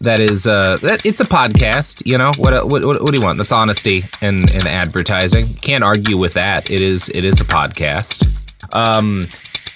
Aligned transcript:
that 0.00 0.20
is 0.20 0.46
uh 0.46 0.78
it's 1.04 1.20
a 1.20 1.24
podcast, 1.24 2.04
you 2.06 2.18
know. 2.18 2.30
What 2.36 2.68
what 2.68 2.84
what, 2.84 3.00
what 3.00 3.12
do 3.12 3.18
you 3.18 3.24
want? 3.24 3.38
That's 3.38 3.52
honesty 3.52 4.04
and 4.20 4.50
and 4.54 4.66
advertising. 4.66 5.54
Can't 5.54 5.84
argue 5.84 6.16
with 6.16 6.34
that. 6.34 6.70
It 6.70 6.80
is 6.80 7.08
it 7.10 7.24
is 7.24 7.40
a 7.40 7.44
podcast. 7.44 8.28
Um 8.72 9.26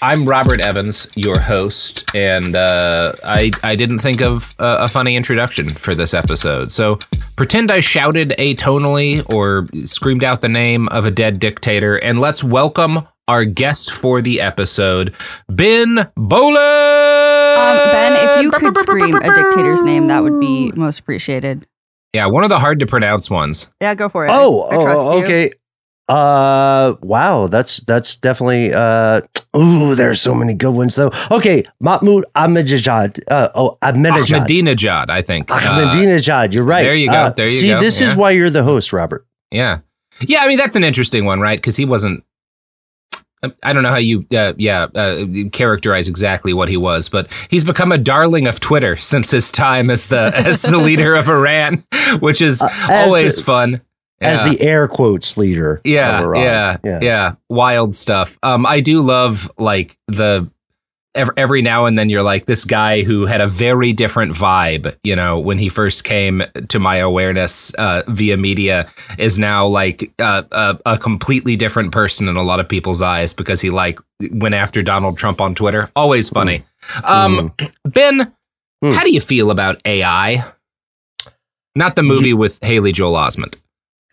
I'm 0.03 0.25
Robert 0.25 0.61
Evans, 0.61 1.11
your 1.15 1.39
host, 1.39 2.05
and 2.15 2.57
uh, 2.57 3.13
I 3.23 3.51
I 3.63 3.77
didn't 3.77 3.99
think 3.99 4.23
of 4.23 4.55
a, 4.59 4.85
a 4.85 4.89
funny 4.89 5.15
introduction 5.15 5.69
for 5.69 5.95
this 5.95 6.15
episode. 6.15 6.73
So 6.73 6.99
pretend 7.37 7.71
I 7.71 7.81
shouted 7.81 8.31
atonally 8.39 9.23
or 9.31 9.67
screamed 9.85 10.25
out 10.25 10.41
the 10.41 10.49
name 10.49 10.89
of 10.89 11.05
a 11.05 11.11
dead 11.11 11.39
dictator, 11.39 11.97
and 11.97 12.19
let's 12.19 12.43
welcome 12.43 13.07
our 13.29 13.45
guest 13.45 13.93
for 13.93 14.23
the 14.23 14.41
episode, 14.41 15.15
Ben 15.51 16.11
Bowlin. 16.17 16.57
Um, 16.57 17.77
ben, 17.93 18.10
if 18.41 18.63
you 18.63 18.73
could 18.73 18.79
scream 18.79 19.15
a 19.15 19.35
dictator's 19.35 19.83
name, 19.83 20.09
that 20.09 20.23
would 20.23 20.41
be 20.41 20.73
most 20.73 21.01
appreciated. 21.01 21.67
Yeah, 22.13 22.27
one 22.27 22.43
of 22.43 22.51
the 22.51 22.59
hard 22.59 22.81
to 22.81 22.87
pronounce 22.87 23.31
ones. 23.31 23.71
Yeah, 23.81 23.95
go 23.95 24.09
for 24.09 24.25
it. 24.27 24.31
Oh, 24.33 24.63
I, 24.63 24.79
I 24.79 24.83
trust 24.83 25.01
oh, 25.01 25.17
you. 25.19 25.25
okay. 25.25 25.51
Uh, 26.09 26.97
wow, 27.03 27.47
that's 27.47 27.79
that's 27.83 28.17
definitely 28.17 28.73
uh. 28.75 29.21
Ooh, 29.57 29.95
there's 29.95 30.21
so 30.21 30.35
many 30.35 30.55
good 30.55 30.73
ones 30.73 30.97
though. 30.97 31.13
Okay, 31.31 31.63
Mahmoud 31.79 32.25
Ahmadinejad. 32.35 33.21
Uh, 33.29 33.49
oh, 33.55 33.79
Ahmadinejad. 33.83 34.47
Ahmadinejad, 34.47 35.09
I 35.09 35.23
think. 35.23 35.51
Uh, 35.53 35.61
Ahmadinejad. 35.61 36.53
You're 36.53 36.65
right. 36.65 36.83
there 36.83 36.97
you 36.97 37.09
go, 37.09 37.15
Uh, 37.15 37.31
there 37.31 37.47
you 37.47 37.53
see, 37.53 37.69
go, 37.69 37.79
See, 37.79 37.85
this 37.85 38.01
yeah. 38.01 38.09
is 38.09 38.17
why 38.17 38.33
you're 38.33 38.51
the 38.51 38.65
host, 38.65 38.93
Robert. 38.93 39.25
yeah, 39.53 39.79
yeah. 40.23 40.41
I 40.41 40.49
mean, 40.49 40.59
that's 40.59 40.75
an 40.75 40.83
interesting 40.83 41.27
one, 41.27 41.39
right? 41.39 41.59
Because 41.59 41.77
he 41.77 41.85
wasn't. 41.85 42.25
I 43.63 43.73
don't 43.73 43.83
know 43.83 43.89
how 43.91 43.97
you, 43.97 44.27
uh, 44.37 44.53
yeah, 44.59 44.83
uh, 44.95 45.25
characterize 45.53 46.09
exactly 46.09 46.53
what 46.53 46.69
he 46.69 46.77
was, 46.77 47.09
but 47.09 47.29
he's 47.49 47.65
become 47.65 47.91
a 47.91 47.99
darling 47.99 48.47
of 48.47 48.61
Twitter 48.61 48.97
since 48.99 49.31
his 49.31 49.51
time 49.51 49.89
as 49.91 50.09
the 50.09 50.33
as 50.37 50.63
the 50.63 50.77
leader 50.77 51.15
of 51.15 51.29
Iran, 51.29 51.85
which 52.21 52.41
is 52.43 52.61
Uh, 52.61 52.69
always 52.89 53.37
the- 53.37 53.43
fun. 53.43 53.81
As 54.23 54.43
Yeah. 54.45 54.51
the 54.51 54.61
air 54.61 54.87
quotes 54.87 55.39
leader. 55.39 55.81
yeah, 55.83 56.19
of 56.19 56.25
Iran. 56.27 56.43
yeah, 56.85 56.99
yeah, 57.01 57.33
wild 57.49 57.97
stuff. 57.97 58.39
Um, 58.43 58.67
I 58.67 58.81
do 58.81 59.01
love 59.01 59.51
like 59.57 59.97
the 60.09 60.47
every, 61.15 61.35
every 61.37 61.63
now 61.63 61.87
and 61.87 61.99
then 61.99 62.09
you're 62.09 62.23
like 62.23 62.47
this 62.47 62.65
guy 62.65 63.03
who 63.03 63.27
had 63.27 63.41
a 63.41 63.47
very 63.49 63.93
different 63.93 64.35
vibe. 64.35 64.97
You 65.03 65.17
know, 65.17 65.39
when 65.39 65.59
he 65.59 65.69
first 65.69 66.05
came 66.05 66.43
to 66.69 66.79
my 66.79 66.97
awareness 66.97 67.73
uh, 67.75 68.03
via 68.09 68.37
media, 68.37 68.89
is 69.19 69.39
now 69.39 69.67
like 69.67 70.13
uh, 70.19 70.43
a, 70.53 70.79
a 70.87 70.99
completely 70.99 71.57
different 71.57 71.93
person 71.93 72.29
in 72.29 72.37
a 72.37 72.43
lot 72.43 72.61
of 72.61 72.69
people's 72.69 73.03
eyes 73.03 73.33
because 73.33 73.61
he 73.61 73.71
like 73.71 73.99
went 74.33 74.55
after 74.55 74.83
Donald 74.83 75.19
Trump 75.19 75.41
on 75.41 75.55
Twitter. 75.55 75.91
Always 75.97 76.29
funny. 76.29 76.63
Um, 77.05 77.53
Ben, 77.85 78.33
Hmm. 78.83 78.93
how 78.93 79.05
do 79.05 79.13
you 79.13 79.21
feel 79.21 79.51
about 79.51 79.77
AI? 79.85 80.43
Not 81.77 81.97
the 81.97 82.03
movie 82.03 82.33
with 82.33 82.59
Haley 82.63 82.93
Joel 82.93 83.15
Osment. 83.15 83.57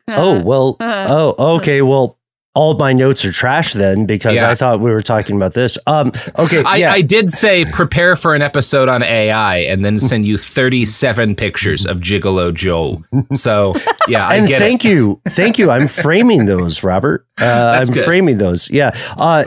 Oh 0.09 0.41
well. 0.43 0.75
Uh-huh. 0.79 1.33
oh, 1.37 1.55
okay. 1.55 1.81
Well, 1.81 2.16
all 2.57 2.75
my 2.75 2.91
notes 2.91 3.23
are 3.23 3.31
trash 3.31 3.73
then 3.73 4.07
because 4.07 4.35
Yeah. 4.37 4.49
I 4.49 4.55
thought 4.55 4.79
we 4.81 4.89
were 4.89 5.03
talking 5.03 5.35
about 5.35 5.53
this. 5.53 5.77
Um. 5.85 6.11
Okay. 6.39 6.63
I, 6.63 6.77
yeah. 6.77 6.91
I 6.91 7.01
did 7.01 7.29
say 7.29 7.65
prepare 7.65 8.15
for 8.15 8.33
an 8.33 8.41
episode 8.41 8.89
on 8.89 9.03
AI 9.03 9.57
and 9.59 9.85
then 9.85 9.99
send 9.99 10.25
you 10.25 10.37
37 10.39 11.35
pictures 11.35 11.85
of 11.85 11.99
Gigolo 11.99 12.51
Joe. 12.53 13.03
So, 13.35 13.75
yeah, 14.07 14.27
I 14.27 14.35
and 14.37 14.47
get 14.47 14.59
thank 14.59 14.83
it. 14.83 14.89
you, 14.89 15.21
thank 15.29 15.59
you. 15.59 15.69
I'm 15.69 15.87
framing 15.87 16.45
those, 16.45 16.81
Robert. 16.83 17.27
Uh, 17.39 17.79
I'm 17.79 17.93
good. 17.93 18.03
framing 18.05 18.39
those. 18.39 18.69
Yeah. 18.71 18.91
Uh, 19.17 19.45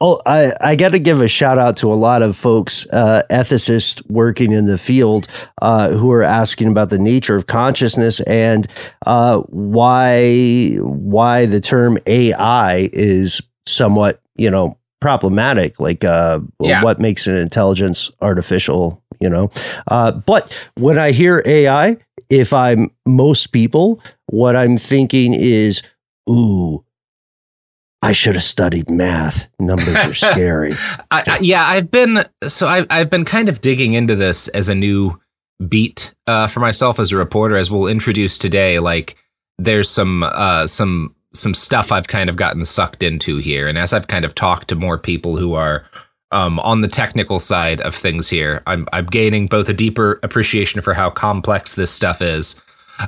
oh, 0.00 0.20
I 0.26 0.52
I 0.60 0.76
got 0.76 0.90
to 0.90 0.98
give 0.98 1.20
a 1.20 1.28
shout 1.28 1.58
out 1.58 1.76
to 1.78 1.92
a 1.92 1.94
lot 1.94 2.22
of 2.22 2.36
folks, 2.36 2.86
uh, 2.92 3.22
ethicists 3.30 4.02
working 4.10 4.52
in 4.52 4.66
the 4.66 4.78
field, 4.78 5.26
uh, 5.62 5.90
who 5.90 6.10
are 6.12 6.22
asking 6.22 6.68
about 6.68 6.90
the 6.90 6.98
nature 6.98 7.36
of 7.36 7.46
consciousness 7.46 8.20
and 8.20 8.66
uh, 9.06 9.38
why 9.48 10.74
why 10.80 11.46
the 11.46 11.60
term 11.60 11.98
AI 12.06 12.88
is 12.92 13.40
somewhat, 13.66 14.20
you 14.36 14.50
know, 14.50 14.76
problematic. 15.00 15.78
Like, 15.80 16.04
uh, 16.04 16.40
Yeah. 16.60 16.82
what 16.82 17.00
makes 17.00 17.26
an 17.26 17.36
intelligence 17.36 18.10
artificial? 18.20 19.02
You 19.20 19.28
know, 19.28 19.50
uh, 19.88 20.12
but 20.12 20.50
when 20.76 20.98
I 20.98 21.10
hear 21.10 21.42
AI, 21.44 21.98
if 22.30 22.54
I'm 22.54 22.90
most 23.04 23.48
people, 23.48 24.00
what 24.30 24.56
I'm 24.56 24.78
thinking 24.78 25.34
is, 25.34 25.82
ooh, 26.28 26.82
I 28.02 28.12
should 28.12 28.34
have 28.34 28.44
studied 28.44 28.90
math. 28.90 29.48
Numbers 29.58 29.94
are 29.94 30.14
scary. 30.32 30.72
I, 31.10 31.22
I, 31.26 31.38
yeah, 31.40 31.66
I've 31.66 31.90
been 31.90 32.24
so 32.48 32.66
I, 32.66 32.86
I've 32.90 33.10
been 33.10 33.24
kind 33.24 33.48
of 33.48 33.60
digging 33.60 33.92
into 33.92 34.16
this 34.16 34.48
as 34.48 34.68
a 34.68 34.74
new 34.74 35.18
beat 35.68 36.12
uh, 36.26 36.46
for 36.46 36.60
myself 36.60 36.98
as 36.98 37.12
a 37.12 37.16
reporter. 37.16 37.56
As 37.56 37.70
we'll 37.70 37.86
introduce 37.88 38.38
today, 38.38 38.78
like 38.78 39.16
there's 39.58 39.90
some 39.90 40.22
uh, 40.22 40.66
some 40.66 41.14
some 41.34 41.54
stuff 41.54 41.92
I've 41.92 42.08
kind 42.08 42.30
of 42.30 42.36
gotten 42.36 42.64
sucked 42.64 43.02
into 43.02 43.36
here, 43.36 43.68
and 43.68 43.76
as 43.76 43.92
I've 43.92 44.08
kind 44.08 44.24
of 44.24 44.34
talked 44.34 44.68
to 44.68 44.74
more 44.74 44.98
people 44.98 45.36
who 45.36 45.52
are 45.52 45.84
um, 46.32 46.58
on 46.60 46.80
the 46.80 46.88
technical 46.88 47.38
side 47.38 47.82
of 47.82 47.94
things 47.94 48.28
here, 48.28 48.62
I'm 48.66 48.88
I'm 48.94 49.06
gaining 49.06 49.46
both 49.46 49.68
a 49.68 49.74
deeper 49.74 50.20
appreciation 50.22 50.80
for 50.80 50.94
how 50.94 51.10
complex 51.10 51.74
this 51.74 51.90
stuff 51.90 52.22
is. 52.22 52.54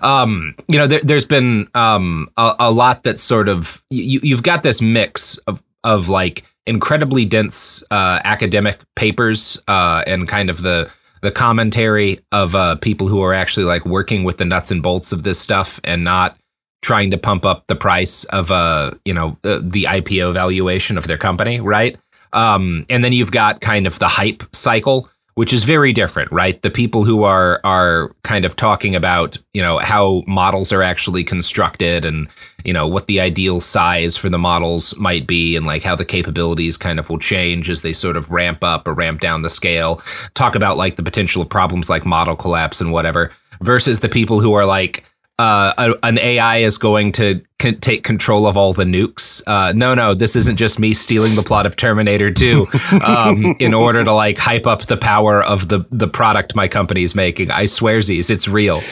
Um, 0.00 0.54
you 0.68 0.78
know, 0.78 0.86
there, 0.86 1.00
there's 1.02 1.24
been 1.24 1.68
um, 1.74 2.28
a, 2.36 2.54
a 2.60 2.72
lot 2.72 3.02
that 3.04 3.18
sort 3.18 3.48
of 3.48 3.82
you, 3.90 4.20
you've 4.22 4.42
got 4.42 4.62
this 4.62 4.80
mix 4.80 5.36
of 5.46 5.62
of 5.84 6.08
like 6.08 6.44
incredibly 6.66 7.24
dense 7.24 7.82
uh, 7.90 8.20
academic 8.24 8.78
papers 8.94 9.58
uh, 9.68 10.04
and 10.06 10.28
kind 10.28 10.50
of 10.50 10.62
the 10.62 10.90
the 11.22 11.30
commentary 11.30 12.20
of 12.32 12.54
uh, 12.54 12.76
people 12.76 13.06
who 13.06 13.22
are 13.22 13.34
actually 13.34 13.64
like 13.64 13.84
working 13.84 14.24
with 14.24 14.38
the 14.38 14.44
nuts 14.44 14.70
and 14.70 14.82
bolts 14.82 15.12
of 15.12 15.22
this 15.22 15.38
stuff 15.38 15.80
and 15.84 16.02
not 16.02 16.36
trying 16.82 17.12
to 17.12 17.18
pump 17.18 17.44
up 17.44 17.64
the 17.68 17.76
price 17.76 18.24
of 18.24 18.50
uh 18.50 18.90
you 19.04 19.14
know 19.14 19.36
uh, 19.44 19.60
the 19.62 19.84
IPO 19.84 20.34
valuation 20.34 20.98
of 20.98 21.06
their 21.06 21.18
company, 21.18 21.60
right? 21.60 21.96
Um, 22.32 22.86
and 22.88 23.04
then 23.04 23.12
you've 23.12 23.30
got 23.30 23.60
kind 23.60 23.86
of 23.86 23.98
the 23.98 24.08
hype 24.08 24.42
cycle 24.54 25.08
which 25.34 25.52
is 25.52 25.64
very 25.64 25.92
different, 25.92 26.30
right? 26.30 26.60
The 26.62 26.70
people 26.70 27.04
who 27.04 27.22
are 27.22 27.60
are 27.64 28.14
kind 28.22 28.44
of 28.44 28.56
talking 28.56 28.94
about, 28.94 29.38
you 29.54 29.62
know, 29.62 29.78
how 29.78 30.22
models 30.26 30.72
are 30.72 30.82
actually 30.82 31.24
constructed 31.24 32.04
and, 32.04 32.28
you 32.64 32.72
know, 32.72 32.86
what 32.86 33.06
the 33.06 33.20
ideal 33.20 33.60
size 33.60 34.16
for 34.16 34.28
the 34.28 34.38
models 34.38 34.96
might 34.98 35.26
be 35.26 35.56
and 35.56 35.66
like 35.66 35.82
how 35.82 35.96
the 35.96 36.04
capabilities 36.04 36.76
kind 36.76 36.98
of 36.98 37.08
will 37.08 37.18
change 37.18 37.70
as 37.70 37.82
they 37.82 37.92
sort 37.92 38.16
of 38.16 38.30
ramp 38.30 38.58
up 38.62 38.86
or 38.86 38.92
ramp 38.92 39.20
down 39.20 39.42
the 39.42 39.50
scale. 39.50 40.02
Talk 40.34 40.54
about 40.54 40.76
like 40.76 40.96
the 40.96 41.02
potential 41.02 41.42
of 41.42 41.48
problems 41.48 41.88
like 41.88 42.04
model 42.04 42.36
collapse 42.36 42.80
and 42.80 42.92
whatever 42.92 43.30
versus 43.62 44.00
the 44.00 44.08
people 44.08 44.40
who 44.40 44.52
are 44.52 44.66
like 44.66 45.04
uh, 45.42 45.74
a, 45.78 46.06
an 46.06 46.18
AI 46.18 46.58
is 46.58 46.78
going 46.78 47.12
to 47.12 47.40
c- 47.60 47.72
take 47.72 48.04
control 48.04 48.46
of 48.46 48.56
all 48.56 48.72
the 48.72 48.84
nukes. 48.84 49.42
Uh, 49.46 49.72
no, 49.72 49.94
no, 49.94 50.14
this 50.14 50.36
isn't 50.36 50.56
just 50.56 50.78
me 50.78 50.94
stealing 50.94 51.34
the 51.34 51.42
plot 51.42 51.66
of 51.66 51.74
Terminator 51.76 52.30
2 52.30 52.66
um, 53.04 53.56
in 53.58 53.74
order 53.74 54.04
to 54.04 54.12
like 54.12 54.38
hype 54.38 54.66
up 54.66 54.86
the 54.86 54.96
power 54.96 55.42
of 55.42 55.68
the 55.68 55.80
the 55.90 56.06
product 56.08 56.54
my 56.54 56.68
company's 56.68 57.14
making. 57.14 57.50
I 57.50 57.64
swearsies, 57.64 58.30
it's 58.30 58.46
real. 58.48 58.82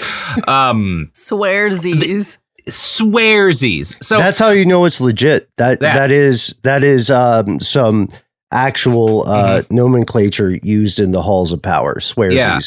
Um, 0.49 1.11
Swearsies. 1.15 2.39
swearsies. 2.69 4.03
So 4.03 4.19
That's 4.19 4.39
how 4.39 4.51
you 4.51 4.65
know 4.67 4.85
it's 4.85 5.01
legit. 5.01 5.49
That 5.57 5.81
That- 5.81 5.95
that 5.95 6.11
is 6.11 6.55
that 6.63 6.83
is 6.85 7.11
um, 7.11 7.61
some 7.61 8.09
actual 8.53 9.29
uh, 9.29 9.63
Mm-hmm. 9.63 9.75
nomenclature 9.75 10.59
used 10.63 10.99
in 11.01 11.13
the 11.13 11.23
halls 11.23 11.53
of 11.53 11.63
power. 11.63 11.97
Swearsies. 11.97 12.35
Yeah. 12.35 12.61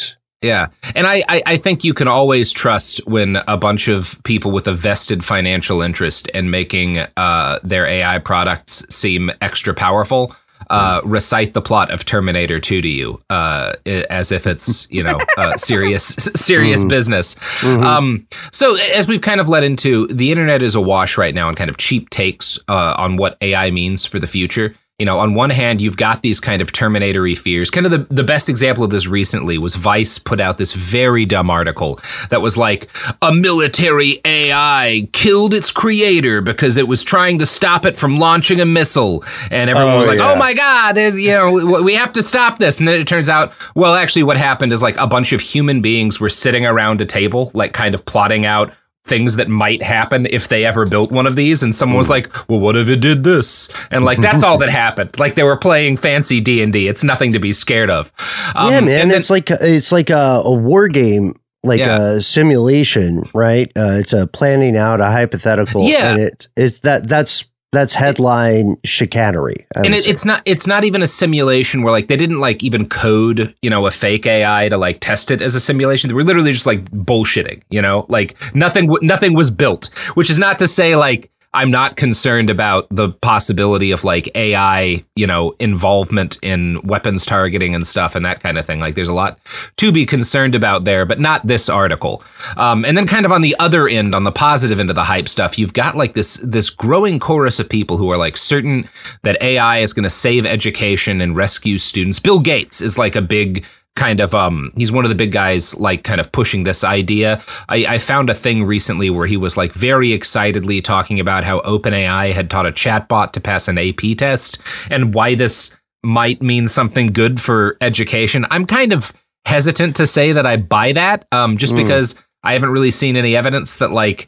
And 0.95 1.07
I, 1.07 1.23
I, 1.29 1.41
I 1.45 1.57
think 1.57 1.83
you 1.83 1.93
can 1.93 2.07
always 2.07 2.51
trust 2.51 2.99
when 3.07 3.37
a 3.47 3.57
bunch 3.57 3.87
of 3.87 4.19
people 4.23 4.51
with 4.51 4.67
a 4.67 4.73
vested 4.73 5.23
financial 5.23 5.81
interest 5.81 6.27
in 6.29 6.49
making 6.51 6.97
uh, 7.17 7.59
their 7.63 7.85
AI 7.85 8.19
products 8.19 8.85
seem 8.89 9.31
extra 9.41 9.73
powerful. 9.73 10.35
Uh, 10.69 11.01
recite 11.03 11.53
the 11.53 11.61
plot 11.61 11.91
of 11.91 12.03
Terminator 12.05 12.57
2 12.57 12.81
to 12.81 12.87
you 12.87 13.19
uh, 13.29 13.73
as 14.09 14.31
if 14.31 14.47
it's 14.47 14.87
you 14.89 15.03
know 15.03 15.19
uh, 15.37 15.55
serious 15.57 16.05
serious 16.35 16.83
Mhm. 16.83 16.89
business. 16.89 17.35
Mhm. 17.59 17.83
Um, 17.83 18.27
so 18.51 18.75
as 18.95 19.07
we've 19.07 19.21
kind 19.21 19.39
of 19.41 19.49
led 19.49 19.63
into, 19.63 20.07
the 20.07 20.31
internet 20.31 20.63
is 20.63 20.73
awash 20.73 21.15
right 21.17 21.35
now 21.35 21.47
on 21.49 21.55
kind 21.55 21.69
of 21.69 21.77
cheap 21.77 22.09
takes 22.11 22.57
uh, 22.69 22.95
on 22.97 23.17
what 23.17 23.37
AI 23.41 23.69
means 23.71 24.05
for 24.05 24.19
the 24.19 24.25
future. 24.25 24.73
You 25.03 25.05
know, 25.05 25.19
on 25.19 25.33
one 25.33 25.49
hand, 25.49 25.81
you've 25.81 25.97
got 25.97 26.21
these 26.21 26.39
kind 26.39 26.61
of 26.61 26.71
Terminatory 26.71 27.35
fears. 27.35 27.69
Kind 27.69 27.85
of 27.85 27.91
the, 27.91 28.15
the 28.15 28.23
best 28.23 28.47
example 28.47 28.85
of 28.85 28.89
this 28.89 29.05
recently 29.05 29.57
was 29.57 29.75
Vice 29.75 30.17
put 30.17 30.39
out 30.39 30.57
this 30.57 30.71
very 30.71 31.25
dumb 31.25 31.49
article 31.49 31.99
that 32.29 32.41
was 32.41 32.55
like, 32.55 32.87
a 33.21 33.33
military 33.33 34.21
AI 34.23 35.09
killed 35.11 35.53
its 35.53 35.71
creator 35.71 36.39
because 36.39 36.77
it 36.77 36.87
was 36.87 37.03
trying 37.03 37.37
to 37.39 37.45
stop 37.45 37.85
it 37.85 37.97
from 37.97 38.15
launching 38.15 38.61
a 38.61 38.65
missile. 38.65 39.25
And 39.51 39.69
everyone 39.69 39.95
Oh, 39.95 39.97
was 39.97 40.07
like, 40.07 40.19
oh 40.19 40.23
yeah. 40.23 40.31
oh 40.31 40.35
my 40.37 40.53
God, 40.53 40.93
there's, 40.93 41.19
you 41.21 41.31
know, 41.31 41.81
we 41.83 41.95
have 41.95 42.13
to 42.13 42.23
stop 42.23 42.59
this. 42.59 42.79
And 42.79 42.87
then 42.87 42.95
it 42.97 43.05
turns 43.05 43.27
out, 43.27 43.51
well, 43.75 43.95
actually, 43.95 44.23
what 44.23 44.37
happened 44.37 44.71
is 44.71 44.81
like 44.81 44.95
a 44.95 45.07
bunch 45.07 45.33
of 45.33 45.41
human 45.41 45.81
beings 45.81 46.21
were 46.21 46.29
sitting 46.29 46.65
around 46.65 47.01
a 47.01 47.05
table, 47.05 47.51
like 47.53 47.73
kind 47.73 47.93
of 47.93 48.05
plotting 48.05 48.45
out 48.45 48.71
things 49.05 49.35
that 49.35 49.49
might 49.49 49.83
happen 49.83 50.25
if 50.29 50.47
they 50.47 50.63
ever 50.63 50.85
built 50.85 51.11
one 51.11 51.27
of 51.27 51.35
these 51.35 51.61
and 51.61 51.75
someone 51.75 51.97
was 51.97 52.09
like 52.09 52.31
well 52.49 52.59
what 52.59 52.77
if 52.77 52.87
it 52.87 52.97
did 53.01 53.23
this 53.25 53.69
and 53.91 54.05
like 54.05 54.17
that's 54.21 54.43
all 54.43 54.57
that 54.57 54.69
happened 54.69 55.09
like 55.19 55.35
they 55.35 55.43
were 55.43 55.57
playing 55.57 55.97
fancy 55.97 56.39
d&d 56.39 56.87
it's 56.87 57.03
nothing 57.03 57.33
to 57.33 57.39
be 57.39 57.51
scared 57.51 57.89
of 57.89 58.09
Um, 58.55 58.71
yeah, 58.71 58.79
man. 58.79 59.01
and 59.01 59.11
then- 59.11 59.17
it's 59.17 59.29
like 59.29 59.51
it's 59.51 59.91
like 59.91 60.09
a, 60.09 60.41
a 60.45 60.53
war 60.53 60.87
game, 60.87 61.33
like 61.65 61.79
Yeah. 61.79 62.13
a 62.13 62.21
simulation, 62.21 63.23
right? 63.33 63.69
Uh, 63.75 63.97
it's 63.99 64.13
a 64.13 64.27
planning 64.27 64.77
out 64.77 65.01
a 65.01 65.05
hypothetical. 65.05 65.87
Yeah. 65.87 66.11
and 66.11 66.21
it 66.21 66.47
is 66.55 66.79
that 66.79 67.07
that's 67.07 67.45
that's 67.73 67.93
headline 67.93 68.77
chicanery. 68.85 69.65
I 69.75 69.81
and 69.81 69.93
it, 69.93 70.07
it's 70.07 70.23
not 70.23 70.41
it's 70.45 70.65
not 70.67 70.85
even 70.85 71.01
a 71.01 71.07
simulation 71.07 71.83
where 71.83 71.91
like 71.91 72.07
they 72.07 72.15
didn't 72.15 72.39
like 72.39 72.63
even 72.63 72.87
code 72.87 73.53
you 73.61 73.69
know 73.69 73.85
a 73.85 73.91
fake 73.91 74.25
ai 74.25 74.69
to 74.69 74.77
like 74.77 74.99
test 75.01 75.31
it 75.31 75.41
as 75.41 75.55
a 75.55 75.59
simulation 75.59 76.07
they 76.07 76.13
were 76.13 76.23
literally 76.23 76.53
just 76.53 76.65
like 76.65 76.85
bullshitting 76.91 77.61
you 77.69 77.81
know 77.81 78.05
like 78.07 78.37
nothing 78.55 78.95
nothing 79.01 79.33
was 79.33 79.49
built 79.49 79.89
which 80.13 80.29
is 80.29 80.39
not 80.39 80.59
to 80.59 80.67
say 80.67 80.95
like 80.95 81.31
i'm 81.53 81.71
not 81.71 81.95
concerned 81.97 82.49
about 82.49 82.87
the 82.89 83.09
possibility 83.21 83.91
of 83.91 84.03
like 84.03 84.29
ai 84.35 85.03
you 85.15 85.27
know 85.27 85.55
involvement 85.59 86.37
in 86.41 86.81
weapons 86.83 87.25
targeting 87.25 87.75
and 87.75 87.85
stuff 87.87 88.15
and 88.15 88.25
that 88.25 88.41
kind 88.41 88.57
of 88.57 88.65
thing. 88.65 88.79
Like 88.79 88.95
there's 88.95 89.07
a 89.07 89.13
lot 89.13 89.39
to 89.77 89.91
be 89.91 90.05
concerned 90.05 90.55
about 90.55 90.83
there 90.83 91.05
but 91.05 91.19
not 91.19 91.45
this 91.45 91.69
article. 91.69 92.23
Um, 92.57 92.85
and 92.85 92.97
then 92.97 93.07
kind 93.07 93.25
of 93.25 93.31
on 93.31 93.41
the 93.41 93.55
other 93.59 93.87
end 93.87 94.15
on 94.15 94.23
the 94.23 94.31
positive 94.31 94.79
end 94.79 94.89
of 94.89 94.95
the 94.95 95.03
hype 95.03 95.29
stuff 95.29 95.57
you've 95.57 95.73
got 95.73 95.95
like 95.95 96.13
this 96.13 96.35
this 96.43 96.69
growing 96.69 97.19
chorus 97.19 97.59
of 97.59 97.69
people 97.69 97.97
who 97.97 98.11
are 98.11 98.17
like 98.17 98.37
certain 98.37 98.87
that 99.23 99.41
ai 99.41 99.79
is 99.79 99.93
going 99.93 100.03
to 100.03 100.09
save 100.09 100.45
education 100.45 101.21
and 101.21 101.35
rescue 101.35 101.77
students. 101.77 102.19
Bill 102.19 102.39
gates 102.39 102.81
is 102.81 102.97
like 102.97 103.15
a 103.15 103.21
big 103.21 103.63
kind 103.95 104.19
of 104.19 104.33
um 104.33 104.71
he's 104.75 104.91
one 104.91 105.05
of 105.05 105.09
the 105.09 105.15
big 105.15 105.31
guys 105.31 105.75
like 105.77 106.03
kind 106.03 106.19
of 106.19 106.31
pushing 106.31 106.63
this 106.63 106.83
idea 106.83 107.39
I, 107.69 107.85
I 107.85 107.97
found 107.99 108.29
a 108.29 108.33
thing 108.33 108.63
recently 108.63 109.09
where 109.11 109.27
he 109.27 109.37
was 109.37 109.55
like 109.55 109.71
very 109.73 110.13
excitedly 110.13 110.81
talking 110.81 111.19
about 111.19 111.43
how 111.43 111.61
openai 111.61 112.33
had 112.33 112.49
taught 112.49 112.65
a 112.65 112.71
chatbot 112.71 113.31
to 113.33 113.39
pass 113.39 113.67
an 113.67 113.77
ap 113.77 114.01
test 114.17 114.57
and 114.89 115.13
why 115.13 115.35
this 115.35 115.75
might 116.03 116.41
mean 116.41 116.67
something 116.67 117.13
good 117.13 117.39
for 117.39 117.77
education 117.81 118.45
i'm 118.49 118.65
kind 118.65 118.93
of 118.93 119.13
hesitant 119.45 119.95
to 119.97 120.07
say 120.07 120.31
that 120.31 120.45
i 120.47 120.57
buy 120.57 120.91
that 120.91 121.27
um 121.31 121.55
just 121.57 121.73
Mm. 121.73 121.83
because 121.83 122.15
i 122.43 122.53
haven't 122.53 122.71
really 122.71 122.91
seen 122.91 123.15
any 123.15 123.35
evidence 123.35 123.77
that 123.77 123.91
like 123.91 124.27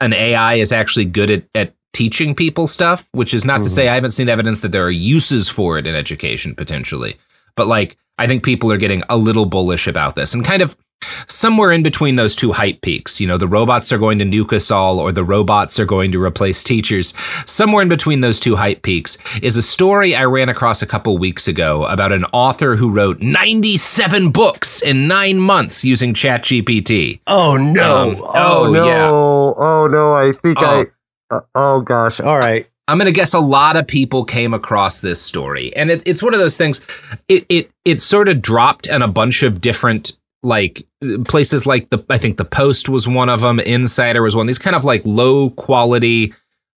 an 0.00 0.12
ai 0.14 0.54
is 0.54 0.72
actually 0.72 1.04
good 1.04 1.30
at, 1.30 1.44
at 1.54 1.74
teaching 1.92 2.34
people 2.34 2.66
stuff 2.66 3.08
which 3.12 3.32
is 3.32 3.44
not 3.44 3.62
to 3.62 3.68
Mhm. 3.68 3.72
say 3.72 3.88
i 3.88 3.94
haven't 3.94 4.10
seen 4.10 4.28
evidence 4.28 4.60
that 4.60 4.72
there 4.72 4.84
are 4.84 4.90
uses 4.90 5.48
for 5.48 5.78
it 5.78 5.86
in 5.86 5.94
education 5.94 6.56
potentially 6.56 7.16
but 7.56 7.66
like 7.66 7.96
I 8.18 8.26
think 8.26 8.44
people 8.44 8.70
are 8.72 8.78
getting 8.78 9.02
a 9.08 9.16
little 9.16 9.44
bullish 9.46 9.86
about 9.86 10.16
this 10.16 10.32
and 10.32 10.44
kind 10.44 10.62
of 10.62 10.76
somewhere 11.26 11.72
in 11.72 11.82
between 11.82 12.16
those 12.16 12.34
two 12.34 12.52
hype 12.52 12.80
peaks. 12.80 13.20
You 13.20 13.26
know, 13.26 13.36
the 13.36 13.46
robots 13.46 13.92
are 13.92 13.98
going 13.98 14.18
to 14.18 14.24
nuke 14.24 14.54
us 14.54 14.70
all 14.70 14.98
or 14.98 15.12
the 15.12 15.24
robots 15.24 15.78
are 15.78 15.84
going 15.84 16.10
to 16.12 16.22
replace 16.22 16.64
teachers. 16.64 17.12
Somewhere 17.44 17.82
in 17.82 17.88
between 17.90 18.22
those 18.22 18.40
two 18.40 18.56
hype 18.56 18.80
peaks 18.82 19.18
is 19.42 19.58
a 19.58 19.62
story 19.62 20.14
I 20.14 20.24
ran 20.24 20.48
across 20.48 20.80
a 20.80 20.86
couple 20.86 21.18
weeks 21.18 21.46
ago 21.46 21.84
about 21.84 22.12
an 22.12 22.24
author 22.32 22.76
who 22.76 22.88
wrote 22.90 23.20
97 23.20 24.30
books 24.30 24.80
in 24.80 25.06
nine 25.06 25.38
months 25.38 25.84
using 25.84 26.14
ChatGPT. 26.14 27.20
oh 27.26 27.58
no! 27.58 28.12
Um, 28.12 28.22
oh, 28.22 28.66
oh, 28.66 28.72
no! 28.72 28.86
yeah. 28.86 29.10
Oh 29.10 29.88
no! 29.90 30.14
I 30.14 30.32
think 30.32 30.58
Oh. 30.60 30.64
I. 31.30 31.34
Uh, 31.34 31.40
oh 31.54 31.80
gosh! 31.82 32.20
All 32.20 32.38
right. 32.38 32.66
I'm 32.88 32.98
gonna 32.98 33.12
guess 33.12 33.34
a 33.34 33.40
lot 33.40 33.76
of 33.76 33.86
people 33.86 34.24
came 34.24 34.54
across 34.54 35.00
this 35.00 35.20
story, 35.20 35.74
and 35.76 35.90
it, 35.90 36.02
it's 36.06 36.22
one 36.22 36.34
of 36.34 36.40
those 36.40 36.56
things. 36.56 36.80
It 37.28 37.44
it 37.48 37.70
it 37.84 38.00
sort 38.00 38.28
of 38.28 38.40
dropped 38.40 38.86
in 38.86 39.02
a 39.02 39.08
bunch 39.08 39.42
of 39.42 39.60
different 39.60 40.12
like 40.42 40.86
places, 41.24 41.66
like 41.66 41.90
the 41.90 42.04
I 42.08 42.18
think 42.18 42.36
the 42.36 42.44
Post 42.44 42.88
was 42.88 43.08
one 43.08 43.28
of 43.28 43.40
them, 43.40 43.58
Insider 43.60 44.22
was 44.22 44.36
one. 44.36 44.46
These 44.46 44.58
kind 44.58 44.76
of 44.76 44.84
like 44.84 45.02
low 45.04 45.50
quality 45.50 46.32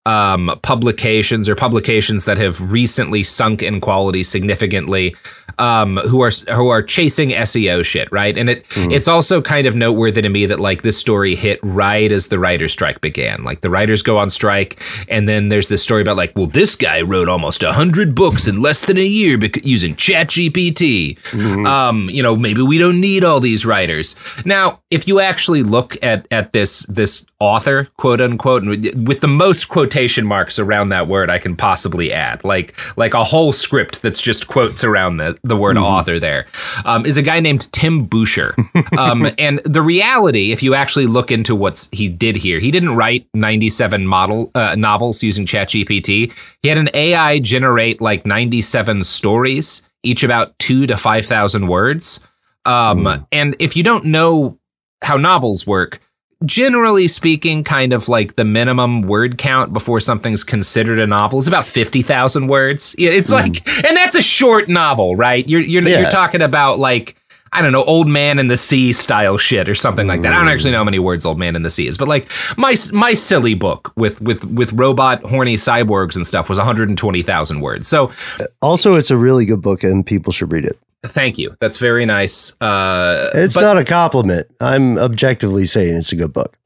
um, 0.07 0.59
publications 0.63 1.49
or 1.49 1.55
publications 1.55 2.25
that 2.25 2.39
have 2.39 2.61
recently 2.73 3.23
sunk 3.23 3.63
in 3.63 3.81
quality 3.81 4.25
significantly, 4.25 5.15
um, 5.59 5.97
who 6.09 6.23
are 6.23 6.31
who 6.55 6.69
are 6.69 6.83
chasing 6.83 7.31
SEO 7.31 7.85
shit, 7.85 8.11
right? 8.13 8.39
And 8.39 8.49
it 8.49 8.65
Hmm. 8.71 8.91
it's 8.93 9.09
also 9.09 9.43
kind 9.43 9.67
of 9.67 9.75
noteworthy 9.75 10.23
to 10.23 10.29
me 10.29 10.47
that 10.47 10.61
like 10.61 10.83
this 10.83 10.97
story 10.97 11.35
hit 11.35 11.59
right 11.63 12.11
as 12.13 12.29
the 12.29 12.39
writer's 12.39 12.73
strike 12.73 13.01
began. 13.01 13.43
Like 13.45 13.61
the 13.61 13.69
writers 13.71 14.01
go 14.03 14.17
on 14.19 14.31
strike, 14.31 14.81
and 15.09 15.29
then 15.29 15.49
there's 15.49 15.69
this 15.69 15.83
story 15.83 16.01
about 16.03 16.17
like, 16.17 16.33
well, 16.37 16.47
this 16.47 16.77
guy 16.77 17.03
wrote 17.03 17.29
almost 17.29 17.63
a 17.63 17.73
hundred 17.73 18.15
books 18.15 18.47
in 18.47 18.63
less 18.63 18.85
than 18.87 18.97
a 18.99 19.05
year 19.05 19.39
using 19.65 19.95
ChatGPT. 19.97 21.19
Mhm. 21.33 21.67
Um, 21.67 22.09
you 22.11 22.23
know, 22.23 22.37
maybe 22.37 22.63
we 22.63 22.79
don't 22.79 23.01
need 23.01 23.25
all 23.25 23.41
these 23.41 23.67
writers. 23.67 24.15
Now, 24.45 24.79
if 24.91 25.07
you 25.09 25.21
actually 25.21 25.63
look 25.65 25.97
at 26.03 26.27
at 26.31 26.53
this 26.53 26.87
this 26.89 27.25
author, 27.41 27.89
quote 27.99 28.21
unquote, 28.21 28.63
and 28.63 29.07
with- 29.07 29.21
the 29.21 29.29
most 29.29 29.69
quotation 29.89 30.27
marks 30.27 30.59
around 30.59 30.91
that 30.91 31.09
word 31.09 31.31
I 31.31 31.39
can 31.39 31.57
possibly 31.57 32.13
add, 32.13 32.45
like 32.45 32.75
like 32.99 33.15
a 33.15 33.25
whole 33.25 33.55
script 33.55 34.03
that's 34.03 34.21
just 34.21 34.47
quotes 34.47 34.85
around 34.85 35.17
the 35.17 35.39
the 35.45 35.57
word 35.57 35.79
author 35.79 36.21
there, 36.21 36.47
um, 36.85 37.07
is 37.07 37.17
a 37.17 37.23
guy 37.23 37.41
named 37.41 37.73
Tim 37.73 38.05
Boucher. 38.05 38.55
um, 38.99 39.31
and 39.39 39.61
the 39.65 39.81
reality, 39.81 40.53
if 40.53 40.63
you 40.63 40.75
actually 40.75 41.07
look 41.07 41.31
into 41.31 41.55
what 41.55 41.89
he 41.91 42.07
did 42.09 42.37
here, 42.37 42.59
he 42.61 42.71
didn't 42.71 42.97
write 42.97 43.27
97 43.33 44.07
model 44.07 44.51
uh, 44.55 44.75
novels 44.75 45.23
using 45.23 45.47
ChatGPT. 45.47 46.33
He 46.63 46.69
had 46.69 46.77
an 46.77 46.91
AI 46.93 47.39
generate 47.39 48.03
like 48.03 48.27
97 48.27 49.05
stories, 49.05 49.81
each 50.03 50.23
about 50.23 50.59
two 50.59 50.87
to 50.87 50.99
5,000 50.99 51.69
words. 51.69 52.21
Um, 52.67 53.05
Mm. 53.05 53.27
And 53.33 53.57
if 53.59 53.77
you 53.77 53.83
don't 53.83 54.05
know 54.05 54.59
how 55.01 55.17
novels 55.17 55.67
work, 55.67 56.01
generally 56.45 57.09
speaking, 57.09 57.65
kind 57.65 57.93
of 57.93 58.09
like 58.09 58.37
the 58.37 58.45
minimum 58.45 59.03
word 59.03 59.39
count 59.39 59.73
before 59.73 60.01
something's 60.01 60.45
considered 60.45 60.99
a 60.99 61.07
novel 61.07 61.39
is 61.39 61.49
about 61.49 61.67
50,000 61.67 62.47
words. 62.47 62.95
Yeah, 62.99 63.11
It's 63.11 63.29
hmm. 63.29 63.35
like, 63.35 63.69
and 63.85 63.97
that's 63.97 64.15
a 64.15 64.23
short 64.23 64.69
novel, 64.69 65.17
right? 65.17 65.47
You're, 65.49 65.61
you're, 65.61 65.87
Yeah. 65.87 66.01
you're 66.01 66.11
talking 66.11 66.43
about 66.43 66.79
like, 66.79 67.17
I 67.53 67.63
don't 67.63 67.73
know, 67.73 67.85
Old 67.85 68.09
Man 68.09 68.39
in 68.39 68.49
the 68.49 68.59
Sea 68.59 68.93
style 68.93 69.39
shit 69.39 69.69
or 69.69 69.75
something 69.75 70.07
like 70.07 70.21
that. 70.23 70.33
I 70.33 70.39
don't 70.39 70.49
actually 70.49 70.71
hmm. 70.71 70.73
know 70.73 70.79
how 70.79 70.85
many 70.85 70.99
words 70.99 71.25
Old 71.25 71.39
Man 71.39 71.57
in 71.57 71.63
the 71.63 71.71
Sea 71.71 71.87
is, 71.89 71.97
but 71.97 72.07
like 72.07 72.29
my 72.59 72.77
my 72.93 73.15
silly 73.15 73.55
book 73.55 73.91
with 73.97 74.21
with 74.21 74.45
with 74.45 74.71
robot 74.75 75.23
horny 75.23 75.57
cyborgs 75.57 76.15
and 76.15 76.27
stuff 76.27 76.51
was 76.51 76.59
120,000 76.59 77.61
words. 77.61 77.89
So 77.89 78.13
uh, 78.39 78.45
Also, 78.61 78.97
it's 78.97 79.11
a 79.11 79.17
really 79.17 79.47
good 79.47 79.63
book, 79.63 79.83
and 79.83 80.05
people 80.05 80.31
should 80.31 80.53
read 80.53 80.67
it. 80.67 80.79
Thank 81.07 81.39
you. 81.39 81.55
That's 81.61 81.77
very 81.79 82.05
nice. 82.07 82.53
Uh, 82.61 83.31
It's 83.35 83.55
but- 83.55 83.63
not 83.63 83.79
a 83.79 83.85
compliment. 83.85 84.47
I'm 84.61 84.99
objectively 84.99 85.65
saying 85.65 85.95
it's 85.97 86.13
a 86.13 86.17
good 86.17 86.33
book. 86.33 86.57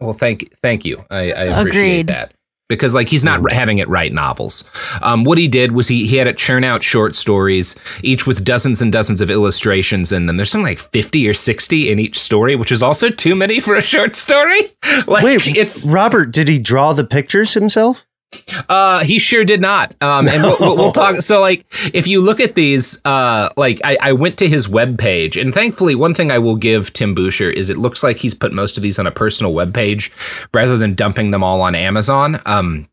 Well, 0.00 0.12
thank 0.12 0.52
thank 0.62 0.84
you. 0.84 1.04
I, 1.10 1.32
I 1.32 1.44
appreciate 1.44 1.68
Agreed. 2.00 2.06
that 2.08 2.34
because 2.68 2.92
like 2.92 3.08
he's 3.08 3.24
not 3.24 3.50
having 3.50 3.78
it 3.78 3.88
write 3.88 4.12
novels. 4.12 4.64
Um, 5.00 5.24
what 5.24 5.38
he 5.38 5.48
did 5.48 5.72
was 5.72 5.88
he 5.88 6.06
he 6.06 6.16
had 6.16 6.26
it 6.26 6.36
churn 6.36 6.64
out 6.64 6.82
short 6.82 7.14
stories, 7.14 7.74
each 8.02 8.26
with 8.26 8.44
dozens 8.44 8.82
and 8.82 8.92
dozens 8.92 9.22
of 9.22 9.30
illustrations 9.30 10.12
in 10.12 10.26
them. 10.26 10.36
There's 10.36 10.50
something 10.50 10.66
like 10.68 10.80
fifty 10.80 11.26
or 11.26 11.32
sixty 11.32 11.90
in 11.90 11.98
each 11.98 12.18
story, 12.18 12.56
which 12.56 12.70
is 12.72 12.82
also 12.82 13.08
too 13.08 13.34
many 13.34 13.58
for 13.60 13.74
a 13.76 13.82
short 13.82 14.14
story. 14.16 14.70
Like 15.06 15.24
Wait, 15.24 15.56
it's 15.56 15.86
Robert, 15.86 16.30
did 16.32 16.46
he 16.48 16.58
draw 16.58 16.92
the 16.92 17.04
pictures 17.04 17.54
himself? 17.54 18.04
Uh, 18.68 19.04
he 19.04 19.18
sure 19.18 19.44
did 19.44 19.60
not. 19.60 19.94
Um, 20.00 20.28
and 20.28 20.42
we'll, 20.42 20.56
we'll, 20.60 20.76
we'll 20.76 20.92
talk. 20.92 21.16
So, 21.16 21.40
like, 21.40 21.64
if 21.92 22.06
you 22.06 22.20
look 22.20 22.40
at 22.40 22.54
these, 22.54 23.00
uh, 23.04 23.50
like, 23.56 23.80
I, 23.84 23.96
I 24.00 24.12
went 24.12 24.38
to 24.38 24.48
his 24.48 24.68
web 24.68 24.98
page, 24.98 25.36
and 25.36 25.52
thankfully, 25.52 25.94
one 25.94 26.14
thing 26.14 26.30
I 26.30 26.38
will 26.38 26.56
give 26.56 26.92
Tim 26.92 27.14
Boucher 27.14 27.50
is 27.50 27.70
it 27.70 27.78
looks 27.78 28.02
like 28.02 28.16
he's 28.16 28.34
put 28.34 28.52
most 28.52 28.76
of 28.76 28.82
these 28.82 28.98
on 28.98 29.06
a 29.06 29.10
personal 29.10 29.52
web 29.52 29.74
page 29.74 30.12
rather 30.52 30.78
than 30.78 30.94
dumping 30.94 31.30
them 31.30 31.42
all 31.42 31.60
on 31.62 31.74
Amazon. 31.74 32.40
Um, 32.46 32.88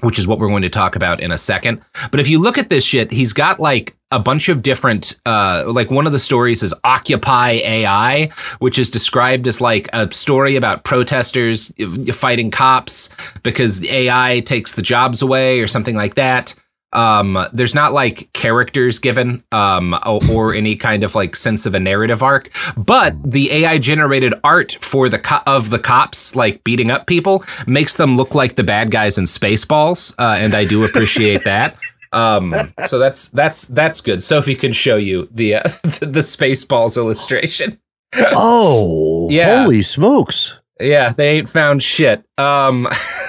which 0.00 0.18
is 0.18 0.26
what 0.26 0.38
we're 0.38 0.48
going 0.48 0.62
to 0.62 0.68
talk 0.68 0.96
about 0.96 1.20
in 1.20 1.30
a 1.30 1.38
second. 1.38 1.80
But 2.10 2.20
if 2.20 2.28
you 2.28 2.38
look 2.38 2.58
at 2.58 2.70
this 2.70 2.84
shit, 2.84 3.10
he's 3.10 3.32
got 3.32 3.60
like 3.60 3.96
a 4.10 4.18
bunch 4.18 4.48
of 4.48 4.62
different, 4.62 5.18
uh, 5.26 5.64
like 5.66 5.90
one 5.90 6.06
of 6.06 6.12
the 6.12 6.18
stories 6.18 6.62
is 6.62 6.72
Occupy 6.84 7.52
AI, 7.64 8.30
which 8.60 8.78
is 8.78 8.88
described 8.88 9.46
as 9.46 9.60
like 9.60 9.88
a 9.92 10.12
story 10.12 10.56
about 10.56 10.84
protesters 10.84 11.72
fighting 12.14 12.50
cops 12.50 13.10
because 13.42 13.84
AI 13.84 14.40
takes 14.46 14.74
the 14.74 14.82
jobs 14.82 15.20
away 15.20 15.60
or 15.60 15.66
something 15.66 15.96
like 15.96 16.14
that. 16.14 16.54
Um, 16.92 17.38
there's 17.52 17.74
not 17.74 17.92
like 17.92 18.30
characters 18.32 18.98
given, 18.98 19.44
um, 19.52 19.94
or, 20.06 20.20
or 20.30 20.54
any 20.54 20.74
kind 20.76 21.04
of 21.04 21.14
like 21.14 21.36
sense 21.36 21.66
of 21.66 21.74
a 21.74 21.80
narrative 21.80 22.22
arc, 22.22 22.50
but 22.76 23.14
the 23.22 23.52
AI 23.52 23.76
generated 23.78 24.32
art 24.42 24.78
for 24.80 25.08
the 25.08 25.18
co- 25.18 25.42
of 25.46 25.68
the 25.70 25.78
cops 25.78 26.34
like 26.34 26.64
beating 26.64 26.90
up 26.90 27.06
people 27.06 27.44
makes 27.66 27.96
them 27.96 28.16
look 28.16 28.34
like 28.34 28.56
the 28.56 28.64
bad 28.64 28.90
guys 28.90 29.18
in 29.18 29.24
Spaceballs, 29.24 30.14
uh, 30.18 30.36
and 30.40 30.54
I 30.54 30.64
do 30.64 30.82
appreciate 30.84 31.44
that. 31.44 31.76
Um, 32.12 32.54
so 32.86 32.98
that's 32.98 33.28
that's 33.28 33.66
that's 33.66 34.00
good. 34.00 34.22
Sophie 34.22 34.54
can 34.56 34.72
show 34.72 34.96
you 34.96 35.28
the 35.30 35.56
uh, 35.56 35.62
the 36.00 36.20
Spaceballs 36.20 36.96
illustration. 36.96 37.78
Oh, 38.34 39.28
Yeah. 39.28 39.64
holy 39.64 39.82
smokes. 39.82 40.58
Yeah, 40.80 41.12
they 41.12 41.30
ain't 41.36 41.50
found 41.50 41.82
shit. 41.82 42.24
Um, 42.38 42.86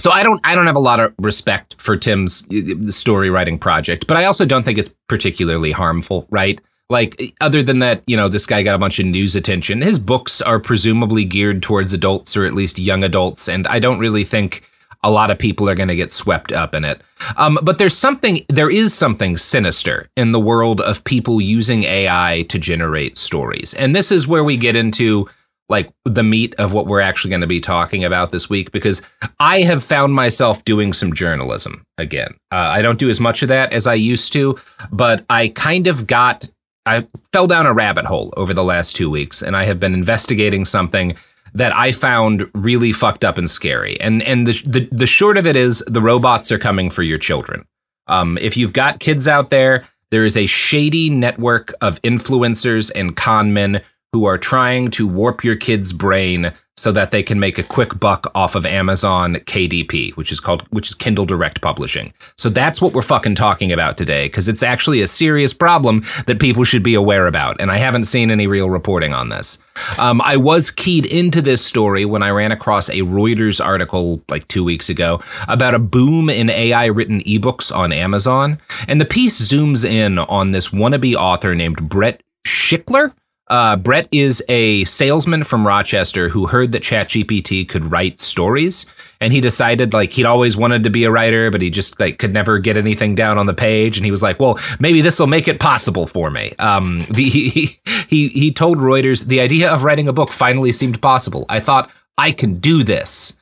so 0.00 0.10
I 0.10 0.22
don't 0.22 0.40
I 0.44 0.54
don't 0.54 0.66
have 0.66 0.76
a 0.76 0.80
lot 0.80 0.98
of 0.98 1.14
respect 1.18 1.76
for 1.78 1.96
Tim's 1.96 2.46
story 2.94 3.30
writing 3.30 3.58
project, 3.58 4.06
but 4.06 4.16
I 4.16 4.24
also 4.24 4.46
don't 4.46 4.62
think 4.62 4.78
it's 4.78 4.90
particularly 5.08 5.72
harmful, 5.72 6.26
right? 6.30 6.60
Like 6.88 7.34
other 7.40 7.62
than 7.62 7.78
that, 7.80 8.02
you 8.06 8.16
know, 8.16 8.28
this 8.28 8.46
guy 8.46 8.62
got 8.62 8.74
a 8.74 8.78
bunch 8.78 8.98
of 8.98 9.06
news 9.06 9.36
attention. 9.36 9.80
His 9.80 9.98
books 9.98 10.40
are 10.40 10.58
presumably 10.58 11.24
geared 11.24 11.62
towards 11.62 11.92
adults 11.92 12.36
or 12.36 12.44
at 12.44 12.54
least 12.54 12.78
young 12.78 13.04
adults, 13.04 13.48
and 13.48 13.66
I 13.68 13.78
don't 13.78 13.98
really 13.98 14.24
think 14.24 14.64
a 15.02 15.10
lot 15.10 15.30
of 15.30 15.38
people 15.38 15.68
are 15.68 15.74
going 15.74 15.88
to 15.88 15.96
get 15.96 16.12
swept 16.12 16.52
up 16.52 16.74
in 16.74 16.84
it. 16.84 17.00
Um, 17.36 17.58
but 17.62 17.78
there's 17.78 17.96
something, 17.96 18.44
there 18.48 18.70
is 18.70 18.92
something 18.92 19.36
sinister 19.36 20.06
in 20.16 20.32
the 20.32 20.40
world 20.40 20.80
of 20.82 21.02
people 21.04 21.40
using 21.40 21.84
AI 21.84 22.44
to 22.50 22.58
generate 22.58 23.16
stories. 23.16 23.72
And 23.74 23.96
this 23.96 24.12
is 24.12 24.26
where 24.26 24.44
we 24.44 24.58
get 24.58 24.76
into 24.76 25.26
like 25.70 25.88
the 26.04 26.22
meat 26.22 26.54
of 26.58 26.72
what 26.72 26.86
we're 26.86 27.00
actually 27.00 27.30
going 27.30 27.40
to 27.40 27.46
be 27.46 27.60
talking 27.60 28.04
about 28.04 28.32
this 28.32 28.50
week 28.50 28.72
because 28.72 29.00
I 29.38 29.62
have 29.62 29.82
found 29.82 30.14
myself 30.14 30.64
doing 30.64 30.92
some 30.92 31.14
journalism 31.14 31.86
again. 31.96 32.34
Uh, 32.52 32.56
I 32.56 32.82
don't 32.82 32.98
do 32.98 33.08
as 33.08 33.20
much 33.20 33.42
of 33.42 33.48
that 33.48 33.72
as 33.72 33.86
I 33.86 33.94
used 33.94 34.32
to, 34.34 34.58
but 34.90 35.24
I 35.30 35.48
kind 35.48 35.86
of 35.86 36.06
got, 36.06 36.48
I 36.86 37.06
fell 37.32 37.46
down 37.46 37.66
a 37.66 37.72
rabbit 37.72 38.04
hole 38.04 38.34
over 38.36 38.52
the 38.52 38.64
last 38.64 38.96
two 38.96 39.08
weeks 39.08 39.42
and 39.42 39.56
I 39.56 39.64
have 39.64 39.80
been 39.80 39.94
investigating 39.94 40.64
something 40.64 41.14
that 41.54 41.74
I 41.74 41.92
found 41.92 42.48
really 42.54 42.92
fucked 42.92 43.24
up 43.24 43.38
and 43.38 43.50
scary. 43.50 44.00
And 44.00 44.22
and 44.22 44.46
the 44.46 44.62
the, 44.66 44.88
the 44.92 45.06
short 45.06 45.36
of 45.36 45.46
it 45.46 45.56
is 45.56 45.82
the 45.86 46.02
robots 46.02 46.52
are 46.52 46.58
coming 46.58 46.90
for 46.90 47.02
your 47.02 47.18
children. 47.18 47.64
Um, 48.06 48.38
if 48.38 48.56
you've 48.56 48.72
got 48.72 49.00
kids 49.00 49.26
out 49.26 49.50
there, 49.50 49.84
there 50.10 50.24
is 50.24 50.36
a 50.36 50.46
shady 50.46 51.10
network 51.10 51.72
of 51.80 52.00
influencers 52.02 52.90
and 52.94 53.16
con 53.16 53.52
men 53.52 53.82
who 54.12 54.24
are 54.24 54.38
trying 54.38 54.90
to 54.90 55.06
warp 55.06 55.44
your 55.44 55.54
kid's 55.54 55.92
brain 55.92 56.52
so 56.76 56.90
that 56.90 57.10
they 57.10 57.22
can 57.22 57.38
make 57.38 57.58
a 57.58 57.62
quick 57.62 58.00
buck 58.00 58.30
off 58.34 58.54
of 58.54 58.64
Amazon 58.64 59.34
KDP, 59.34 60.16
which 60.16 60.32
is 60.32 60.40
called 60.40 60.62
which 60.70 60.88
is 60.88 60.94
Kindle 60.94 61.26
Direct 61.26 61.60
Publishing. 61.60 62.12
So 62.36 62.48
that's 62.48 62.80
what 62.80 62.92
we're 62.92 63.02
fucking 63.02 63.34
talking 63.34 63.70
about 63.70 63.96
today 63.96 64.26
because 64.26 64.48
it's 64.48 64.62
actually 64.62 65.00
a 65.00 65.06
serious 65.06 65.52
problem 65.52 66.02
that 66.26 66.40
people 66.40 66.64
should 66.64 66.82
be 66.82 66.94
aware 66.94 67.26
about 67.26 67.60
and 67.60 67.70
I 67.70 67.76
haven't 67.76 68.04
seen 68.04 68.30
any 68.30 68.46
real 68.46 68.70
reporting 68.70 69.12
on 69.12 69.28
this. 69.28 69.58
Um, 69.98 70.20
I 70.22 70.36
was 70.36 70.70
keyed 70.70 71.06
into 71.06 71.40
this 71.42 71.64
story 71.64 72.04
when 72.04 72.22
I 72.22 72.30
ran 72.30 72.50
across 72.50 72.88
a 72.88 73.02
Reuters 73.02 73.64
article 73.64 74.22
like 74.28 74.48
2 74.48 74.64
weeks 74.64 74.88
ago 74.88 75.20
about 75.46 75.74
a 75.74 75.78
boom 75.78 76.30
in 76.30 76.50
AI 76.50 76.86
written 76.86 77.20
ebooks 77.20 77.74
on 77.74 77.92
Amazon 77.92 78.58
and 78.88 79.00
the 79.00 79.04
piece 79.04 79.40
zooms 79.40 79.88
in 79.88 80.18
on 80.18 80.50
this 80.50 80.70
wannabe 80.70 81.14
author 81.14 81.54
named 81.54 81.88
Brett 81.88 82.22
Schickler 82.46 83.12
uh, 83.50 83.74
Brett 83.76 84.08
is 84.12 84.42
a 84.48 84.84
salesman 84.84 85.42
from 85.42 85.66
Rochester 85.66 86.28
who 86.28 86.46
heard 86.46 86.70
that 86.72 86.84
ChatGPT 86.84 87.68
could 87.68 87.90
write 87.90 88.20
stories, 88.20 88.86
and 89.20 89.32
he 89.32 89.40
decided 89.40 89.92
like 89.92 90.12
he'd 90.12 90.24
always 90.24 90.56
wanted 90.56 90.84
to 90.84 90.90
be 90.90 91.02
a 91.02 91.10
writer, 91.10 91.50
but 91.50 91.60
he 91.60 91.68
just 91.68 91.98
like 91.98 92.18
could 92.18 92.32
never 92.32 92.60
get 92.60 92.76
anything 92.76 93.16
down 93.16 93.38
on 93.38 93.46
the 93.46 93.54
page. 93.54 93.96
And 93.96 94.04
he 94.04 94.12
was 94.12 94.22
like, 94.22 94.38
"Well, 94.38 94.58
maybe 94.78 95.02
this 95.02 95.18
will 95.18 95.26
make 95.26 95.48
it 95.48 95.58
possible 95.58 96.06
for 96.06 96.30
me." 96.30 96.54
Um, 96.60 97.04
the, 97.10 97.28
he 97.28 97.80
he 98.08 98.28
he 98.28 98.52
told 98.52 98.78
Reuters 98.78 99.24
the 99.24 99.40
idea 99.40 99.68
of 99.68 99.82
writing 99.82 100.06
a 100.06 100.12
book 100.12 100.30
finally 100.30 100.70
seemed 100.70 101.02
possible. 101.02 101.44
I 101.48 101.58
thought 101.58 101.90
I 102.16 102.30
can 102.30 102.60
do 102.60 102.84
this. 102.84 103.34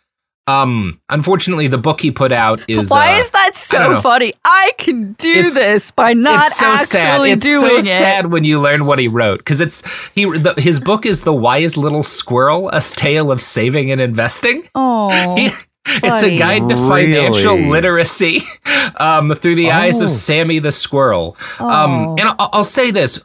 Um, 0.49 1.01
unfortunately, 1.11 1.69
the 1.69 1.79
book 1.79 2.01
he 2.01 2.11
put 2.11 2.33
out 2.33 2.65
is 2.69 2.91
Why 2.91 3.19
uh, 3.19 3.23
is 3.23 3.31
that 3.31 3.69
don't 3.71 3.91
know. 3.91 3.97
so 3.97 4.01
funny? 4.03 4.33
I 4.45 4.73
can 4.79 5.13
do 5.15 5.31
It's- 5.31 5.55
this 5.55 5.91
by 5.91 6.15
not 6.15 6.47
it's 6.47 6.57
so 6.59 6.75
sad. 6.77 7.07
actually 7.07 7.31
It's 7.33 7.43
doing 7.45 7.61
so 7.61 7.77
it. 7.77 7.85
sad 7.85 8.33
when 8.33 8.45
you 8.45 8.59
learn 8.61 8.87
what 8.87 8.99
he 8.99 9.09
wrote 9.09 9.39
because 9.39 9.61
it's 9.61 9.83
he. 10.15 10.25
The, 10.25 10.55
his 10.57 10.81
book 10.81 11.05
is 11.07 11.23
the 11.25 11.35
wise 11.35 11.77
little 11.77 12.03
squirrel: 12.03 12.71
a 12.71 12.81
tale 12.81 13.31
of 13.31 13.43
saving 13.43 13.91
and 13.93 14.01
investing. 14.01 14.63
Oh, 14.75 15.37
He- 15.37 15.51
it's 15.91 16.23
a 16.23 16.37
guide 16.37 16.69
to 16.69 16.77
financial 16.77 17.55
Really? 17.57 17.69
literacy 17.71 18.43
um, 18.97 19.35
through 19.37 19.55
the 19.55 19.71
eyes 19.71 20.01
Oh. 20.03 20.05
of 20.05 20.11
Sammy 20.11 20.59
the 20.59 20.73
squirrel. 20.73 21.37
Oh. 21.61 21.67
Um, 21.69 22.17
and 22.19 22.29
I'll, 22.29 22.51
I'll 22.53 22.65
say 22.65 22.91
this: 22.91 23.21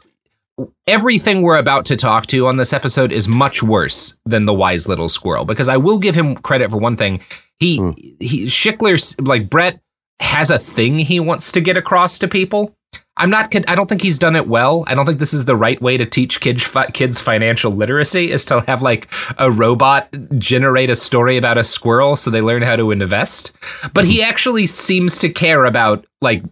everything 0.86 1.42
we're 1.42 1.58
about 1.58 1.86
to 1.86 1.96
talk 1.96 2.26
to 2.26 2.46
on 2.46 2.56
this 2.56 2.72
episode 2.72 3.12
is 3.12 3.28
much 3.28 3.62
worse 3.62 4.16
than 4.24 4.46
the 4.46 4.54
wise 4.54 4.88
little 4.88 5.08
squirrel. 5.08 5.44
Because 5.44 5.68
I 5.68 5.76
will 5.76 5.98
give 5.98 6.14
him 6.14 6.36
credit 6.36 6.70
for 6.70 6.78
one 6.78 6.96
thing: 6.96 7.20
he 7.58 7.78
Hmm. 7.78 7.90
he 8.20 8.46
Schickler's 8.46 9.18
like 9.20 9.50
Brett 9.50 9.80
has 10.20 10.50
a 10.50 10.58
thing 10.58 10.98
he 10.98 11.20
wants 11.20 11.52
to 11.52 11.60
get 11.60 11.76
across 11.76 12.18
to 12.18 12.28
people. 12.28 12.74
I'm 13.16 13.30
not. 13.30 13.54
I 13.68 13.76
don't 13.76 13.88
think 13.88 14.02
he's 14.02 14.18
done 14.18 14.34
it 14.34 14.48
well. 14.48 14.84
I 14.88 14.94
don't 14.94 15.06
think 15.06 15.20
this 15.20 15.32
is 15.32 15.44
the 15.44 15.54
right 15.56 15.80
way 15.80 15.96
to 15.96 16.04
teach 16.04 16.40
kids 16.40 16.68
kids 16.92 17.20
financial 17.20 17.70
literacy. 17.70 18.32
Is 18.32 18.44
to 18.46 18.60
have 18.62 18.82
like 18.82 19.08
a 19.38 19.52
robot 19.52 20.12
generate 20.38 20.90
a 20.90 20.96
story 20.96 21.36
about 21.36 21.56
a 21.56 21.62
squirrel 21.62 22.16
so 22.16 22.30
they 22.30 22.40
learn 22.40 22.62
how 22.62 22.74
to 22.74 22.90
invest. 22.90 23.52
But 23.92 24.04
he 24.04 24.20
actually 24.20 24.66
seems 24.66 25.16
to 25.18 25.28
care 25.28 25.64
about 25.64 26.04
like 26.22 26.42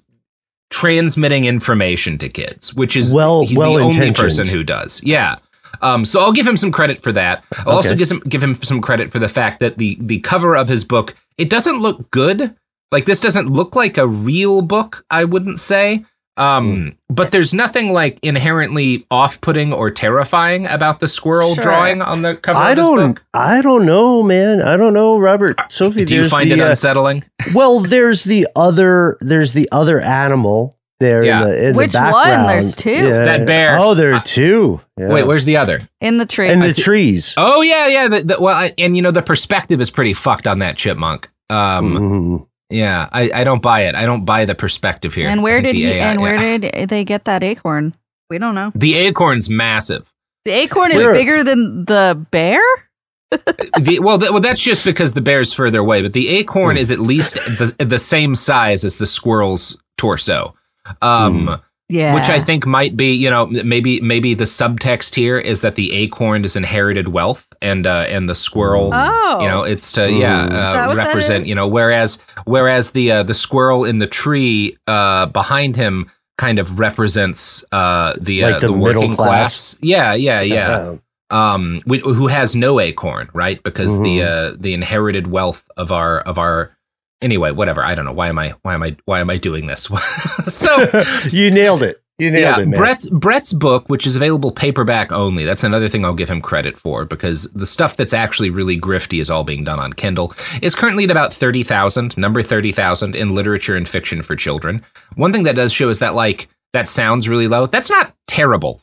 transmitting 0.73 1.45
information 1.45 2.17
to 2.19 2.29
kids, 2.29 2.75
which 2.75 2.97
is 2.97 3.12
Well- 3.14 3.45
he's 3.45 3.59
the 3.59 3.64
only 3.64 4.12
person 4.12 4.49
who 4.49 4.64
does. 4.64 5.00
Yeah. 5.05 5.37
Um, 5.83 6.05
so 6.05 6.21
I'll 6.21 6.33
give 6.33 6.47
him 6.47 6.57
some 6.57 6.73
credit 6.73 7.02
for 7.02 7.12
that. 7.12 7.45
I'll 7.67 7.76
also 7.76 7.95
give 7.95 8.11
him 8.11 8.21
give 8.29 8.43
him 8.43 8.61
some 8.62 8.81
credit 8.81 9.11
for 9.12 9.19
the 9.19 9.29
fact 9.29 9.61
that 9.61 9.79
the 9.79 9.97
the 10.00 10.21
cover 10.21 10.57
of 10.57 10.69
his 10.69 10.85
book 10.85 11.14
it 11.38 11.50
doesn't 11.50 11.81
look 11.81 12.11
good. 12.11 12.55
Like 12.91 13.05
this 13.07 13.21
doesn't 13.21 13.49
look 13.49 13.75
like 13.76 13.99
a 13.99 14.07
real 14.07 14.62
book. 14.62 15.05
I 15.11 15.25
wouldn't 15.25 15.61
say. 15.61 16.05
Um, 16.37 16.97
but 17.11 17.31
there's 17.31 17.53
nothing 17.53 17.93
like 17.93 18.19
inherently 18.23 19.07
off-putting 19.11 19.73
or 19.73 19.91
terrifying 19.91 20.67
about 20.67 21.01
the 21.01 21.09
squirrel 21.09 21.55
Sure. 21.55 21.62
drawing 21.65 22.01
on 22.01 22.23
the 22.23 22.37
cover 22.37 22.59
I 22.59 22.71
of 22.71 22.77
don't. 22.79 22.97
book. 23.15 23.25
I 23.35 23.61
don't 23.61 23.85
know, 23.85 24.23
man. 24.23 24.62
I 24.62 24.77
don't 24.79 24.95
know, 24.95 25.19
Robert. 25.19 25.61
Sophie, 25.71 26.05
Do 26.07 26.15
you 26.15 26.29
find 26.29 26.51
the, 26.51 26.55
it 26.55 26.61
uh, 26.61 26.71
unsettling? 26.71 27.25
well, 27.55 27.81
there's 27.81 28.25
the 28.25 28.49
other. 28.57 29.19
There's 29.21 29.53
the 29.53 29.69
other 29.73 30.01
animal 30.01 30.77
there 31.01 31.23
Yeah. 31.23 31.43
in 31.43 31.49
the 31.51 31.69
in 31.69 31.77
Which 31.77 31.93
the 31.93 31.99
one? 32.01 32.12
background. 32.12 32.49
There's 32.49 32.75
two. 32.75 32.91
Yeah. 32.93 33.25
That 33.25 33.45
bear. 33.47 33.79
Oh, 33.79 33.93
there 33.95 34.15
Uh, 34.15 34.19
are 34.19 34.23
two. 34.25 34.81
Yeah. 34.99 35.09
Wait, 35.09 35.27
where's 35.27 35.45
the 35.45 35.57
other? 35.59 35.81
in 36.01 36.17
the 36.19 36.27
tree. 36.27 36.49
and 36.49 36.62
I 36.62 36.69
the 36.69 36.75
trees. 36.81 37.35
Oh 37.37 37.61
yeah, 37.61 37.89
yeah. 37.89 38.09
The, 38.09 38.23
the, 38.23 38.37
well, 38.41 38.55
I, 38.57 38.73
and 38.79 38.97
you 38.97 39.03
know 39.03 39.11
the 39.11 39.21
perspective 39.23 39.81
is 39.81 39.91
pretty 39.91 40.15
fucked 40.15 40.47
on 40.47 40.61
that 40.61 40.77
chipmunk. 40.77 41.29
Um, 41.51 41.93
Mhm. 41.95 42.47
Yeah, 42.73 43.09
I, 43.12 43.31
I 43.33 43.45
don't 43.45 43.62
buy 43.62 43.83
it. 43.87 43.95
I 43.95 44.07
don't 44.07 44.25
buy 44.25 44.45
the 44.45 44.55
perspective 44.55 45.14
here. 45.14 45.29
and 45.29 45.43
where 45.43 45.61
did 45.61 45.75
he? 45.75 45.87
AI 45.87 46.12
and 46.12 46.21
where 46.21 46.41
yeah. 46.41 46.59
did 46.59 46.88
they 46.88 47.05
get 47.05 47.25
that 47.26 47.43
acorn? 47.43 47.95
We 48.31 48.38
don't 48.38 48.55
know. 48.55 48.73
the 48.75 48.95
acorn's 48.95 49.50
massive? 49.50 50.11
The 50.45 50.52
acorn 50.52 50.91
is 50.91 50.99
Where? 50.99 51.12
bigger 51.12 51.45
than 51.45 51.85
the 51.85 52.26
bear. 52.31 52.61
the, 53.31 54.00
well, 54.02 54.19
th- 54.19 54.31
well, 54.33 54.41
that's 54.41 54.61
just 54.61 54.85
because 54.85 55.14
the 55.14 55.21
bear's 55.21 55.52
further 55.52 55.79
away. 55.81 56.02
But 56.02 56.14
the 56.14 56.29
acorn 56.29 56.76
Hmm. 56.76 56.81
is 56.81 56.91
at 56.91 56.99
least 56.99 57.35
the, 57.35 57.85
the 57.85 57.99
same 57.99 58.35
size 58.35 58.85
as 58.85 58.99
the 58.99 59.07
squirrel's 59.07 59.81
torso. 59.99 60.55
Um, 61.00 61.47
mm. 61.47 61.62
Yeah. 61.93 62.15
Which 62.15 62.31
I 62.31 62.41
think 62.41 62.65
might 62.65 62.97
be, 62.97 63.13
you 63.13 63.29
know, 63.29 63.47
maybe 63.47 64.01
maybe 64.01 64.33
the 64.33 64.45
subtext 64.45 65.15
here 65.15 65.39
is 65.39 65.61
that 65.61 65.75
the 65.75 65.93
acorn 65.93 66.43
is 66.43 66.57
inherited 66.57 67.09
wealth, 67.09 67.47
and 67.61 67.87
uh, 67.87 68.07
and 68.09 68.31
the 68.31 68.35
squirrel, 68.35 68.91
oh. 68.95 69.41
you 69.43 69.47
know, 69.47 69.63
it's 69.63 69.93
to 69.93 70.11
yeah 70.11 70.45
uh, 70.89 70.95
represent, 70.95 71.47
you 71.47 71.55
know, 71.55 71.69
whereas 71.69 72.19
whereas 72.47 72.93
the 72.93 73.13
uh, 73.13 73.23
the 73.23 73.35
squirrel 73.35 73.85
in 73.85 73.99
the 73.99 74.07
tree 74.07 74.75
uh, 74.87 75.27
behind 75.27 75.77
him 75.77 76.11
kind 76.39 76.59
of 76.59 76.79
represents 76.79 77.63
uh, 77.73 78.15
the 78.19 78.41
like 78.41 78.55
uh, 78.55 78.59
the, 78.61 78.67
the 78.69 78.73
working 78.73 79.15
class. 79.15 79.75
class. 79.75 79.77
Yeah, 79.83 80.15
yeah, 80.15 80.41
yeah. 80.41 80.97
Um, 81.29 81.83
who 81.87 82.27
has 82.27 82.57
no 82.57 82.81
acorn, 82.81 83.29
right? 83.35 83.63
Because 83.63 83.93
mm-hmm. 83.93 84.05
the 84.05 84.23
uh, 84.23 84.57
the 84.59 84.73
inherited 84.73 85.27
wealth 85.27 85.63
of 85.77 85.93
our 85.93 86.21
of 86.21 86.39
our 86.39 86.75
anyway, 87.23 87.52
whatever. 87.52 87.83
I 87.85 87.95
don't 87.95 88.05
know 88.05 88.12
why 88.12 88.29
am 88.29 88.38
I 88.38 88.55
why 88.62 88.75
am 88.75 88.83
I 88.83 88.97
why 89.05 89.21
am 89.21 89.31
I 89.31 89.38
doing 89.38 89.67
this? 89.67 89.88
so 90.47 91.05
you 91.31 91.50
nailed 91.50 91.83
it. 91.83 92.02
You 92.19 92.31
nailed 92.31 92.59
yeah, 92.59 92.62
it, 92.62 92.69
man. 92.69 92.79
Brett's 92.79 93.11
Brett's 93.11 93.52
book, 93.52 93.88
which 93.88 94.07
is 94.07 94.17
available 94.17 94.52
paperback 94.52 95.11
only. 95.11 95.45
That's 95.45 95.64
another 95.64 95.88
thing 95.88 96.05
I'll 96.05 96.14
give 96.14 96.29
him 96.29 96.43
credit 96.43 96.79
for 96.79 97.05
because 97.05 97.50
the 97.52 97.67
stuff 97.67 97.97
that's 97.97 98.12
actually 98.12 98.50
really 98.50 98.79
grifty 98.79 99.21
is 99.21 99.31
all 99.31 99.45
being 99.45 99.64
done 99.64 99.79
on 99.79 99.93
Kindle. 99.95 100.35
Is 100.61 100.75
currently 100.75 101.05
at 101.05 101.11
about 101.11 101.33
thirty 101.33 101.62
thousand, 101.62 102.17
number 102.19 102.43
thirty 102.43 102.71
thousand 102.71 103.17
in 103.17 103.35
literature 103.35 103.76
and 103.76 103.88
fiction 103.88 104.23
for 104.23 104.37
children. 104.37 104.85
One 105.17 105.33
thing 105.33 105.45
that 105.45 105.57
does 105.57 105.73
show 105.73 105.88
is 105.88 105.99
that 106.00 106.14
like 106.14 106.49
that 106.75 106.88
sounds 106.88 107.29
really 107.29 107.49
low. 107.49 107.67
That's 107.67 107.91
not 107.91 108.14
terrible, 108.26 108.83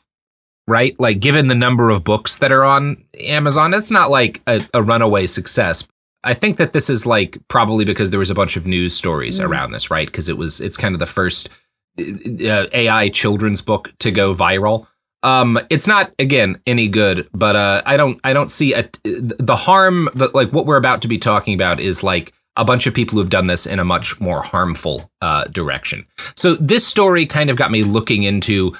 right? 0.66 0.98
Like 0.98 1.20
given 1.20 1.48
the 1.48 1.54
number 1.54 1.88
of 1.88 2.04
books 2.04 2.38
that 2.38 2.52
are 2.52 2.64
on 2.64 3.02
Amazon, 3.20 3.74
it's 3.74 3.90
not 3.90 4.10
like 4.10 4.42
a, 4.48 4.60
a 4.74 4.82
runaway 4.82 5.26
success. 5.26 5.86
I 6.24 6.34
think 6.34 6.58
that 6.58 6.72
this 6.72 6.90
is 6.90 7.06
like 7.06 7.38
probably 7.48 7.84
because 7.84 8.10
there 8.10 8.18
was 8.18 8.30
a 8.30 8.34
bunch 8.34 8.56
of 8.56 8.66
news 8.66 8.94
stories 8.94 9.38
mm. 9.38 9.44
around 9.44 9.72
this, 9.72 9.90
right? 9.90 10.06
Because 10.06 10.28
it 10.28 10.36
was 10.36 10.60
it's 10.60 10.76
kind 10.76 10.94
of 10.94 10.98
the 10.98 11.06
first 11.06 11.48
uh, 11.98 12.66
AI 12.72 13.08
children's 13.10 13.62
book 13.62 13.92
to 13.98 14.10
go 14.10 14.34
viral. 14.34 14.86
Um, 15.22 15.58
it's 15.68 15.86
not 15.86 16.12
again 16.18 16.60
any 16.66 16.88
good, 16.88 17.28
but 17.32 17.56
uh, 17.56 17.82
I 17.84 17.96
don't 17.96 18.20
I 18.24 18.32
don't 18.32 18.50
see 18.50 18.72
a, 18.72 18.88
the 19.04 19.56
harm 19.56 20.08
that 20.14 20.34
like 20.34 20.50
what 20.52 20.66
we're 20.66 20.76
about 20.76 21.02
to 21.02 21.08
be 21.08 21.18
talking 21.18 21.54
about 21.54 21.80
is 21.80 22.02
like 22.02 22.32
a 22.56 22.64
bunch 22.64 22.86
of 22.86 22.94
people 22.94 23.18
who've 23.18 23.30
done 23.30 23.46
this 23.46 23.66
in 23.66 23.78
a 23.78 23.84
much 23.84 24.20
more 24.20 24.42
harmful 24.42 25.10
uh, 25.22 25.44
direction. 25.44 26.06
So 26.36 26.56
this 26.56 26.86
story 26.86 27.26
kind 27.26 27.48
of 27.48 27.56
got 27.56 27.70
me 27.70 27.84
looking 27.84 28.22
into 28.22 28.74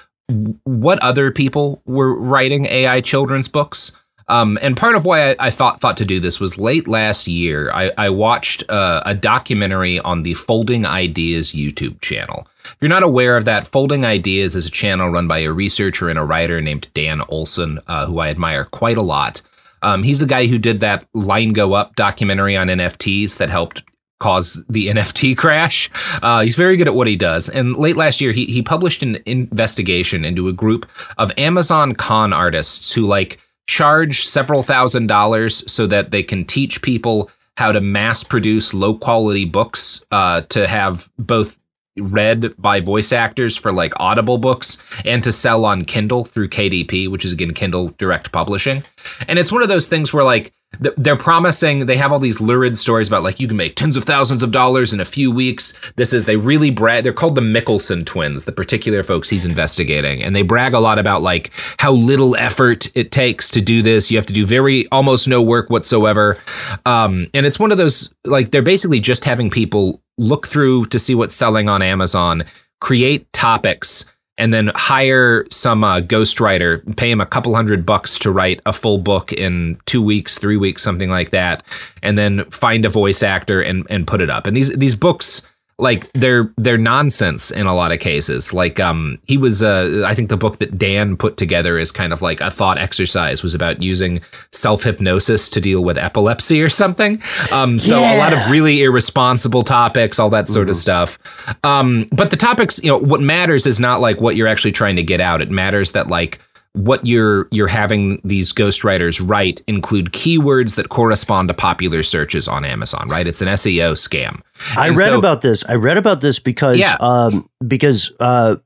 what 0.65 0.99
other 1.01 1.31
people 1.31 1.83
were 1.87 2.19
writing 2.19 2.67
AI 2.67 3.01
children's 3.01 3.49
books. 3.49 3.93
Um, 4.31 4.61
and 4.63 4.77
part 4.77 4.95
of 4.95 5.05
why 5.05 5.31
I, 5.31 5.37
I, 5.41 5.51
thought 5.51 5.81
thought 5.81 5.97
to 5.97 6.05
do 6.05 6.21
this 6.21 6.39
was 6.39 6.57
late 6.57 6.87
last 6.87 7.27
year. 7.27 7.73
I, 7.73 7.91
I 7.99 8.11
watched 8.11 8.63
uh, 8.69 9.03
a 9.05 9.13
documentary 9.13 9.99
on 9.99 10.23
the 10.23 10.35
Folding 10.35 10.87
Ideas 10.87 11.53
YouTube 11.53 12.01
channel. 12.01 12.47
If 12.65 12.77
you're 12.81 12.89
not 12.89 13.03
aware 13.03 13.37
of 13.37 13.45
that, 13.47 13.67
Folding 13.67 14.05
Ideas 14.05 14.55
is 14.55 14.67
a 14.67 14.71
channel 14.71 15.11
run 15.11 15.27
by 15.27 15.41
a 15.41 15.51
researcher 15.51 16.09
and 16.09 16.17
a 16.17 16.25
writer 16.25 16.61
named 16.61 16.87
Dan 16.95 17.23
Olson, 17.29 17.81
uh, 17.89 18.07
who 18.07 18.21
I 18.21 18.29
admire 18.29 18.67
quite 18.67 18.97
a 18.97 19.03
lot. 19.03 19.43
Um, 19.83 20.05
he's 20.05 20.21
the 20.21 20.27
guy 20.27 20.47
who 20.47 20.59
did 20.59 20.79
that 20.79 21.05
Line 21.13 21.53
Go 21.53 21.73
Up 21.73 21.97
documentary 21.97 22.57
on 22.57 22.69
NFTs 22.69 23.39
that 23.39 23.51
helped 23.51 23.83
cause 24.21 24.63
the 24.69 24.87
NFT 24.95 25.37
crash. 25.37 25.91
Uh, 26.23 26.43
he's 26.43 26.55
very 26.55 26.77
good 26.77 26.87
at 26.87 26.95
what 26.95 27.09
he 27.09 27.17
does. 27.17 27.49
And 27.49 27.75
late 27.77 27.97
last 27.97 28.21
year, 28.21 28.31
he 28.31 28.45
he 28.45 28.63
published 28.63 29.03
an 29.03 29.19
investigation 29.27 30.25
into 30.25 30.47
a 30.47 30.53
group 30.53 30.87
of 31.19 31.33
Amazon 31.37 31.97
con 31.97 32.33
artists 32.33 32.93
who 32.93 33.07
like 33.07 33.41
charge 33.67 34.27
several 34.27 34.63
thousand 34.63 35.07
dollars 35.07 35.71
so 35.71 35.87
that 35.87 36.11
they 36.11 36.23
can 36.23 36.45
teach 36.45 36.83
people 36.83 37.31
how 37.57 37.73
to 37.73 37.81
mass 37.81 38.25
produce 38.25 38.73
low 38.73 38.95
quality 38.95 39.45
books 39.45 40.05
uh, 40.11 40.43
to 40.43 40.67
have 40.67 41.09
both 41.19 41.57
read 41.99 42.55
by 42.57 42.81
voice 42.81 43.13
actors 43.13 43.57
for 43.57 43.73
like 43.73 43.93
audible 43.99 44.39
books 44.39 44.79
and 45.05 45.23
to 45.23 45.33
sell 45.33 45.65
on 45.65 45.85
kindle 45.85 46.25
through 46.25 46.49
kdp 46.49 47.11
which 47.11 47.25
is 47.25 47.33
again 47.33 47.53
kindle 47.53 47.89
direct 47.99 48.33
publishing. 48.33 48.83
And 49.29 49.39
it's 49.39 49.53
one 49.53 49.63
of 49.63 49.69
those 49.69 49.89
things 49.89 50.13
where 50.13 50.25
like 50.25 50.53
they're 50.79 51.17
promising 51.17 51.87
they 51.87 51.97
have 51.97 52.13
all 52.13 52.21
these 52.21 52.41
lurid 52.41 52.79
stories 52.79 53.09
about 53.09 53.23
like 53.23 53.41
you 53.41 53.49
can 53.49 53.57
make 53.57 53.77
tens 53.77 53.97
of 53.97 54.05
thousands 54.05 54.43
of 54.43 54.53
dollars 54.53 54.93
in 54.93 55.01
a 55.01 55.05
few 55.05 55.31
weeks. 55.31 55.75
This 55.97 56.13
is 56.13 56.25
they 56.25 56.37
really 56.37 56.71
brag 56.71 57.05
they're 57.05 57.13
called 57.13 57.35
the 57.35 57.41
Mikkelsen 57.41 58.07
twins 58.07 58.45
the 58.45 58.53
particular 58.53 59.03
folks 59.03 59.29
he's 59.29 59.45
investigating. 59.45 60.23
And 60.23 60.35
they 60.35 60.43
brag 60.43 60.73
a 60.73 60.81
lot 60.81 60.99
about 60.99 61.23
like 61.23 61.51
how 61.79 61.93
little 61.93 62.37
effort 62.37 62.89
it 62.97 63.11
takes 63.11 63.51
to 63.51 63.61
do 63.61 63.83
this. 63.83 64.11
You 64.11 64.17
have 64.17 64.27
to 64.27 64.33
do 64.33 64.47
very 64.47 64.87
almost 64.89 65.27
no 65.27 65.43
work 65.43 65.71
whatsoever. 65.71 66.39
Um, 66.87 67.29
and 67.35 67.47
it's 67.47 67.59
one 67.59 67.73
of 67.73 67.79
those 67.79 68.09
like 68.25 68.53
they're 68.53 68.63
basically 68.63 69.01
just 69.01 69.25
having 69.25 69.51
people 69.51 70.01
look 70.19 70.47
through 70.47 70.87
to 70.87 70.99
see 70.99 71.15
what's 71.15 71.35
selling 71.35 71.69
on 71.69 71.81
amazon 71.81 72.45
create 72.81 73.31
topics 73.33 74.05
and 74.41 74.55
then 74.55 74.73
hire 74.75 75.47
some 75.51 75.85
uh, 75.85 76.01
ghostwriter, 76.01 76.97
pay 76.97 77.11
him 77.11 77.21
a 77.21 77.27
couple 77.27 77.55
hundred 77.55 77.85
bucks 77.85 78.19
to 78.21 78.33
write 78.33 78.63
a 78.65 78.73
full 78.73 78.97
book 78.97 79.35
in 79.35 79.79
two 79.85 80.01
weeks, 80.01 80.39
three 80.39 80.57
weeks, 80.57 80.83
something 80.83 81.11
like 81.11 81.29
that, 81.31 81.63
and 82.03 82.17
then 82.17 82.51
find 82.51 82.87
a 82.87 82.89
voice 82.89 83.23
actor 83.23 83.61
and 83.61 83.87
and 83.91 84.07
put 84.07 84.23
it 84.23 84.31
up. 84.31 84.47
And 84.47 84.57
these 84.57 84.71
these 84.71 84.97
books 84.97 85.43
like 85.81 86.11
they're 86.13 86.53
they're 86.57 86.79
nonsense 86.79 87.51
in 87.51 87.67
a 87.67 87.75
lot 87.75 87.93
of 87.93 88.01
cases. 88.01 88.53
Like 88.53 88.79
um 88.79 89.19
he 89.27 89.37
was 89.37 89.63
uh 89.63 90.05
I 90.07 90.15
think 90.15 90.29
the 90.29 90.37
book 90.37 90.59
that 90.59 90.79
Dan 90.79 91.17
put 91.17 91.37
together 91.37 91.79
is 91.79 91.91
kind 91.91 92.13
of 92.13 92.23
like 92.23 92.41
a 92.41 92.51
thought 92.51 92.79
exercise 92.79 93.43
was 93.43 93.55
about 93.55 93.83
using 93.83 94.21
self-hypnosis 94.53 95.49
to 95.51 95.61
deal 95.61 95.85
with 95.85 95.99
epilepsy 95.99 96.61
or 96.63 96.69
something. 96.69 97.23
Um 97.53 97.79
so 97.79 97.99
yeah. 97.99 98.17
a 98.17 98.19
lot 98.19 98.33
of 98.33 98.51
really 98.51 98.83
irresponsible 98.83 99.65
topics, 99.65 100.19
all 100.19 100.31
that 100.31 100.49
sort 100.49 100.65
mm-hmm. 100.65 100.71
of 100.71 100.77
stuff. 100.77 101.19
Um 101.65 102.07
but 102.13 102.31
the 102.31 102.37
topics, 102.37 102.83
you 102.83 102.91
know, 102.91 102.99
what 102.99 103.21
matters 103.21 103.67
is 103.67 103.81
not 103.81 104.01
like 104.01 104.21
what 104.21 104.37
you're 104.37 104.49
actually 104.49 104.73
trying 104.73 104.97
to 104.97 105.03
get 105.03 105.21
out. 105.21 105.41
It 105.41 105.51
matters 105.51 105.93
that 105.93 106.09
like 106.09 106.39
what 106.75 107.05
you're 107.05 107.49
you're 107.51 107.67
having 107.67 108.21
these 108.25 108.53
ghostwriters 108.53 109.21
write 109.29 109.61
include 109.67 110.13
keywords 110.13 110.77
that 110.77 110.89
correspond 110.89 111.49
to 111.49 111.55
popular 111.55 112.03
searches 112.03 112.47
on 112.47 112.65
Amazon, 112.65 113.07
right? 113.09 113.27
It's 113.27 113.41
an 113.41 113.49
SEO 113.49 113.93
scam. 113.93 114.41
I 114.77 114.89
and 114.89 114.97
read 114.97 115.07
so, 115.07 115.19
about 115.19 115.43
this. 115.43 115.65
I 115.69 115.75
read 115.75 115.97
about 115.97 116.21
this 116.21 116.39
because 116.39 116.79
yeah. 116.79 116.97
um, 117.01 117.49
because 117.67 118.13
uh, 118.21 118.57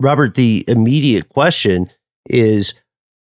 Robert, 0.00 0.34
the 0.34 0.64
immediate 0.68 1.28
question 1.30 1.90
is 2.28 2.74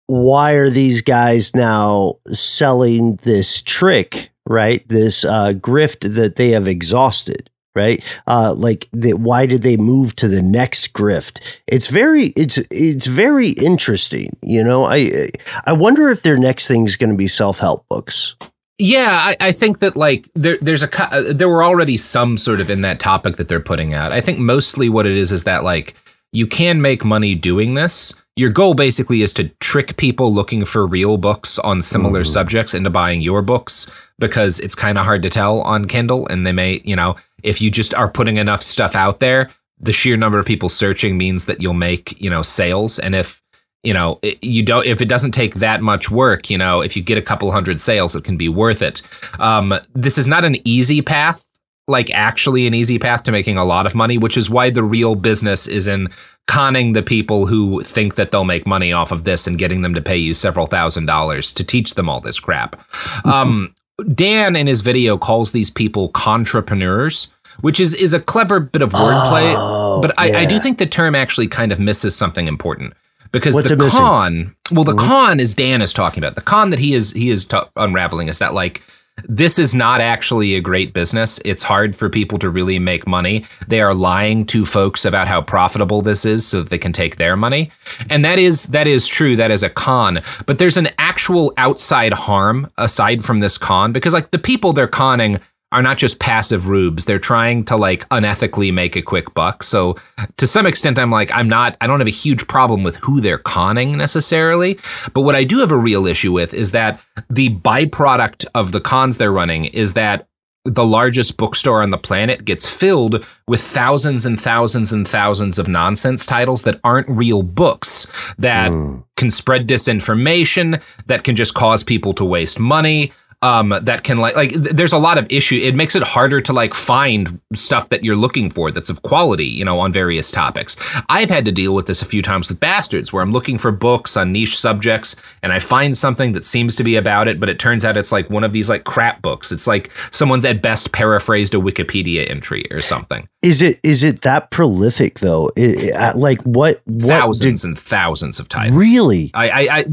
why 0.07 0.53
are 0.53 0.71
these 0.71 1.03
guys 1.03 1.55
now 1.55 2.15
selling 2.33 3.17
this 3.17 3.61
trick, 3.63 4.31
right? 4.47 4.87
This 4.89 5.25
uh, 5.25 5.53
grift 5.55 6.15
that 6.15 6.37
they 6.37 6.51
have 6.51 6.67
exhausted 6.67 7.51
right? 7.77 8.03
Uh, 8.27 8.55
like, 8.55 8.89
the, 8.93 9.13
why 9.13 9.47
did 9.47 9.63
they 9.63 9.77
move 9.77 10.17
to 10.17 10.29
the 10.29 10.43
next 10.43 10.93
grift? 10.93 11.41
It's 11.67 11.87
very, 11.87 12.29
it's 12.29 12.59
it's 12.71 13.07
very 13.07 13.51
interesting. 13.51 14.37
You 14.43 14.65
know, 14.65 14.87
I 14.87 15.29
I 15.65 15.73
wonder 15.73 16.09
if 16.09 16.23
their 16.23 16.39
next 16.39 16.67
thing 16.67 16.87
is 16.87 16.97
going 16.97 17.11
to 17.11 17.17
be 17.17 17.29
self 17.29 17.59
help 17.59 17.87
books. 17.89 18.35
Yeah, 18.79 19.11
I, 19.11 19.37
I, 19.49 19.53
think 19.53 19.79
that 19.79 19.97
like 19.97 20.29
there, 20.35 20.59
there's 20.61 20.83
a 20.83 21.15
uh, 21.15 21.33
there 21.33 21.49
were 21.49 21.65
already 21.65 21.97
some 21.97 22.37
sort 22.37 22.61
of 22.61 22.69
in 22.69 22.83
that 22.83 23.01
topic 23.01 23.37
that 23.37 23.49
they're 23.49 23.59
putting 23.59 23.95
out. 23.95 24.13
I 24.13 24.21
think 24.21 24.39
mostly 24.39 24.91
what 24.91 25.07
it 25.07 25.17
is 25.17 25.33
is 25.33 25.45
that 25.45 25.65
like 25.65 25.95
you 26.33 26.47
can 26.47 26.83
make 26.83 27.03
money 27.03 27.35
doing 27.35 27.75
this. 27.75 28.13
Your 28.37 28.51
goal 28.51 28.75
basically 28.75 29.23
is 29.23 29.33
to 29.35 29.49
trick 29.61 29.97
people 29.97 30.35
looking 30.35 30.67
for 30.67 30.87
real 30.87 31.17
books 31.17 31.59
on 31.61 31.81
similar 31.81 32.21
mm. 32.21 32.27
subjects 32.27 32.75
into 32.75 32.91
buying 32.91 33.23
your 33.23 33.41
books 33.41 33.87
because 34.19 34.61
it's 34.61 34.75
kind 34.75 34.99
of 34.99 35.07
hard 35.07 35.23
to 35.23 35.31
tell 35.31 35.63
on 35.63 35.87
Kindle 35.87 36.27
and 36.27 36.47
they 36.47 36.53
may, 36.53 36.83
you 36.85 36.95
know, 36.95 37.17
if 37.47 37.61
you 37.61 37.71
just 37.71 37.95
are 37.95 38.09
putting 38.09 38.37
enough 38.37 38.63
stuff 38.63 38.95
out 38.95 39.21
there, 39.21 39.51
the 39.79 39.93
sheer 39.93 40.17
number 40.17 40.39
of 40.39 40.47
people 40.47 40.69
searching 40.69 41.17
means 41.17 41.45
that 41.47 41.63
you'll 41.63 41.75
make, 41.75 42.21
you 42.21 42.29
know, 42.29 42.43
sales. 42.43 42.99
And 42.99 43.15
if, 43.15 43.43
you 43.83 43.95
know, 43.95 44.19
you 44.43 44.63
don't, 44.63 44.87
if 44.87 45.01
it 45.01 45.09
doesn't 45.09 45.33
take 45.33 45.55
that 45.57 45.83
much 45.83 46.11
work, 46.11 46.51
you 46.51 46.59
know, 46.59 46.81
if 46.81 46.97
you 46.97 47.03
get 47.03 47.19
a 47.19 47.23
couple 47.23 47.51
hundred 47.53 47.81
sales, 47.81 48.17
it 48.17 48.25
can 48.25 48.37
be 48.37 48.49
worth 48.49 48.83
it. 48.83 49.03
Um, 49.39 49.75
this 49.95 50.19
is 50.19 50.27
not 50.27 50.45
an 50.45 50.57
easy 50.67 51.03
path, 51.03 51.45
like 51.87 52.11
actually 52.11 52.67
an 52.67 52.75
easy 52.75 52.99
path 52.99 53.23
to 53.25 53.33
making 53.33 53.59
a 53.59 53.65
lot 53.65 53.87
of 53.87 53.95
money, 53.95 54.19
which 54.19 54.37
is 54.37 54.51
why 54.51 54.71
the 54.71 54.83
real 54.83 55.15
business 55.15 55.67
is 55.67 55.87
in 55.87 56.09
conning 56.49 56.95
the 56.95 57.03
people 57.03 57.47
who 57.47 57.83
think 57.85 58.15
that 58.15 58.31
they'll 58.31 58.45
make 58.45 58.67
money 58.67 58.93
off 58.93 59.13
of 59.13 59.25
this 59.25 59.47
and 59.47 59.59
getting 59.59 59.83
them 59.83 59.95
to 59.95 60.03
pay 60.03 60.17
you 60.17 60.33
several 60.33 60.67
thousand 60.67 61.07
dollars 61.07 61.53
to 61.53 61.63
teach 61.63 61.95
them 61.95 62.09
all 62.09 62.21
this 62.21 62.41
crap. 62.41 62.81
Um, 63.25 63.75
Dan 64.15 64.57
in 64.57 64.67
his 64.67 64.81
video 64.83 65.17
calls 65.17 65.53
these 65.53 65.71
people 65.71 66.11
entrepreneurs 66.27 67.31
which 67.61 67.81
is 67.81 67.95
is 67.95 68.13
a 68.13 68.21
clever 68.21 68.61
bit 68.61 68.83
of 68.83 68.91
wordplay. 68.91 69.55
Oh, 69.57 70.01
but 70.01 70.15
I, 70.19 70.29
yeah. 70.29 70.39
I, 70.41 70.45
do 70.45 70.61
think 70.61 70.79
the 70.79 70.87
term 70.87 71.15
actually 71.15 71.49
kind 71.49 71.73
of 71.73 71.79
misses 71.79 72.15
something 72.15 72.49
important 72.49 72.95
because 73.33 73.55
What's 73.55 73.69
the 73.69 73.89
con, 73.91 74.55
well, 74.73 74.85
the 74.85 74.93
mm-hmm. 74.93 75.07
con 75.07 75.41
is 75.41 75.55
Dan 75.55 75.83
is 75.83 75.93
talking 75.93 76.23
about 76.23 76.37
the 76.37 76.43
con 76.43 76.71
that 76.71 76.79
he 76.79 76.95
is 76.95 77.13
he 77.13 77.31
is 77.31 77.45
t- 77.45 77.59
unraveling 77.77 78.29
is 78.29 78.39
that 78.39 78.55
like 78.55 78.83
this 79.25 79.59
is 79.59 79.75
not 79.75 80.01
actually 80.01 80.55
a 80.55 80.61
great 80.61 80.93
business. 80.93 81.41
It's 81.45 81.63
hard 81.63 81.97
for 81.97 82.11
people 82.11 82.39
to 82.39 82.51
really 82.51 82.79
make 82.79 83.07
money. 83.07 83.47
They 83.67 83.81
are 83.81 83.95
lying 83.95 84.45
to 84.47 84.67
folks 84.67 85.05
about 85.05 85.27
how 85.27 85.41
profitable 85.41 86.03
this 86.03 86.25
is 86.25 86.47
so 86.47 86.63
that 86.63 86.71
they 86.71 86.79
can 86.79 86.93
take 86.93 87.17
their 87.17 87.37
money. 87.37 87.71
And 88.11 88.25
that 88.25 88.39
is 88.39 88.65
that 88.67 88.87
is 88.87 89.07
true. 89.07 89.37
That 89.37 89.51
is 89.51 89.63
a 89.63 89.71
con. 89.71 90.23
But 90.45 90.59
there's 90.59 90.77
an 90.77 90.89
actual 90.99 91.53
outside 91.57 92.13
harm 92.13 92.71
aside 92.77 93.25
from 93.25 93.41
this 93.41 93.57
con 93.57 93.93
because 93.93 94.13
like 94.13 94.31
the 94.31 94.39
people 94.39 94.73
they're 94.73 94.87
conning 94.87 95.41
are 95.77 95.83
not 95.83 95.99
just 95.99 96.19
passive 96.21 96.69
rubes. 96.69 97.05
They're 97.05 97.19
trying 97.19 97.63
to 97.67 97.77
like 97.77 98.09
unethically 98.09 98.73
make 98.73 98.97
a 98.97 99.03
quick 99.03 99.35
buck. 99.35 99.63
So 99.63 99.97
to 100.39 100.47
some 100.47 100.65
extent, 100.65 100.99
I'm 100.99 101.11
like, 101.11 101.31
I'm 101.33 101.51
not, 101.51 101.77
I 101.83 101.87
don't 101.87 102.01
have 102.01 102.07
a 102.07 102.11
huge 102.11 102.49
problem 102.49 102.83
with 102.83 102.97
who 102.97 103.21
they're 103.21 103.37
conning 103.37 103.95
necessarily. 103.95 104.79
But 105.13 105.21
what 105.21 105.35
I 105.35 105.45
do 105.45 105.59
have 105.59 105.73
a 105.73 105.77
real 105.77 106.07
issue 106.07 106.33
with 106.33 106.55
is 106.55 106.73
that 106.73 106.99
the 107.29 107.51
byproduct 107.57 108.47
of 108.55 108.73
the 108.73 108.81
cons 108.81 109.19
they're 109.19 109.31
running 109.31 109.67
is 109.67 109.93
that 109.93 110.27
the 110.65 110.85
largest 110.85 111.37
bookstore 111.37 111.83
on 111.83 111.91
the 111.91 111.99
planet 111.99 112.47
gets 112.47 112.67
filled 112.67 113.25
with 113.47 113.61
thousands 113.61 114.25
and 114.25 114.41
thousands 114.41 114.95
and 114.95 115.07
thousands 115.07 115.59
of 115.59 115.69
nonsense 115.69 116.25
titles 116.25 116.63
that 116.63 116.81
aren't 116.85 117.09
real 117.11 117.43
books 117.43 118.07
that 118.39 118.73
mm. 118.73 119.05
can 119.17 119.31
spread 119.31 119.69
disinformation 119.69 120.83
that 121.05 121.23
can 121.23 121.37
just 121.37 121.53
cause 121.53 121.85
people 121.85 122.15
to 122.15 122.25
waste 122.25 122.59
money 122.59 123.13
um, 123.43 123.75
that 123.83 124.03
can 124.05 124.19
like 124.19 124.35
like 124.35 124.53
there's 124.55 124.93
a 124.93 124.99
lot 124.99 125.19
of 125.19 125.27
issue. 125.31 125.57
It 125.57 125.75
makes 125.75 125.95
it 125.95 126.03
harder 126.03 126.41
to 126.41 126.53
like 126.53 126.75
find 126.75 127.41
stuff 127.55 127.89
that 127.91 128.05
you're 128.05 128.17
looking 128.17 128.51
for 128.51 128.71
that's 128.71 128.91
of 128.91 129.03
quality, 129.03 129.45
you 129.45 129.65
know, 129.65 129.79
on 129.79 129.93
various 129.93 130.31
topics. 130.31 130.77
I've 131.09 131.31
had 131.31 131.45
to 131.45 131.53
deal 131.53 131.75
with 131.75 131.87
this 131.87 132.03
a 132.03 132.07
few 132.07 132.23
times 132.23 132.49
with 132.49 132.61
Bastards, 132.61 133.13
where 133.13 133.23
I'm 133.23 133.33
looking 133.33 133.59
for 133.59 133.71
books 133.71 134.17
on 134.17 134.33
niche 134.33 134.59
subjects, 134.59 135.17
and 135.43 135.53
I 135.53 135.59
find 135.59 135.97
something 135.97 136.33
that 136.33 136.47
seems 136.47 136.77
to 136.77 136.85
be 136.85 136.97
about 136.97 137.29
it, 137.29 137.39
but 137.39 137.49
it 137.49 137.59
turns 137.59 137.85
out 137.85 137.97
it's 137.97 138.13
like 138.13 138.31
one 138.31 138.45
of 138.45 138.53
these 138.53 138.69
like 138.69 138.85
crap 138.85 139.23
books. 139.23 139.53
It's 139.53 139.67
like 139.67 139.91
someone's 140.11 140.45
at 140.45 140.63
best 140.63 140.93
paraphrased 140.93 141.55
a 141.55 141.59
Wikipedia 141.59 142.29
entry 142.31 142.65
or 142.71 142.81
something. 142.81 143.29
Is 143.43 143.63
it 143.63 143.79
is 143.83 144.03
it 144.03 144.23
that 144.23 144.51
prolific 144.51 145.21
though? 145.21 145.51
It, 145.57 145.95
it, 145.95 146.17
like 146.17 146.41
what, 146.43 146.81
what 146.85 147.09
thousands 147.09 147.63
did, 147.63 147.69
and 147.69 147.79
thousands 147.79 148.41
of 148.41 148.49
titles? 148.49 148.77
Really? 148.77 149.31
I, 149.35 149.49
I, 149.49 149.79
I 149.79 149.85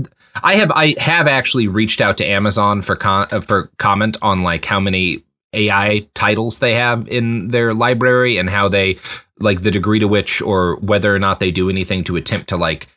I 0.41 0.55
have 0.55 0.71
I 0.71 0.95
have 0.99 1.27
actually 1.27 1.67
reached 1.67 2.01
out 2.01 2.17
to 2.17 2.25
Amazon 2.25 2.81
for 2.81 2.95
con- 2.95 3.27
uh, 3.31 3.41
for 3.41 3.69
comment 3.77 4.17
on 4.21 4.41
like 4.41 4.65
how 4.65 4.79
many 4.79 5.23
AI 5.53 6.07
titles 6.15 6.59
they 6.59 6.73
have 6.73 7.07
in 7.07 7.49
their 7.49 7.73
library 7.73 8.37
and 8.37 8.49
how 8.49 8.67
they 8.67 8.97
like 9.39 9.61
the 9.61 9.71
degree 9.71 9.99
to 9.99 10.07
which 10.07 10.41
or 10.41 10.77
whether 10.77 11.13
or 11.13 11.19
not 11.19 11.39
they 11.39 11.51
do 11.51 11.69
anything 11.69 12.03
to 12.05 12.15
attempt 12.15 12.49
to 12.49 12.57
like 12.57 12.87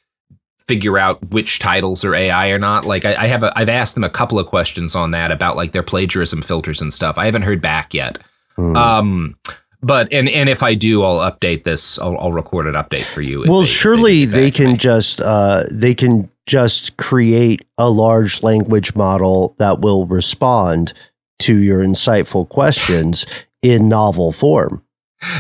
figure 0.66 0.98
out 0.98 1.30
which 1.30 1.58
titles 1.58 2.04
are 2.04 2.14
AI 2.14 2.48
or 2.48 2.58
not. 2.58 2.84
Like 2.84 3.04
I, 3.04 3.24
I 3.24 3.26
have 3.26 3.42
a, 3.42 3.56
I've 3.56 3.68
asked 3.68 3.94
them 3.94 4.04
a 4.04 4.10
couple 4.10 4.38
of 4.38 4.46
questions 4.46 4.96
on 4.96 5.12
that 5.12 5.30
about 5.30 5.56
like 5.56 5.72
their 5.72 5.82
plagiarism 5.82 6.42
filters 6.42 6.80
and 6.80 6.92
stuff. 6.92 7.18
I 7.18 7.26
haven't 7.26 7.42
heard 7.42 7.60
back 7.60 7.92
yet. 7.92 8.18
Hmm. 8.56 8.76
Um 8.76 9.36
but 9.82 10.12
and 10.12 10.28
and 10.28 10.48
if 10.48 10.62
I 10.62 10.74
do, 10.74 11.02
I'll 11.02 11.30
update 11.30 11.64
this. 11.64 11.98
I'll, 11.98 12.16
I'll 12.18 12.32
record 12.32 12.66
an 12.66 12.74
update 12.74 13.04
for 13.04 13.20
you. 13.20 13.44
Well, 13.46 13.60
they, 13.60 13.66
surely 13.66 14.24
they, 14.24 14.44
they 14.44 14.50
can 14.50 14.78
just 14.78 15.20
uh, 15.20 15.64
they 15.70 15.94
can 15.94 16.28
just 16.46 16.96
create 16.96 17.66
a 17.76 17.90
large 17.90 18.42
language 18.42 18.94
model 18.94 19.54
that 19.58 19.80
will 19.80 20.06
respond 20.06 20.92
to 21.40 21.56
your 21.56 21.80
insightful 21.80 22.48
questions 22.48 23.26
in 23.62 23.88
novel 23.88 24.32
form. 24.32 24.82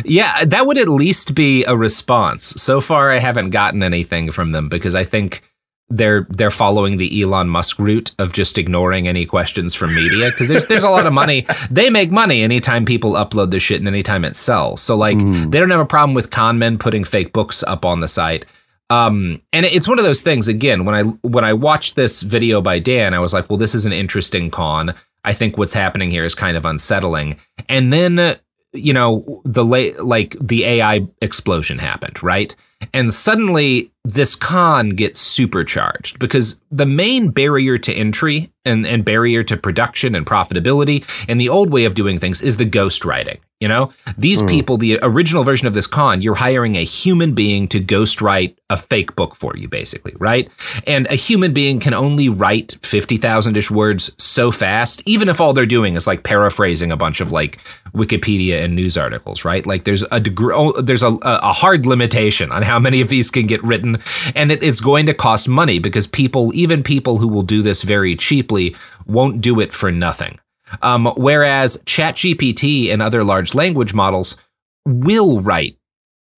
Yeah, 0.04 0.44
that 0.44 0.66
would 0.66 0.78
at 0.78 0.88
least 0.88 1.34
be 1.34 1.64
a 1.64 1.76
response. 1.76 2.46
So 2.60 2.80
far, 2.80 3.12
I 3.12 3.18
haven't 3.18 3.50
gotten 3.50 3.82
anything 3.82 4.32
from 4.32 4.52
them 4.52 4.68
because 4.68 4.94
I 4.94 5.04
think 5.04 5.42
they're 5.88 6.26
they're 6.30 6.50
following 6.50 6.96
the 6.96 7.22
Elon 7.22 7.48
Musk 7.48 7.78
route 7.78 8.12
of 8.18 8.32
just 8.32 8.58
ignoring 8.58 9.06
any 9.06 9.24
questions 9.24 9.74
from 9.74 9.94
media 9.94 10.30
because 10.30 10.48
there's 10.48 10.66
there's 10.66 10.82
a 10.82 10.90
lot 10.90 11.06
of 11.06 11.12
money. 11.12 11.46
They 11.70 11.90
make 11.90 12.10
money 12.10 12.42
anytime 12.42 12.84
people 12.84 13.12
upload 13.12 13.50
the 13.50 13.60
shit 13.60 13.78
and 13.78 13.88
anytime 13.88 14.24
it 14.24 14.36
sells. 14.36 14.80
So 14.80 14.96
like 14.96 15.16
mm. 15.16 15.50
they 15.50 15.60
don't 15.60 15.70
have 15.70 15.80
a 15.80 15.86
problem 15.86 16.14
with 16.14 16.30
con 16.30 16.58
men 16.58 16.78
putting 16.78 17.04
fake 17.04 17.32
books 17.32 17.62
up 17.64 17.84
on 17.84 18.00
the 18.00 18.08
site. 18.08 18.46
Um, 18.90 19.42
and 19.52 19.66
it's 19.66 19.88
one 19.88 19.98
of 19.98 20.04
those 20.04 20.22
things. 20.22 20.48
Again, 20.48 20.84
when 20.84 20.94
I 20.94 21.02
when 21.26 21.44
I 21.44 21.52
watched 21.52 21.96
this 21.96 22.22
video 22.22 22.60
by 22.60 22.78
Dan, 22.78 23.14
I 23.14 23.18
was 23.18 23.32
like, 23.32 23.50
"Well, 23.50 23.58
this 23.58 23.74
is 23.74 23.86
an 23.86 23.92
interesting 23.92 24.50
con." 24.50 24.94
I 25.26 25.34
think 25.34 25.58
what's 25.58 25.74
happening 25.74 26.10
here 26.10 26.24
is 26.24 26.34
kind 26.34 26.56
of 26.56 26.64
unsettling. 26.64 27.36
And 27.68 27.92
then, 27.92 28.38
you 28.72 28.92
know, 28.92 29.42
the 29.44 29.64
late 29.64 29.98
like 29.98 30.36
the 30.40 30.64
AI 30.64 31.06
explosion 31.20 31.78
happened, 31.78 32.22
right? 32.22 32.54
And 32.94 33.12
suddenly 33.12 33.90
this 34.06 34.36
con 34.36 34.90
gets 34.90 35.18
supercharged 35.18 36.18
because 36.20 36.60
the 36.70 36.86
main 36.86 37.30
barrier 37.30 37.76
to 37.76 37.92
entry 37.92 38.52
and, 38.64 38.86
and 38.86 39.04
barrier 39.04 39.42
to 39.42 39.56
production 39.56 40.14
and 40.14 40.24
profitability 40.24 41.04
and 41.28 41.40
the 41.40 41.48
old 41.48 41.70
way 41.70 41.84
of 41.84 41.94
doing 41.94 42.20
things 42.20 42.40
is 42.40 42.56
the 42.56 42.66
ghostwriting. 42.66 43.38
You 43.60 43.68
know, 43.68 43.90
these 44.18 44.42
mm. 44.42 44.50
people, 44.50 44.76
the 44.76 44.98
original 45.00 45.42
version 45.42 45.66
of 45.66 45.72
this 45.72 45.86
con, 45.86 46.20
you're 46.20 46.34
hiring 46.34 46.76
a 46.76 46.84
human 46.84 47.32
being 47.32 47.66
to 47.68 47.80
ghostwrite 47.80 48.54
a 48.68 48.76
fake 48.76 49.16
book 49.16 49.34
for 49.34 49.56
you, 49.56 49.66
basically, 49.66 50.12
right? 50.18 50.50
And 50.86 51.06
a 51.06 51.14
human 51.14 51.54
being 51.54 51.80
can 51.80 51.94
only 51.94 52.28
write 52.28 52.76
50,000 52.82 53.56
ish 53.56 53.70
words 53.70 54.10
so 54.22 54.52
fast, 54.52 55.02
even 55.06 55.30
if 55.30 55.40
all 55.40 55.54
they're 55.54 55.64
doing 55.64 55.96
is 55.96 56.06
like 56.06 56.22
paraphrasing 56.22 56.92
a 56.92 56.98
bunch 56.98 57.22
of 57.22 57.32
like 57.32 57.58
Wikipedia 57.94 58.62
and 58.62 58.76
news 58.76 58.98
articles, 58.98 59.42
right? 59.42 59.64
Like 59.64 59.84
there's 59.84 60.04
a 60.12 60.20
degree, 60.20 60.52
oh, 60.54 60.78
there's 60.82 61.02
a, 61.02 61.16
a 61.22 61.52
hard 61.52 61.86
limitation 61.86 62.52
on 62.52 62.62
how 62.62 62.78
many 62.78 63.00
of 63.00 63.08
these 63.08 63.30
can 63.30 63.46
get 63.46 63.64
written. 63.64 63.95
And 64.34 64.52
it, 64.52 64.62
it's 64.62 64.80
going 64.80 65.06
to 65.06 65.14
cost 65.14 65.48
money 65.48 65.78
because 65.78 66.06
people, 66.06 66.52
even 66.54 66.82
people 66.82 67.18
who 67.18 67.28
will 67.28 67.42
do 67.42 67.62
this 67.62 67.82
very 67.82 68.16
cheaply, 68.16 68.74
won't 69.06 69.40
do 69.40 69.60
it 69.60 69.72
for 69.72 69.90
nothing. 69.90 70.38
Um, 70.82 71.12
whereas 71.16 71.76
ChatGPT 71.84 72.92
and 72.92 73.00
other 73.00 73.22
large 73.22 73.54
language 73.54 73.94
models 73.94 74.36
will 74.84 75.40
write 75.40 75.76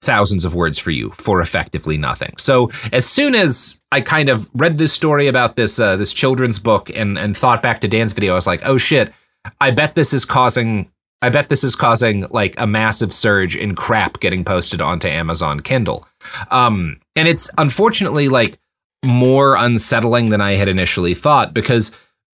thousands 0.02 0.44
of 0.44 0.54
words 0.54 0.78
for 0.78 0.90
you 0.90 1.12
for 1.18 1.40
effectively 1.40 1.98
nothing. 1.98 2.32
So 2.38 2.70
as 2.92 3.06
soon 3.06 3.34
as 3.34 3.78
I 3.90 4.00
kind 4.00 4.28
of 4.28 4.48
read 4.54 4.78
this 4.78 4.92
story 4.92 5.26
about 5.26 5.56
this 5.56 5.80
uh, 5.80 5.96
this 5.96 6.12
children's 6.12 6.58
book 6.58 6.90
and 6.94 7.18
and 7.18 7.36
thought 7.36 7.62
back 7.62 7.80
to 7.80 7.88
Dan's 7.88 8.12
video, 8.12 8.32
I 8.32 8.36
was 8.36 8.46
like, 8.46 8.64
oh 8.64 8.78
shit, 8.78 9.12
I 9.60 9.70
bet 9.70 9.94
this 9.94 10.12
is 10.12 10.24
causing 10.24 10.90
I 11.20 11.30
bet 11.30 11.48
this 11.48 11.64
is 11.64 11.74
causing 11.74 12.26
like 12.30 12.54
a 12.58 12.66
massive 12.66 13.12
surge 13.12 13.56
in 13.56 13.74
crap 13.74 14.20
getting 14.20 14.44
posted 14.44 14.80
onto 14.80 15.08
Amazon 15.08 15.60
Kindle. 15.60 16.06
Um, 16.50 17.00
and 17.18 17.26
it's 17.26 17.50
unfortunately 17.58 18.28
like 18.28 18.58
more 19.04 19.56
unsettling 19.56 20.30
than 20.30 20.40
I 20.40 20.52
had 20.52 20.68
initially 20.68 21.14
thought 21.14 21.52
because 21.52 21.90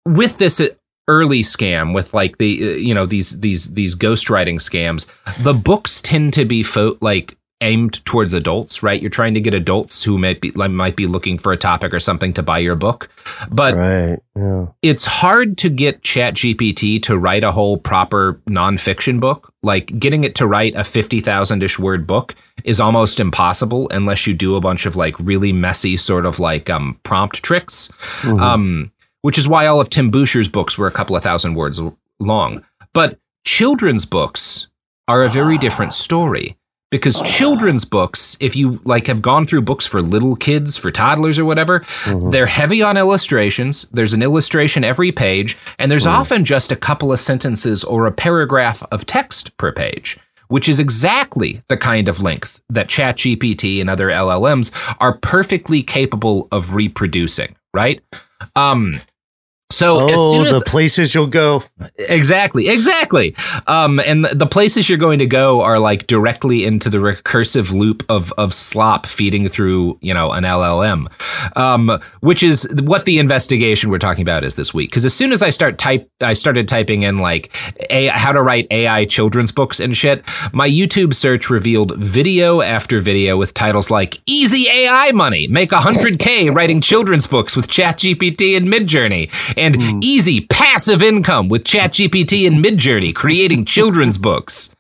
with 0.05 0.39
this 0.39 0.61
early 1.09 1.43
scam 1.43 1.95
with 1.95 2.13
like 2.13 2.39
the 2.39 2.59
uh, 2.63 2.77
you 2.77 2.93
know 2.93 3.07
these 3.07 3.39
these 3.41 3.73
these 3.75 3.95
ghostwriting 3.95 4.57
scams 4.57 5.07
the 5.43 5.55
books 5.55 6.01
tend 6.01 6.33
to 6.35 6.45
be 6.45 6.63
fo- 6.63 6.99
like 7.01 7.37
aimed 7.63 8.05
towards 8.05 8.35
adults 8.35 8.83
right 8.83 9.01
you're 9.01 9.11
trying 9.11 9.33
to 9.33 9.41
get 9.41 9.55
adults 9.55 10.03
who 10.03 10.19
might 10.19 10.41
be 10.41 10.51
like, 10.53 10.71
might 10.71 10.97
be 10.97 11.07
looking 11.07 11.39
for 11.39 11.53
a 11.53 11.57
topic 11.57 11.95
or 11.95 12.01
something 12.01 12.35
to 12.35 12.43
buy 12.43 12.59
your 12.59 12.77
book 12.77 13.09
but 13.51 13.75
right, 13.75 14.19
yeah. 14.37 14.67
it's 14.83 15.07
hard 15.07 15.57
to 15.57 15.71
get 15.71 16.03
chat 16.03 16.35
gpt 16.35 17.03
to 17.03 17.17
write 17.17 17.45
a 17.45 17.53
whole 17.53 17.79
proper 17.79 18.41
nonfiction 18.49 19.19
book 19.19 19.53
like 19.63 19.99
getting 19.99 20.25
it 20.25 20.35
to 20.35 20.47
write 20.47 20.75
a 20.75 20.81
50000ish 20.81 21.79
word 21.79 22.07
book 22.07 22.35
is 22.65 22.81
almost 22.81 23.21
impossible 23.21 23.89
unless 23.91 24.27
you 24.27 24.35
do 24.35 24.57
a 24.57 24.61
bunch 24.61 24.85
of 24.85 24.97
like 24.97 25.19
really 25.21 25.53
messy 25.53 25.97
sort 25.97 26.27
of 26.27 26.39
like 26.39 26.69
um 26.69 26.99
prompt 27.05 27.43
tricks 27.43 27.89
mm-hmm. 28.23 28.41
um 28.41 28.93
which 29.23 29.39
is 29.39 29.49
why 29.49 29.67
all 29.67 29.81
of 29.81 29.89
Tim 29.89 30.11
Boucher's 30.11 30.49
books 30.49 30.77
were 30.77 30.87
a 30.87 30.93
couple 30.93 31.17
of 31.17 31.23
thousand 31.23 31.55
words 31.55 31.81
long. 32.21 32.65
But 32.93 33.19
children's 33.45 34.05
books 34.05 34.67
are 35.09 35.23
a 35.23 35.31
very 35.31 35.59
different 35.59 35.95
story 35.95 36.57
because 36.93 37.21
children's 37.23 37.85
books 37.85 38.37
if 38.39 38.55
you 38.55 38.81
like 38.85 39.09
have 39.09 39.21
gone 39.21 39.45
through 39.45 39.63
books 39.63 39.85
for 39.85 40.01
little 40.01 40.37
kids 40.37 40.77
for 40.77 40.93
toddlers 40.93 41.39
or 41.39 41.45
whatever 41.45 41.81
mm-hmm. 42.05 42.31
they're 42.31 42.47
heavy 42.47 42.83
on 42.83 42.97
illustrations 42.97 43.89
there's 43.93 44.13
an 44.13 44.23
illustration 44.23 44.85
every 44.85 45.11
page 45.11 45.59
and 45.81 45.91
there's 45.91 46.05
mm-hmm. 46.05 46.21
often 46.21 46.45
just 46.45 46.71
a 46.71 46.77
couple 46.77 47.11
of 47.11 47.19
sentences 47.19 47.83
or 47.83 48.07
a 48.07 48.13
paragraph 48.13 48.85
of 48.93 49.05
text 49.07 49.57
per 49.57 49.73
page 49.73 50.17
which 50.53 50.69
is 50.69 50.79
exactly 50.79 51.63
the 51.69 51.79
kind 51.79 52.11
of 52.11 52.21
length 52.21 52.61
that 52.69 52.87
ChatGPT 52.87 53.81
and 53.81 53.89
other 53.89 54.09
LLMs 54.09 54.71
are 55.01 55.17
perfectly 55.17 55.83
capable 55.83 56.47
of 56.53 56.75
reproducing, 56.75 57.57
right? 57.73 58.03
Um, 58.55 59.01
so 59.73 60.01
oh, 60.01 60.09
as 60.09 60.31
soon 60.31 60.47
as 60.47 60.59
the 60.59 60.65
places 60.67 61.15
you'll 61.15 61.27
go, 61.27 61.65
exactly, 61.99 62.69
exactly. 62.69 63.35
Um, 63.67 64.01
and 64.01 64.25
the, 64.25 64.35
the, 64.35 64.47
places 64.47 64.89
you're 64.89 64.99
going 64.99 65.19
to 65.19 65.27
go 65.27 65.63
are 65.63 65.79
like 65.79 66.07
directly 66.07 66.67
into 66.67 66.91
the 66.91 66.99
recursive 66.99 67.71
loop 67.71 68.05
of 68.11 68.33
of 68.37 68.53
slop 68.53 69.07
feeding 69.07 69.49
through, 69.49 69.99
you 70.03 70.13
know, 70.13 70.31
an 70.33 70.45
LLM, 70.45 71.11
um, 71.57 71.99
which 72.21 72.43
is 72.43 72.69
what 72.83 73.07
the 73.07 73.19
investigation 73.19 73.91
we're 73.91 73.99
talking 73.99 74.23
about 74.23 74.45
is 74.45 74.57
this 74.57 74.75
week. 74.75 74.91
Because 74.91 75.07
as 75.07 75.15
soon 75.15 75.33
as 75.33 75.43
I 75.43 75.49
start 75.49 75.79
type, 75.79 76.09
I 76.21 76.35
started 76.35 76.69
typing 76.69 77.01
in 77.01 77.19
like 77.19 77.57
a, 77.89 78.09
how 78.09 78.33
to 78.33 78.43
write 78.43 78.67
AI 78.71 79.07
children's 79.07 79.53
books 79.53 79.81
and 79.81 79.97
shit. 79.97 80.23
My 80.53 80.69
YouTube 80.69 81.15
search 81.15 81.49
revealed 81.49 81.97
video 81.97 82.61
after 82.61 83.01
video 83.01 83.39
with 83.39 83.55
titles 83.55 83.91
like 83.91 84.21
"Easy 84.27 84.69
AI 84.69 85.13
Money," 85.13 85.49
"Make 85.49 85.71
100k 85.71 86.55
writing 86.55 86.83
children's 86.83 87.27
books 87.27 87.57
with 87.57 87.69
ChatGPT 87.69 88.55
and 88.55 88.69
Midjourney." 88.69 89.31
And 89.63 89.77
mm. 89.77 90.05
easy 90.05 90.41
passive 90.41 91.03
income 91.03 91.49
with 91.49 91.65
ChatGPT 91.65 92.47
and 92.47 92.63
Midjourney 92.65 93.15
creating 93.15 93.65
children's 93.65 94.19
books. 94.19 94.75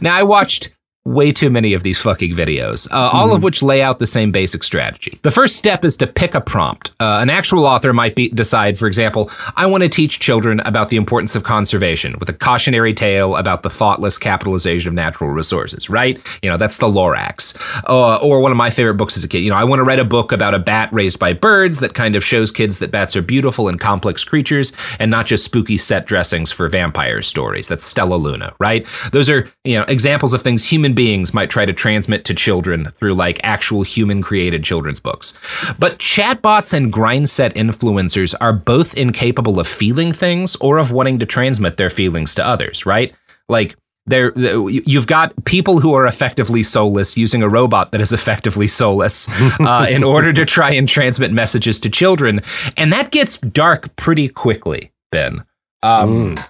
Now, 0.00 0.16
I 0.16 0.22
watched 0.22 0.70
way 1.06 1.32
too 1.32 1.48
many 1.48 1.72
of 1.72 1.82
these 1.82 1.98
fucking 1.98 2.34
videos, 2.34 2.86
uh, 2.92 2.94
all 2.94 3.28
Mm-hmm. 3.28 3.36
of 3.36 3.42
which 3.42 3.62
lay 3.62 3.80
out 3.80 3.98
the 3.98 4.06
same 4.06 4.30
basic 4.30 4.62
strategy. 4.62 5.18
The 5.22 5.30
first 5.30 5.56
step 5.56 5.84
is 5.84 5.96
to 5.98 6.06
pick 6.06 6.34
a 6.34 6.40
prompt. 6.40 6.90
Uh, 7.00 7.18
an 7.22 7.30
actual 7.30 7.64
author 7.64 7.92
might 7.92 8.14
be, 8.14 8.28
decide, 8.28 8.78
for 8.78 8.86
example, 8.86 9.30
I 9.56 9.64
want 9.66 9.82
to 9.82 9.88
teach 9.88 10.20
children 10.20 10.60
about 10.60 10.88
the 10.90 10.96
importance 10.96 11.34
of 11.34 11.42
conservation 11.42 12.16
with 12.20 12.28
a 12.28 12.32
cautionary 12.34 12.92
tale 12.92 13.36
about 13.36 13.62
the 13.62 13.70
thoughtless 13.70 14.18
capitalization 14.18 14.88
of 14.88 14.94
natural 14.94 15.30
resources, 15.30 15.88
right? 15.88 16.18
You 16.42 16.50
know, 16.50 16.56
that's 16.58 16.76
the 16.78 16.86
Lorax. 16.86 17.56
Uh, 17.88 18.16
or 18.18 18.40
one 18.40 18.50
of 18.52 18.58
my 18.58 18.68
favorite 18.70 18.94
books 18.94 19.16
as 19.16 19.24
a 19.24 19.28
kid, 19.28 19.38
you 19.38 19.48
know, 19.50 19.56
I 19.56 19.64
want 19.64 19.78
to 19.80 19.84
write 19.84 19.98
a 20.00 20.04
book 20.04 20.32
about 20.32 20.54
a 20.54 20.58
bat 20.58 20.92
raised 20.92 21.18
by 21.18 21.32
birds 21.32 21.80
that 21.80 21.94
kind 21.94 22.14
of 22.14 22.22
shows 22.22 22.50
kids 22.52 22.78
that 22.80 22.90
bats 22.90 23.16
are 23.16 23.22
beautiful 23.22 23.68
and 23.68 23.80
complex 23.80 24.22
creatures 24.22 24.72
and 24.98 25.10
not 25.10 25.24
just 25.24 25.44
spooky 25.44 25.78
set 25.78 26.06
dressings 26.06 26.52
for 26.52 26.68
vampire 26.68 27.22
stories. 27.22 27.68
That's 27.68 27.90
Stellaluna, 27.90 28.54
right? 28.58 28.86
Those 29.12 29.30
are, 29.30 29.48
you 29.64 29.76
know, 29.78 29.84
examples 29.88 30.34
of 30.34 30.42
things 30.42 30.64
human 30.64 30.89
beings 30.94 31.32
might 31.34 31.50
try 31.50 31.64
to 31.64 31.72
transmit 31.72 32.24
to 32.26 32.34
children 32.34 32.92
through 32.98 33.14
like 33.14 33.40
actual 33.42 33.82
human 33.82 34.22
created 34.22 34.64
children's 34.64 35.00
books. 35.00 35.34
But 35.78 35.98
chatbots 35.98 36.72
and 36.72 36.92
grindset 36.92 37.52
influencers 37.54 38.34
are 38.40 38.52
both 38.52 38.94
incapable 38.94 39.60
of 39.60 39.66
feeling 39.68 40.12
things 40.12 40.56
or 40.56 40.78
of 40.78 40.90
wanting 40.92 41.18
to 41.20 41.26
transmit 41.26 41.76
their 41.76 41.90
feelings 41.90 42.34
to 42.36 42.46
others, 42.46 42.86
right? 42.86 43.14
Like 43.48 43.76
there 44.06 44.32
you've 44.38 45.06
got 45.06 45.32
people 45.44 45.78
who 45.78 45.92
are 45.94 46.06
effectively 46.06 46.62
soulless 46.62 47.16
using 47.18 47.42
a 47.42 47.48
robot 47.48 47.92
that 47.92 48.00
is 48.00 48.12
effectively 48.12 48.66
soulless 48.66 49.28
uh, 49.60 49.86
in 49.90 50.02
order 50.02 50.32
to 50.32 50.46
try 50.46 50.70
and 50.72 50.88
transmit 50.88 51.30
messages 51.32 51.78
to 51.78 51.90
children 51.90 52.40
and 52.78 52.92
that 52.94 53.10
gets 53.10 53.36
dark 53.38 53.94
pretty 53.96 54.26
quickly 54.26 54.90
ben 55.12 55.44
um, 55.82 56.34
Mm. 56.34 56.44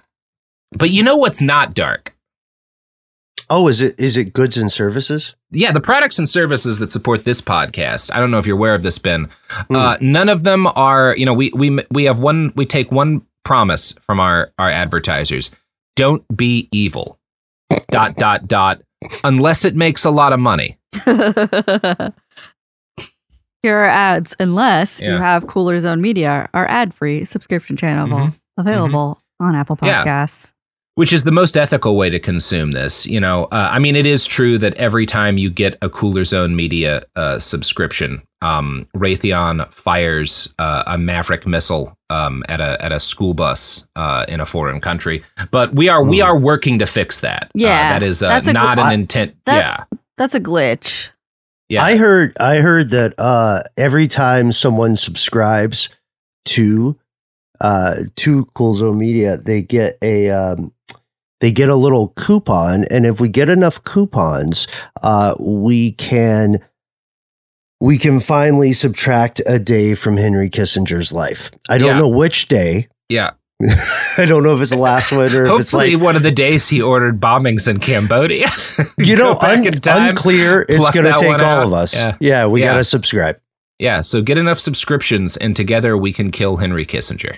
but 0.71 0.91
you 0.91 1.03
know 1.03 1.17
what's 1.17 1.41
not 1.41 1.73
dark 1.73 2.15
Oh, 3.53 3.67
is 3.67 3.81
it 3.81 3.99
is 3.99 4.15
it 4.17 4.31
goods 4.33 4.57
and 4.57 4.71
services? 4.71 5.35
yeah, 5.51 5.71
the 5.73 5.81
products 5.81 6.17
and 6.17 6.27
services 6.29 6.79
that 6.79 6.89
support 6.89 7.25
this 7.25 7.41
podcast. 7.41 8.09
I 8.15 8.19
don't 8.21 8.31
know 8.31 8.39
if 8.39 8.47
you're 8.47 8.55
aware 8.57 8.73
of 8.73 8.81
this, 8.83 8.97
Ben. 8.97 9.27
Hmm. 9.67 9.75
Uh, 9.75 9.97
none 9.99 10.29
of 10.29 10.43
them 10.43 10.65
are. 10.67 11.13
You 11.17 11.25
know, 11.25 11.33
we 11.33 11.51
we 11.53 11.79
we 11.91 12.05
have 12.05 12.17
one. 12.17 12.53
We 12.55 12.65
take 12.65 12.91
one 12.91 13.21
promise 13.43 13.93
from 14.05 14.19
our 14.21 14.51
our 14.57 14.69
advertisers: 14.69 15.51
don't 15.97 16.23
be 16.35 16.69
evil. 16.71 17.19
dot 17.89 18.15
dot 18.15 18.47
dot. 18.47 18.81
Unless 19.23 19.65
it 19.65 19.75
makes 19.75 20.05
a 20.05 20.11
lot 20.11 20.31
of 20.31 20.39
money. 20.39 20.77
Here 23.63 23.77
are 23.77 23.85
ads, 23.85 24.35
unless 24.39 24.99
Yeah. 24.99 25.11
you 25.13 25.17
have 25.17 25.45
Cooler 25.47 25.79
Zone 25.79 26.01
Media, 26.01 26.49
our 26.53 26.67
ad 26.67 26.93
free 26.95 27.25
subscription 27.25 27.77
channel 27.77 28.07
Mhm. 28.07 28.33
available 28.57 29.21
on 29.39 29.55
Apple 29.55 29.77
Yeah. 29.83 30.03
Podcasts. 30.91 30.97
Which 30.99 31.13
is 31.13 31.23
the 31.23 31.31
most 31.31 31.57
ethical 31.57 31.95
way 31.97 32.09
to 32.09 32.19
consume 32.19 32.71
this. 32.73 33.05
You 33.05 33.19
know, 33.19 33.45
uh, 33.45 33.69
I 33.71 33.79
mean, 33.79 33.95
it 33.95 34.05
is 34.05 34.25
true 34.25 34.57
that 34.59 34.73
every 34.75 35.05
time 35.05 35.37
you 35.37 35.49
get 35.49 35.77
a 35.81 35.89
Cooler 35.89 36.25
Zone 36.25 36.55
Media 36.55 37.03
uh, 37.15 37.39
subscription, 37.39 38.21
um, 38.41 38.87
Raytheon 38.95 39.71
fires 39.73 40.49
uh, 40.59 40.83
a 40.87 40.97
Maverick 40.97 41.47
missile 41.47 41.97
um, 42.09 42.43
at 42.49 42.59
a 42.59 42.83
at 42.83 42.91
a 42.91 42.99
school 42.99 43.33
bus 43.33 43.83
uh, 43.95 44.25
in 44.27 44.39
a 44.39 44.45
foreign 44.45 44.81
country. 44.81 45.23
But 45.51 45.73
we 45.75 45.87
are 45.89 46.03
we 46.03 46.19
Hmm. 46.19 46.25
are 46.25 46.37
working 46.39 46.79
to 46.79 46.85
fix 46.85 47.21
that. 47.21 47.43
Uh, 47.45 47.49
Yeah, 47.55 47.93
that 47.93 48.03
is 48.03 48.21
uh, 48.21 48.29
that's 48.29 48.47
a 48.47 48.53
not 48.53 48.77
gl- 48.77 48.81
an 48.81 48.87
I- 48.87 48.93
intent. 48.93 49.35
that- 49.45 49.55
yeah, 49.91 49.97
That's 50.17 50.35
a 50.35 50.39
glitch. 50.41 51.07
yeah. 51.69 51.83
I 51.83 51.95
heard 51.97 52.35
I 52.39 52.55
heard 52.57 52.89
that 52.91 53.13
uh, 53.17 53.61
every 53.77 54.07
time 54.07 54.51
someone 54.51 54.95
subscribes 54.97 55.87
to 56.45 56.97
uh, 57.61 57.95
to 58.17 58.45
Cool 58.53 58.73
Zone 58.73 58.97
Media, 58.97 59.37
they 59.37 59.61
get 59.61 59.97
a 60.01 60.29
um, 60.29 60.73
they 61.39 61.51
get 61.51 61.69
a 61.69 61.75
little 61.75 62.09
coupon, 62.17 62.83
and 62.91 63.05
if 63.05 63.19
we 63.21 63.29
get 63.29 63.47
enough 63.49 63.83
coupons, 63.83 64.67
uh, 65.03 65.35
we 65.39 65.91
can 65.93 66.59
we 67.79 67.97
can 67.97 68.19
finally 68.19 68.73
subtract 68.73 69.41
a 69.45 69.57
day 69.57 69.95
from 69.95 70.17
Henry 70.17 70.49
Kissinger's 70.49 71.11
life. 71.11 71.49
I 71.69 71.77
don't 71.77 71.87
Yeah. 71.89 71.97
know 71.99 72.07
which 72.09 72.47
day. 72.47 72.87
yeah. 73.09 73.31
I 74.17 74.25
don't 74.25 74.41
know 74.41 74.55
if 74.55 74.61
it's 74.63 74.71
the 74.71 74.77
last 74.77 75.11
one 75.11 75.21
or 75.21 75.25
if 75.25 75.33
it's 75.33 75.49
Hopefully, 75.49 75.93
like 75.95 76.03
one 76.03 76.15
of 76.15 76.23
the 76.23 76.31
days 76.31 76.67
he 76.67 76.81
ordered 76.81 77.19
bombings 77.21 77.67
in 77.67 77.79
Cambodia. 77.79 78.47
you 78.97 79.15
know 79.21 79.37
un- 79.39 79.67
unclear. 79.85 80.65
It's 80.67 80.89
going 80.89 81.05
to 81.05 81.13
take 81.19 81.37
all 81.39 81.41
out. 81.45 81.67
of 81.67 81.73
us. 81.73 81.93
Yeah. 81.93 82.17
Yeah, 82.19 82.45
we 82.47 82.61
Yeah. 82.61 82.71
got 82.71 82.77
to 82.77 82.83
subscribe. 82.83 83.39
Yeah, 83.77 84.01
so 84.01 84.23
get 84.23 84.39
enough 84.39 84.59
subscriptions 84.59 85.37
and 85.37 85.55
together 85.55 85.95
we 85.95 86.11
can 86.11 86.31
kill 86.31 86.57
Henry 86.57 86.87
Kissinger. 86.87 87.37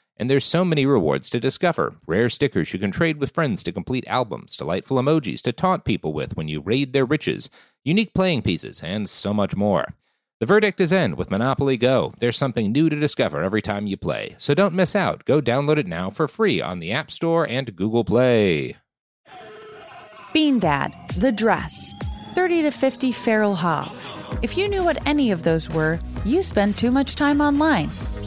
And 0.21 0.29
there's 0.29 0.45
so 0.45 0.63
many 0.63 0.85
rewards 0.85 1.31
to 1.31 1.39
discover 1.39 1.95
rare 2.05 2.29
stickers 2.29 2.71
you 2.73 2.79
can 2.79 2.91
trade 2.91 3.17
with 3.17 3.33
friends 3.33 3.63
to 3.63 3.71
complete 3.71 4.03
albums, 4.05 4.55
delightful 4.55 4.97
emojis 4.97 5.41
to 5.41 5.51
taunt 5.51 5.83
people 5.83 6.13
with 6.13 6.37
when 6.37 6.47
you 6.47 6.61
raid 6.61 6.93
their 6.93 7.05
riches, 7.05 7.49
unique 7.83 8.13
playing 8.13 8.43
pieces, 8.43 8.83
and 8.83 9.09
so 9.09 9.33
much 9.33 9.55
more. 9.55 9.95
The 10.39 10.45
verdict 10.45 10.79
is 10.79 10.91
in 10.91 11.15
with 11.15 11.31
Monopoly 11.31 11.75
Go. 11.75 12.13
There's 12.19 12.37
something 12.37 12.71
new 12.71 12.87
to 12.87 12.99
discover 12.99 13.41
every 13.41 13.63
time 13.63 13.87
you 13.87 13.97
play. 13.97 14.35
So 14.37 14.53
don't 14.53 14.75
miss 14.75 14.95
out. 14.95 15.25
Go 15.25 15.41
download 15.41 15.77
it 15.77 15.87
now 15.87 16.11
for 16.11 16.27
free 16.27 16.61
on 16.61 16.77
the 16.77 16.91
App 16.91 17.09
Store 17.09 17.47
and 17.47 17.75
Google 17.75 18.03
Play. 18.03 18.75
Bean 20.33 20.59
Dad, 20.59 20.95
The 21.17 21.31
Dress, 21.31 21.95
30 22.35 22.61
to 22.61 22.71
50 22.71 23.11
Feral 23.11 23.55
Hogs. 23.55 24.13
If 24.43 24.55
you 24.55 24.67
knew 24.67 24.83
what 24.83 24.99
any 25.07 25.31
of 25.31 25.41
those 25.41 25.67
were, 25.67 25.97
you 26.25 26.43
spend 26.43 26.77
too 26.77 26.91
much 26.91 27.15
time 27.15 27.41
online. 27.41 27.89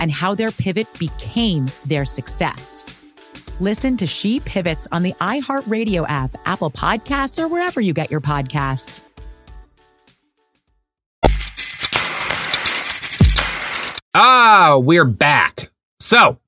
and 0.00 0.10
how 0.10 0.34
their 0.34 0.50
pivot 0.50 0.88
became 0.98 1.68
their 1.86 2.04
success. 2.04 2.84
Listen 3.60 3.96
to 3.98 4.06
She 4.06 4.40
Pivots 4.40 4.88
on 4.90 5.02
the 5.02 5.12
iHeartRadio 5.20 6.06
app, 6.08 6.34
Apple 6.46 6.70
Podcasts, 6.70 7.38
or 7.38 7.46
wherever 7.46 7.80
you 7.80 7.92
get 7.92 8.10
your 8.10 8.20
podcasts. 8.20 9.02
Ah, 14.12 14.76
we're 14.82 15.04
back. 15.04 15.70
So, 16.00 16.38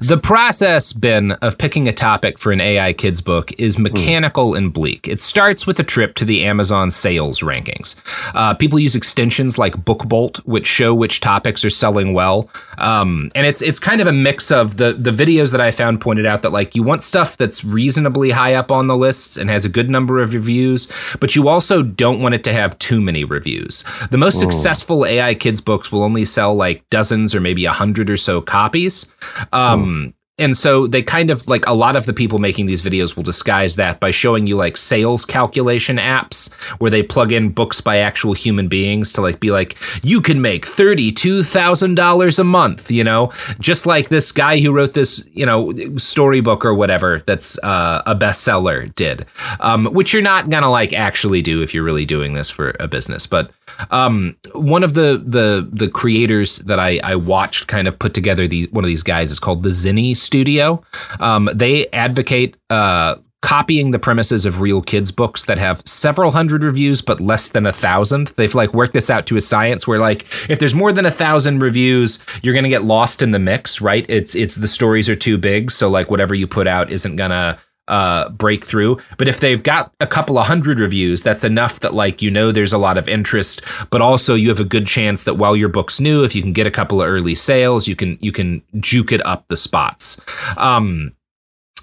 the 0.00 0.18
process, 0.18 0.92
Ben, 0.92 1.32
of 1.42 1.58
picking 1.58 1.88
a 1.88 1.92
topic 1.92 2.38
for 2.38 2.52
an 2.52 2.60
AI 2.60 2.92
kids 2.92 3.20
book 3.20 3.52
is 3.58 3.78
mechanical 3.78 4.54
and 4.54 4.72
bleak. 4.72 5.08
It 5.08 5.20
starts 5.20 5.66
with 5.66 5.78
a 5.78 5.84
trip 5.84 6.14
to 6.16 6.24
the 6.24 6.44
Amazon 6.44 6.90
sales 6.90 7.40
rankings. 7.40 7.96
Uh, 8.34 8.54
people 8.54 8.78
use 8.78 8.94
extensions 8.94 9.58
like 9.58 9.74
BookBolt, 9.84 10.38
which 10.38 10.66
show 10.66 10.94
which 10.94 11.20
topics 11.20 11.64
are 11.64 11.70
selling 11.70 12.12
well, 12.12 12.48
um, 12.78 13.30
and 13.34 13.46
it's 13.46 13.62
it's 13.62 13.78
kind 13.78 14.00
of 14.00 14.06
a 14.06 14.12
mix 14.12 14.50
of 14.50 14.76
the 14.76 14.92
the 14.92 15.10
videos 15.10 15.52
that 15.52 15.60
I 15.60 15.70
found 15.70 16.00
pointed 16.00 16.26
out 16.26 16.42
that 16.42 16.52
like 16.52 16.74
you 16.74 16.82
want 16.82 17.02
stuff 17.02 17.36
that's 17.36 17.64
reasonably 17.64 18.30
high 18.30 18.54
up 18.54 18.70
on 18.70 18.86
the 18.86 18.96
lists 18.96 19.36
and 19.36 19.50
has 19.50 19.64
a 19.64 19.68
good 19.68 19.90
number 19.90 20.20
of 20.20 20.34
reviews, 20.34 20.88
but 21.20 21.34
you 21.34 21.48
also 21.48 21.82
don't 21.82 22.20
want 22.20 22.34
it 22.34 22.44
to 22.44 22.52
have 22.52 22.78
too 22.78 23.00
many 23.00 23.24
reviews. 23.24 23.84
The 24.10 24.18
most 24.18 24.38
successful 24.38 25.06
AI 25.06 25.34
kids 25.34 25.60
books 25.60 25.90
will 25.90 26.02
only 26.02 26.24
sell 26.24 26.54
like 26.54 26.88
dozens 26.90 27.34
or 27.34 27.40
maybe 27.40 27.64
a 27.64 27.72
hundred 27.72 28.10
or 28.10 28.16
so 28.16 28.40
copies. 28.40 29.06
Um, 29.52 30.14
and 30.38 30.56
so 30.56 30.86
they 30.86 31.02
kind 31.02 31.30
of 31.30 31.46
like 31.48 31.66
a 31.66 31.74
lot 31.74 31.96
of 31.96 32.06
the 32.06 32.12
people 32.12 32.38
making 32.38 32.66
these 32.66 32.80
videos 32.80 33.16
will 33.16 33.24
disguise 33.24 33.76
that 33.76 33.98
by 33.98 34.10
showing 34.10 34.46
you 34.46 34.56
like 34.56 34.76
sales 34.76 35.24
calculation 35.24 35.96
apps 35.96 36.52
where 36.78 36.90
they 36.90 37.02
plug 37.02 37.32
in 37.32 37.50
books 37.50 37.80
by 37.80 37.98
actual 37.98 38.32
human 38.32 38.68
beings 38.68 39.12
to 39.12 39.20
like 39.20 39.40
be 39.40 39.50
like 39.50 39.76
you 40.02 40.20
can 40.20 40.40
make 40.40 40.64
$32,000 40.64 42.38
a 42.38 42.44
month, 42.44 42.90
you 42.90 43.02
know, 43.02 43.32
just 43.58 43.84
like 43.84 44.08
this 44.08 44.30
guy 44.30 44.60
who 44.60 44.72
wrote 44.72 44.94
this, 44.94 45.24
you 45.32 45.44
know, 45.44 45.72
storybook 45.96 46.64
or 46.64 46.74
whatever 46.74 47.22
that's 47.26 47.58
uh, 47.64 48.02
a 48.06 48.14
bestseller 48.14 48.94
did. 48.94 49.26
Um, 49.60 49.86
which 49.86 50.12
you're 50.12 50.22
not 50.22 50.50
going 50.50 50.62
to 50.62 50.68
like 50.68 50.92
actually 50.92 51.42
do 51.42 51.62
if 51.62 51.74
you're 51.74 51.84
really 51.84 52.06
doing 52.06 52.34
this 52.34 52.48
for 52.48 52.76
a 52.78 52.86
business, 52.86 53.26
but 53.26 53.50
um, 53.90 54.36
one 54.54 54.82
of 54.82 54.94
the 54.94 55.22
the 55.26 55.68
the 55.72 55.88
creators 55.88 56.58
that 56.58 56.78
I, 56.78 56.98
I 57.02 57.16
watched 57.16 57.68
kind 57.68 57.88
of 57.88 57.98
put 57.98 58.14
together 58.14 58.48
these 58.48 58.68
one 58.70 58.84
of 58.84 58.88
these 58.88 59.02
guys 59.02 59.30
is 59.30 59.38
called 59.38 59.62
the 59.62 59.70
Zinni 59.70 60.16
Studio. 60.16 60.82
Um, 61.20 61.48
they 61.54 61.88
advocate 61.88 62.56
uh, 62.70 63.16
copying 63.40 63.92
the 63.92 63.98
premises 63.98 64.44
of 64.44 64.60
real 64.60 64.82
kids 64.82 65.12
books 65.12 65.44
that 65.44 65.58
have 65.58 65.80
several 65.84 66.30
hundred 66.32 66.64
reviews 66.64 67.00
but 67.00 67.20
less 67.20 67.50
than 67.50 67.66
a 67.66 67.72
thousand. 67.72 68.28
They've 68.36 68.54
like 68.54 68.74
worked 68.74 68.94
this 68.94 69.10
out 69.10 69.26
to 69.28 69.36
a 69.36 69.40
science 69.40 69.86
where 69.86 70.00
like 70.00 70.26
if 70.50 70.58
there's 70.58 70.74
more 70.74 70.92
than 70.92 71.06
a 71.06 71.10
thousand 71.10 71.60
reviews, 71.60 72.18
you're 72.42 72.54
gonna 72.54 72.68
get 72.68 72.82
lost 72.82 73.22
in 73.22 73.30
the 73.30 73.38
mix, 73.38 73.80
right? 73.80 74.04
It's 74.08 74.34
it's 74.34 74.56
the 74.56 74.68
stories 74.68 75.08
are 75.08 75.16
too 75.16 75.38
big, 75.38 75.70
so 75.70 75.88
like 75.88 76.10
whatever 76.10 76.34
you 76.34 76.46
put 76.46 76.66
out 76.66 76.90
isn't 76.90 77.16
gonna 77.16 77.58
uh, 77.88 78.28
break 78.30 78.64
through. 78.64 78.98
But 79.16 79.28
if 79.28 79.40
they've 79.40 79.62
got 79.62 79.92
a 80.00 80.06
couple 80.06 80.38
of 80.38 80.46
hundred 80.46 80.78
reviews, 80.78 81.22
that's 81.22 81.44
enough 81.44 81.80
that 81.80 81.94
like 81.94 82.22
you 82.22 82.30
know 82.30 82.52
there's 82.52 82.72
a 82.72 82.78
lot 82.78 82.98
of 82.98 83.08
interest, 83.08 83.62
but 83.90 84.00
also 84.00 84.34
you 84.34 84.48
have 84.48 84.60
a 84.60 84.64
good 84.64 84.86
chance 84.86 85.24
that 85.24 85.34
while 85.34 85.56
your 85.56 85.68
book's 85.68 86.00
new, 86.00 86.22
if 86.22 86.34
you 86.34 86.42
can 86.42 86.52
get 86.52 86.66
a 86.66 86.70
couple 86.70 87.02
of 87.02 87.08
early 87.08 87.34
sales, 87.34 87.88
you 87.88 87.96
can 87.96 88.18
you 88.20 88.32
can 88.32 88.62
juke 88.80 89.12
it 89.12 89.24
up 89.26 89.44
the 89.48 89.56
spots. 89.56 90.20
Um, 90.56 91.12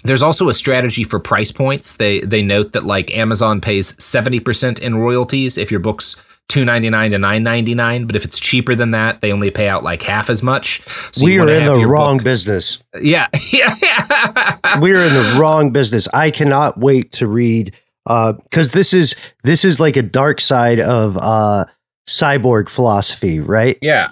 there's 0.04 0.22
also 0.22 0.48
a 0.48 0.54
strategy 0.54 1.04
for 1.04 1.18
price 1.18 1.50
points. 1.50 1.96
They 1.96 2.20
they 2.20 2.42
note 2.42 2.72
that 2.72 2.84
like 2.84 3.14
Amazon 3.14 3.60
pays 3.60 3.92
70% 3.94 4.78
in 4.78 4.96
royalties 4.96 5.58
if 5.58 5.70
your 5.70 5.80
book's 5.80 6.16
299 6.48 7.10
to 7.10 7.18
999 7.18 8.06
but 8.06 8.14
if 8.16 8.24
it's 8.24 8.38
cheaper 8.38 8.74
than 8.74 8.92
that 8.92 9.20
they 9.20 9.32
only 9.32 9.50
pay 9.50 9.68
out 9.68 9.82
like 9.82 10.02
half 10.02 10.30
as 10.30 10.42
much 10.42 10.80
so 11.12 11.24
we 11.24 11.38
are 11.38 11.48
in 11.48 11.64
the 11.64 11.86
wrong 11.86 12.18
book- 12.18 12.24
business. 12.24 12.82
yeah 13.00 13.26
We're 14.80 15.04
in 15.04 15.14
the 15.14 15.36
wrong 15.40 15.70
business. 15.70 16.06
I 16.12 16.30
cannot 16.30 16.78
wait 16.78 17.12
to 17.12 17.26
read 17.26 17.74
because 18.04 18.70
this 18.72 18.92
is 18.92 19.14
this 19.42 19.64
is 19.64 19.80
like 19.80 19.96
a 19.96 20.02
dark 20.02 20.40
side 20.40 20.78
of 20.80 21.16
uh, 21.18 21.64
cyborg 22.08 22.68
philosophy, 22.68 23.40
right? 23.40 23.78
yeah 23.82 24.08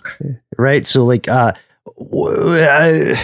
Right. 0.59 0.87
So 0.87 1.05
like, 1.05 1.29
uh, 1.29 1.53
w- 1.99 2.61
uh, 2.61 3.15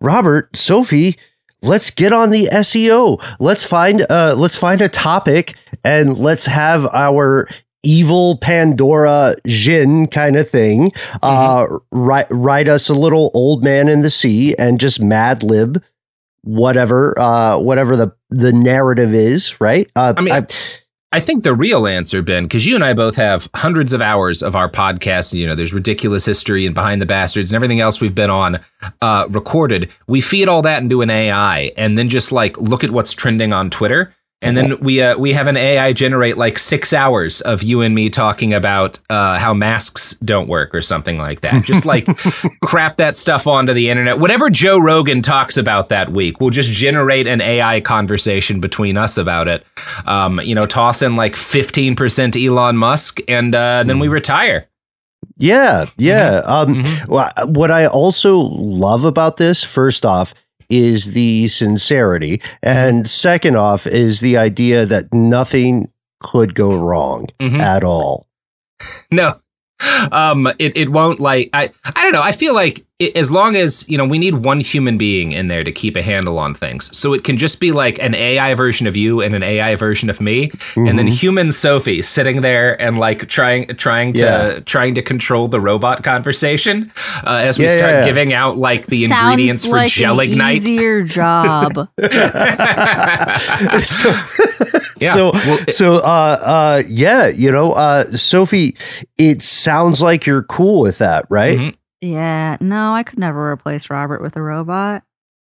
Robert, 0.00 0.54
Sophie, 0.56 1.16
let's 1.62 1.90
get 1.90 2.12
on 2.12 2.30
the 2.30 2.48
SEO. 2.52 3.22
Let's 3.40 3.64
find 3.64 4.04
uh, 4.10 4.34
let's 4.36 4.56
find 4.56 4.80
a 4.80 4.88
topic 4.88 5.54
and 5.84 6.18
let's 6.18 6.46
have 6.46 6.86
our 6.92 7.48
evil 7.82 8.38
Pandora 8.38 9.34
Jin 9.46 10.06
kind 10.06 10.36
of 10.36 10.48
thing. 10.48 10.92
Uh, 11.22 11.66
write 11.90 12.26
write 12.30 12.68
us 12.68 12.88
a 12.88 12.94
little 12.94 13.30
old 13.34 13.62
man 13.62 13.88
in 13.88 14.02
the 14.02 14.10
sea 14.10 14.54
and 14.58 14.80
just 14.80 15.00
mad 15.00 15.42
lib 15.42 15.82
whatever 16.44 17.16
uh 17.20 17.56
whatever 17.56 17.94
the 17.94 18.12
the 18.30 18.52
narrative 18.52 19.14
is 19.14 19.60
right 19.60 19.88
uh 19.94 20.12
I 20.16 20.20
mean, 20.20 20.46
I 21.12 21.20
think 21.20 21.44
the 21.44 21.54
real 21.54 21.86
answer, 21.86 22.22
Ben, 22.22 22.44
because 22.44 22.64
you 22.64 22.74
and 22.74 22.82
I 22.82 22.94
both 22.94 23.16
have 23.16 23.46
hundreds 23.54 23.92
of 23.92 24.00
hours 24.00 24.42
of 24.42 24.56
our 24.56 24.68
podcast. 24.68 25.34
You 25.34 25.46
know, 25.46 25.54
there's 25.54 25.74
ridiculous 25.74 26.24
history 26.24 26.64
and 26.64 26.74
behind 26.74 27.02
the 27.02 27.06
bastards 27.06 27.52
and 27.52 27.56
everything 27.56 27.80
else 27.80 28.00
we've 28.00 28.14
been 28.14 28.30
on 28.30 28.60
uh, 29.02 29.26
recorded. 29.28 29.90
We 30.06 30.22
feed 30.22 30.48
all 30.48 30.62
that 30.62 30.82
into 30.82 31.02
an 31.02 31.10
AI 31.10 31.72
and 31.76 31.98
then 31.98 32.08
just 32.08 32.32
like 32.32 32.56
look 32.56 32.82
at 32.82 32.92
what's 32.92 33.12
trending 33.12 33.52
on 33.52 33.68
Twitter. 33.68 34.14
And 34.42 34.56
then 34.56 34.78
we 34.80 35.00
uh, 35.00 35.16
we 35.16 35.32
have 35.32 35.46
an 35.46 35.56
AI 35.56 35.92
generate 35.92 36.36
like 36.36 36.58
six 36.58 36.92
hours 36.92 37.40
of 37.42 37.62
you 37.62 37.80
and 37.80 37.94
me 37.94 38.10
talking 38.10 38.52
about 38.52 38.98
uh, 39.08 39.38
how 39.38 39.54
masks 39.54 40.14
don't 40.24 40.48
work 40.48 40.74
or 40.74 40.82
something 40.82 41.16
like 41.18 41.42
that. 41.42 41.64
Just 41.70 41.84
like 41.84 42.06
crap 42.60 42.96
that 42.96 43.16
stuff 43.16 43.46
onto 43.46 43.72
the 43.72 43.88
internet. 43.88 44.18
Whatever 44.18 44.50
Joe 44.50 44.78
Rogan 44.78 45.22
talks 45.22 45.56
about 45.56 45.88
that 45.90 46.10
week, 46.12 46.40
we'll 46.40 46.50
just 46.50 46.70
generate 46.70 47.26
an 47.28 47.40
AI 47.40 47.80
conversation 47.80 48.60
between 48.60 48.96
us 48.96 49.16
about 49.16 49.46
it. 49.48 49.64
Um, 50.06 50.40
you 50.40 50.54
know, 50.54 50.66
toss 50.66 51.02
in 51.02 51.14
like 51.16 51.36
fifteen 51.36 51.94
percent 51.94 52.36
Elon 52.36 52.76
Musk, 52.76 53.20
and 53.28 53.54
uh, 53.54 53.84
then 53.86 53.98
we 54.00 54.08
retire. 54.08 54.68
yeah 55.38 55.86
yeah 55.98 56.42
um 56.44 56.82
Mhm. 56.82 57.08
wha- 57.08 57.32
what 57.46 57.70
i 57.70 57.86
also 57.86 58.36
love 58.38 59.04
about 59.04 59.36
this 59.36 59.62
first 59.64 60.04
off 60.04 60.34
is 60.72 61.12
the 61.12 61.46
sincerity 61.48 62.40
and 62.62 63.08
second 63.08 63.56
off 63.56 63.86
is 63.86 64.20
the 64.20 64.36
idea 64.36 64.86
that 64.86 65.12
nothing 65.12 65.88
could 66.20 66.54
go 66.54 66.74
wrong 66.76 67.26
Mhm. 67.40 67.60
at 67.60 67.84
all 67.84 68.26
No. 69.10 69.34
Um, 70.12 70.46
it, 70.58 70.76
it 70.76 70.90
won't 70.90 71.18
like 71.20 71.50
I 71.52 71.70
I 71.84 72.02
don't 72.04 72.12
know. 72.12 72.22
I 72.22 72.30
feel 72.32 72.54
like 72.54 72.84
as 73.14 73.30
long 73.32 73.56
as 73.56 73.84
you 73.88 73.98
know 73.98 74.04
we 74.06 74.18
need 74.18 74.34
one 74.36 74.60
human 74.60 74.96
being 74.98 75.32
in 75.32 75.48
there 75.48 75.64
to 75.64 75.72
keep 75.72 75.96
a 75.96 76.02
handle 76.02 76.38
on 76.38 76.54
things, 76.54 76.96
so 76.96 77.12
it 77.12 77.24
can 77.24 77.36
just 77.36 77.60
be 77.60 77.70
like 77.72 77.98
an 78.00 78.14
AI 78.14 78.54
version 78.54 78.86
of 78.86 78.96
you 78.96 79.20
and 79.20 79.34
an 79.34 79.42
AI 79.42 79.74
version 79.76 80.08
of 80.10 80.20
me, 80.20 80.50
and 80.76 80.98
then 80.98 81.06
Mhm. 81.08 81.12
human 81.12 81.52
Sophie 81.52 82.02
sitting 82.02 82.40
there 82.42 82.80
and 82.80 82.98
like 82.98 83.28
trying 83.28 83.66
trying 83.76 84.12
to 84.14 84.22
Yeah. 84.22 84.60
trying 84.66 84.94
to 84.94 85.02
control 85.02 85.48
the 85.48 85.60
robot 85.60 86.02
conversation 86.04 86.90
uh, 87.24 87.36
as 87.44 87.58
we 87.58 87.64
Yeah, 87.66 87.76
start 87.76 87.90
yeah. 87.92 88.04
giving 88.04 88.32
out 88.32 88.56
like 88.58 88.86
the 88.86 89.06
Sounds 89.06 89.32
ingredients 89.32 89.64
for 89.64 89.72
like 89.76 89.92
Gelignite. 89.92 90.58
an 90.58 90.62
easier 90.62 91.02
job. 91.02 91.88
so, 93.82 94.10
Yeah, 95.00 95.14
so, 95.14 95.30
well, 95.32 95.58
it- 95.66 95.74
so, 95.74 95.96
uh, 95.96 96.38
uh, 96.42 96.82
yeah, 96.88 97.28
you 97.28 97.50
know, 97.50 97.72
uh, 97.72 98.10
Sophie, 98.16 98.76
it 99.18 99.42
sounds 99.42 100.00
like 100.02 100.26
you're 100.26 100.44
cool 100.44 100.80
with 100.80 100.98
that, 100.98 101.26
right? 101.28 101.58
Mhm. 101.58 101.74
Yeah, 102.02 102.58
no, 102.60 102.92
I 102.94 103.02
could 103.04 103.18
never 103.18 103.50
replace 103.52 103.88
Robert 103.88 104.20
with 104.20 104.36
a 104.36 104.42
robot. 104.42 105.02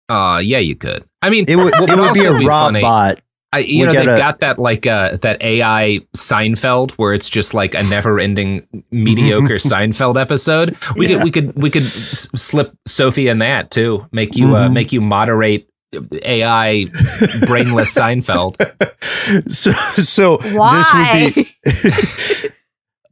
Uh, 0.08 0.39
yeah, 0.41 0.60
you 0.60 0.75
could. 0.75 1.03
I 1.21 1.29
mean, 1.29 1.45
It 1.47 1.55
would, 1.58 1.73
what 1.73 1.89
it 1.89 1.97
would 1.99 2.13
be 2.13 2.23
a 2.23 2.31
also 2.31 2.47
funny- 2.47 2.77
robot. 2.79 3.19
I, 3.53 3.60
you 3.60 3.79
We 3.81 3.86
know, 3.86 3.93
they've 3.93 4.05
gotta- 4.05 4.17
got 4.17 4.39
that 4.41 4.60
like 4.60 4.86
uh, 4.86 5.15
that 5.17 5.41
AI 5.41 5.99
Seinfeld 6.15 6.91
where 6.93 7.13
it's 7.13 7.29
just 7.29 7.53
like 7.53 7.73
a 7.73 7.84
never-ending 7.84 8.67
mediocre 8.91 9.55
Seinfeld 9.60 10.19
episode. 10.19 10.75
We 10.97 11.08
Yeah. 11.08 11.15
could 11.17 11.23
we 11.23 11.31
could 11.31 11.55
we 11.55 11.69
could 11.71 11.84
s- 11.84 12.27
slip 12.36 12.75
Sophie 12.86 13.29
in 13.29 13.39
that 13.39 13.71
too. 13.71 14.05
Make 14.12 14.36
you 14.36 14.55
uh, 14.55 14.67
Mhm. 14.67 14.73
make 14.73 14.91
you 14.91 14.99
moderate 14.99 15.69
AI 16.23 16.86
brainless 17.47 17.95
Seinfeld. 17.95 18.55
So, 19.47 19.71
so 19.71 20.38
Why? 20.55 21.30
this 21.32 21.34
would 21.34 21.45
be 22.43 22.49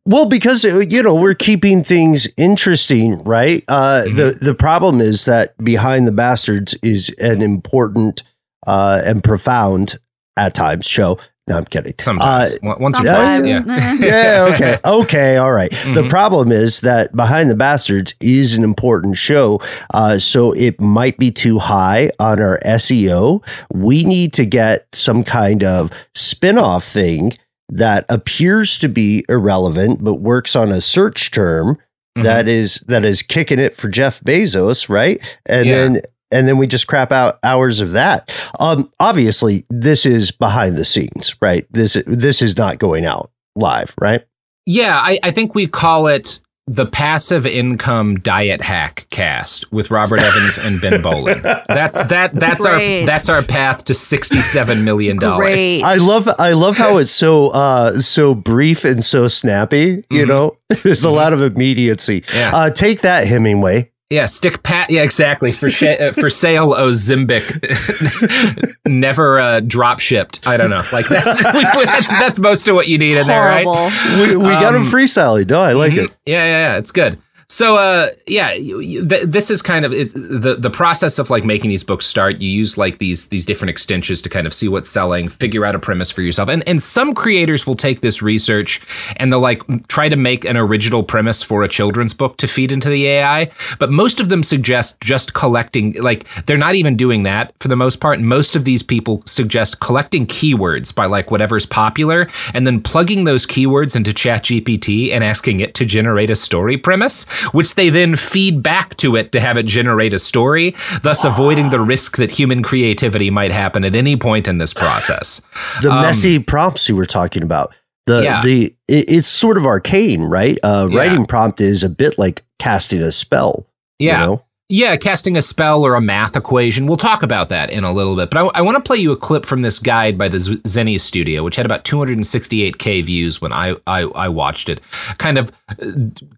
well 0.05 0.25
because 0.25 0.65
uh, 0.65 0.79
you 0.79 1.01
know 1.03 1.15
we're 1.15 1.33
keeping 1.35 1.83
things 1.83 2.27
interesting, 2.37 3.17
right? 3.19 3.63
Uh, 3.67 4.03
Mm-hmm. 4.05 4.17
The 4.17 4.31
the 4.41 4.53
problem 4.55 5.01
is 5.01 5.25
that 5.25 5.57
behind 5.63 6.07
the 6.07 6.11
bastards 6.11 6.75
is 6.83 7.09
an 7.19 7.41
important 7.41 8.23
uh, 8.67 9.01
and 9.05 9.23
profound 9.23 9.99
at 10.37 10.53
times 10.55 10.85
show 10.87 11.19
No, 11.47 11.57
I'm 11.57 11.65
kidding. 11.65 11.93
Sometimes. 11.99 12.53
Uh, 12.55 12.75
Once 12.79 12.97
or 12.99 13.05
Sometimes. 13.05 13.41
twice. 13.41 13.49
Yeah. 13.67 13.93
Yeah, 13.99 14.53
okay. 14.53 14.77
Okay, 14.85 15.37
all 15.37 15.51
right. 15.51 15.69
The 15.71 16.03
Mhm. 16.03 16.09
problem 16.09 16.51
is 16.53 16.79
that 16.81 17.13
Behind 17.15 17.49
the 17.51 17.55
Bastards 17.55 18.15
is 18.21 18.55
an 18.55 18.63
important 18.63 19.17
show. 19.17 19.59
Uh, 19.93 20.17
so 20.19 20.53
it 20.53 20.79
might 20.79 21.17
be 21.17 21.31
too 21.31 21.59
high 21.59 22.09
on 22.19 22.41
our 22.41 22.59
SEO. 22.65 23.43
We 23.73 24.05
need 24.05 24.31
to 24.33 24.45
get 24.45 24.87
some 24.93 25.23
kind 25.25 25.63
of 25.65 25.91
spin 26.15 26.57
off 26.57 26.85
thing 26.85 27.33
that 27.77 28.05
appears 28.09 28.77
to 28.79 28.87
be 28.89 29.25
irrelevant, 29.29 30.03
but 30.03 30.15
works 30.15 30.55
on 30.55 30.71
a 30.71 30.81
search 30.81 31.31
term 31.31 31.77
Mhm. 32.17 32.23
that 32.23 32.47
is 32.47 32.75
that 32.87 33.03
is 33.05 33.21
kicking 33.21 33.59
it 33.59 33.75
for 33.75 33.89
Jeff 33.89 34.19
Bezos, 34.21 34.87
right? 34.89 35.19
And 35.45 35.65
Yeah. 35.67 35.75
then 35.75 36.01
and 36.31 36.47
then 36.47 36.57
we 36.57 36.65
just 36.65 36.87
crap 36.87 37.11
out 37.11 37.37
hours 37.43 37.79
of 37.79 37.91
that. 37.91 38.31
Um, 38.59 38.91
obviously, 38.99 39.65
this 39.69 40.03
is 40.05 40.31
behind 40.31 40.77
the 40.77 40.85
scenes, 40.85 41.35
right? 41.41 41.65
This 41.71 41.97
this 42.07 42.41
is 42.41 42.57
not 42.57 42.79
going 42.79 43.05
out 43.05 43.29
live, 43.55 43.93
right? 44.01 44.21
Yeah, 44.65 44.97
I, 44.97 45.19
I 45.23 45.31
think 45.31 45.53
we 45.55 45.67
call 45.67 46.07
it 46.07 46.39
the 46.67 46.85
passive 46.85 47.45
income 47.45 48.15
diet 48.21 48.61
hack 48.61 49.05
cast 49.09 49.69
with 49.73 49.91
Robert 49.91 50.19
Evans 50.21 50.57
and 50.59 50.79
Ben 50.79 51.01
Bowlin. 51.01 51.41
That's 51.67 52.01
that 52.05 52.33
that's 52.35 52.63
Great. 52.65 53.01
our 53.01 53.05
that's 53.05 53.27
our 53.27 53.43
path 53.43 53.83
to 53.85 53.93
sixty 53.93 54.39
seven 54.39 54.85
million 54.85 55.17
dollars. 55.19 55.81
I 55.83 55.95
love 55.95 56.29
I 56.39 56.53
love 56.53 56.77
how 56.77 56.97
it's 56.97 57.11
so 57.11 57.49
uh 57.49 57.99
so 57.99 58.33
brief 58.33 58.85
and 58.85 59.03
so 59.03 59.27
snappy. 59.27 60.05
You 60.09 60.23
Mhm. 60.23 60.27
know, 60.27 60.57
there's 60.83 61.03
a 61.03 61.09
Mhm. 61.09 61.15
lot 61.15 61.33
of 61.33 61.41
immediacy. 61.41 62.23
Yeah. 62.33 62.51
Uh, 62.55 62.69
take 62.69 63.01
that, 63.01 63.27
Hemingway. 63.27 63.89
Yeah, 64.13 64.25
stick 64.27 64.63
pat. 64.63 64.89
Yeah, 64.89 65.03
exactly. 65.03 65.51
For 65.51 65.69
sh- 65.69 65.83
uh, 65.83 66.11
for 66.11 66.29
sale, 66.29 66.73
Ozempic, 66.73 68.75
never 68.85 69.39
uh, 69.39 69.59
drop 69.61 69.99
shipped. 69.99 70.45
I 70.45 70.57
don't 70.57 70.69
know. 70.69 70.81
Like 70.91 71.07
that's 71.07 71.41
that's 71.43 72.11
that's 72.11 72.39
most 72.39 72.67
of 72.67 72.75
what 72.75 72.87
you 72.87 72.97
need 72.97 73.17
in 73.17 73.27
there, 73.27 73.43
right? 73.43 73.65
Horrible. 73.65 74.27
We, 74.27 74.35
we 74.37 74.43
got 74.51 74.75
him 74.75 74.81
Um, 74.83 74.87
freestyling. 74.87 75.49
No, 75.49 75.61
I 75.61 75.73
like 75.73 75.93
Mhm. 75.93 76.05
it. 76.05 76.11
Yeah, 76.25 76.45
yeah, 76.45 76.73
yeah. 76.73 76.77
It's 76.77 76.91
good. 76.91 77.17
So, 77.47 77.75
uh, 77.77 78.09
yeah, 78.27 78.53
you, 78.53 78.79
you, 78.79 79.07
th- 79.07 79.27
this 79.27 79.51
is 79.51 79.61
kind 79.61 79.85
of 79.85 79.91
the 79.91 80.55
the 80.59 80.69
process 80.69 81.19
of 81.19 81.29
like 81.29 81.43
making 81.43 81.69
these 81.69 81.83
books 81.83 82.05
start. 82.05 82.41
You 82.41 82.49
use 82.49 82.77
like 82.77 82.99
these 82.99 83.29
these 83.29 83.45
different 83.45 83.69
extensions 83.69 84.21
to 84.21 84.29
kind 84.29 84.47
of 84.47 84.53
see 84.53 84.67
what's 84.67 84.89
selling, 84.89 85.27
figure 85.27 85.65
out 85.65 85.75
a 85.75 85.79
premise 85.79 86.11
for 86.11 86.21
yourself, 86.21 86.49
and 86.49 86.67
and 86.67 86.81
some 86.81 87.13
creators 87.13 87.67
will 87.67 87.75
take 87.75 88.01
this 88.01 88.21
research 88.21 88.81
and 89.17 89.31
they'll 89.31 89.39
like 89.39 89.61
try 89.87 90.09
to 90.09 90.15
make 90.15 90.45
an 90.45 90.57
original 90.57 91.03
premise 91.03 91.43
for 91.43 91.63
a 91.63 91.67
children's 91.67 92.13
book 92.13 92.37
to 92.37 92.47
feed 92.47 92.71
into 92.71 92.89
the 92.89 93.07
AI. 93.07 93.51
But 93.79 93.91
most 93.91 94.19
of 94.19 94.29
them 94.29 94.43
suggest 94.43 94.99
just 95.01 95.33
collecting. 95.33 95.93
Like 96.01 96.25
they're 96.45 96.57
not 96.57 96.75
even 96.75 96.97
doing 96.97 97.23
that 97.23 97.53
for 97.59 97.67
the 97.67 97.75
most 97.75 97.99
part. 97.99 98.19
Most 98.19 98.55
of 98.55 98.65
these 98.65 98.83
people 98.83 99.21
suggest 99.25 99.79
collecting 99.79 100.25
keywords 100.27 100.93
by 100.93 101.05
like 101.05 101.31
whatever's 101.31 101.65
popular, 101.65 102.27
and 102.53 102.65
then 102.65 102.81
plugging 102.81 103.23
those 103.25 103.45
keywords 103.45 103.95
into 103.95 104.11
ChatGPT 104.11 105.11
and 105.11 105.23
asking 105.23 105.59
it 105.59 105.75
to 105.75 105.85
generate 105.85 106.29
a 106.29 106.35
story 106.35 106.77
premise, 106.77 107.25
which 107.51 107.75
they 107.75 107.89
then 107.89 108.15
feed 108.15 108.63
back 108.63 108.95
to 108.97 109.15
it 109.15 109.31
to 109.33 109.39
have 109.39 109.57
it 109.57 109.65
generate 109.65 110.13
a 110.13 110.19
story, 110.19 110.75
thus 111.01 111.23
avoiding 111.23 111.69
the 111.69 111.79
risk 111.79 112.17
that 112.17 112.31
human 112.31 112.63
creativity 112.63 113.29
might 113.29 113.51
happen 113.51 113.83
at 113.83 113.95
any 113.95 114.15
point 114.15 114.47
in 114.47 114.57
this 114.57 114.73
process. 114.73 115.41
The 115.81 115.91
Um, 115.91 116.01
messy 116.01 116.39
prompts 116.39 116.87
you 116.89 116.95
were 116.95 117.05
talking 117.05 117.43
about. 117.43 117.73
The 118.05 118.21
Yeah. 118.23 118.41
the 118.43 118.75
it, 118.87 119.05
it's 119.09 119.27
sort 119.27 119.57
of 119.57 119.65
arcane, 119.65 120.23
right? 120.23 120.57
Uh, 120.63 120.87
Yeah. 120.91 120.97
Writing 120.97 121.25
prompt 121.25 121.61
is 121.61 121.83
a 121.83 121.89
bit 121.89 122.17
like 122.19 122.43
casting 122.59 123.01
a 123.01 123.11
spell. 123.11 123.65
you 123.99 124.09
Yeah. 124.09 124.25
know? 124.25 124.41
Yeah, 124.73 124.95
casting 124.95 125.37
a 125.37 125.43
spell 125.43 125.85
or 125.85 125.93
a 125.93 126.01
math 126.01 126.35
equation. 126.35 126.87
We'll 126.87 126.97
talk 126.97 127.21
about 127.21 127.49
that 127.49 127.69
in 127.69 127.83
a 127.83 127.93
little 127.93 128.15
bit. 128.15 128.31
But 128.31 128.39
I, 128.39 128.57
I 128.57 128.61
want 128.61 128.75
to 128.75 128.81
play 128.81 128.97
you 128.97 129.11
a 129.11 129.15
clip 129.15 129.45
from 129.45 129.61
this 129.61 129.77
guide 129.77 130.17
by 130.17 130.27
the 130.29 130.39
Zenny 130.39 130.99
Studio, 130.99 131.43
which 131.43 131.55
had 131.55 131.67
about 131.67 131.85
268k 131.85 133.05
views 133.05 133.39
when 133.39 133.53
I 133.53 133.75
I, 133.85 133.99
I 134.15 134.29
watched 134.29 134.69
it. 134.69 134.81
Kind 135.19 135.37
of 135.37 135.51
uh, 135.69 135.75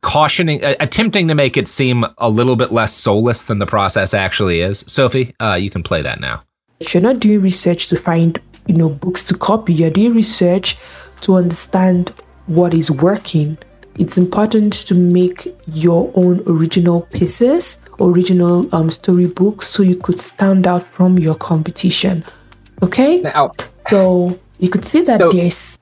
cautioning, 0.01 0.61
uh, 0.65 0.75
attempting 0.81 1.29
to 1.29 1.33
make 1.33 1.55
it 1.55 1.69
seem 1.69 2.05
a 2.17 2.29
little 2.29 2.57
bit 2.57 2.73
less 2.73 2.93
soulless 2.93 3.43
than 3.43 3.59
the 3.59 3.65
process 3.65 4.13
actually 4.13 4.59
is. 4.59 4.83
Sophie, 4.85 5.33
uh, 5.39 5.57
you 5.57 5.69
can 5.69 5.81
play 5.81 6.01
that 6.01 6.19
now. 6.19 6.43
You're 6.81 7.03
not 7.03 7.21
doing 7.21 7.39
research 7.39 7.87
to 7.87 7.95
find, 7.95 8.37
you 8.67 8.75
know, 8.75 8.89
books 8.89 9.25
to 9.27 9.37
copy. 9.37 9.73
You're 9.73 9.91
doing 9.91 10.13
research 10.13 10.77
to 11.21 11.35
understand 11.35 12.09
what 12.47 12.73
is 12.73 12.91
working. 12.91 13.57
It's 13.97 14.17
important 14.17 14.73
to 14.87 14.93
make 14.93 15.55
your 15.67 16.11
own 16.15 16.43
original 16.47 17.03
pieces, 17.03 17.77
original 17.99 18.73
um, 18.75 18.89
storybooks, 18.89 19.67
so 19.67 19.83
you 19.83 19.95
could 19.95 20.19
stand 20.19 20.67
out 20.67 20.83
from 20.83 21.17
your 21.19 21.35
competition. 21.35 22.23
Okay, 22.83 23.19
Now, 23.21 23.51
so 23.89 24.37
you 24.59 24.69
could 24.69 24.85
see 24.85 25.01
that 25.01 25.19
So- 25.19 25.29
there's 25.31 25.77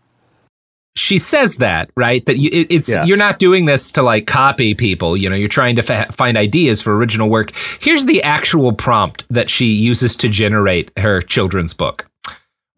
she 0.95 1.17
says 1.17 1.57
that 1.57 1.89
right? 1.97 2.23
That 2.27 2.37
you, 2.37 2.51
it, 2.53 2.67
it's 2.69 2.87
Yeah. 2.89 3.03
you're 3.03 3.17
not 3.17 3.39
doing 3.39 3.65
this 3.65 3.91
to 3.93 4.03
like 4.03 4.27
copy 4.27 4.75
people. 4.75 5.17
You 5.17 5.27
know 5.27 5.35
you're 5.35 5.47
trying 5.47 5.75
to 5.77 5.81
fa- 5.81 6.05
find 6.15 6.37
ideas 6.37 6.81
for 6.81 6.95
original 6.95 7.29
work. 7.29 7.51
Here's 7.79 8.05
the 8.05 8.21
actual 8.21 8.73
prompt 8.73 9.23
that 9.31 9.49
she 9.49 9.65
uses 9.65 10.15
to 10.17 10.29
generate 10.29 10.91
her 10.99 11.19
children's 11.21 11.73
book 11.73 12.05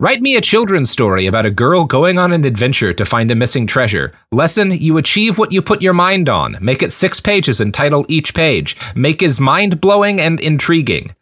Write 0.01 0.21
me 0.21 0.35
a 0.35 0.41
children's 0.41 0.91
story 0.91 1.25
about 1.25 1.45
a 1.45 1.51
girl 1.51 1.85
going 1.85 2.17
on 2.19 2.33
an 2.33 2.43
adventure 2.43 2.91
to 2.91 3.05
find 3.05 3.31
a 3.31 3.35
missing 3.35 3.65
treasure. 3.65 4.11
Lesson 4.33 4.71
You 4.71 4.97
achieve 4.97 5.37
what 5.37 5.53
you 5.53 5.61
put 5.61 5.81
your 5.81 5.93
mind 5.93 6.27
on. 6.27 6.57
Make 6.59 6.83
it 6.83 6.91
six 6.91 7.21
pages 7.21 7.61
and 7.61 7.73
title 7.73 8.05
each 8.09 8.33
page. 8.33 8.75
Make 8.93 9.23
is 9.23 9.39
mind 9.39 9.79
blowing 9.79 10.19
and 10.19 10.37
intriguing. 10.41 11.15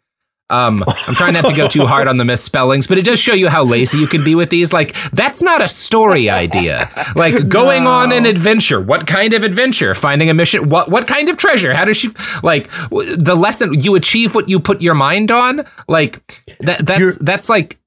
Um, 0.50 0.82
I'm 1.06 1.14
trying 1.14 1.34
not 1.34 1.44
to 1.46 1.54
go 1.54 1.68
too 1.68 1.86
hard 1.86 2.08
on 2.08 2.16
the 2.16 2.24
misspellings, 2.24 2.88
but 2.88 2.98
it 2.98 3.02
does 3.02 3.20
show 3.20 3.32
you 3.32 3.48
how 3.48 3.62
lazy 3.62 3.96
you 3.98 4.08
can 4.08 4.24
be 4.24 4.34
with 4.34 4.50
these. 4.50 4.72
Like, 4.72 4.94
that's 5.12 5.40
not 5.40 5.62
a 5.62 5.68
story 5.68 6.28
idea. 6.28 6.90
Like, 7.14 7.48
going 7.48 7.86
on 7.86 8.10
an 8.12 8.26
adventure. 8.26 8.80
What 8.80 9.06
kind 9.06 9.34
of 9.34 9.44
adventure? 9.44 9.94
Finding 9.94 10.28
a 10.30 10.34
mission. 10.34 10.68
What 10.68 10.90
what 10.90 11.06
kind 11.06 11.28
of 11.28 11.36
treasure? 11.36 11.72
How 11.72 11.84
does 11.84 11.96
she 11.96 12.10
like 12.42 12.70
w- 12.90 13.16
the 13.16 13.36
lesson? 13.36 13.80
You 13.80 13.94
achieve 13.94 14.34
what 14.34 14.48
you 14.48 14.58
put 14.58 14.82
your 14.82 14.94
mind 14.94 15.30
on. 15.30 15.64
Like 15.88 16.42
that. 16.60 16.84
That's 16.84 17.00
You're- 17.00 17.16
that's 17.20 17.48
like 17.48 17.78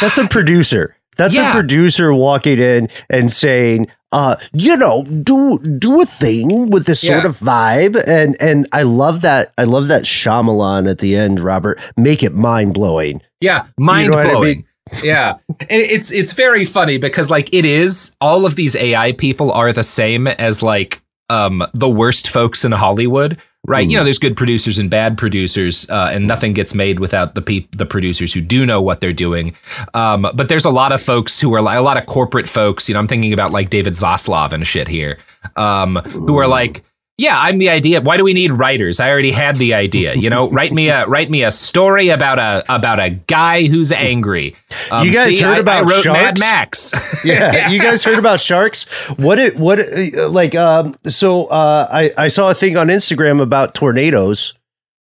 That's 0.00 0.18
a 0.18 0.26
producer. 0.28 0.94
That's 1.16 1.34
Yeah. 1.34 1.50
a 1.50 1.52
producer 1.52 2.14
walking 2.14 2.58
in 2.60 2.88
and 3.10 3.32
saying, 3.32 3.88
uh, 4.12 4.36
you 4.52 4.76
know, 4.76 5.02
do 5.04 5.58
do 5.58 6.00
a 6.00 6.06
thing 6.06 6.70
with 6.70 6.86
this 6.86 7.00
sort 7.00 7.24
Yeah. 7.24 7.28
of 7.30 7.36
vibe. 7.38 8.00
And 8.06 8.36
and 8.40 8.66
I 8.72 8.82
love 8.82 9.20
that. 9.22 9.52
I 9.58 9.64
love 9.64 9.88
that 9.88 10.04
Shyamalan 10.04 10.88
at 10.88 10.98
the 10.98 11.16
end, 11.16 11.40
Robert. 11.40 11.78
Make 11.96 12.22
it 12.22 12.34
mind 12.34 12.74
blowing. 12.74 13.20
Yeah, 13.40 13.64
mind 13.78 14.10
what 14.10 14.26
I 14.26 14.30
blowing. 14.30 14.64
yeah, 15.02 15.34
and 15.60 15.82
it's 15.82 16.10
it's 16.12 16.32
very 16.32 16.64
funny 16.64 16.96
because 16.98 17.28
like 17.30 17.52
it 17.52 17.64
is 17.64 18.12
all 18.20 18.46
of 18.46 18.54
these 18.56 18.74
AI 18.76 19.12
people 19.12 19.50
are 19.52 19.72
the 19.72 19.84
same 19.84 20.26
as 20.28 20.62
like 20.62 21.02
um 21.30 21.62
the 21.74 21.88
worst 21.90 22.28
folks 22.30 22.64
in 22.64 22.72
Hollywood, 22.72 23.36
right? 23.68 23.88
You 23.88 23.96
know, 23.96 24.04
there's 24.04 24.18
good 24.18 24.36
producers 24.36 24.78
and 24.78 24.90
bad 24.90 25.18
producers, 25.18 25.88
uh, 25.90 26.10
and 26.12 26.26
nothing 26.26 26.54
gets 26.54 26.74
made 26.74 26.98
without 26.98 27.34
the 27.34 27.42
peop- 27.42 27.76
the 27.76 27.86
producers 27.86 28.32
who 28.32 28.40
do 28.40 28.66
know 28.66 28.80
what 28.80 29.00
they're 29.00 29.12
doing. 29.12 29.54
Um, 29.94 30.26
but 30.34 30.48
there's 30.48 30.64
a 30.64 30.70
lot 30.70 30.90
of 30.92 31.02
folks 31.02 31.38
who 31.38 31.54
are 31.54 31.60
like 31.60 31.78
a 31.78 31.82
lot 31.82 31.96
of 31.96 32.06
corporate 32.06 32.48
folks. 32.48 32.88
You 32.88 32.94
know, 32.94 33.00
I'm 33.00 33.08
thinking 33.08 33.32
about 33.32 33.52
like 33.52 33.70
David 33.70 33.92
Zaslav 33.92 34.52
and 34.52 34.66
shit 34.66 34.88
here, 34.88 35.18
um, 35.56 35.96
who 35.96 36.38
are 36.38 36.48
like. 36.48 36.82
Yeah, 37.18 37.36
I'm 37.36 37.58
the 37.58 37.68
idea. 37.68 38.00
Why 38.00 38.16
do 38.16 38.22
we 38.22 38.32
need 38.32 38.52
writers? 38.52 39.00
I 39.00 39.10
already 39.10 39.32
had 39.32 39.56
the 39.56 39.74
idea. 39.74 40.14
You 40.14 40.30
know, 40.30 40.48
write 40.52 40.72
me 40.72 40.88
a 40.88 41.04
write 41.08 41.30
me 41.30 41.42
a 41.42 41.50
story 41.50 42.10
about 42.10 42.38
a 42.38 42.62
about 42.72 43.00
a 43.00 43.10
guy 43.10 43.64
who's 43.66 43.90
angry. 43.90 44.54
Um, 44.92 45.04
You 45.06 45.12
guys 45.12 45.38
heard 45.40 45.56
I- 45.58 45.60
about 45.60 45.84
I 45.84 45.90
wrote 45.90 46.06
Mad 46.06 46.38
sharks? 46.38 46.92
Max. 46.92 46.92
yeah, 47.24 47.68
you 47.70 47.80
guys 47.82 48.04
heard 48.04 48.18
about 48.20 48.40
sharks? 48.40 48.84
What 49.18 49.38
it 49.40 49.56
what 49.56 49.80
it, 49.80 50.14
uh, 50.14 50.28
like 50.28 50.54
um 50.54 50.94
so 51.08 51.46
uh 51.46 51.88
I 51.90 52.12
I 52.16 52.28
saw 52.28 52.50
a 52.50 52.54
thing 52.54 52.76
on 52.76 52.86
Instagram 52.86 53.42
about 53.42 53.74
tornadoes. 53.74 54.54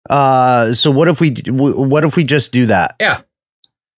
Uh 0.09 0.73
so 0.73 0.91
what 0.91 1.07
if 1.07 1.21
we 1.21 1.37
what 1.49 2.05
if 2.05 2.17
we 2.17 2.25
just 2.25 2.51
do 2.51 2.67
that? 2.67 2.97
yeah, 2.99 3.21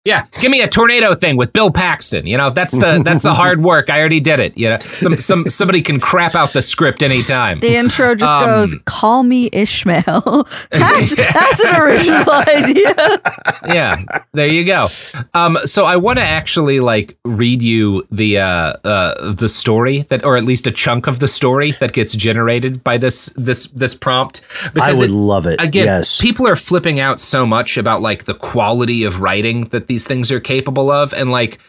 yeah. 0.06 0.26
Give 0.39 0.49
me 0.52 0.62
a 0.62 0.68
tornado 0.68 1.14
thing 1.16 1.38
with 1.38 1.54
Bill 1.54 1.72
Paxton. 1.72 2.26
You 2.26 2.38
know, 2.38 2.49
that's 2.49 2.74
the 2.74 3.02
that's 3.06 3.24
the 3.24 3.34
hard 3.34 3.64
work. 3.64 3.89
I 3.89 3.99
already 3.99 4.20
did 4.20 4.39
it. 4.39 4.58
You 4.58 4.70
know, 4.70 4.80
some 4.97 5.18
some 5.18 5.49
somebody 5.49 5.82
can 5.82 5.99
crap 5.99 6.34
out 6.36 6.54
the 6.54 6.62
script 6.62 7.04
anytime. 7.04 7.60
The 7.60 7.76
intro 7.76 8.16
just 8.16 8.36
Um, 8.36 8.45
goes, 8.45 8.76
"Call 8.86 9.24
me 9.24 9.49
Ishmael." 9.54 10.47
That's 10.72 11.16
that's 11.34 11.64
an 11.64 11.76
original 11.82 12.32
idea. 12.47 13.22
yeah, 13.68 13.97
there 14.34 14.47
you 14.47 14.66
go. 14.66 14.88
Um, 15.34 15.58
so 15.66 15.86
I 15.86 15.97
want 15.97 16.18
to 16.20 16.26
actually 16.26 16.80
like 16.80 17.18
read 17.26 17.62
you 17.62 18.06
the 18.12 18.38
uh, 18.39 18.43
uh, 18.84 19.34
the 19.34 19.49
story 19.49 20.04
that, 20.10 20.26
or 20.26 20.38
at 20.38 20.43
least 20.45 20.66
a 20.68 20.72
chunk 20.72 21.08
of 21.08 21.20
the 21.20 21.28
story 21.28 21.72
that 21.80 21.93
gets 21.93 22.14
generated 22.14 22.84
by 22.84 22.97
this 22.97 23.32
this 23.36 23.68
this 23.68 23.93
prompt. 23.93 24.41
Because 24.74 24.97
I 24.97 25.02
would 25.02 25.10
it- 25.10 25.14
love 25.14 25.45
it. 25.45 25.62
again, 25.62 25.86
yes. 25.86 26.20
people 26.20 26.47
are 26.47 26.56
flipping 26.56 26.99
out 26.99 27.20
so 27.22 27.45
much 27.45 27.78
about 27.78 28.02
like 28.02 28.26
the 28.26 28.34
quality 28.36 29.04
of 29.04 29.20
writing 29.22 29.66
that 29.70 29.88
these 29.91 30.07
things 30.07 30.31
are 30.31 30.39
capable 30.39 30.89
of, 30.89 31.13
and 31.13 31.31
like 31.31 31.59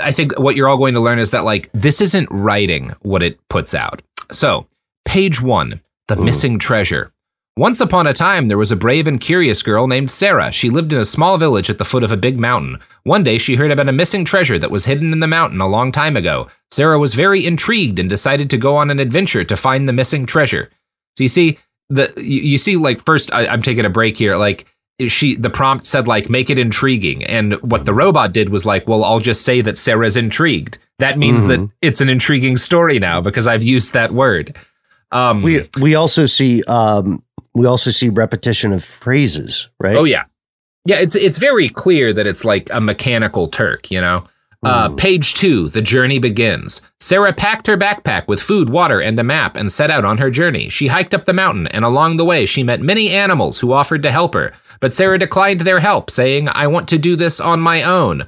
I 0.00 0.10
think 0.10 0.36
what 0.36 0.56
you're 0.56 0.68
all 0.68 0.76
going 0.76 0.94
to 0.94 1.00
learn 1.00 1.20
is 1.20 1.30
that 1.30 1.44
like 1.44 1.70
this 1.72 2.00
isn't 2.00 2.28
writing 2.32 2.90
what 3.02 3.22
it 3.22 3.38
puts 3.48 3.72
out. 3.72 4.02
So, 4.32 4.66
page 5.04 5.40
one, 5.40 5.80
the 6.08 6.16
missing 6.16 6.58
treasure. 6.58 7.12
Once 7.56 7.80
upon 7.80 8.08
a 8.08 8.14
time, 8.14 8.48
there 8.48 8.58
was 8.58 8.72
a 8.72 8.76
brave 8.76 9.06
and 9.06 9.20
curious 9.20 9.62
girl 9.62 9.86
named 9.86 10.10
Sarah. 10.10 10.50
She 10.50 10.70
lived 10.70 10.92
in 10.92 10.98
a 10.98 11.04
small 11.04 11.38
village 11.38 11.70
at 11.70 11.78
the 11.78 11.84
foot 11.84 12.02
of 12.02 12.10
a 12.10 12.16
big 12.16 12.36
mountain. 12.36 12.80
One 13.04 13.22
day, 13.22 13.38
she 13.38 13.54
heard 13.54 13.70
about 13.70 13.90
a 13.90 13.92
missing 13.92 14.24
treasure 14.24 14.58
that 14.58 14.70
was 14.72 14.86
hidden 14.86 15.12
in 15.12 15.20
the 15.20 15.26
mountain 15.28 15.60
a 15.60 15.68
long 15.68 15.92
time 15.92 16.16
ago. 16.16 16.48
Sarah 16.72 16.98
was 16.98 17.14
very 17.14 17.46
intrigued 17.46 18.00
and 18.00 18.10
decided 18.10 18.50
to 18.50 18.58
go 18.58 18.74
on 18.74 18.90
an 18.90 18.98
adventure 18.98 19.44
to 19.44 19.56
find 19.56 19.86
the 19.86 19.92
missing 19.92 20.26
treasure. 20.26 20.70
So 21.16 21.22
you 21.24 21.28
see, 21.28 21.58
the 21.90 22.12
you, 22.16 22.40
you 22.40 22.58
see, 22.58 22.76
like 22.76 23.04
first, 23.04 23.32
I, 23.32 23.46
I'm 23.46 23.62
taking 23.62 23.84
a 23.84 23.90
break 23.90 24.16
here. 24.16 24.36
Like 24.36 24.66
she, 25.08 25.36
the 25.36 25.50
prompt 25.50 25.84
said, 25.86 26.06
like 26.06 26.28
make 26.30 26.50
it 26.50 26.58
intriguing, 26.58 27.24
and 27.24 27.54
what 27.62 27.84
the 27.84 27.94
robot 27.94 28.32
did 28.32 28.50
was 28.50 28.64
like, 28.64 28.86
well, 28.86 29.04
I'll 29.04 29.20
just 29.20 29.42
say 29.42 29.60
that 29.62 29.78
Sarah's 29.78 30.16
intrigued. 30.16 30.78
That 30.98 31.18
means 31.18 31.46
that 31.48 31.68
it's 31.80 32.00
an 32.00 32.08
intriguing 32.08 32.56
story 32.56 32.98
now 33.00 33.20
because 33.20 33.46
I've 33.48 33.62
used 33.62 33.92
that 33.94 34.12
word. 34.12 34.56
Um, 35.10 35.42
We 35.42 35.68
we 35.80 35.94
also 35.94 36.26
see 36.26 36.62
um 36.64 37.22
we 37.54 37.66
also 37.66 37.90
see 37.90 38.08
repetition 38.08 38.72
of 38.72 38.84
phrases, 38.84 39.68
right? 39.80 39.96
Oh 39.96 40.04
yeah, 40.04 40.24
yeah. 40.86 40.96
It's 41.00 41.14
it's 41.16 41.38
very 41.38 41.68
clear 41.68 42.12
that 42.12 42.26
it's 42.26 42.44
like 42.44 42.68
a 42.72 42.80
mechanical 42.80 43.48
Turk, 43.48 43.90
you 43.90 44.00
know. 44.00 44.24
Uh, 44.64 44.88
Mm. 44.90 44.96
page 44.96 45.34
two, 45.34 45.68
the 45.70 45.82
journey 45.82 46.20
begins. 46.20 46.82
Sarah 47.00 47.32
packed 47.32 47.66
her 47.66 47.76
backpack 47.76 48.28
with 48.28 48.40
food, 48.40 48.68
water, 48.70 49.00
and 49.00 49.18
a 49.18 49.24
map 49.24 49.56
and 49.56 49.72
set 49.72 49.90
out 49.90 50.04
on 50.04 50.18
her 50.18 50.30
journey. 50.30 50.68
She 50.68 50.86
hiked 50.86 51.14
up 51.14 51.24
the 51.26 51.32
mountain, 51.32 51.66
and 51.66 51.84
along 51.84 52.16
the 52.16 52.24
way, 52.24 52.46
she 52.46 52.62
met 52.62 52.80
many 52.80 53.10
animals 53.10 53.58
who 53.58 53.72
offered 53.72 54.04
to 54.04 54.12
help 54.12 54.34
her. 54.34 54.52
But 54.82 54.92
Sarah 54.94 55.18
declined 55.18 55.62
their 55.62 55.80
help, 55.80 56.10
saying, 56.10 56.48
I 56.50 56.66
want 56.66 56.88
to 56.90 56.98
do 56.98 57.16
this 57.16 57.40
on 57.40 57.60
my 57.60 57.84
own. 57.84 58.26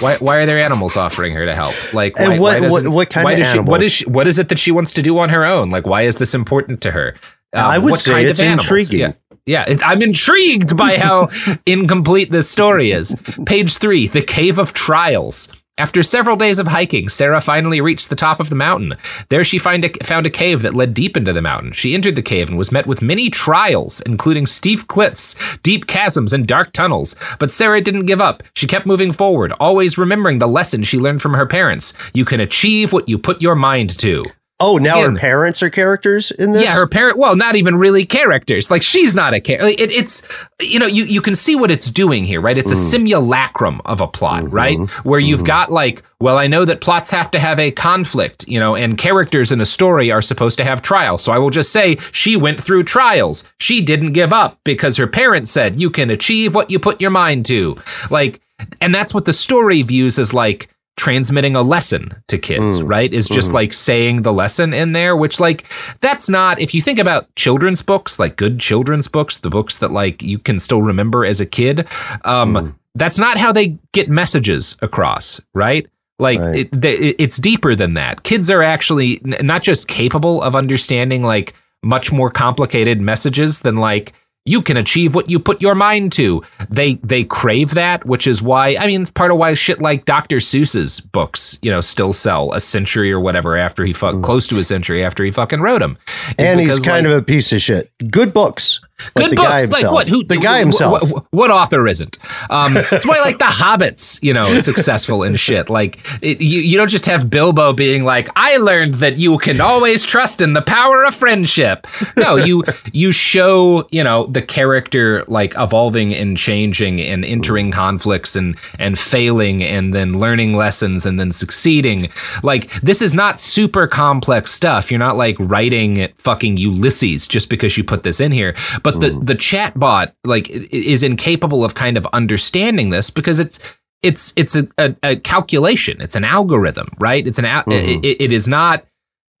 Why, 0.00 0.16
why 0.18 0.36
are 0.38 0.44
there 0.46 0.58
animals 0.58 0.94
offering 0.96 1.32
her 1.34 1.46
to 1.46 1.54
help? 1.54 1.74
Like, 1.94 2.12
And 2.18 2.38
why, 2.38 2.60
what- 2.60 2.62
why 2.62 2.68
what- 2.68 2.88
what 2.88 3.10
kind 3.10 3.26
of 3.30 3.38
does 3.38 3.52
she, 3.52 3.58
what 3.60 3.66
animals? 3.76 3.92
she, 3.92 4.04
what 4.06 4.26
is 4.28 4.38
it 4.38 4.48
that 4.50 4.58
she 4.58 4.70
wants 4.72 4.92
to 4.92 5.00
do 5.02 5.16
on 5.18 5.30
her 5.30 5.44
own? 5.46 5.70
Like, 5.70 5.86
why 5.86 6.02
is 6.02 6.16
this 6.16 6.34
important 6.34 6.82
to 6.82 6.90
her? 6.90 7.14
Uh, 7.56 7.60
I 7.60 7.78
would 7.78 7.96
say 7.98 8.24
it's 8.26 8.40
animals? 8.40 8.64
intriguing. 8.66 9.00
Yeah. 9.00 9.12
Yeah, 9.46 9.64
it, 9.68 9.82
I'm 9.86 10.02
intrigued 10.02 10.76
by 10.76 10.96
how 10.98 11.28
incomplete 11.66 12.30
this 12.32 12.48
story 12.50 12.90
is. 12.92 13.14
Page 13.46 13.76
three 13.76 14.08
The 14.08 14.22
Cave 14.22 14.58
of 14.58 14.72
Trials. 14.72 15.52
After 15.76 16.04
several 16.04 16.36
days 16.36 16.60
of 16.60 16.68
hiking, 16.68 17.08
Sarah 17.08 17.40
finally 17.40 17.80
reached 17.80 18.08
the 18.08 18.14
top 18.14 18.38
of 18.38 18.48
the 18.48 18.54
mountain. 18.54 18.94
There 19.28 19.42
she 19.42 19.58
find 19.58 19.84
a, 19.84 19.88
found 20.04 20.24
a 20.24 20.30
cave 20.30 20.62
that 20.62 20.76
led 20.76 20.94
deep 20.94 21.16
into 21.16 21.32
the 21.32 21.42
mountain. 21.42 21.72
She 21.72 21.94
entered 21.94 22.14
the 22.14 22.22
cave 22.22 22.48
and 22.48 22.56
was 22.56 22.70
met 22.70 22.86
with 22.86 23.02
many 23.02 23.28
trials, 23.28 24.00
including 24.02 24.46
steep 24.46 24.86
cliffs, 24.86 25.34
deep 25.64 25.88
chasms, 25.88 26.32
and 26.32 26.46
dark 26.46 26.72
tunnels. 26.74 27.16
But 27.40 27.52
Sarah 27.52 27.80
didn't 27.80 28.06
give 28.06 28.20
up. 28.20 28.44
She 28.54 28.68
kept 28.68 28.86
moving 28.86 29.10
forward, 29.10 29.50
always 29.58 29.98
remembering 29.98 30.38
the 30.38 30.46
lesson 30.46 30.84
she 30.84 31.00
learned 31.00 31.20
from 31.20 31.34
her 31.34 31.46
parents. 31.46 31.92
You 32.12 32.24
can 32.24 32.38
achieve 32.38 32.92
what 32.92 33.08
you 33.08 33.18
put 33.18 33.42
your 33.42 33.56
mind 33.56 33.98
to. 33.98 34.22
Oh, 34.60 34.76
now 34.76 35.02
her 35.02 35.16
parents 35.16 35.64
are 35.64 35.70
characters 35.70 36.30
in 36.30 36.52
this. 36.52 36.62
Yeah, 36.62 36.74
her 36.74 36.86
parent. 36.86 37.18
Well, 37.18 37.34
not 37.34 37.56
even 37.56 37.74
really 37.74 38.06
characters. 38.06 38.70
Like 38.70 38.84
she's 38.84 39.12
not 39.12 39.34
a 39.34 39.40
character. 39.40 39.66
It, 39.66 39.90
it's 39.90 40.22
you 40.60 40.78
know 40.78 40.86
you 40.86 41.04
you 41.04 41.20
can 41.20 41.34
see 41.34 41.56
what 41.56 41.72
it's 41.72 41.90
doing 41.90 42.24
here, 42.24 42.40
right? 42.40 42.56
It's 42.56 42.70
a 42.70 42.76
mm. 42.76 42.90
simulacrum 42.90 43.80
of 43.84 44.00
a 44.00 44.06
plot, 44.06 44.44
mm-hmm. 44.44 44.54
right? 44.54 44.90
Where 45.04 45.18
you've 45.18 45.40
mm-hmm. 45.40 45.46
got 45.46 45.72
like, 45.72 46.04
well, 46.20 46.38
I 46.38 46.46
know 46.46 46.64
that 46.66 46.80
plots 46.80 47.10
have 47.10 47.32
to 47.32 47.40
have 47.40 47.58
a 47.58 47.72
conflict, 47.72 48.46
you 48.46 48.60
know, 48.60 48.76
and 48.76 48.96
characters 48.96 49.50
in 49.50 49.60
a 49.60 49.66
story 49.66 50.12
are 50.12 50.22
supposed 50.22 50.56
to 50.58 50.64
have 50.64 50.82
trials. 50.82 51.24
So 51.24 51.32
I 51.32 51.38
will 51.38 51.50
just 51.50 51.72
say 51.72 51.96
she 52.12 52.36
went 52.36 52.62
through 52.62 52.84
trials. 52.84 53.42
She 53.58 53.80
didn't 53.80 54.12
give 54.12 54.32
up 54.32 54.60
because 54.62 54.96
her 54.98 55.08
parents 55.08 55.50
said 55.50 55.80
you 55.80 55.90
can 55.90 56.10
achieve 56.10 56.54
what 56.54 56.70
you 56.70 56.78
put 56.78 57.00
your 57.00 57.10
mind 57.10 57.44
to. 57.46 57.76
Like, 58.08 58.40
and 58.80 58.94
that's 58.94 59.12
what 59.12 59.24
the 59.24 59.32
story 59.32 59.82
views 59.82 60.16
as 60.16 60.32
like 60.32 60.68
transmitting 60.96 61.56
a 61.56 61.62
lesson 61.62 62.14
to 62.28 62.38
kids, 62.38 62.78
mm. 62.78 62.88
right? 62.88 63.12
Is 63.12 63.28
just 63.28 63.48
mm-hmm. 63.48 63.56
like 63.56 63.72
saying 63.72 64.22
the 64.22 64.32
lesson 64.32 64.72
in 64.72 64.92
there, 64.92 65.16
which 65.16 65.40
like 65.40 65.64
that's 66.00 66.28
not 66.28 66.60
if 66.60 66.74
you 66.74 66.80
think 66.80 66.98
about 66.98 67.34
children's 67.34 67.82
books, 67.82 68.18
like 68.18 68.36
good 68.36 68.60
children's 68.60 69.08
books, 69.08 69.38
the 69.38 69.50
books 69.50 69.78
that 69.78 69.90
like 69.90 70.22
you 70.22 70.38
can 70.38 70.60
still 70.60 70.82
remember 70.82 71.24
as 71.24 71.40
a 71.40 71.46
kid, 71.46 71.86
um 72.24 72.54
mm. 72.54 72.74
that's 72.94 73.18
not 73.18 73.38
how 73.38 73.52
they 73.52 73.76
get 73.92 74.08
messages 74.08 74.76
across, 74.82 75.40
right? 75.52 75.88
Like 76.18 76.38
Right. 76.38 76.68
it, 76.72 76.84
it- 76.84 77.16
it's 77.18 77.38
deeper 77.38 77.74
than 77.74 77.94
that. 77.94 78.22
Kids 78.22 78.48
are 78.48 78.62
actually 78.62 79.20
n- 79.24 79.44
not 79.44 79.62
just 79.62 79.88
capable 79.88 80.42
of 80.42 80.54
understanding 80.54 81.22
like 81.24 81.54
much 81.82 82.12
more 82.12 82.30
complicated 82.30 83.00
messages 83.00 83.60
than 83.60 83.76
like 83.76 84.12
you 84.44 84.60
can 84.60 84.76
achieve 84.76 85.14
what 85.14 85.30
you 85.30 85.38
put 85.38 85.62
your 85.62 85.74
mind 85.74 86.12
to. 86.12 86.42
They 86.68 86.94
they 86.96 87.24
crave 87.24 87.74
that, 87.74 88.04
which 88.04 88.26
is 88.26 88.42
why 88.42 88.76
I 88.78 88.86
mean 88.86 89.06
part 89.06 89.30
of 89.30 89.38
why 89.38 89.54
shit 89.54 89.80
like 89.80 90.04
Dr. 90.04 90.36
Seuss's 90.36 91.00
books, 91.00 91.58
you 91.62 91.70
know, 91.70 91.80
still 91.80 92.12
sell 92.12 92.52
a 92.52 92.60
century 92.60 93.10
or 93.10 93.20
whatever 93.20 93.56
after 93.56 93.84
he 93.84 93.92
fuck 93.92 94.16
mm. 94.16 94.22
close 94.22 94.46
to 94.48 94.58
a 94.58 94.64
century 94.64 95.02
after 95.02 95.24
he 95.24 95.30
fucking 95.30 95.60
wrote 95.60 95.80
them. 95.80 95.96
and 96.38 96.60
he's 96.60 96.80
kind 96.80 97.06
of 97.06 97.12
a 97.12 97.22
piece 97.22 97.52
of 97.52 97.62
shit. 97.62 97.90
Good 98.10 98.34
books. 98.34 98.80
But 99.14 99.30
Good 99.30 99.36
books, 99.36 99.72
like 99.72 99.90
what? 99.90 100.06
Who? 100.08 100.22
the 100.24 100.36
guy 100.36 100.60
himself. 100.60 101.02
wh- 101.02 101.34
what 101.34 101.50
author 101.50 101.86
isn't? 101.86 102.18
Um, 102.48 102.76
it's 102.92 103.06
why 103.06 103.18
like 103.20 103.38
the 103.38 103.44
Hobbits, 103.44 104.22
you 104.22 104.32
know, 104.32 104.56
successful 104.58 105.24
and 105.24 105.38
shit. 105.38 105.68
Like 105.68 105.98
it, 106.22 106.40
you, 106.40 106.60
you 106.60 106.76
don't 106.76 106.88
just 106.88 107.06
have 107.06 107.28
Bilbo 107.28 107.72
being 107.72 108.04
like, 108.04 108.28
"I 108.36 108.56
learned 108.58 108.94
that 108.94 109.16
you 109.16 109.38
can 109.38 109.60
always 109.60 110.04
trust 110.04 110.40
in 110.40 110.52
the 110.52 110.62
power 110.62 111.04
of 111.04 111.14
friendship." 111.14 111.86
No, 112.16 112.36
you 112.36 112.62
you 112.92 113.10
show 113.10 113.86
you 113.90 114.04
know 114.04 114.26
the 114.26 114.42
character 114.42 115.24
like 115.26 115.54
evolving 115.56 116.14
and 116.14 116.36
changing 116.36 117.00
and 117.00 117.24
entering 117.24 117.72
conflicts 117.72 118.36
and 118.36 118.56
and 118.78 118.96
failing 118.96 119.62
and 119.62 119.92
then 119.92 120.14
learning 120.14 120.54
lessons 120.54 121.04
and 121.04 121.18
then 121.18 121.32
succeeding. 121.32 122.08
Like 122.44 122.70
this 122.82 123.02
is 123.02 123.12
not 123.12 123.40
super 123.40 123.88
complex 123.88 124.52
stuff. 124.52 124.90
You're 124.90 124.98
not 124.98 125.16
like 125.16 125.36
writing 125.40 126.08
fucking 126.18 126.58
Ulysses 126.58 127.26
just 127.26 127.50
because 127.50 127.76
you 127.76 127.82
put 127.82 128.04
this 128.04 128.20
in 128.20 128.30
here. 128.30 128.54
But 128.84 129.00
the 129.00 129.10
the 129.20 129.34
chatbot 129.34 130.12
like 130.24 130.48
is 130.50 131.02
incapable 131.02 131.64
of 131.64 131.74
kind 131.74 131.96
of 131.96 132.06
understanding 132.12 132.90
this 132.90 133.10
because 133.10 133.38
it's 133.40 133.58
it's 134.02 134.32
it's 134.36 134.54
a, 134.54 134.68
a, 134.78 134.94
a 135.02 135.16
calculation. 135.16 136.00
It's 136.00 136.14
an 136.14 136.24
algorithm, 136.24 136.88
right? 137.00 137.26
It's 137.26 137.38
an 137.38 137.46
al- 137.46 137.64
Mhm. 137.64 138.04
it, 138.04 138.20
it 138.22 138.30
is 138.32 138.46
not 138.46 138.84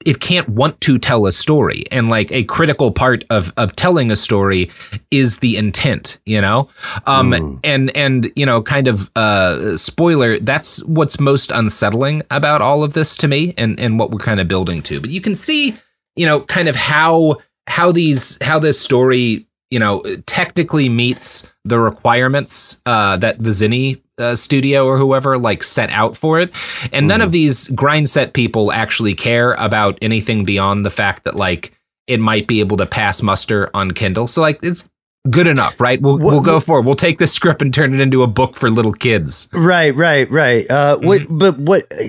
it 0.04 0.20
can't 0.20 0.48
want 0.50 0.78
to 0.82 0.98
tell 0.98 1.24
a 1.26 1.32
story 1.32 1.84
and 1.90 2.08
like 2.10 2.30
a 2.32 2.44
critical 2.44 2.90
part 2.90 3.24
of 3.30 3.52
of 3.56 3.74
telling 3.76 4.10
a 4.10 4.16
story 4.16 4.68
is 5.10 5.38
the 5.38 5.56
intent 5.56 6.18
you 6.26 6.40
know 6.40 6.68
um 7.06 7.30
Mm. 7.30 7.60
and 7.64 7.96
and 7.96 8.30
you 8.36 8.44
know 8.44 8.60
kind 8.60 8.86
of 8.88 9.10
uh 9.16 9.76
spoiler 9.76 10.38
that's 10.40 10.82
what's 10.84 11.18
most 11.20 11.50
unsettling 11.52 12.22
about 12.30 12.60
all 12.60 12.82
of 12.82 12.92
this 12.94 13.16
to 13.18 13.28
me 13.28 13.54
and 13.56 13.78
and 13.80 13.98
what 13.98 14.10
we're 14.10 14.18
kind 14.18 14.40
of 14.40 14.48
building 14.48 14.82
to 14.82 15.00
but 15.00 15.10
you 15.10 15.20
can 15.22 15.34
see 15.34 15.74
you 16.16 16.26
know 16.26 16.40
kind 16.40 16.68
of 16.68 16.74
how 16.76 17.36
how 17.66 17.90
these 17.92 18.38
how 18.42 18.58
this 18.58 18.78
story 18.80 19.46
you 19.70 19.78
know 19.78 20.02
technically 20.26 20.88
meets 20.88 21.44
the 21.64 21.78
requirements 21.78 22.80
uh 22.86 23.16
that 23.16 23.42
the 23.42 23.50
Zinni 23.50 24.00
uh, 24.18 24.36
studio 24.36 24.86
or 24.86 24.96
whoever 24.96 25.36
like 25.38 25.62
set 25.64 25.90
out 25.90 26.16
for 26.16 26.38
it 26.38 26.52
and 26.92 27.08
none 27.08 27.20
of 27.20 27.32
these 27.32 27.66
grind 27.68 28.08
set 28.08 28.32
people 28.32 28.70
actually 28.70 29.14
care 29.14 29.54
about 29.54 29.98
anything 30.02 30.44
beyond 30.44 30.86
the 30.86 30.90
fact 30.90 31.24
that 31.24 31.34
like 31.34 31.72
it 32.06 32.20
might 32.20 32.46
be 32.46 32.60
able 32.60 32.76
to 32.76 32.86
pass 32.86 33.22
muster 33.22 33.70
on 33.74 33.90
Kindle 33.90 34.28
so 34.28 34.40
like 34.40 34.60
it's 34.62 34.88
good 35.30 35.46
enough 35.48 35.80
right 35.80 36.00
we'll, 36.00 36.18
What- 36.18 36.32
we'll 36.32 36.40
go 36.42 36.60
for 36.60 36.78
it 36.78 36.82
we'll 36.84 36.94
take 36.94 37.18
this 37.18 37.32
script 37.32 37.60
and 37.62 37.74
turn 37.74 37.92
it 37.94 38.00
into 38.00 38.22
a 38.22 38.26
book 38.28 38.56
for 38.56 38.70
little 38.70 38.92
kids 38.92 39.48
Right, 39.52 39.96
right, 39.96 40.30
right. 40.30 40.70
Uh, 40.70 40.98
Mm-hmm. 40.98 41.38
but 41.38 41.58
what? 41.58 41.90
uh, 41.90 42.04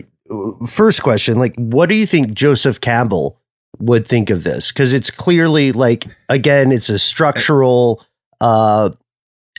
First 0.68 1.02
question: 1.04 1.38
Like, 1.38 1.54
what 1.56 1.88
do 1.88 1.94
you 1.96 2.08
think 2.08 2.34
Joseph 2.34 2.82
Campbell 2.82 3.40
would 3.80 4.08
think 4.08 4.30
of 4.30 4.44
this? 4.44 4.72
Because 4.72 4.94
it's 4.94 5.10
clearly 5.12 5.72
like, 5.72 6.06
again, 6.30 6.72
it's 6.72 6.90
a 6.90 7.00
structural, 7.00 8.04
uh, 8.42 8.90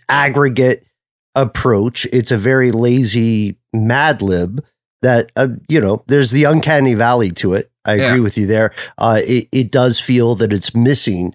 aggregate 0.08 0.84
approach. 1.34 2.06
It's 2.12 2.30
a 2.30 2.38
very 2.38 2.72
lazy 2.72 3.58
Mad 3.72 4.22
Lib 4.22 4.64
that 5.02 5.30
uh, 5.36 5.48
you 5.68 5.80
know. 5.80 6.02
There's 6.06 6.30
the 6.30 6.44
uncanny 6.44 6.94
valley 6.94 7.30
to 7.32 7.54
it. 7.54 7.70
I 7.84 7.94
agree 7.94 8.06
Yeah. 8.06 8.18
with 8.20 8.38
you 8.38 8.46
there. 8.46 8.72
Uh, 8.98 9.20
it, 9.24 9.48
it 9.52 9.70
does 9.70 10.00
feel 10.00 10.34
that 10.36 10.52
it's 10.52 10.74
missing 10.74 11.34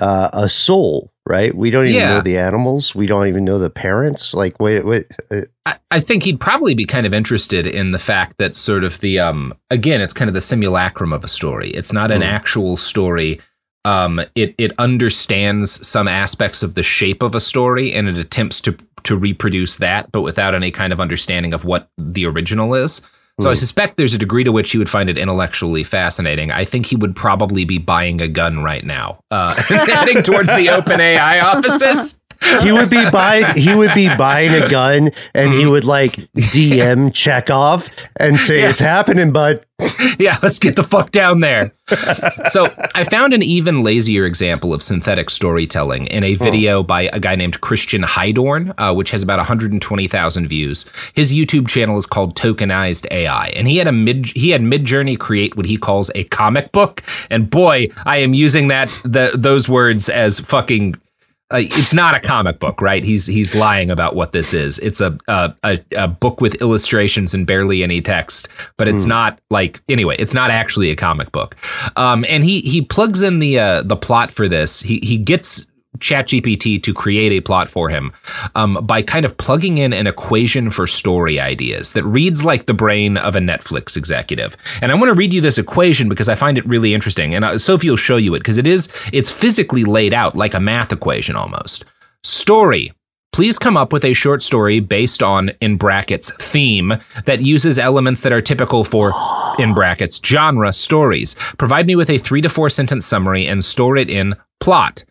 uh, 0.00 0.30
a 0.32 0.48
soul. 0.48 1.12
Right? 1.28 1.54
We 1.56 1.70
don't 1.72 1.86
even 1.86 1.96
Yeah. 2.00 2.14
know 2.14 2.20
the 2.20 2.38
animals. 2.38 2.94
We 2.94 3.06
don't 3.06 3.26
even 3.26 3.44
know 3.44 3.58
the 3.58 3.68
parents. 3.70 4.32
Like, 4.32 4.60
wait, 4.60 4.86
wait. 4.86 5.06
Uh, 5.30 5.40
I, 5.66 5.74
I 5.90 5.98
think 6.00 6.22
he'd 6.22 6.38
probably 6.38 6.72
be 6.74 6.84
kind 6.86 7.04
of 7.04 7.12
interested 7.12 7.66
in 7.66 7.90
the 7.90 7.98
fact 7.98 8.38
that 8.38 8.54
sort 8.54 8.84
of 8.84 9.00
the 9.00 9.18
um 9.18 9.52
again 9.70 10.00
it's 10.00 10.12
kind 10.12 10.28
of 10.28 10.34
the 10.34 10.40
simulacrum 10.40 11.12
of 11.12 11.24
a 11.24 11.28
story 11.28 11.70
it's 11.70 11.92
not 11.92 12.12
an 12.12 12.20
Mm. 12.22 12.26
actual 12.28 12.76
story 12.76 13.40
um 13.84 14.20
it 14.36 14.54
it 14.58 14.70
understands 14.78 15.84
some 15.86 16.06
aspects 16.06 16.62
of 16.62 16.74
the 16.74 16.84
shape 16.84 17.22
of 17.22 17.34
a 17.34 17.40
story 17.40 17.92
and 17.92 18.06
it 18.08 18.16
attempts 18.16 18.60
to 18.60 18.76
to 19.02 19.16
reproduce 19.16 19.78
that 19.78 20.10
but 20.12 20.22
without 20.22 20.54
any 20.54 20.70
kind 20.70 20.92
of 20.92 21.00
understanding 21.00 21.52
of 21.52 21.64
what 21.64 21.88
the 21.98 22.24
original 22.26 22.72
is 22.74 23.02
so 23.40 23.50
I 23.50 23.52
Mm. 23.52 23.58
suspect 23.58 23.96
there's 23.96 24.14
a 24.14 24.18
degree 24.18 24.44
to 24.44 24.52
which 24.52 24.70
he 24.72 24.78
would 24.78 24.88
find 24.88 25.10
it 25.10 25.18
intellectually 25.18 25.84
fascinating. 25.84 26.50
I 26.50 26.64
think 26.64 26.86
he 26.86 26.96
would 26.96 27.14
probably 27.14 27.64
be 27.64 27.78
buying 27.78 28.20
a 28.20 28.28
gun 28.28 28.62
right 28.62 28.84
now, 28.84 29.18
uh, 29.30 29.54
heading 29.68 30.22
towards 30.22 30.48
the 30.54 30.66
OpenAI 30.70 31.42
offices. 31.42 32.18
He 32.62 32.72
would 32.72 32.90
be 32.90 33.08
buying 33.10 33.44
he 33.56 33.74
would 33.74 33.94
be 33.94 34.08
buying 34.16 34.50
a 34.62 34.68
gun 34.68 35.10
and 35.34 35.52
he 35.52 35.66
would 35.66 35.84
like 35.84 36.16
DM 36.36 37.12
Chekhov 37.14 37.88
and 38.16 38.38
say 38.38 38.60
Yeah. 38.62 38.70
it's 38.70 38.78
happening, 38.80 39.32
bud. 39.32 39.64
yeah, 40.18 40.36
let's 40.42 40.58
get 40.58 40.74
the 40.76 40.82
fuck 40.82 41.10
down 41.10 41.40
there. 41.40 41.70
so 42.48 42.66
I 42.94 43.04
found 43.04 43.34
an 43.34 43.42
even 43.42 43.82
lazier 43.84 44.24
example 44.24 44.72
of 44.72 44.82
synthetic 44.82 45.28
storytelling 45.28 46.06
in 46.06 46.24
a 46.24 46.34
video 46.36 46.82
by 46.82 47.10
a 47.12 47.20
guy 47.20 47.36
named 47.36 47.60
Christian 47.60 48.02
Heidorn, 48.02 48.72
uh, 48.78 48.94
which 48.94 49.10
has 49.10 49.22
about 49.22 49.36
120,000 49.38 50.48
views. 50.48 50.86
His 51.14 51.34
YouTube 51.34 51.68
channel 51.68 51.98
is 51.98 52.06
called 52.06 52.36
Tokenized 52.36 53.06
AI, 53.10 53.48
and 53.48 53.68
he 53.68 53.76
had 53.76 53.86
a 53.86 53.92
mid 53.92 54.26
he 54.26 54.48
had 54.48 54.62
Midjourney 54.62 55.18
create 55.18 55.56
what 55.58 55.66
he 55.66 55.76
calls 55.76 56.10
a 56.14 56.24
comic 56.24 56.72
book. 56.72 57.02
And 57.30 57.50
boy, 57.50 57.88
I 58.06 58.16
am 58.18 58.32
using 58.32 58.68
that 58.68 58.88
the 59.04 59.32
those 59.34 59.68
words 59.68 60.08
as 60.08 60.40
fucking 60.40 60.94
uh, 61.52 61.58
it's 61.60 61.94
not 61.94 62.16
a 62.16 62.20
comic 62.20 62.58
book, 62.58 62.80
right? 62.80 63.04
He's 63.04 63.24
he's 63.26 63.54
lying 63.54 63.88
about 63.88 64.16
what 64.16 64.32
this 64.32 64.52
is. 64.52 64.78
It's 64.80 65.00
a 65.00 65.16
a, 65.28 65.54
a, 65.62 65.84
a 65.96 66.08
book 66.08 66.40
with 66.40 66.56
illustrations 66.56 67.34
and 67.34 67.46
barely 67.46 67.84
any 67.84 68.00
text, 68.00 68.48
but 68.76 68.88
it's 68.88 69.06
not 69.06 69.40
like 69.50 69.80
anyway. 69.88 70.16
It's 70.18 70.34
not 70.34 70.50
actually 70.50 70.90
a 70.90 70.96
comic 70.96 71.30
book. 71.30 71.56
Um, 71.94 72.24
and 72.28 72.42
he 72.42 72.60
he 72.60 72.82
plugs 72.82 73.22
in 73.22 73.38
the 73.38 73.60
uh, 73.60 73.82
the 73.82 73.96
plot 73.96 74.32
for 74.32 74.48
this. 74.48 74.80
He 74.80 74.98
he 75.04 75.16
gets 75.16 75.64
ChatGPT 75.98 76.82
to 76.82 76.94
create 76.94 77.32
a 77.32 77.40
plot 77.40 77.68
for 77.68 77.88
him 77.88 78.12
um, 78.54 78.78
by 78.82 79.02
kind 79.02 79.24
of 79.24 79.36
plugging 79.36 79.78
in 79.78 79.92
an 79.92 80.06
equation 80.06 80.70
for 80.70 80.86
story 80.86 81.38
ideas 81.40 81.92
that 81.92 82.04
reads 82.04 82.44
like 82.44 82.66
the 82.66 82.74
brain 82.74 83.16
of 83.16 83.36
a 83.36 83.40
Netflix 83.40 83.96
executive. 83.96 84.56
And 84.80 84.92
I 84.92 84.94
want 84.94 85.08
to 85.08 85.14
read 85.14 85.32
you 85.32 85.40
this 85.40 85.58
equation 85.58 86.08
because 86.08 86.28
I 86.28 86.34
find 86.34 86.58
it 86.58 86.66
really 86.66 86.94
interesting. 86.94 87.34
And 87.34 87.44
uh, 87.44 87.58
Sophie 87.58 87.90
will 87.90 87.96
show 87.96 88.16
you 88.16 88.34
it 88.34 88.40
because 88.40 88.58
it 88.58 88.66
is 88.66 88.88
it's 89.12 89.30
physically 89.30 89.84
laid 89.84 90.14
out 90.14 90.36
like 90.36 90.54
a 90.54 90.60
math 90.60 90.92
equation 90.92 91.36
almost. 91.36 91.84
Story. 92.22 92.92
Please 93.32 93.58
come 93.58 93.76
up 93.76 93.92
with 93.92 94.02
a 94.04 94.14
short 94.14 94.42
story 94.42 94.80
based 94.80 95.22
on, 95.22 95.50
in 95.60 95.76
brackets, 95.76 96.32
theme 96.40 96.94
that 97.26 97.42
uses 97.42 97.78
elements 97.78 98.22
that 98.22 98.32
are 98.32 98.40
typical 98.40 98.82
for, 98.82 99.12
in 99.58 99.74
brackets, 99.74 100.18
genre 100.24 100.72
stories. 100.72 101.36
Provide 101.58 101.86
me 101.86 101.96
with 101.96 102.08
a 102.08 102.16
three 102.16 102.40
to 102.40 102.48
four 102.48 102.70
sentence 102.70 103.04
summary 103.04 103.46
and 103.46 103.62
store 103.62 103.98
it 103.98 104.08
in 104.08 104.34
plot. 104.58 105.04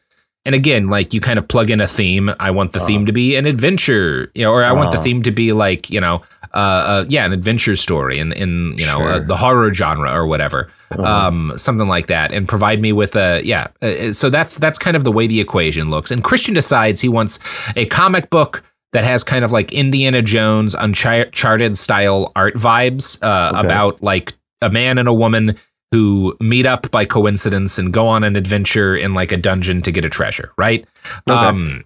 And 0.45 0.53
again, 0.53 0.89
like 0.89 1.13
you 1.13 1.21
kind 1.21 1.39
of 1.39 1.47
plug 1.47 1.69
in 1.71 1.81
a 1.81 1.87
theme. 1.87 2.29
I 2.39 2.51
want 2.51 2.73
the 2.73 2.79
theme 2.79 3.05
to 3.07 3.11
be 3.11 3.35
an 3.35 3.45
adventure, 3.47 4.31
you 4.35 4.43
know, 4.43 4.51
or 4.51 4.63
I 4.63 4.71
want 4.71 4.91
the 4.91 4.97
Uh-huh. 4.97 5.03
theme 5.03 5.23
to 5.23 5.31
be 5.31 5.53
like, 5.53 5.89
you 5.89 5.99
know, 5.99 6.21
uh, 6.53 6.57
uh 6.57 7.05
yeah, 7.09 7.25
an 7.25 7.33
adventure 7.33 7.75
story 7.75 8.19
in 8.19 8.31
in 8.33 8.73
you 8.77 8.85
know 8.85 9.01
uh, 9.01 9.19
the 9.19 9.35
horror 9.35 9.73
genre 9.73 10.11
or 10.13 10.25
whatever, 10.27 10.69
um, 10.99 11.51
something 11.57 11.87
like 11.87 12.07
that, 12.07 12.31
and 12.31 12.47
provide 12.47 12.79
me 12.79 12.93
with 12.93 13.15
a 13.15 13.41
yeah. 13.43 13.67
Uh, 13.81 14.13
so 14.13 14.29
that's 14.29 14.57
that's 14.57 14.77
kind 14.77 14.95
of 14.95 15.03
the 15.03 15.11
way 15.11 15.27
the 15.27 15.41
equation 15.41 15.89
looks. 15.89 16.11
And 16.11 16.23
Christian 16.23 16.53
decides 16.53 17.01
he 17.01 17.09
wants 17.09 17.39
a 17.75 17.85
comic 17.87 18.29
book 18.29 18.63
that 18.93 19.03
has 19.03 19.23
kind 19.23 19.43
of 19.43 19.51
like 19.51 19.73
Indiana 19.73 20.21
Jones 20.21 20.75
Uncharted 20.75 21.77
style 21.77 22.31
art 22.35 22.53
vibes 22.55 23.17
uh, 23.21 23.51
Okay. 23.57 23.65
about 23.65 24.01
like 24.01 24.33
a 24.61 24.69
man 24.69 24.97
and 24.97 25.09
a 25.09 25.13
woman 25.13 25.57
who 25.91 26.35
meet 26.39 26.65
up 26.65 26.89
by 26.91 27.05
coincidence 27.05 27.77
and 27.77 27.93
go 27.93 28.07
on 28.07 28.23
an 28.23 28.35
adventure 28.35 28.95
in 28.95 29.13
like 29.13 29.31
a 29.31 29.37
dungeon 29.37 29.81
to 29.83 29.91
get 29.91 30.05
a 30.05 30.09
treasure, 30.09 30.51
right? 30.57 30.85
Okay. 31.29 31.37
Um 31.37 31.83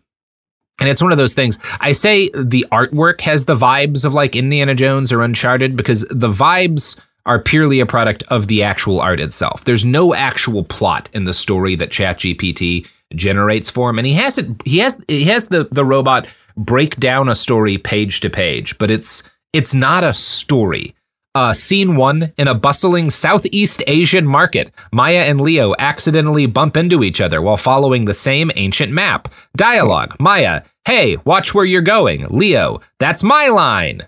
and 0.79 0.87
it's 0.87 1.01
one 1.01 1.11
of 1.11 1.17
those 1.17 1.33
things. 1.33 1.59
I 1.81 1.91
say 1.91 2.29
the 2.33 2.65
artwork 2.71 3.21
has 3.21 3.45
the 3.45 3.55
vibes 3.55 4.05
of 4.05 4.13
like 4.13 4.35
Indiana 4.35 4.73
Jones 4.73 5.11
or 5.11 5.21
Uncharted 5.21 5.75
because 5.75 6.05
the 6.09 6.31
vibes 6.31 6.97
are 7.25 7.39
purely 7.39 7.79
a 7.79 7.85
product 7.85 8.23
of 8.29 8.47
the 8.47 8.63
actual 8.63 9.01
art 9.01 9.19
itself. 9.19 9.65
There's 9.65 9.85
no 9.85 10.13
actual 10.13 10.63
plot 10.63 11.09
in 11.13 11.25
the 11.25 11.33
story 11.33 11.75
that 11.75 11.89
ChatGPT 11.89 12.87
generates 13.15 13.69
for 13.69 13.89
him, 13.89 13.99
and 13.99 14.07
he 14.07 14.13
has 14.13 14.37
it. 14.37 14.47
He 14.65 14.79
has 14.79 14.99
he 15.07 15.25
has 15.25 15.47
the 15.47 15.67
the 15.71 15.85
robot 15.85 16.27
break 16.57 16.97
down 16.97 17.29
a 17.29 17.35
story 17.35 17.77
page 17.77 18.21
to 18.21 18.29
page, 18.29 18.77
but 18.77 18.89
it's 18.89 19.23
it's 19.53 19.73
not 19.73 20.03
a 20.03 20.13
story. 20.13 20.95
Uh, 21.35 21.53
scene 21.53 21.95
one 21.95 22.33
in 22.37 22.47
a 22.47 22.55
bustling 22.55 23.09
Southeast 23.11 23.83
Asian 23.85 24.25
market, 24.25 24.71
Maya 24.91 25.25
and 25.25 25.39
Leo 25.39 25.75
accidentally 25.77 26.47
bump 26.47 26.75
into 26.75 27.03
each 27.03 27.21
other 27.21 27.39
while 27.39 27.55
following 27.55 28.05
the 28.05 28.15
same 28.15 28.51
ancient 28.55 28.91
map. 28.91 29.31
Dialogue 29.55 30.15
Maya, 30.19 30.63
hey, 30.85 31.17
watch 31.25 31.53
where 31.53 31.65
you're 31.65 31.81
going. 31.83 32.25
Leo, 32.29 32.81
that's 32.99 33.21
my 33.21 33.47
line. 33.47 34.07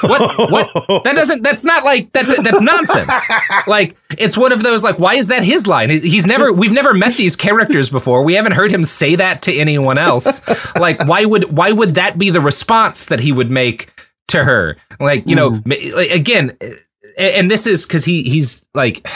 What? 0.00 0.38
What? 0.38 1.04
That 1.04 1.16
doesn't. 1.16 1.42
That's 1.42 1.64
not 1.64 1.84
like 1.84 2.12
that. 2.12 2.26
That's 2.42 2.60
nonsense. 2.62 3.10
Like 3.66 3.96
it's 4.16 4.36
one 4.36 4.52
of 4.52 4.62
those. 4.62 4.84
Like, 4.84 4.98
why 4.98 5.14
is 5.14 5.26
that 5.26 5.42
his 5.42 5.66
line? 5.66 5.90
He's 5.90 6.24
never. 6.24 6.52
We've 6.52 6.72
never 6.72 6.94
met 6.94 7.16
these 7.16 7.34
characters 7.34 7.90
before. 7.90 8.22
We 8.22 8.34
haven't 8.34 8.52
heard 8.52 8.70
him 8.70 8.84
say 8.84 9.16
that 9.16 9.42
to 9.42 9.54
anyone 9.54 9.98
else. 9.98 10.46
Like, 10.76 11.04
why 11.06 11.24
would 11.24 11.56
why 11.56 11.72
would 11.72 11.94
that 11.96 12.16
be 12.16 12.30
the 12.30 12.40
response 12.40 13.06
that 13.06 13.18
he 13.18 13.32
would 13.32 13.50
make 13.50 13.90
to 14.28 14.44
her? 14.44 14.76
Like, 15.00 15.26
you 15.26 15.36
know, 15.36 15.50
hmm. 15.50 15.68
ma- 15.68 15.96
like, 15.96 16.10
again, 16.10 16.56
and 17.16 17.50
this 17.50 17.66
is 17.66 17.86
because 17.86 18.04
he 18.04 18.22
he's 18.22 18.64
like. 18.74 19.06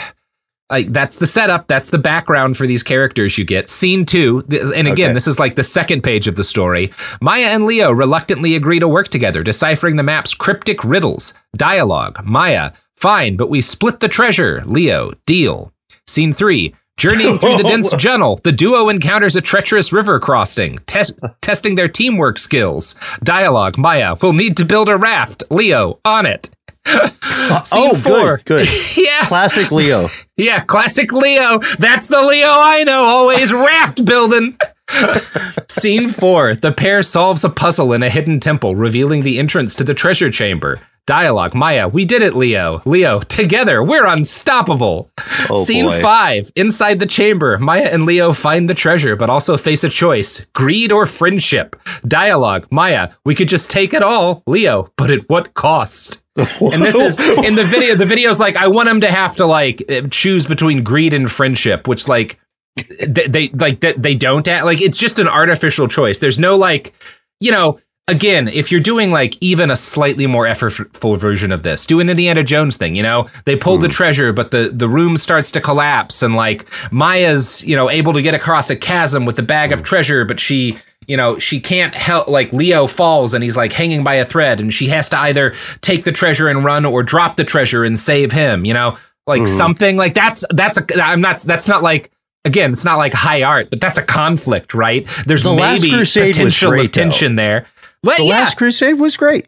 Like 0.69 0.93
that's 0.93 1.17
the 1.17 1.27
setup, 1.27 1.67
that's 1.67 1.89
the 1.89 1.97
background 1.97 2.55
for 2.55 2.65
these 2.65 2.81
characters 2.81 3.37
you 3.37 3.43
get. 3.43 3.69
Scene 3.69 4.05
two, 4.05 4.41
and 4.73 4.87
again, 4.87 5.09
Okay. 5.09 5.13
this 5.13 5.27
is 5.27 5.37
like 5.37 5.55
the 5.55 5.65
second 5.65 6.01
page 6.01 6.29
of 6.29 6.35
the 6.35 6.45
story. 6.45 6.93
Maya 7.19 7.47
and 7.47 7.65
Leo 7.65 7.91
reluctantly 7.91 8.55
agree 8.55 8.79
to 8.79 8.87
work 8.87 9.09
together, 9.09 9.43
deciphering 9.43 9.97
the 9.97 10.03
map's 10.03 10.33
cryptic 10.33 10.81
riddles. 10.85 11.33
Dialogue 11.57 12.23
Maya, 12.23 12.71
fine, 12.95 13.35
but 13.35 13.49
we 13.49 13.59
split 13.59 13.99
the 13.99 14.07
treasure. 14.07 14.63
Leo, 14.65 15.11
deal. 15.25 15.73
Scene 16.07 16.31
three. 16.31 16.73
Journeying 17.01 17.37
through 17.39 17.57
the 17.57 17.63
dense 17.63 17.91
jungle, 17.93 18.39
the 18.43 18.51
duo 18.51 18.87
encounters 18.87 19.35
a 19.35 19.41
treacherous 19.41 19.91
river 19.91 20.19
crossing, 20.19 20.77
tes- 20.85 21.19
testing 21.41 21.73
their 21.73 21.87
teamwork 21.87 22.37
skills. 22.37 22.93
Dialogue 23.23 23.75
Maya, 23.75 24.15
we'll 24.21 24.33
need 24.33 24.55
to 24.57 24.65
build 24.65 24.87
a 24.87 24.97
raft. 24.97 25.43
Leo, 25.49 25.99
on 26.05 26.27
it. 26.27 26.51
Uh, 26.85 27.09
Scene 27.63 27.89
oh, 27.91 27.95
four. 27.95 28.37
good, 28.45 28.67
good. 28.67 28.97
yeah. 28.97 29.25
Classic 29.25 29.71
Leo. 29.71 30.09
Yeah, 30.37 30.63
classic 30.63 31.11
Leo. 31.11 31.57
That's 31.79 32.05
the 32.05 32.21
Leo 32.21 32.51
I 32.51 32.83
know, 32.83 33.03
always 33.03 33.51
raft 33.51 34.05
building. 34.05 34.55
Scene 35.67 36.09
four 36.09 36.55
The 36.55 36.71
pair 36.71 37.03
solves 37.03 37.43
a 37.43 37.49
puzzle 37.49 37.93
in 37.93 38.03
a 38.03 38.09
hidden 38.09 38.39
temple, 38.39 38.75
revealing 38.75 39.21
the 39.21 39.39
entrance 39.39 39.73
to 39.75 39.83
the 39.83 39.93
treasure 39.93 40.31
chamber. 40.31 40.79
Dialogue 41.07 41.55
Maya, 41.55 41.87
we 41.87 42.05
did 42.05 42.21
it, 42.21 42.35
Leo. 42.35 42.81
Leo, 42.85 43.21
together, 43.21 43.83
we're 43.83 44.05
unstoppable. 44.05 45.09
Oh, 45.49 45.63
Scene 45.63 45.85
boy. 45.85 46.01
five 46.01 46.51
Inside 46.55 46.99
the 46.99 47.07
chamber, 47.07 47.57
Maya 47.57 47.89
and 47.91 48.05
Leo 48.05 48.33
find 48.33 48.69
the 48.69 48.75
treasure, 48.75 49.15
but 49.15 49.29
also 49.29 49.57
face 49.57 49.83
a 49.83 49.89
choice 49.89 50.45
greed 50.53 50.91
or 50.91 51.07
friendship. 51.07 51.75
Dialogue 52.07 52.67
Maya, 52.69 53.09
we 53.25 53.33
could 53.33 53.49
just 53.49 53.71
take 53.71 53.93
it 53.93 54.03
all, 54.03 54.43
Leo, 54.45 54.91
but 54.95 55.09
at 55.09 55.27
what 55.27 55.53
cost? 55.55 56.21
And 56.37 56.81
this 56.81 56.95
is 56.95 57.19
in 57.19 57.55
the 57.55 57.65
video. 57.65 57.95
The 57.95 58.05
video's 58.05 58.39
like 58.39 58.55
I 58.55 58.67
want 58.67 58.87
him 58.87 59.01
to 59.01 59.11
have 59.11 59.35
to 59.37 59.45
like 59.45 59.83
uh, 59.89 60.03
choose 60.11 60.45
between 60.45 60.83
greed 60.83 61.13
and 61.13 61.29
friendship, 61.29 61.87
which 61.87 62.07
like 62.07 62.39
they, 62.75 63.27
they 63.27 63.49
like 63.49 63.81
that 63.81 64.01
they 64.01 64.15
don't 64.15 64.47
act, 64.47 64.65
like 64.65 64.81
it's 64.81 64.97
just 64.97 65.19
an 65.19 65.27
artificial 65.27 65.87
choice. 65.87 66.19
There's 66.19 66.39
no 66.39 66.55
like 66.55 66.93
you 67.39 67.51
know. 67.51 67.79
Again, 68.07 68.49
if 68.49 68.71
you're 68.71 68.81
doing 68.81 69.11
like 69.11 69.37
even 69.39 69.71
a 69.71 69.77
slightly 69.77 70.27
more 70.27 70.45
effortful 70.45 71.17
version 71.17 71.51
of 71.51 71.63
this, 71.63 71.85
do 71.85 71.99
an 72.01 72.09
Indiana 72.09 72.43
Jones 72.43 72.75
thing. 72.75 72.95
You 72.95 73.03
know, 73.03 73.27
they 73.45 73.55
pull 73.55 73.77
the 73.77 73.87
hmm. 73.87 73.93
treasure, 73.93 74.33
but 74.33 74.51
the 74.51 74.69
the 74.73 74.89
room 74.89 75.15
starts 75.15 75.51
to 75.51 75.61
collapse, 75.61 76.21
and 76.21 76.35
like 76.35 76.65
Maya's 76.91 77.63
you 77.63 77.75
know 77.75 77.89
able 77.89 78.11
to 78.13 78.21
get 78.21 78.33
across 78.33 78.69
a 78.69 78.75
chasm 78.75 79.25
with 79.25 79.37
the 79.37 79.43
bag 79.43 79.71
of 79.71 79.79
hmm. 79.79 79.85
treasure, 79.85 80.25
but 80.25 80.39
she 80.39 80.77
you 81.07 81.17
know 81.17 81.37
she 81.39 81.59
can't 81.59 81.95
help 81.95 82.27
like 82.27 82.53
leo 82.53 82.87
falls 82.87 83.33
and 83.33 83.43
he's 83.43 83.57
like 83.57 83.73
hanging 83.73 84.03
by 84.03 84.15
a 84.15 84.25
thread 84.25 84.59
and 84.59 84.73
she 84.73 84.87
has 84.87 85.09
to 85.09 85.17
either 85.17 85.53
take 85.81 86.03
the 86.03 86.11
treasure 86.11 86.47
and 86.47 86.63
run 86.63 86.85
or 86.85 87.01
drop 87.03 87.37
the 87.37 87.43
treasure 87.43 87.83
and 87.83 87.97
save 87.97 88.31
him 88.31 88.65
you 88.65 88.73
know 88.73 88.95
like 89.27 89.41
hmm. 89.41 89.47
something 89.47 89.97
like 89.97 90.13
that's 90.13 90.45
that's 90.51 90.77
a 90.77 91.03
i'm 91.03 91.21
not 91.21 91.39
that's 91.41 91.67
not 91.67 91.81
like 91.81 92.11
again 92.45 92.71
it's 92.71 92.85
not 92.85 92.97
like 92.97 93.13
high 93.13 93.43
art 93.43 93.69
but 93.69 93.79
that's 93.81 93.97
a 93.97 94.03
conflict 94.03 94.73
right 94.73 95.07
there's 95.25 95.43
The 95.43 95.55
maybe 95.55 95.91
potential 95.91 96.69
great, 96.71 96.85
of 96.85 96.91
tension 96.91 97.35
there 97.35 97.65
but 98.03 98.17
The 98.17 98.23
yeah 98.25 98.39
Last 98.39 98.57
Crusade 98.57 98.99
was 98.99 99.15
great. 99.15 99.47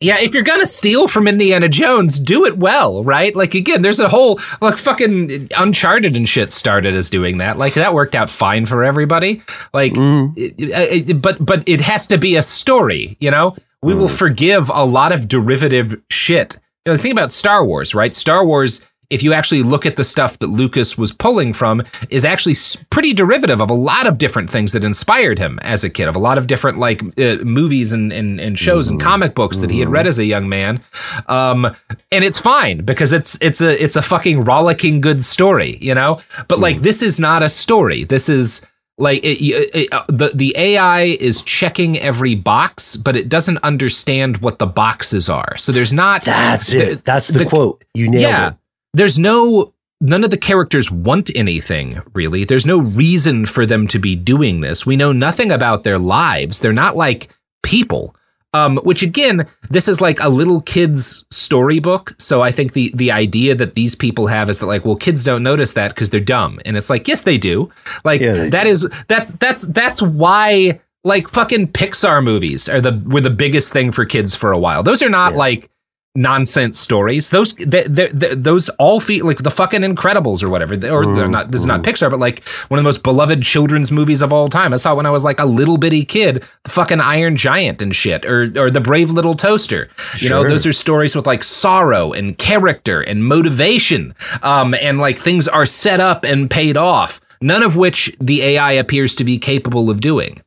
yeah, 0.00 0.18
if 0.20 0.34
you're 0.34 0.42
gonna 0.42 0.66
steal 0.66 1.08
from 1.08 1.26
Indiana 1.26 1.70
Jones, 1.70 2.18
do 2.18 2.44
it 2.44 2.58
well, 2.58 3.02
right? 3.02 3.34
Like 3.34 3.54
again, 3.54 3.80
there's 3.80 4.00
a 4.00 4.08
whole 4.10 4.38
like 4.60 4.76
fucking 4.76 5.48
Uncharted 5.56 6.14
and 6.14 6.28
shit 6.28 6.52
started 6.52 6.92
as 6.94 7.08
doing 7.08 7.38
that. 7.38 7.56
Like 7.56 7.72
that 7.74 7.94
worked 7.94 8.14
out 8.14 8.28
fine 8.28 8.66
for 8.66 8.84
everybody. 8.84 9.40
Like, 9.72 9.94
Mm. 9.94 10.36
it- 10.36 10.54
it- 10.58 11.10
it- 11.10 11.22
but 11.22 11.42
but 11.46 11.62
it 11.66 11.80
has 11.80 12.06
to 12.08 12.18
be 12.18 12.36
a 12.36 12.42
story, 12.42 13.16
you 13.20 13.30
know. 13.30 13.56
We 13.82 13.94
Mm. 13.94 13.98
will 14.00 14.08
forgive 14.08 14.68
a 14.68 14.84
lot 14.84 15.12
of 15.12 15.26
derivative 15.28 15.96
shit. 16.10 16.58
You 16.84 16.92
know, 16.92 16.98
think 16.98 17.12
about 17.12 17.32
Star 17.32 17.64
Wars, 17.64 17.94
right? 17.94 18.14
Star 18.14 18.44
Wars. 18.44 18.82
If 19.10 19.22
you 19.22 19.32
actually 19.32 19.62
look 19.62 19.86
at 19.86 19.96
the 19.96 20.04
stuff 20.04 20.38
that 20.40 20.48
Lucas 20.48 20.96
was 20.98 21.12
pulling 21.12 21.52
from, 21.52 21.82
is 22.10 22.24
actually 22.24 22.54
pretty 22.90 23.12
derivative 23.12 23.60
of 23.60 23.70
a 23.70 23.74
lot 23.74 24.06
of 24.06 24.18
different 24.18 24.50
things 24.50 24.72
that 24.72 24.84
inspired 24.84 25.38
him 25.38 25.58
as 25.62 25.84
a 25.84 25.90
kid, 25.90 26.08
of 26.08 26.16
a 26.16 26.18
lot 26.18 26.38
of 26.38 26.46
different 26.46 26.78
like 26.78 27.02
uh, 27.18 27.36
movies 27.44 27.92
and, 27.92 28.12
and 28.12 28.40
and 28.40 28.58
shows 28.58 28.88
and 28.88 29.00
comic 29.00 29.34
books 29.34 29.60
that 29.60 29.70
he 29.70 29.80
had 29.80 29.88
read 29.88 30.06
as 30.06 30.18
a 30.18 30.24
young 30.24 30.48
man. 30.48 30.82
Um, 31.26 31.64
and 32.10 32.24
it's 32.24 32.38
fine 32.38 32.84
because 32.84 33.12
it's 33.12 33.38
it's 33.40 33.60
a 33.60 33.82
it's 33.82 33.96
a 33.96 34.02
fucking 34.02 34.44
rollicking 34.44 35.00
good 35.00 35.24
story, 35.24 35.78
you 35.80 35.94
know. 35.94 36.20
But 36.48 36.58
like 36.58 36.80
this 36.80 37.02
is 37.02 37.20
not 37.20 37.42
a 37.42 37.48
story. 37.48 38.04
This 38.04 38.28
is 38.28 38.64
Like 38.96 39.24
it, 39.24 39.42
it, 39.42 39.70
it, 39.74 39.92
uh, 39.92 40.04
the 40.08 40.30
the 40.34 40.54
AI 40.56 41.02
is 41.18 41.42
checking 41.42 41.98
every 41.98 42.36
box, 42.36 42.94
but 42.94 43.16
it 43.16 43.28
doesn't 43.28 43.58
understand 43.64 44.36
what 44.38 44.60
the 44.60 44.66
boxes 44.66 45.28
are. 45.28 45.56
So 45.58 45.72
there's 45.72 45.92
not. 45.92 46.22
That's 46.22 46.68
the- 46.68 46.92
it. 46.92 47.04
That's 47.04 47.26
the, 47.28 47.40
the- 47.40 47.46
quote. 47.46 47.84
You 47.94 48.08
nailed 48.08 48.22
yeah, 48.22 48.48
it. 48.50 48.54
There's 48.94 49.18
no 49.18 49.72
none 50.00 50.24
of 50.24 50.30
the 50.30 50.36
characters 50.38 50.90
want 50.90 51.30
anything 51.36 52.00
really. 52.14 52.44
There's 52.44 52.66
no 52.66 52.78
reason 52.78 53.46
for 53.46 53.64
them 53.66 53.86
to 53.88 53.98
be 53.98 54.16
doing 54.16 54.60
this. 54.60 54.84
We 54.86 54.96
know 54.96 55.12
nothing 55.12 55.50
about 55.52 55.82
their 55.84 55.98
lives. 55.98 56.60
They're 56.60 56.72
not 56.72 56.96
like 56.96 57.28
people. 57.62 58.14
Um, 58.52 58.76
which 58.84 59.02
again, 59.02 59.48
this 59.70 59.88
is 59.88 60.00
like 60.00 60.20
a 60.20 60.28
little 60.28 60.60
kid's 60.60 61.24
storybook. 61.32 62.14
So 62.18 62.40
I 62.40 62.52
think 62.52 62.72
the 62.72 62.92
the 62.94 63.10
idea 63.10 63.54
that 63.56 63.74
these 63.74 63.96
people 63.96 64.28
have 64.28 64.48
is 64.48 64.60
that 64.60 64.66
like, 64.66 64.84
well, 64.84 64.94
kids 64.94 65.24
don't 65.24 65.42
notice 65.42 65.72
that 65.72 65.88
because 65.92 66.10
they're 66.10 66.20
dumb, 66.20 66.60
and 66.64 66.76
it's 66.76 66.88
like, 66.88 67.08
yes, 67.08 67.22
they 67.22 67.36
do. 67.36 67.68
Like 68.04 68.20
Yeah, 68.20 68.32
they 68.34 68.50
that 68.50 68.66
is 68.68 68.88
that's 69.08 69.32
that's 69.32 69.66
that's 69.68 70.00
why 70.00 70.78
like 71.02 71.26
fucking 71.28 71.68
Pixar 71.72 72.22
movies 72.22 72.68
are 72.68 72.80
the 72.80 73.02
were 73.06 73.20
the 73.20 73.28
biggest 73.30 73.72
thing 73.72 73.90
for 73.90 74.04
kids 74.04 74.36
for 74.36 74.52
a 74.52 74.58
while. 74.58 74.84
Those 74.84 75.02
are 75.02 75.10
not 75.10 75.32
Yeah. 75.32 75.38
like 75.38 75.70
nonsense 76.16 76.78
stories. 76.78 77.30
Those 77.30 77.54
th 77.54 77.70
th 77.70 78.18
th 78.18 78.32
those 78.36 78.68
all 78.78 79.00
feel 79.00 79.26
like 79.26 79.42
the 79.42 79.50
fucking 79.50 79.82
Incredibles 79.82 80.42
or 80.42 80.48
whatever. 80.48 80.74
Or 80.74 81.04
they're 81.14 81.28
not. 81.28 81.50
This 81.50 81.60
is 81.60 81.66
not 81.66 81.82
Pixar, 81.82 82.10
but 82.10 82.20
like 82.20 82.46
one 82.68 82.78
of 82.78 82.82
the 82.82 82.88
most 82.88 83.02
beloved 83.02 83.42
children's 83.42 83.90
movies 83.90 84.22
of 84.22 84.32
all 84.32 84.48
time. 84.48 84.72
I 84.72 84.76
saw 84.76 84.92
it 84.92 84.96
when 84.96 85.06
I 85.06 85.10
was 85.10 85.24
like 85.24 85.40
a 85.40 85.44
little 85.44 85.76
bitty 85.76 86.04
kid. 86.04 86.44
The 86.62 86.70
fucking 86.70 87.00
Iron 87.00 87.36
Giant 87.36 87.82
and 87.82 87.94
shit, 87.94 88.24
or 88.24 88.52
or 88.56 88.70
the 88.70 88.80
Brave 88.80 89.10
Little 89.10 89.34
Toaster. 89.34 89.88
You 90.18 90.28
know, 90.30 90.44
those 90.48 90.64
are 90.66 90.72
stories 90.72 91.16
with 91.16 91.26
like 91.26 91.42
sorrow 91.42 92.12
and 92.12 92.38
character 92.38 93.00
and 93.00 93.24
motivation. 93.24 94.14
Um, 94.42 94.74
and 94.74 94.98
like 94.98 95.18
things 95.18 95.48
are 95.48 95.66
set 95.66 96.00
up 96.00 96.24
and 96.24 96.48
paid 96.50 96.76
off. 96.76 97.20
None 97.40 97.62
of 97.62 97.76
which 97.76 98.14
the 98.20 98.42
AI 98.42 98.72
appears 98.72 99.14
to 99.16 99.24
be 99.24 99.38
capable 99.38 99.90
of 99.90 100.00
doing. 100.00 100.40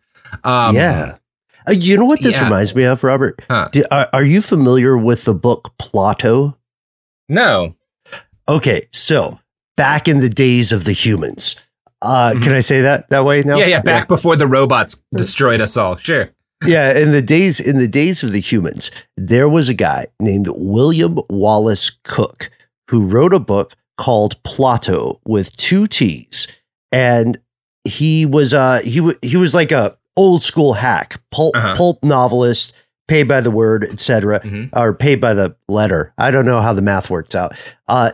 Um, 0.43 0.75
yeah. 0.75 1.17
Uh, 1.67 1.71
you 1.73 1.97
know 1.97 2.05
what 2.05 2.21
this 2.21 2.35
yeah. 2.35 2.43
reminds 2.43 2.73
me 2.75 2.83
of, 2.83 3.03
Robert? 3.03 3.41
Huh. 3.49 3.69
Do- 3.71 3.83
are, 3.91 4.09
are 4.13 4.23
you 4.23 4.41
familiar 4.41 4.97
with 4.97 5.25
the 5.25 5.33
book 5.33 5.71
Plotto? 5.79 6.55
No. 7.29 7.75
Okay, 8.47 8.87
so 8.93 9.37
back 9.75 10.07
in 10.07 10.19
the 10.19 10.29
days 10.29 10.71
of 10.71 10.85
the 10.85 10.93
humans. 10.93 11.55
Uh, 12.01 12.31
Mhm. 12.33 12.43
Can 12.43 12.53
I 12.53 12.59
say 12.61 12.81
that 12.81 13.09
that 13.09 13.25
way 13.25 13.41
now? 13.41 13.57
Yeah, 13.57 13.65
yeah. 13.65 13.81
Back 13.81 14.07
before 14.07 14.35
the 14.35 14.47
robots 14.47 15.01
destroyed 15.15 15.61
us 15.61 15.75
all. 15.77 15.97
Sure. 15.97 16.29
yeah 16.65 16.97
in 16.97 17.11
the 17.11 17.21
days 17.21 17.59
in 17.59 17.77
the 17.77 17.87
days 17.87 18.23
of 18.23 18.31
the 18.31 18.39
humans 18.39 18.89
there 19.15 19.47
was 19.47 19.69
a 19.69 19.75
guy 19.75 20.07
named 20.19 20.47
william 20.55 21.19
wallace 21.29 21.91
cook 22.03 22.49
who 22.89 23.05
wrote 23.05 23.31
a 23.31 23.37
book 23.39 23.75
called 23.99 24.41
plotto 24.41 25.19
with 25.27 25.55
two 25.57 25.85
t's 25.85 26.47
and 26.91 27.37
he 27.83 28.25
was 28.25 28.55
uh 28.55 28.79
he, 28.83 28.99
wa 28.99 29.11
he 29.21 29.37
was 29.37 29.53
like 29.53 29.71
a 29.71 29.95
old 30.17 30.41
school 30.41 30.73
hack 30.73 31.21
pulp 31.31 31.55
Uh-huh. 31.55 31.75
pulp 31.75 32.03
novelist 32.03 32.73
paid 33.07 33.23
by 33.23 33.39
the 33.39 33.51
word 33.51 33.85
etc 33.85 34.39
Mhm. 34.41 34.69
or 34.73 34.93
paid 34.93 35.21
by 35.21 35.33
the 35.33 35.55
letter 35.69 36.11
i 36.17 36.29
don't 36.31 36.45
know 36.45 36.59
how 36.59 36.73
the 36.73 36.81
math 36.81 37.09
works 37.09 37.35
out 37.35 37.53
uh 37.87 38.11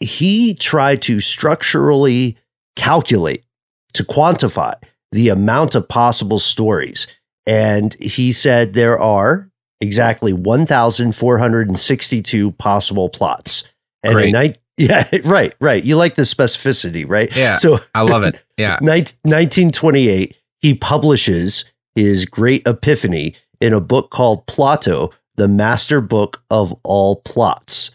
he 0.00 0.54
tried 0.54 1.02
to 1.02 1.20
structurally 1.20 2.38
calculate 2.76 3.44
to 3.92 4.02
quantify 4.04 4.72
the 5.12 5.28
amount 5.28 5.74
of 5.74 5.86
possible 5.88 6.38
stories 6.38 7.06
and 7.46 7.94
he 8.00 8.32
said 8.32 8.72
there 8.72 8.98
are 8.98 9.50
exactly 9.80 10.32
1,462 10.32 12.52
possible 12.52 13.08
plots. 13.08 13.64
And 14.02 14.14
Great. 14.14 14.34
in 14.34 14.40
ni- 14.40 14.54
yeah, 14.78 15.08
right, 15.24 15.52
right. 15.60 15.84
You 15.84 15.96
like 15.96 16.14
the 16.14 16.22
specificity, 16.22 17.04
right? 17.08 17.34
Yeah. 17.36 17.54
So 17.54 17.80
I 17.94 18.02
love 18.02 18.22
it. 18.22 18.42
Yeah. 18.56 18.78
nin- 18.80 19.06
1928, 19.24 20.34
he 20.62 20.74
publishes 20.74 21.64
his 21.94 22.24
great 22.24 22.66
epiphany 22.66 23.34
in 23.60 23.72
a 23.72 23.80
book 23.80 24.10
called 24.10 24.46
Plotto, 24.46 25.12
the 25.36 25.48
master 25.48 26.00
book 26.00 26.42
of 26.50 26.74
all 26.84 27.16
plots. 27.22 27.90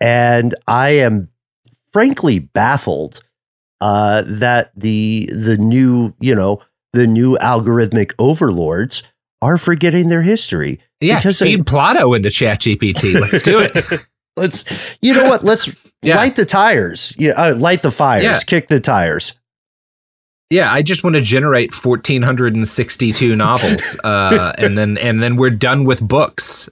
And 0.00 0.54
I 0.66 0.90
am 0.90 1.28
frankly 1.92 2.38
baffled 2.40 3.20
uh, 3.80 4.22
that 4.26 4.70
the 4.76 5.28
the 5.32 5.56
new, 5.58 6.14
you 6.20 6.34
know, 6.34 6.62
the 6.92 7.06
new 7.06 7.36
algorithmic 7.38 8.12
overlords 8.18 9.02
are 9.40 9.58
forgetting 9.58 10.08
their 10.08 10.22
history. 10.22 10.78
Yeah. 11.00 11.18
Because 11.18 11.38
feed 11.40 11.60
I- 11.60 11.62
Plotto 11.64 12.16
into 12.16 12.28
ChatGPT. 12.28 13.20
Let's 13.20 13.42
do 13.42 13.58
it. 13.60 14.06
Let's, 14.36 14.64
you 15.02 15.12
know 15.12 15.24
what? 15.26 15.44
Let's 15.44 15.68
Yeah. 16.04 16.16
light 16.16 16.34
the 16.36 16.44
tires. 16.46 17.14
Yeah, 17.16 17.32
uh, 17.32 17.54
light 17.54 17.82
the 17.82 17.92
fires. 17.92 18.24
Yeah. 18.24 18.38
Kick 18.44 18.66
the 18.68 18.80
tires. 18.80 19.38
Yeah, 20.52 20.70
I 20.70 20.82
just 20.82 21.02
want 21.02 21.14
to 21.14 21.22
generate 21.22 21.72
1462 21.72 23.34
novels 23.36 23.98
uh, 24.04 24.52
and 24.58 24.76
then 24.76 24.98
and 24.98 25.22
then 25.22 25.36
we're 25.36 25.48
done 25.48 25.84
with 25.84 26.06
books. 26.06 26.68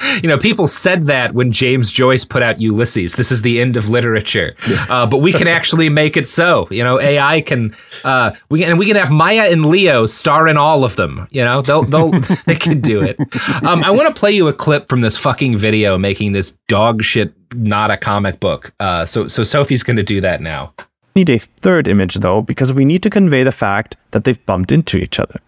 you 0.22 0.28
know, 0.28 0.36
people 0.36 0.66
said 0.66 1.06
that 1.06 1.32
when 1.32 1.52
James 1.52 1.92
Joyce 1.92 2.24
put 2.24 2.42
out 2.42 2.60
Ulysses. 2.60 3.14
This 3.14 3.30
is 3.30 3.42
the 3.42 3.60
end 3.60 3.76
of 3.76 3.90
literature. 3.90 4.56
Uh, 4.88 5.06
but 5.06 5.18
we 5.18 5.32
can 5.32 5.46
actually 5.56 5.88
make 5.88 6.16
it 6.16 6.26
so. 6.26 6.66
You 6.72 6.82
know, 6.82 7.00
AI 7.00 7.42
can 7.42 7.76
uh, 8.02 8.32
we 8.48 8.58
can 8.58 8.70
and 8.70 8.78
we 8.78 8.86
can 8.86 8.96
have 8.96 9.12
Maya 9.12 9.52
and 9.52 9.66
Leo 9.66 10.06
star 10.06 10.48
in 10.48 10.56
all 10.56 10.82
of 10.82 10.96
them. 10.96 11.28
You 11.30 11.44
know, 11.44 11.62
they'll 11.62 11.84
they'll 11.84 12.10
they 12.46 12.56
can 12.56 12.80
do 12.80 13.00
it. 13.00 13.20
Um, 13.62 13.84
I 13.84 13.92
want 13.92 14.12
to 14.12 14.18
play 14.18 14.32
you 14.32 14.48
a 14.48 14.52
clip 14.52 14.88
from 14.88 15.00
this 15.00 15.16
fucking 15.16 15.56
video 15.58 15.96
making 15.96 16.32
this 16.32 16.56
dog 16.66 17.04
shit 17.04 17.32
not 17.54 17.92
a 17.92 17.96
comic 17.96 18.40
book. 18.40 18.72
Uh, 18.80 19.04
so 19.04 19.28
so 19.28 19.44
Sophie's 19.44 19.84
going 19.84 19.96
to 19.96 20.02
do 20.02 20.20
that 20.22 20.40
now. 20.40 20.74
Need 21.14 21.30
a 21.30 21.38
third 21.38 21.86
image 21.86 22.16
though, 22.16 22.42
because 22.42 22.72
we 22.72 22.84
need 22.84 23.02
to 23.02 23.10
convey 23.10 23.42
the 23.42 23.52
fact 23.52 23.96
that 24.10 24.24
they've 24.24 24.46
bumped 24.46 24.72
into 24.72 24.96
each 24.96 25.18
other. 25.18 25.40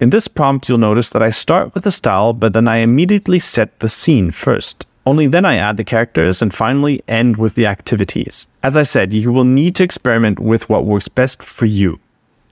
In 0.00 0.10
this 0.10 0.28
prompt, 0.28 0.68
you'll 0.68 0.78
notice 0.78 1.10
that 1.10 1.22
I 1.22 1.30
start 1.30 1.72
with 1.74 1.84
the 1.84 1.92
style, 1.92 2.32
but 2.32 2.52
then 2.52 2.66
I 2.66 2.78
immediately 2.78 3.38
set 3.38 3.78
the 3.78 3.88
scene 3.88 4.30
first. 4.32 4.86
Only 5.06 5.26
then 5.26 5.44
I 5.44 5.56
add 5.56 5.76
the 5.76 5.84
characters 5.84 6.42
and 6.42 6.52
finally 6.52 7.02
end 7.06 7.36
with 7.36 7.54
the 7.54 7.66
activities. 7.66 8.48
As 8.62 8.76
I 8.76 8.82
said, 8.82 9.12
you 9.12 9.30
will 9.30 9.44
need 9.44 9.74
to 9.76 9.84
experiment 9.84 10.40
with 10.40 10.68
what 10.68 10.84
works 10.84 11.08
best 11.08 11.42
for 11.42 11.66
you. 11.66 12.00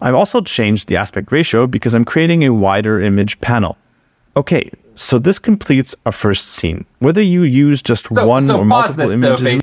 I've 0.01 0.15
also 0.15 0.41
changed 0.41 0.89
the 0.89 0.97
aspect 0.97 1.33
ratio 1.33 1.67
because 1.67 1.95
I'm 1.95 2.05
creating 2.05 2.45
a 2.45 2.53
wider 2.53 3.01
image 3.01 3.41
panel. 3.41 3.77
Okay, 4.37 4.71
so 4.95 5.19
this 5.19 5.39
completes 5.39 5.95
our 6.05 6.13
first 6.13 6.47
scene. 6.47 6.85
Whether 6.99 7.23
you 7.23 7.43
use 7.43 7.83
just 7.83 8.07
one 8.11 8.51
or 8.51 8.65
multiple 8.65 9.11
images. 9.11 9.63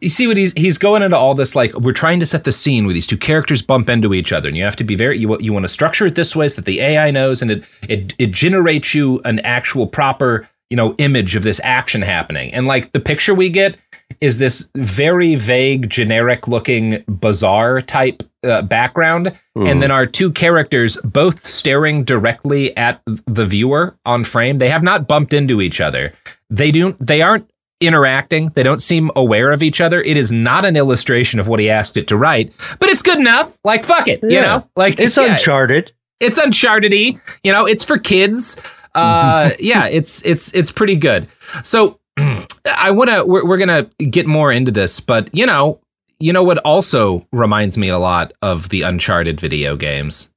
You 0.00 0.08
see 0.08 0.26
what 0.26 0.36
he's 0.36 0.52
he's 0.52 0.78
going 0.78 1.02
into 1.02 1.16
all 1.16 1.34
this 1.34 1.56
like 1.56 1.74
we're 1.74 1.92
trying 1.92 2.20
to 2.20 2.26
set 2.26 2.44
the 2.44 2.52
scene 2.52 2.84
where 2.84 2.94
these 2.94 3.06
two 3.06 3.16
characters 3.16 3.62
bump 3.62 3.88
into 3.88 4.14
each 4.14 4.32
other, 4.32 4.48
and 4.48 4.56
you 4.56 4.62
have 4.64 4.76
to 4.76 4.84
be 4.84 4.94
very 4.94 5.18
you 5.18 5.38
you 5.40 5.52
want 5.52 5.64
to 5.64 5.68
structure 5.68 6.06
it 6.06 6.14
this 6.14 6.36
way 6.36 6.48
so 6.48 6.56
that 6.56 6.66
the 6.66 6.80
AI 6.80 7.10
knows, 7.10 7.42
and 7.42 7.50
it 7.50 7.64
it 7.82 8.14
it 8.18 8.30
generates 8.32 8.94
you 8.94 9.20
an 9.24 9.40
actual 9.40 9.86
proper 9.86 10.48
you 10.70 10.76
know 10.76 10.94
image 10.98 11.34
of 11.34 11.42
this 11.42 11.60
action 11.64 12.02
happening, 12.02 12.52
and 12.54 12.66
like 12.66 12.92
the 12.92 13.00
picture 13.00 13.34
we 13.34 13.50
get 13.50 13.76
is 14.20 14.38
this 14.38 14.68
very 14.74 15.34
vague, 15.34 15.90
generic 15.90 16.48
looking 16.48 17.04
bizarre 17.08 17.82
type 17.82 18.22
uh, 18.44 18.62
background, 18.62 19.36
and 19.56 19.82
then 19.82 19.90
our 19.90 20.06
two 20.06 20.30
characters 20.30 20.96
both 21.02 21.44
staring 21.44 22.04
directly 22.04 22.74
at 22.76 23.02
the 23.26 23.44
viewer 23.44 23.96
on 24.06 24.22
frame. 24.24 24.58
They 24.58 24.70
have 24.70 24.82
not 24.84 25.08
bumped 25.08 25.32
into 25.32 25.60
each 25.60 25.80
other. 25.80 26.12
They 26.50 26.70
don't 26.70 27.04
They 27.04 27.20
aren't 27.20 27.50
interacting. 27.80 28.50
They 28.54 28.62
don't 28.62 28.82
seem 28.82 29.10
aware 29.16 29.52
of 29.52 29.62
each 29.62 29.80
other. 29.80 30.02
It 30.02 30.16
is 30.16 30.32
not 30.32 30.64
an 30.64 30.76
illustration 30.76 31.38
of 31.38 31.48
what 31.48 31.60
he 31.60 31.70
asked 31.70 31.96
it 31.96 32.08
to 32.08 32.16
write, 32.16 32.52
but 32.78 32.88
it's 32.88 33.02
good 33.02 33.18
enough. 33.18 33.56
Like 33.64 33.84
fuck 33.84 34.08
it, 34.08 34.20
you 34.22 34.40
know. 34.40 34.68
Like 34.76 34.98
It's 34.98 35.16
yeah, 35.16 35.32
Uncharted. 35.32 35.92
It's 36.20 36.38
Uncharted-y. 36.38 37.20
You 37.44 37.52
know, 37.52 37.66
it's 37.66 37.84
for 37.84 37.98
kids. 37.98 38.60
Uh, 38.94 39.50
yeah, 39.58 39.86
it's 39.86 40.24
it's 40.24 40.52
it's 40.54 40.70
pretty 40.70 40.96
good. 40.96 41.28
So 41.62 42.00
I 42.64 42.90
want 42.90 43.10
to. 43.10 43.24
We're, 43.24 43.46
we're 43.46 43.58
gonna 43.58 43.84
get 44.10 44.26
more 44.26 44.50
into 44.50 44.72
this, 44.72 45.00
but 45.00 45.32
you 45.34 45.46
know, 45.46 45.80
you 46.18 46.32
know 46.32 46.42
what 46.42 46.58
also 46.58 47.26
reminds 47.32 47.78
me 47.78 47.88
a 47.88 47.98
lot 47.98 48.32
of 48.42 48.70
the 48.70 48.82
Uncharted 48.82 49.40
video 49.40 49.76
games 49.76 50.30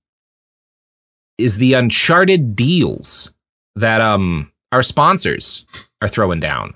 is 1.38 1.58
the 1.58 1.74
Uncharted 1.74 2.56
deals 2.56 3.32
that 3.76 4.02
um 4.02 4.52
our 4.72 4.84
sponsors 4.84 5.66
are 6.02 6.08
throwing 6.08 6.40
down. 6.40 6.76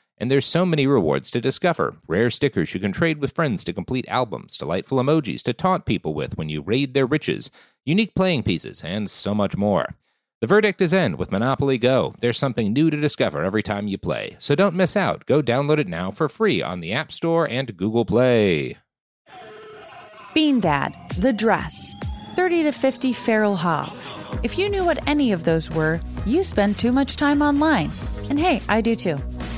And 0.21 0.29
there's 0.29 0.45
so 0.45 0.67
many 0.67 0.85
rewards 0.85 1.31
to 1.31 1.41
discover 1.41 1.95
rare 2.07 2.29
stickers 2.29 2.75
you 2.75 2.79
can 2.79 2.91
trade 2.91 3.17
with 3.17 3.33
friends 3.33 3.63
to 3.63 3.73
complete 3.73 4.05
albums, 4.07 4.55
delightful 4.55 4.99
emojis 4.99 5.41
to 5.41 5.51
taunt 5.51 5.87
people 5.87 6.13
with 6.13 6.37
when 6.37 6.47
you 6.47 6.61
raid 6.61 6.93
their 6.93 7.07
riches, 7.07 7.49
unique 7.85 8.13
playing 8.13 8.43
pieces, 8.43 8.83
and 8.83 9.09
so 9.09 9.33
much 9.33 9.57
more. 9.57 9.95
The 10.39 10.45
verdict 10.45 10.79
is 10.79 10.93
in 10.93 11.17
with 11.17 11.31
Monopoly 11.31 11.79
Go. 11.79 12.13
There's 12.19 12.37
something 12.37 12.71
new 12.71 12.91
to 12.91 12.97
discover 12.97 13.43
every 13.43 13.63
time 13.63 13.87
you 13.87 13.97
play. 13.97 14.35
So 14.37 14.53
don't 14.53 14.75
miss 14.75 14.95
out. 14.95 15.25
Go 15.25 15.41
download 15.41 15.79
it 15.79 15.87
now 15.87 16.11
for 16.11 16.29
free 16.29 16.61
on 16.61 16.81
the 16.81 16.93
App 16.93 17.11
Store 17.11 17.49
and 17.49 17.75
Google 17.75 18.05
Play. 18.05 18.77
Bean 20.35 20.59
Dad, 20.59 20.95
The 21.17 21.33
Dress, 21.33 21.95
30 22.35 22.61
to 22.63 22.71
50 22.71 23.11
Feral 23.11 23.55
Hogs. 23.55 24.13
If 24.43 24.59
you 24.59 24.69
knew 24.69 24.85
what 24.85 24.99
any 25.07 25.31
of 25.31 25.45
those 25.45 25.71
were, 25.71 25.99
you 26.27 26.43
spend 26.43 26.77
too 26.77 26.91
much 26.91 27.15
time 27.15 27.41
online. 27.41 27.89
And 28.29 28.39
hey, 28.39 28.61
I 28.69 28.81
do 28.81 28.95
too. 28.95 29.17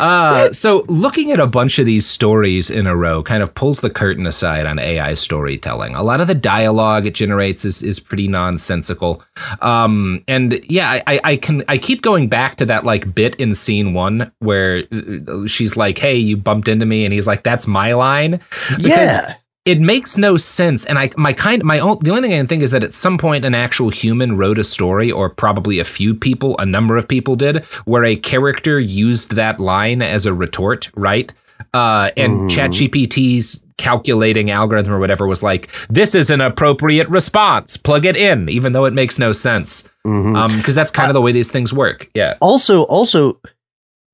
Uh, 0.00 0.52
so 0.52 0.84
looking 0.88 1.32
at 1.32 1.40
a 1.40 1.46
bunch 1.46 1.78
of 1.78 1.86
these 1.86 2.06
stories 2.06 2.70
in 2.70 2.86
a 2.86 2.96
row 2.96 3.22
kind 3.22 3.42
of 3.42 3.54
pulls 3.54 3.80
the 3.80 3.90
curtain 3.90 4.26
aside 4.26 4.66
on 4.66 4.78
AI 4.78 5.14
storytelling. 5.14 5.94
A 5.94 6.02
lot 6.02 6.20
of 6.20 6.26
the 6.26 6.34
dialogue 6.34 7.06
it 7.06 7.14
generates 7.14 7.64
is 7.64 7.82
is 7.82 7.98
pretty 7.98 8.28
nonsensical. 8.28 9.22
Um, 9.60 10.24
and 10.28 10.60
yeah, 10.64 11.02
I, 11.06 11.20
I 11.24 11.36
can 11.36 11.62
I 11.68 11.78
keep 11.78 12.02
going 12.02 12.28
back 12.28 12.56
to 12.56 12.66
that 12.66 12.84
like 12.84 13.14
bit 13.14 13.34
in 13.36 13.54
scene 13.54 13.94
one 13.94 14.30
where 14.38 14.84
uh, 14.92 15.46
she's 15.46 15.76
like, 15.76 15.98
"Hey, 15.98 16.16
you 16.16 16.36
bumped 16.36 16.68
into 16.68 16.86
me," 16.86 17.04
and 17.04 17.12
he's 17.12 17.26
like, 17.26 17.42
"That's 17.42 17.66
my 17.66 17.94
line." 17.94 18.40
Because 18.76 18.88
yeah. 18.88 19.34
It 19.68 19.80
makes 19.80 20.16
no 20.18 20.36
sense 20.36 20.84
and 20.86 20.98
i 20.98 21.10
my 21.16 21.32
kind 21.32 21.62
my 21.62 21.78
own 21.78 21.98
the 22.02 22.10
only 22.10 22.22
thing 22.22 22.32
i 22.32 22.38
can 22.38 22.46
think 22.46 22.62
is 22.62 22.70
that 22.70 22.82
at 22.82 22.94
some 22.94 23.18
point 23.18 23.44
an 23.44 23.54
actual 23.54 23.90
human 23.90 24.36
wrote 24.36 24.58
a 24.58 24.64
story 24.64 25.10
or 25.12 25.28
probably 25.28 25.78
a 25.78 25.84
few 25.84 26.14
people 26.14 26.56
a 26.58 26.66
number 26.66 26.96
of 26.96 27.06
people 27.06 27.36
did 27.36 27.64
where 27.84 28.04
a 28.04 28.16
character 28.16 28.80
used 28.80 29.34
that 29.34 29.60
line 29.60 30.00
as 30.02 30.26
a 30.26 30.32
retort 30.34 30.88
right 30.94 31.32
uh, 31.74 32.10
and 32.16 32.48
Mhm. 32.48 32.54
ChatGPT's 32.54 33.60
calculating 33.78 34.48
algorithm 34.50 34.92
or 34.92 35.00
whatever 35.00 35.26
was 35.26 35.42
like, 35.42 35.68
"This 35.90 36.14
is 36.14 36.30
an 36.30 36.40
appropriate 36.40 37.08
response. 37.08 37.76
Plug 37.76 38.06
it 38.06 38.16
in," 38.16 38.48
even 38.48 38.72
though 38.72 38.84
it 38.84 38.94
makes 38.94 39.18
no 39.18 39.32
sense. 39.32 39.88
Mhm. 40.06 40.36
Um, 40.36 40.56
because 40.56 40.76
that's 40.76 40.92
kind 40.92 41.10
of 41.10 41.14
the 41.14 41.20
way 41.20 41.32
these 41.32 41.50
things 41.50 41.72
work. 41.74 42.08
Yeah. 42.14 42.34
also 42.40 42.82
also 42.84 43.40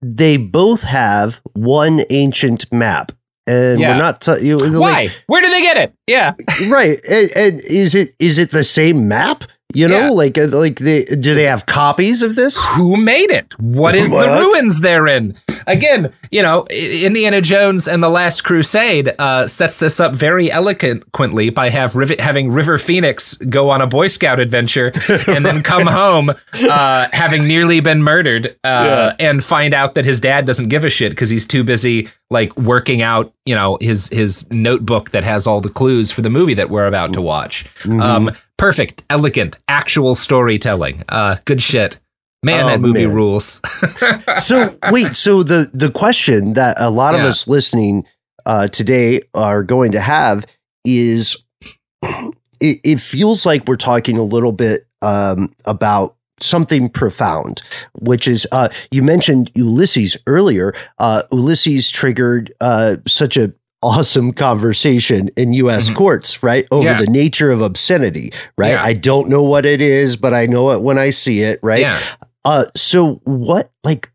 they 0.02 0.38
both 0.38 0.82
have 0.82 1.40
one 1.52 2.02
ancient 2.10 2.64
map 2.72 3.12
and 3.46 3.78
Yeah. 3.80 3.92
we're 3.92 3.98
not 3.98 4.20
t- 4.20 4.40
you, 4.46 4.58
Why? 4.58 5.04
like, 5.04 5.10
Where 5.26 5.42
do 5.42 5.50
they 5.50 5.60
get 5.62 5.76
it? 5.76 5.94
Yeah. 6.06 6.34
right 6.68 6.98
and, 7.08 7.30
and 7.36 7.60
is 7.62 7.94
it 7.94 8.14
is 8.18 8.38
it 8.38 8.50
the 8.50 8.64
same 8.64 9.08
map 9.08 9.44
you 9.72 9.88
know 9.88 9.98
Yeah. 10.06 10.10
like 10.10 10.36
uh, 10.38 10.46
like 10.48 10.78
they 10.78 11.04
do 11.04 11.34
they 11.34 11.44
have 11.44 11.66
copies 11.66 12.22
of 12.22 12.34
this 12.34 12.62
who 12.76 12.96
made 12.96 13.30
it? 13.30 13.58
What 13.58 13.94
is 13.94 14.10
the 14.10 14.38
ruins 14.40 14.80
therein? 14.80 15.34
Again, 15.66 16.12
you 16.30 16.42
know, 16.42 16.66
Indiana 16.66 17.40
Jones 17.40 17.88
and 17.88 18.02
the 18.02 18.10
Last 18.10 18.42
Crusade 18.44 19.14
uh, 19.18 19.46
sets 19.46 19.78
this 19.78 19.98
up 19.98 20.14
very 20.14 20.50
eloquently 20.52 21.48
by 21.48 21.70
have 21.70 21.96
Rivet, 21.96 22.20
having 22.20 22.50
River 22.52 22.76
Phoenix 22.76 23.34
go 23.48 23.70
on 23.70 23.80
a 23.80 23.86
Boy 23.86 24.08
Scout 24.08 24.38
adventure 24.40 24.92
and 25.26 25.44
then 25.46 25.62
come 25.62 25.86
home 25.86 26.30
uh, 26.52 27.08
having 27.12 27.48
nearly 27.48 27.80
been 27.80 28.02
murdered 28.02 28.54
uh, 28.64 29.14
and 29.18 29.42
find 29.42 29.72
out 29.72 29.94
that 29.94 30.04
his 30.04 30.20
dad 30.20 30.44
doesn't 30.44 30.68
give 30.68 30.84
a 30.84 30.90
shit 30.90 31.10
because 31.12 31.30
he's 31.30 31.46
too 31.46 31.64
busy 31.64 32.10
like 32.30 32.54
working 32.58 33.00
out, 33.00 33.32
you 33.46 33.54
know, 33.54 33.78
his 33.80 34.08
his 34.08 34.48
notebook 34.50 35.10
that 35.12 35.24
has 35.24 35.46
all 35.46 35.60
the 35.62 35.70
clues 35.70 36.10
for 36.10 36.20
the 36.20 36.30
movie 36.30 36.54
that 36.54 36.68
we're 36.68 36.86
about 36.86 37.12
to 37.14 37.22
watch. 37.22 37.64
Mm-hmm. 37.84 38.00
Um, 38.02 38.36
perfect, 38.58 39.02
elegant, 39.10 39.58
actual 39.68 40.14
storytelling. 40.14 41.02
Uh, 41.08 41.36
good 41.44 41.62
shit. 41.62 41.98
Man, 42.42 42.64
Oh, 42.64 42.66
that 42.66 42.80
movie 42.80 43.06
man. 43.06 43.14
rules. 43.14 43.60
so 44.38 44.76
wait 44.90 45.16
so 45.16 45.42
the 45.42 45.70
the 45.72 45.90
question 45.90 46.52
that 46.54 46.76
a 46.78 46.90
lot 46.90 47.14
of 47.14 47.22
us 47.22 47.48
listening 47.48 48.04
uh 48.44 48.68
today 48.68 49.22
are 49.32 49.62
going 49.62 49.92
to 49.92 50.00
have 50.00 50.44
is 50.84 51.38
it, 52.02 52.80
it 52.84 53.00
feels 53.00 53.46
like 53.46 53.66
we're 53.66 53.76
talking 53.76 54.18
a 54.18 54.22
little 54.22 54.52
bit 54.52 54.86
um 55.00 55.54
about 55.64 56.16
something 56.40 56.90
profound 56.90 57.62
which 58.00 58.28
is 58.28 58.46
uh 58.52 58.68
you 58.90 59.02
mentioned 59.02 59.50
ulysses 59.54 60.16
earlier 60.26 60.74
uh 60.98 61.22
ulysses 61.32 61.90
triggered 61.90 62.52
uh 62.60 62.96
such 63.06 63.38
a 63.38 63.50
awesome 63.84 64.32
conversation 64.32 65.28
in 65.36 65.52
US 65.52 65.90
Mhm. 65.90 65.94
courts 65.96 66.42
right 66.42 66.66
over 66.70 66.84
Yeah. 66.86 66.98
the 66.98 67.06
nature 67.06 67.50
of 67.50 67.60
obscenity 67.60 68.32
right 68.56 68.72
Yeah. 68.72 68.82
i 68.82 68.94
don't 68.94 69.28
know 69.28 69.42
what 69.42 69.66
it 69.66 69.80
is 69.82 70.16
but 70.16 70.32
i 70.32 70.46
know 70.46 70.70
it 70.72 70.80
when 70.80 70.98
i 70.98 71.10
see 71.10 71.42
it 71.42 71.60
right 71.62 71.80
Yeah. 71.82 72.00
uh, 72.44 72.64
so 72.74 73.20
what 73.24 73.70
like 73.84 74.10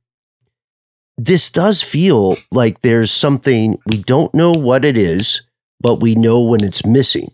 this 1.18 1.50
does 1.52 1.82
feel 1.82 2.38
like 2.52 2.82
there's 2.82 3.12
something 3.12 3.78
we 3.86 3.98
don't 3.98 4.34
know 4.34 4.52
what 4.54 4.86
it 4.86 4.98
is, 4.98 5.42
but 5.82 5.96
we 6.00 6.16
know 6.16 6.40
when 6.42 6.64
it's 6.64 6.86
missing 6.86 7.30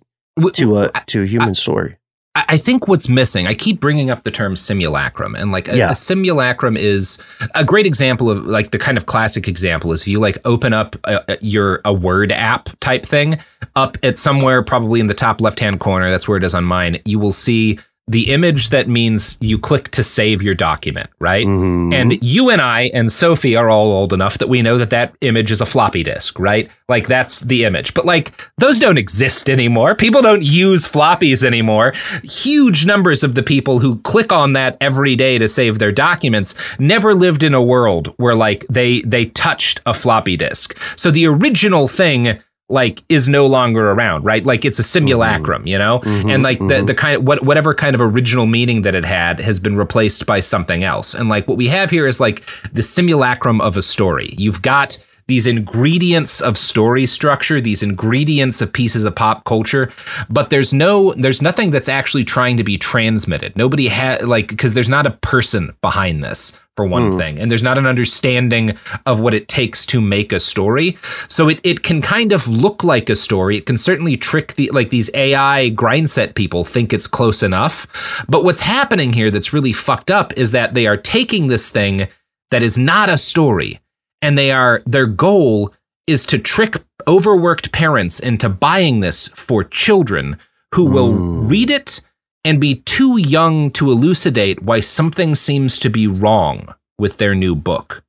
to 0.54 0.80
a 0.80 0.90
to 1.06 1.22
a 1.22 1.26
human 1.28 1.54
story. 1.56 1.96
I 2.36 2.58
think 2.58 2.88
what's 2.90 3.08
missing, 3.08 3.48
I 3.48 3.54
keep 3.54 3.80
bringing 3.80 4.10
up 4.10 4.24
the 4.26 4.32
term 4.32 4.56
simulacrum, 4.58 5.36
and 5.36 5.52
like 5.54 5.70
a, 5.70 5.78
Yeah. 5.78 5.92
a 5.92 5.96
simulacrum 5.96 6.76
is 6.76 7.18
a 7.56 7.64
great 7.64 7.86
example 7.88 8.30
of 8.30 8.46
like 8.46 8.72
the 8.72 8.78
kind 8.78 8.98
of 8.98 9.06
classic 9.06 9.48
example 9.48 9.94
is 9.94 10.02
if 10.02 10.08
you 10.10 10.20
like 10.20 10.38
open 10.44 10.74
up 10.74 10.98
a, 11.06 11.24
a- 11.34 11.38
your 11.42 11.80
a 11.86 11.94
Word 11.94 12.32
app 12.34 12.70
type 12.82 13.06
thing 13.06 13.40
up 13.78 13.98
at 14.04 14.18
somewhere 14.18 14.62
probably 14.62 15.00
in 15.00 15.08
the 15.08 15.14
top 15.14 15.40
left 15.40 15.60
hand 15.62 15.80
corner. 15.80 16.10
That's 16.10 16.28
where 16.28 16.38
it 16.38 16.44
is 16.44 16.54
on 16.54 16.66
mine. 16.66 17.00
You 17.06 17.20
will 17.20 17.32
see 17.32 17.80
the 18.08 18.32
image 18.32 18.70
that 18.70 18.88
means 18.88 19.36
you 19.42 19.58
click 19.58 19.90
to 19.90 20.04
save 20.04 20.44
your 20.44 20.54
document, 20.54 21.10
right? 21.20 21.48
Mhm. 21.48 21.92
And 21.92 22.24
you 22.24 22.52
and 22.52 22.62
I 22.62 22.92
and 22.94 23.12
Sophie 23.12 23.56
are 23.56 23.68
all 23.70 23.92
old 23.92 24.14
enough 24.14 24.38
that 24.38 24.48
we 24.48 24.62
know 24.62 24.78
that 24.78 24.92
that 24.92 25.14
image 25.22 25.50
is 25.52 25.60
a 25.60 25.66
floppy 25.66 26.04
disk, 26.04 26.38
right? 26.38 26.70
Like 26.88 27.08
that's 27.08 27.42
the 27.42 27.64
image. 27.64 27.96
But 27.96 28.06
like 28.06 28.32
those 28.60 28.78
don't 28.78 29.00
exist 29.00 29.50
anymore. 29.50 29.96
People 29.96 30.22
don't 30.22 30.44
use 30.44 30.88
floppies 30.88 31.44
anymore. 31.44 31.94
Huge 32.24 32.86
numbers 32.86 33.24
of 33.24 33.34
the 33.34 33.42
people 33.42 33.80
who 33.80 33.98
click 34.02 34.32
on 34.32 34.54
that 34.54 34.78
every 34.82 35.16
day 35.16 35.40
to 35.40 35.48
save 35.48 35.80
their 35.80 35.92
documents 35.92 36.54
never 36.78 37.16
lived 37.16 37.44
in 37.44 37.56
a 37.56 37.62
world 37.64 38.14
where 38.18 38.36
like 38.36 38.68
they 38.70 39.02
they 39.02 39.26
touched 39.26 39.82
a 39.88 39.96
floppy 39.96 40.38
disk. 40.38 40.78
So 40.96 41.10
the 41.10 41.26
original 41.26 41.88
thing 41.88 42.38
like 42.68 43.04
is 43.10 43.30
no 43.30 43.46
longer 43.46 43.92
around, 43.92 44.24
right? 44.24 44.44
Like 44.44 44.66
it's 44.66 44.80
a 44.80 44.84
simulacrum, 44.84 45.62
mm-hmm. 45.62 45.68
you 45.68 45.78
know? 45.78 46.00
Mm-hmm, 46.00 46.30
and 46.30 46.44
like 46.44 46.60
the 46.60 46.66
mm-hmm. 46.66 46.86
the 46.86 46.96
kind 46.96 47.18
of 47.18 47.24
what 47.24 47.44
whatever 47.44 47.74
kind 47.76 47.94
of 47.94 48.02
original 48.02 48.48
meaning 48.48 48.82
that 48.82 48.96
it 48.96 49.06
had 49.06 49.40
has 49.40 49.60
been 49.60 49.78
replaced 49.78 50.26
by 50.26 50.40
something 50.40 50.84
else. 50.84 51.14
And 51.14 51.30
like 51.30 51.48
what 51.48 51.58
we 51.58 51.68
have 51.68 51.90
here 51.90 52.08
is 52.08 52.20
like 52.20 52.44
the 52.74 52.84
simulacrum 52.84 53.62
of 53.62 53.78
a 53.78 53.82
story. 53.82 54.34
You've 54.38 54.62
got 54.62 54.98
these 55.28 55.48
ingredients 55.48 56.40
of 56.42 56.58
story 56.58 57.06
structure, 57.06 57.60
these 57.60 57.82
ingredients 57.82 58.62
of 58.62 58.72
pieces 58.72 59.06
of 59.06 59.16
pop 59.16 59.44
culture, 59.46 59.92
but 60.30 60.50
there's 60.50 60.74
no 60.74 61.14
there's 61.14 61.42
nothing 61.42 61.72
that's 61.72 61.90
actually 61.90 62.24
trying 62.24 62.58
to 62.58 62.64
be 62.64 62.78
transmitted. 62.78 63.56
Nobody 63.56 63.88
had 63.88 64.24
like 64.24 64.48
because 64.48 64.74
there's 64.74 64.90
not 64.90 65.08
a 65.08 65.12
person 65.12 65.76
behind 65.82 66.24
this 66.24 66.56
for 66.76 66.86
one 66.86 67.12
Hmm. 67.12 67.18
thing 67.18 67.40
and 67.40 67.50
there's 67.50 67.64
not 67.64 67.78
an 67.78 67.86
understanding 67.86 68.76
of 69.06 69.20
what 69.20 69.34
it 69.34 69.48
takes 69.48 69.86
to 69.88 70.02
make 70.02 70.34
a 70.34 70.40
story. 70.40 70.98
So 71.28 71.48
it, 71.48 71.60
it 71.64 71.84
can 71.84 72.02
kind 72.02 72.32
of 72.32 72.48
look 72.48 72.84
like 72.84 73.10
a 73.10 73.16
story. 73.16 73.58
It 73.58 73.66
can 73.66 73.78
certainly 73.78 74.18
trick 74.18 74.56
the 74.56 74.70
like 74.72 74.90
these 74.90 75.10
ai 75.14 75.70
grind 75.70 76.10
set 76.10 76.36
people 76.36 76.66
think 76.66 76.92
it's 76.92 77.08
close 77.08 77.42
enough. 77.44 77.88
But 78.28 78.44
what's 78.44 78.62
happening 78.62 79.14
here 79.14 79.32
that's 79.32 79.54
really 79.54 79.74
fucked 79.74 80.12
up 80.12 80.34
is 80.38 80.52
that 80.52 80.74
they 80.74 80.86
are 80.88 80.98
taking 80.98 81.48
this 81.48 81.70
thing 81.70 82.08
that 82.52 82.62
is 82.64 82.78
not 82.78 83.10
a 83.10 83.18
story 83.18 83.80
and 84.22 84.38
they 84.38 84.52
are 84.52 84.84
their 84.86 85.06
goal 85.08 85.74
is 86.08 86.26
to 86.28 86.38
trick 86.38 86.76
overworked 87.08 87.72
parents 87.72 88.20
into 88.20 88.50
buying 88.50 89.00
this 89.00 89.30
for 89.30 89.64
children 89.64 90.38
who 90.74 90.86
will 90.86 91.14
read 91.14 91.70
it 91.70 92.02
and 92.46 92.62
be 92.62 92.76
too 92.76 93.18
young 93.18 93.72
to 93.72 93.92
elucidate 93.92 94.62
why 94.64 94.80
something 94.80 95.36
seems 95.36 95.80
to 95.80 95.90
be 95.90 96.08
wrong 96.08 96.74
with 96.98 97.18
their 97.18 97.36
new 97.36 97.56
book. 97.56 98.04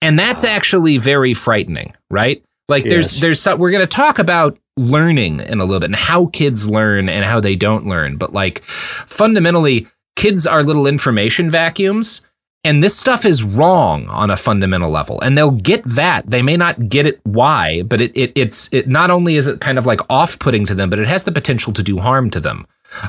And 0.00 0.18
that's 0.18 0.44
actually 0.44 0.98
very 0.98 1.34
frightening, 1.34 1.92
right? 2.10 2.42
Like 2.68 2.84
there's 2.84 3.12
Yes. 3.14 3.20
there's 3.20 3.40
some, 3.40 3.58
we're 3.58 3.70
going 3.72 3.82
to 3.82 3.86
talk 3.86 4.18
about 4.18 4.56
learning 4.76 5.40
in 5.40 5.60
a 5.60 5.64
little 5.64 5.80
bit 5.80 5.86
and 5.86 5.96
how 5.96 6.26
kids 6.26 6.68
learn 6.70 7.08
and 7.08 7.24
how 7.24 7.40
they 7.40 7.56
don't 7.56 7.86
learn, 7.86 8.16
but 8.16 8.32
like 8.32 8.62
fundamentally 8.64 9.86
kids 10.16 10.46
are 10.46 10.62
little 10.62 10.86
information 10.86 11.50
vacuums 11.50 12.22
and 12.64 12.82
this 12.82 12.96
stuff 12.96 13.24
is 13.24 13.44
wrong 13.44 14.08
on 14.08 14.30
a 14.30 14.36
fundamental 14.36 14.90
level 14.90 15.20
and 15.20 15.36
they'll 15.36 15.50
get 15.50 15.84
that 15.84 16.28
they 16.28 16.42
may 16.42 16.56
not 16.56 16.88
get 16.88 17.06
it 17.06 17.20
why 17.24 17.82
but 17.82 18.00
it, 18.00 18.16
it 18.16 18.32
it's 18.34 18.68
it 18.72 18.88
not 18.88 19.10
only 19.10 19.36
is 19.36 19.46
it 19.46 19.60
kind 19.60 19.78
of 19.78 19.86
like 19.86 20.00
off-putting 20.10 20.66
to 20.66 20.74
them 20.74 20.88
but 20.90 20.98
it 20.98 21.06
has 21.06 21.24
the 21.24 21.32
potential 21.32 21.72
to 21.72 21.82
do 21.82 21.98
harm 21.98 22.30
to 22.30 22.40
them 22.40 22.66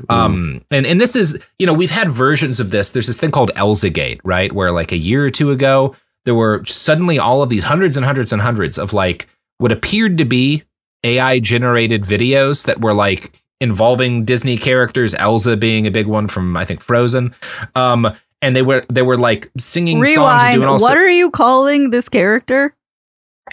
um 0.10 0.62
and 0.72 0.86
and 0.86 1.00
this 1.02 1.16
is 1.16 1.38
you 1.60 1.66
know 1.68 1.74
we've 1.74 1.92
had 1.92 2.10
versions 2.12 2.60
of 2.60 2.72
this 2.72 2.92
there's 2.92 3.08
this 3.08 3.18
thing 3.18 3.32
called 3.32 3.52
Elsagate 3.56 4.20
right 4.24 4.52
where 4.54 4.72
like 4.72 4.92
a 4.92 4.98
year 4.98 5.24
or 5.26 5.30
two 5.32 5.52
ago 5.52 5.96
there 6.26 6.36
were 6.36 6.64
suddenly 6.66 7.18
all 7.20 7.42
of 7.42 7.50
these 7.50 7.64
hundreds 7.64 7.96
and 7.98 8.06
hundreds 8.06 8.32
and 8.34 8.42
hundreds 8.42 8.78
of 8.78 8.94
like 8.94 9.28
what 9.60 9.72
appeared 9.72 10.18
to 10.18 10.26
be 10.26 10.64
ai 11.04 11.40
generated 11.40 12.04
videos 12.04 12.66
that 12.66 12.82
were 12.82 12.94
like 12.94 13.40
involving 13.62 14.26
disney 14.26 14.58
characters 14.58 15.14
elsa 15.16 15.56
being 15.56 15.88
a 15.88 15.92
big 15.92 16.08
one 16.08 16.28
from 16.28 16.56
i 16.58 16.66
think 16.66 16.82
frozen 16.82 17.34
um 17.76 18.12
and 18.42 18.56
they 18.56 18.62
were 18.62 18.86
they 18.90 19.02
were 19.02 19.18
like 19.18 19.50
singing 19.58 19.98
songs 20.04 20.10
and 20.16 20.18
Rewind. 20.18 20.54
doing 20.56 20.68
all 20.68 20.80
What 20.80 20.92
so- 20.94 20.98
are 20.98 21.10
you 21.10 21.32
calling 21.32 21.90
this 21.92 22.10
character? 22.10 22.76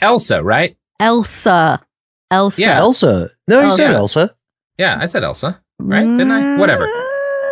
elsa 0.00 0.42
right 0.42 0.76
Elsa. 1.00 1.80
Elsa. 2.30 2.60
Yeah. 2.60 2.76
Elsa. 2.78 3.28
No, 3.48 3.60
you 3.60 3.66
Oh, 3.72 3.76
said. 3.76 3.94
Elsa. 3.94 4.34
yeah 4.78 4.98
i 5.00 5.06
said 5.06 5.22
elsa 5.24 5.60
right 5.84 6.04
didn't 6.04 6.30
i 6.32 6.58
whatever 6.58 6.84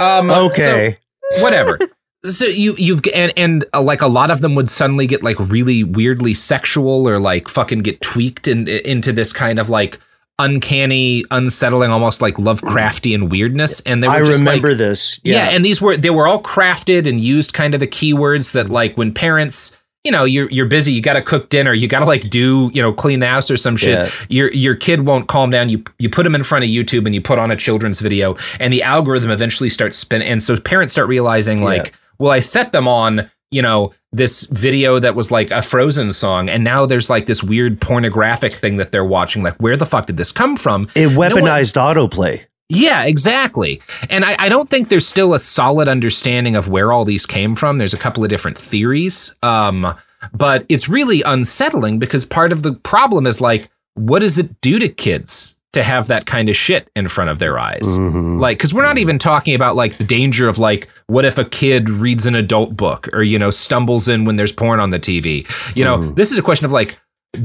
um 0.00 0.28
so- 0.28 0.46
Okay. 0.46 0.98
whatever. 1.40 1.78
So 2.24 2.44
you 2.44 2.76
you've 2.78 3.00
and 3.12 3.32
and 3.36 3.64
uh, 3.74 3.82
like 3.82 4.00
a 4.00 4.06
lot 4.06 4.30
of 4.30 4.42
them 4.42 4.54
would 4.54 4.70
suddenly 4.70 5.08
get 5.08 5.24
like 5.24 5.40
really 5.40 5.82
weirdly 5.82 6.34
sexual 6.34 7.08
or 7.08 7.18
like 7.18 7.48
fucking 7.48 7.80
get 7.80 8.00
tweaked 8.00 8.46
in, 8.46 8.68
into 8.68 9.12
this 9.12 9.32
kind 9.32 9.58
of 9.58 9.68
like 9.68 9.98
uncanny, 10.38 11.24
unsettling, 11.32 11.90
almost 11.90 12.22
like 12.22 12.34
Lovecraftian 12.36 13.28
weirdness. 13.28 13.80
And 13.80 14.02
they 14.04 14.08
were 14.08 14.14
I 14.14 14.22
just 14.24 14.38
remember 14.38 14.68
like, 14.70 14.78
this. 14.78 15.20
yeah. 15.24 15.48
Yeah. 15.48 15.56
and 15.56 15.64
these 15.64 15.80
were 15.82 15.96
they 15.96 16.10
were 16.10 16.28
all 16.28 16.40
crafted 16.42 17.08
and 17.08 17.18
used 17.18 17.54
kind 17.54 17.74
of 17.74 17.80
the 17.80 17.88
keywords 17.88 18.52
that 18.52 18.68
like 18.68 18.96
when 18.96 19.12
parents 19.12 19.76
you 20.04 20.10
know 20.10 20.24
you're 20.24 20.50
you're 20.50 20.66
busy 20.66 20.92
you 20.92 21.00
got 21.00 21.12
to 21.14 21.22
cook 21.22 21.48
dinner 21.48 21.72
you 21.72 21.86
got 21.86 22.00
to 22.00 22.04
like 22.06 22.28
do 22.28 22.70
you 22.74 22.82
know 22.82 22.92
clean 22.92 23.20
the 23.20 23.26
house 23.26 23.50
or 23.50 23.56
some 23.56 23.76
shit 23.76 23.90
Yeah. 23.90 24.10
your 24.28 24.52
your 24.52 24.74
kid 24.74 25.06
won't 25.06 25.28
calm 25.28 25.50
down 25.50 25.68
you 25.68 25.82
you 25.98 26.10
put 26.10 26.24
them 26.24 26.34
in 26.34 26.42
front 26.42 26.64
of 26.64 26.70
YouTube 26.70 27.06
and 27.06 27.14
you 27.14 27.20
put 27.22 27.38
on 27.38 27.50
a 27.50 27.56
children's 27.56 28.00
video 28.00 28.36
and 28.58 28.72
the 28.72 28.82
algorithm 28.82 29.30
eventually 29.30 29.68
starts 29.68 29.98
spinning 29.98 30.26
and 30.28 30.42
so 30.42 30.56
parents 30.58 30.92
start 30.92 31.08
realizing 31.08 31.62
like 31.62 31.86
Yeah. 31.86 31.90
well 32.18 32.32
I 32.32 32.40
set 32.40 32.72
them 32.72 32.88
on 32.88 33.30
you 33.52 33.62
know 33.62 33.92
this 34.12 34.42
video 34.50 34.98
that 34.98 35.14
was 35.14 35.30
like 35.30 35.50
a 35.50 35.62
frozen 35.62 36.12
song 36.12 36.48
and 36.48 36.64
now 36.64 36.84
there's 36.84 37.08
like 37.08 37.26
this 37.26 37.42
weird 37.42 37.80
pornographic 37.80 38.52
thing 38.54 38.78
that 38.78 38.90
they're 38.92 39.04
watching 39.04 39.42
like 39.42 39.54
where 39.56 39.76
the 39.76 39.86
fuck 39.86 40.06
did 40.06 40.16
this 40.16 40.32
come 40.32 40.56
from 40.56 40.88
it 40.96 41.08
No 41.10 41.18
one- 41.18 41.30
weaponized 41.32 41.74
autoplay. 41.76 42.42
Yeah, 42.74 43.04
exactly. 43.04 43.80
And 44.08 44.24
I, 44.24 44.36
I 44.38 44.48
don't 44.48 44.68
think 44.68 44.88
there's 44.88 45.06
still 45.06 45.34
a 45.34 45.38
solid 45.38 45.88
understanding 45.88 46.56
of 46.56 46.68
where 46.68 46.92
all 46.92 47.04
these 47.04 47.26
came 47.26 47.54
from. 47.54 47.78
There's 47.78 47.94
a 47.94 47.98
couple 47.98 48.24
of 48.24 48.30
different 48.30 48.58
theories. 48.58 49.34
Um, 49.42 49.94
but 50.32 50.64
it's 50.68 50.88
really 50.88 51.22
unsettling 51.22 51.98
because 51.98 52.24
part 52.24 52.52
of 52.52 52.62
the 52.62 52.72
problem 52.72 53.26
is 53.26 53.40
like, 53.40 53.70
what 53.94 54.20
does 54.20 54.38
it 54.38 54.60
do 54.60 54.78
to 54.78 54.88
kids 54.88 55.54
to 55.72 55.82
have 55.82 56.06
that 56.06 56.26
kind 56.26 56.48
of 56.48 56.56
shit 56.56 56.88
in 56.94 57.08
front 57.08 57.28
of 57.30 57.38
their 57.38 57.58
eyes? 57.58 57.82
Mhm. 57.82 58.38
Like, 58.40 58.58
because 58.58 58.72
we're 58.72 58.84
not 58.84 58.98
even 58.98 59.18
talking 59.18 59.54
about 59.54 59.74
like 59.74 59.98
the 59.98 60.04
danger 60.04 60.48
of 60.48 60.58
like, 60.58 60.88
what 61.08 61.24
if 61.24 61.38
a 61.38 61.44
kid 61.44 61.90
reads 61.90 62.24
an 62.24 62.34
adult 62.34 62.76
book 62.76 63.08
or, 63.12 63.22
you 63.22 63.38
know, 63.38 63.50
stumbles 63.50 64.08
in 64.08 64.24
when 64.24 64.36
there's 64.36 64.52
porn 64.52 64.80
on 64.80 64.90
the 64.90 65.00
TV? 65.00 65.46
You 65.76 65.84
know, 65.84 66.12
this 66.12 66.30
is 66.30 66.38
a 66.38 66.42
question 66.42 66.66
of 66.66 66.72
like, 66.72 66.98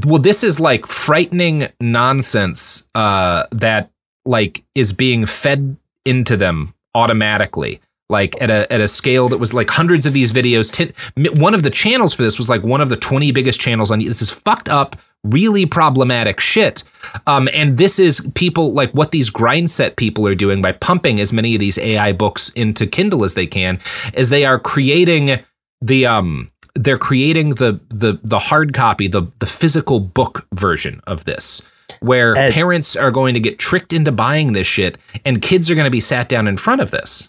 well, 0.04 0.20
this 0.20 0.44
is 0.44 0.60
like 0.60 0.86
frightening 0.86 1.68
nonsense 1.80 2.84
uh, 2.94 3.44
that 3.52 3.90
like 4.28 4.62
is 4.74 4.92
being 4.92 5.26
fed 5.26 5.76
into 6.04 6.36
them 6.36 6.74
automatically. 6.94 7.80
Like 8.10 8.40
at 8.40 8.50
a 8.50 8.70
at 8.72 8.80
a 8.80 8.88
scale 8.88 9.28
that 9.28 9.38
was 9.38 9.52
like 9.52 9.68
hundreds 9.68 10.06
of 10.06 10.14
these 10.14 10.32
videos 10.32 10.72
ten, 10.72 10.92
one 11.38 11.52
of 11.52 11.62
the 11.62 11.70
channels 11.70 12.14
for 12.14 12.22
this 12.22 12.38
was 12.38 12.48
like 12.48 12.62
one 12.62 12.80
of 12.80 12.88
the 12.88 12.96
20 12.96 13.32
biggest 13.32 13.60
channels 13.60 13.90
on 13.90 13.98
this 13.98 14.22
is 14.22 14.30
fucked 14.30 14.68
up 14.68 14.96
really 15.24 15.66
problematic 15.66 16.40
shit. 16.40 16.84
Um 17.26 17.50
and 17.52 17.76
this 17.76 17.98
is 17.98 18.26
people 18.34 18.72
like 18.72 18.90
what 18.92 19.10
these 19.10 19.28
grind 19.28 19.70
set 19.70 19.96
people 19.96 20.26
are 20.26 20.34
doing 20.34 20.62
by 20.62 20.72
pumping 20.72 21.20
as 21.20 21.34
many 21.34 21.54
of 21.54 21.60
these 21.60 21.76
AI 21.76 22.12
books 22.12 22.48
into 22.50 22.86
Kindle 22.86 23.24
as 23.24 23.34
they 23.34 23.46
can 23.46 23.78
as 24.14 24.30
they 24.30 24.46
are 24.46 24.58
creating 24.58 25.38
the 25.82 26.06
um 26.06 26.50
they're 26.74 26.98
creating 26.98 27.50
the 27.56 27.78
the 27.90 28.18
the 28.22 28.38
hard 28.38 28.72
copy 28.72 29.06
the 29.06 29.30
the 29.40 29.46
physical 29.46 30.00
book 30.00 30.46
version 30.54 31.02
of 31.06 31.24
this 31.24 31.60
where 32.00 32.36
And- 32.36 32.52
parents 32.54 32.96
are 32.96 33.10
going 33.10 33.34
to 33.34 33.40
get 33.40 33.58
tricked 33.58 33.92
into 33.92 34.12
buying 34.12 34.52
this 34.52 34.66
shit 34.66 34.98
and 35.24 35.40
kids 35.42 35.70
are 35.70 35.74
going 35.74 35.84
to 35.86 35.90
be 35.90 36.00
sat 36.00 36.28
down 36.28 36.46
in 36.48 36.56
front 36.56 36.80
of 36.80 36.90
this 36.90 37.28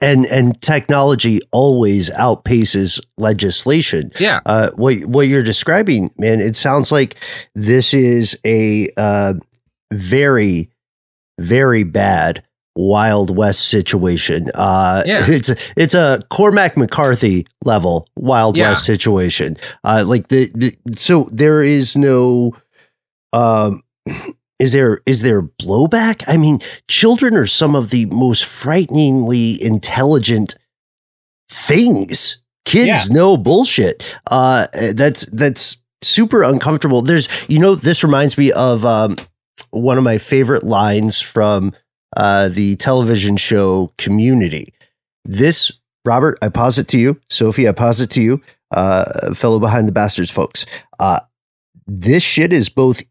And 0.00 0.26
and 0.26 0.60
technology 0.62 1.40
always 1.50 2.08
outpaces 2.10 3.00
legislation. 3.18 4.12
yeah 4.20 4.40
Uh, 4.46 4.70
what 4.76 4.94
what 5.06 5.26
you're 5.28 5.42
describing, 5.42 6.10
man, 6.18 6.40
it 6.40 6.54
sounds 6.56 6.92
like 6.92 7.16
this 7.56 7.92
is 7.94 8.38
a 8.46 8.88
uh, 8.96 9.34
very, 9.92 10.70
very 11.40 11.82
bad 11.84 12.42
Wild 12.74 13.36
West 13.36 13.68
situation. 13.68 14.50
Uh, 14.54 15.02
Yeah. 15.04 15.26
it's 15.28 15.50
a, 15.50 15.56
it's 15.76 15.94
a 15.94 16.22
Cormac 16.30 16.76
McCarthy 16.76 17.46
level 17.64 18.08
Wild 18.16 18.56
Yeah. 18.56 18.70
West 18.70 18.84
situation. 18.86 19.56
Uh, 19.84 20.04
like 20.06 20.28
the, 20.28 20.50
the 20.54 20.74
so 20.96 21.28
there 21.32 21.62
is 21.62 21.96
no. 21.96 22.52
Um, 23.32 23.82
is 24.58 24.72
there 24.72 25.00
is 25.06 25.22
there 25.22 25.42
blowback? 25.42 26.24
I 26.26 26.36
mean, 26.36 26.60
children 26.88 27.36
are 27.36 27.46
some 27.46 27.74
of 27.74 27.90
the 27.90 28.06
most 28.06 28.44
frighteningly 28.44 29.62
intelligent 29.62 30.54
things. 31.50 32.42
Kids 32.64 33.08
Yeah. 33.08 33.14
know 33.14 33.36
bullshit. 33.36 34.04
Uh, 34.30 34.66
that's 34.94 35.26
that's 35.32 35.76
super 36.02 36.42
uncomfortable. 36.42 37.02
There's, 37.02 37.28
you 37.48 37.58
know, 37.58 37.74
this 37.74 38.02
reminds 38.04 38.38
me 38.38 38.52
of 38.52 38.84
um, 38.84 39.16
one 39.70 39.98
of 39.98 40.04
my 40.04 40.18
favorite 40.18 40.64
lines 40.64 41.20
from 41.20 41.72
uh, 42.16 42.48
the 42.48 42.76
television 42.76 43.36
show 43.36 43.92
Community. 43.98 44.72
This, 45.24 45.72
Robert, 46.04 46.38
I 46.42 46.48
pause 46.48 46.78
it 46.78 46.88
to 46.88 46.98
you. 46.98 47.20
Sophie, 47.30 47.68
I 47.68 47.72
pause 47.72 48.00
it 48.00 48.10
to 48.10 48.20
you. 48.22 48.40
Uh, 48.70 49.34
fellow 49.34 49.58
behind 49.58 49.86
the 49.88 49.92
bastards, 49.92 50.30
folks. 50.30 50.64
Uh, 50.98 51.20
this 51.86 52.22
shit 52.22 52.52
is 52.52 52.68
both 52.68 53.02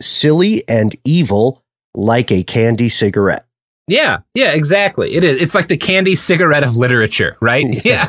silly 0.00 0.66
and 0.68 0.94
evil, 1.04 1.62
like 1.94 2.30
a 2.30 2.42
candy 2.42 2.88
cigarette. 2.88 3.46
Yeah, 3.88 4.18
yeah, 4.34 4.52
exactly. 4.52 5.14
It 5.14 5.22
is. 5.24 5.40
It's 5.40 5.54
like 5.54 5.68
the 5.68 5.76
candy 5.76 6.14
cigarette 6.16 6.64
of 6.64 6.76
literature, 6.76 7.36
right? 7.40 7.64
Yeah. 7.84 8.08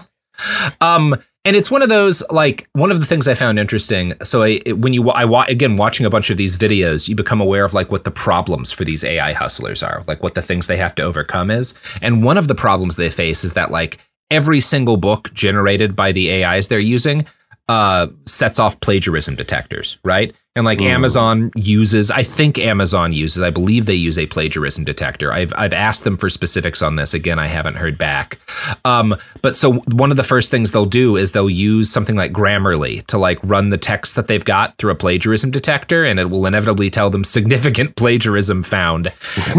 Um, 0.82 1.16
and 1.46 1.56
it's 1.56 1.72
one 1.72 1.82
of 1.82 1.88
those 1.90 2.22
like 2.30 2.68
one 2.74 2.92
of 2.92 3.00
the 3.00 3.06
things 3.06 3.28
I 3.28 3.34
found 3.36 3.58
interesting. 3.58 4.14
So 4.24 4.44
I, 4.44 4.60
it- 4.66 4.80
when 4.80 4.94
you 4.94 5.10
I 5.10 5.24
wa- 5.26 5.46
again 5.48 5.78
watching 5.78 6.06
a 6.06 6.10
bunch 6.10 6.30
of 6.30 6.38
these 6.38 6.58
videos, 6.58 7.08
you 7.08 7.16
become 7.16 7.40
aware 7.42 7.64
of 7.64 7.74
like 7.74 7.90
what 7.92 8.04
the 8.04 8.12
problems 8.12 8.72
for 8.72 8.84
these 8.84 9.04
AI 9.04 9.34
hustlers 9.34 9.82
are, 9.82 10.04
like 10.08 10.22
what 10.22 10.36
the 10.36 10.42
things 10.42 10.68
they 10.68 10.78
have 10.78 10.94
to 10.96 11.04
overcome 11.04 11.50
is. 11.50 11.74
And 12.02 12.24
one 12.24 12.38
of 12.38 12.48
the 12.48 12.56
problems 12.56 12.98
they 12.98 13.10
face 13.10 13.44
is 13.44 13.54
that 13.54 13.72
like 13.72 13.98
every 14.30 14.60
single 14.60 14.98
book 14.98 15.32
generated 15.34 15.96
by 15.96 16.12
the 16.12 16.44
AIs 16.44 16.68
they're 16.68 16.80
using 16.80 17.26
uh, 17.70 18.07
sets 18.26 18.59
off 18.59 18.80
plagiarism 18.80 19.36
detectors, 19.36 19.97
right? 20.03 20.34
And 20.57 20.65
like 20.65 20.82
Amazon 20.82 21.51
uses, 21.53 22.09
I 22.09 22.24
think 22.24 22.57
Amazon 22.57 23.13
uses, 23.13 23.43
I 23.43 23.51
believe 23.51 23.86
they 23.86 23.93
use 23.93 24.18
a 24.18 24.26
plagiarism 24.26 24.86
detector. 24.86 25.32
I've 25.32 25.53
I've 25.55 25.72
asked 25.72 26.03
them 26.03 26.18
for 26.18 26.32
specifics 26.32 26.82
on 26.82 26.95
this. 26.95 27.13
Again, 27.13 27.38
I 27.38 27.45
haven't 27.45 27.76
heard 27.76 27.95
back. 27.95 28.39
Um, 28.84 29.15
but 29.43 29.55
so 29.55 29.74
one 29.91 30.09
of 30.09 30.18
the 30.18 30.24
first 30.24 30.49
things 30.49 30.72
they'll 30.72 30.88
do 30.88 31.15
is 31.15 31.32
they'll 31.32 31.47
use 31.47 31.91
something 31.91 32.15
like 32.15 32.32
Grammarly 32.32 33.05
to 33.05 33.20
like 33.20 33.38
run 33.43 33.70
the 33.70 33.78
text 33.78 34.15
that 34.15 34.26
they've 34.26 34.43
got 34.43 34.76
through 34.80 34.89
a 34.89 34.95
plagiarism 34.95 35.51
detector, 35.51 36.03
and 36.03 36.20
it 36.20 36.32
will 36.32 36.47
inevitably 36.47 36.89
tell 36.89 37.11
them 37.11 37.24
significant 37.24 37.95
plagiarism 37.95 38.63
found. 38.63 39.13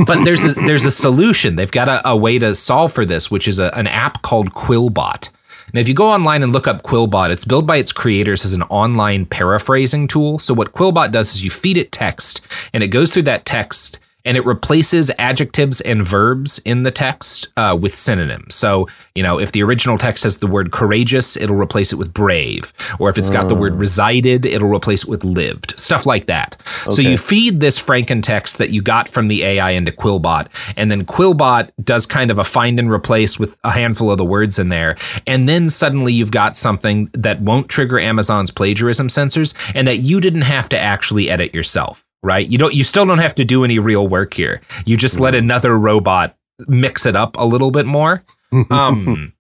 But 0.05 0.25
there's 0.25 0.43
a, 0.43 0.55
there's 0.67 0.85
a 0.85 0.91
solution. 0.91 1.55
They've 1.55 1.71
got 1.71 1.89
a, 1.89 2.09
a 2.09 2.17
way 2.17 2.41
to 2.41 2.57
solve 2.57 2.93
for 2.93 3.05
this, 3.05 3.31
which 3.31 3.47
is 3.47 3.61
a, 3.61 3.73
an 3.79 3.87
app 3.87 4.23
called 4.23 4.53
Quillbot. 4.53 5.29
Now, 5.73 5.81
if 5.81 5.89
you 5.89 5.95
go 5.95 6.11
online 6.11 6.43
and 6.43 6.53
look 6.53 6.67
up 6.67 6.83
Quillbot, 6.83 7.31
it's 7.31 7.45
built 7.45 7.67
by 7.67 7.77
its 7.77 7.93
creators 7.93 8.45
as 8.45 8.53
an 8.53 8.63
online 8.65 9.27
paraphrasing 9.27 10.09
tool. 10.09 10.39
So, 10.39 10.55
what 10.55 10.73
Quillbot 10.73 11.13
does 11.13 11.35
is 11.35 11.45
you 11.45 11.51
feed 11.51 11.77
it 11.77 11.93
text, 11.93 12.41
and 12.73 12.83
it 12.83 12.89
goes 12.89 13.13
through 13.13 13.25
that 13.25 13.45
text 13.45 13.99
and 14.29 14.37
it 14.37 14.45
replaces 14.45 15.11
adjectives 15.19 15.81
and 15.81 16.07
verbs 16.07 16.59
in 16.67 16.83
the 16.83 16.91
text 16.91 17.49
uh, 17.57 17.77
with 17.81 17.95
synonyms. 17.95 18.55
So, 18.55 18.87
you 19.15 19.23
know, 19.23 19.39
if 19.39 19.53
the 19.53 19.63
original 19.63 19.97
text 19.97 20.25
has 20.25 20.37
the 20.37 20.47
word 20.47 20.71
courageous, 20.71 21.35
it'll 21.35 21.57
replace 21.57 21.95
it 21.95 21.97
with 21.97 22.13
brave. 22.13 22.75
Or 22.99 23.09
if 23.09 23.17
it's 23.17 23.31
got 23.31 23.49
the 23.49 23.55
word 23.55 23.75
resided, 23.77 24.45
it'll 24.45 24.69
replace 24.69 25.05
it 25.05 25.09
with 25.09 25.25
lived. 25.25 25.73
Stuff 25.81 26.05
like 26.05 26.27
that. 26.27 26.61
So 26.91 27.01
you 27.01 27.17
feed 27.17 27.61
this 27.61 27.83
Franken 27.83 28.23
text 28.23 28.59
that 28.59 28.69
you 28.69 28.83
got 28.83 29.09
from 29.09 29.29
the 29.29 29.45
AI 29.45 29.71
into 29.71 29.93
Quillbot, 29.93 30.49
and 30.77 30.91
then 30.91 31.07
Quillbot 31.07 31.71
does 31.83 32.05
kind 32.05 32.31
of 32.31 32.39
a 32.39 32.45
find 32.45 32.79
and 32.79 32.91
replace 32.91 33.39
with 33.39 33.57
a 33.65 33.71
handful 33.71 34.11
of 34.11 34.19
the 34.19 34.27
words 34.27 34.59
in 34.59 34.69
there. 34.69 34.99
And 35.27 35.49
then 35.49 35.71
suddenly 35.71 36.13
you've 36.13 36.33
got 36.33 36.59
something 36.59 37.09
that 37.15 37.41
won't 37.41 37.71
trigger 37.71 37.99
Amazon's 37.99 38.51
plagiarism 38.51 39.09
sensors 39.09 39.55
and 39.75 39.89
that 39.89 40.01
you 40.01 40.21
didn't 40.21 40.43
have 40.43 40.69
to 40.69 40.79
actually 40.79 41.31
edit 41.31 41.55
yourself, 41.55 42.05
right? 42.23 42.47
You 42.49 42.59
don't 42.59 42.75
you 42.75 42.85
still 42.85 43.05
don't 43.07 43.19
have 43.19 43.35
to 43.37 43.45
do 43.45 43.65
any 43.65 43.79
real 43.79 44.09
work 44.09 44.35
here. 44.35 44.61
You 44.85 44.97
just 44.97 45.21
let 45.21 45.35
another 45.35 45.79
robot 45.79 46.37
mix 46.67 47.07
it 47.07 47.15
up 47.17 47.37
a 47.39 47.47
little 47.47 47.71
bit 47.71 47.87
more. 47.87 48.25
Um 48.71 49.33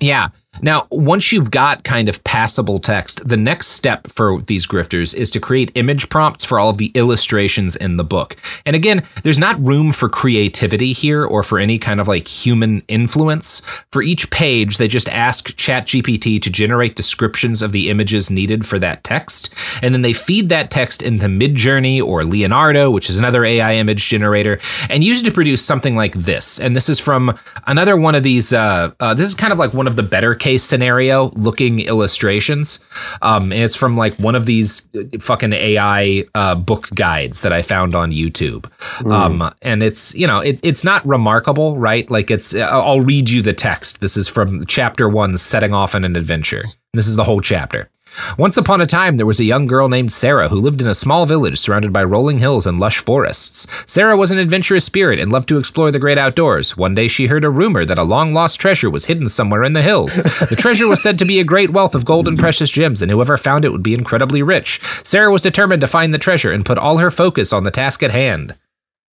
yeah. 0.00 0.28
Now, 0.62 0.86
once 0.90 1.32
you've 1.32 1.50
got 1.50 1.84
kind 1.84 2.08
of 2.08 2.22
passable 2.24 2.80
text, 2.80 3.26
the 3.26 3.36
next 3.36 3.68
step 3.68 4.06
for 4.08 4.40
these 4.42 4.66
grifters 4.66 5.14
is 5.14 5.30
to 5.32 5.40
create 5.40 5.72
image 5.74 6.08
prompts 6.08 6.44
for 6.44 6.58
all 6.58 6.70
of 6.70 6.78
the 6.78 6.90
illustrations 6.94 7.76
in 7.76 7.96
the 7.96 8.04
book. 8.04 8.36
And 8.66 8.74
again, 8.74 9.02
there's 9.22 9.38
not 9.38 9.64
room 9.64 9.92
for 9.92 10.08
creativity 10.08 10.92
here 10.92 11.24
or 11.24 11.42
for 11.42 11.58
any 11.58 11.78
kind 11.78 12.00
of 12.00 12.08
like 12.08 12.26
human 12.26 12.82
influence. 12.88 13.62
For 13.92 14.02
each 14.02 14.30
page, 14.30 14.78
they 14.78 14.88
just 14.88 15.08
ask 15.08 15.48
ChatGPT 15.50 16.40
to 16.42 16.50
generate 16.50 16.96
descriptions 16.96 17.62
of 17.62 17.72
the 17.72 17.90
images 17.90 18.30
needed 18.30 18.66
for 18.66 18.78
that 18.78 19.04
text. 19.04 19.50
And 19.82 19.94
then 19.94 20.02
they 20.02 20.12
feed 20.12 20.48
that 20.48 20.70
text 20.70 21.02
into 21.02 21.26
Midjourney 21.26 22.02
or 22.02 22.24
Leonardo, 22.24 22.90
which 22.90 23.08
is 23.10 23.18
another 23.18 23.44
AI 23.44 23.74
image 23.74 24.08
generator, 24.08 24.60
and 24.88 25.04
use 25.04 25.20
it 25.20 25.24
to 25.24 25.30
produce 25.30 25.64
something 25.64 25.96
like 25.96 26.14
this. 26.14 26.58
And 26.60 26.74
this 26.74 26.88
is 26.88 26.98
from 26.98 27.38
another 27.66 27.96
one 27.96 28.14
of 28.14 28.22
these. 28.22 28.52
Uh, 28.52 28.92
uh, 29.00 29.14
this 29.14 29.28
is 29.28 29.34
kind 29.34 29.52
of 29.52 29.58
like 29.58 29.74
one 29.74 29.86
of 29.86 29.96
the 29.96 30.02
better 30.02 30.34
case 30.48 30.64
scenario 30.64 31.28
looking 31.34 31.80
illustrations. 31.80 32.80
Um, 33.20 33.52
and 33.52 33.62
it's 33.62 33.76
from 33.76 33.98
like 33.98 34.14
one 34.18 34.34
of 34.34 34.46
these 34.46 34.86
uh, 34.96 35.18
fucking 35.20 35.52
AI 35.52 36.24
uh, 36.34 36.54
book 36.54 36.88
guides 36.94 37.42
that 37.42 37.52
I 37.52 37.60
found 37.60 37.94
on 37.94 38.12
YouTube. 38.12 38.70
Um, 39.04 39.52
and 39.60 39.82
it's 39.82 40.14
you 40.14 40.26
know 40.26 40.38
it, 40.40 40.58
it's 40.62 40.84
not 40.84 41.06
remarkable, 41.06 41.76
right? 41.76 42.10
Like 42.10 42.30
it's 42.30 42.54
uh, 42.54 42.60
I'll 42.60 43.02
read 43.02 43.28
you 43.28 43.42
the 43.42 43.52
text. 43.52 44.00
This 44.00 44.16
is 44.16 44.26
from 44.26 44.64
chapter 44.64 45.08
one, 45.08 45.36
setting 45.36 45.74
off 45.74 45.94
on 45.94 46.04
an 46.04 46.16
adventure. 46.16 46.64
This 46.94 47.06
is 47.06 47.16
the 47.16 47.24
whole 47.24 47.42
chapter. 47.42 47.90
Once 48.36 48.56
upon 48.56 48.80
a 48.80 48.86
time, 48.86 49.16
there 49.16 49.26
was 49.26 49.40
a 49.40 49.44
young 49.44 49.66
girl 49.66 49.88
named 49.88 50.12
Sarah 50.12 50.48
who 50.48 50.56
lived 50.56 50.80
in 50.80 50.86
a 50.86 50.94
small 50.94 51.26
village 51.26 51.58
surrounded 51.58 51.92
by 51.92 52.04
rolling 52.04 52.38
hills 52.38 52.66
and 52.66 52.80
lush 52.80 52.98
forests. 52.98 53.66
Sarah 53.86 54.16
was 54.16 54.30
an 54.30 54.38
adventurous 54.38 54.84
spirit 54.84 55.18
and 55.18 55.32
loved 55.32 55.48
to 55.48 55.58
explore 55.58 55.90
the 55.90 55.98
great 55.98 56.18
outdoors. 56.18 56.76
One 56.76 56.94
day, 56.94 57.08
she 57.08 57.26
heard 57.26 57.44
a 57.44 57.50
rumor 57.50 57.84
that 57.84 57.98
a 57.98 58.04
long 58.04 58.32
lost 58.32 58.60
treasure 58.60 58.90
was 58.90 59.04
hidden 59.04 59.28
somewhere 59.28 59.64
in 59.64 59.72
the 59.72 59.82
hills. 59.82 60.16
The 60.16 60.56
treasure 60.58 60.88
was 60.88 61.02
said 61.02 61.18
to 61.18 61.24
be 61.24 61.40
a 61.40 61.44
great 61.44 61.70
wealth 61.70 61.94
of 61.94 62.04
gold 62.04 62.28
and 62.28 62.38
precious 62.38 62.70
gems, 62.70 63.02
and 63.02 63.10
whoever 63.10 63.36
found 63.36 63.64
it 63.64 63.70
would 63.70 63.82
be 63.82 63.94
incredibly 63.94 64.42
rich. 64.42 64.80
Sarah 65.04 65.30
was 65.30 65.42
determined 65.42 65.80
to 65.80 65.86
find 65.86 66.12
the 66.12 66.18
treasure 66.18 66.52
and 66.52 66.64
put 66.64 66.78
all 66.78 66.98
her 66.98 67.10
focus 67.10 67.52
on 67.52 67.64
the 67.64 67.70
task 67.70 68.02
at 68.02 68.10
hand. 68.10 68.54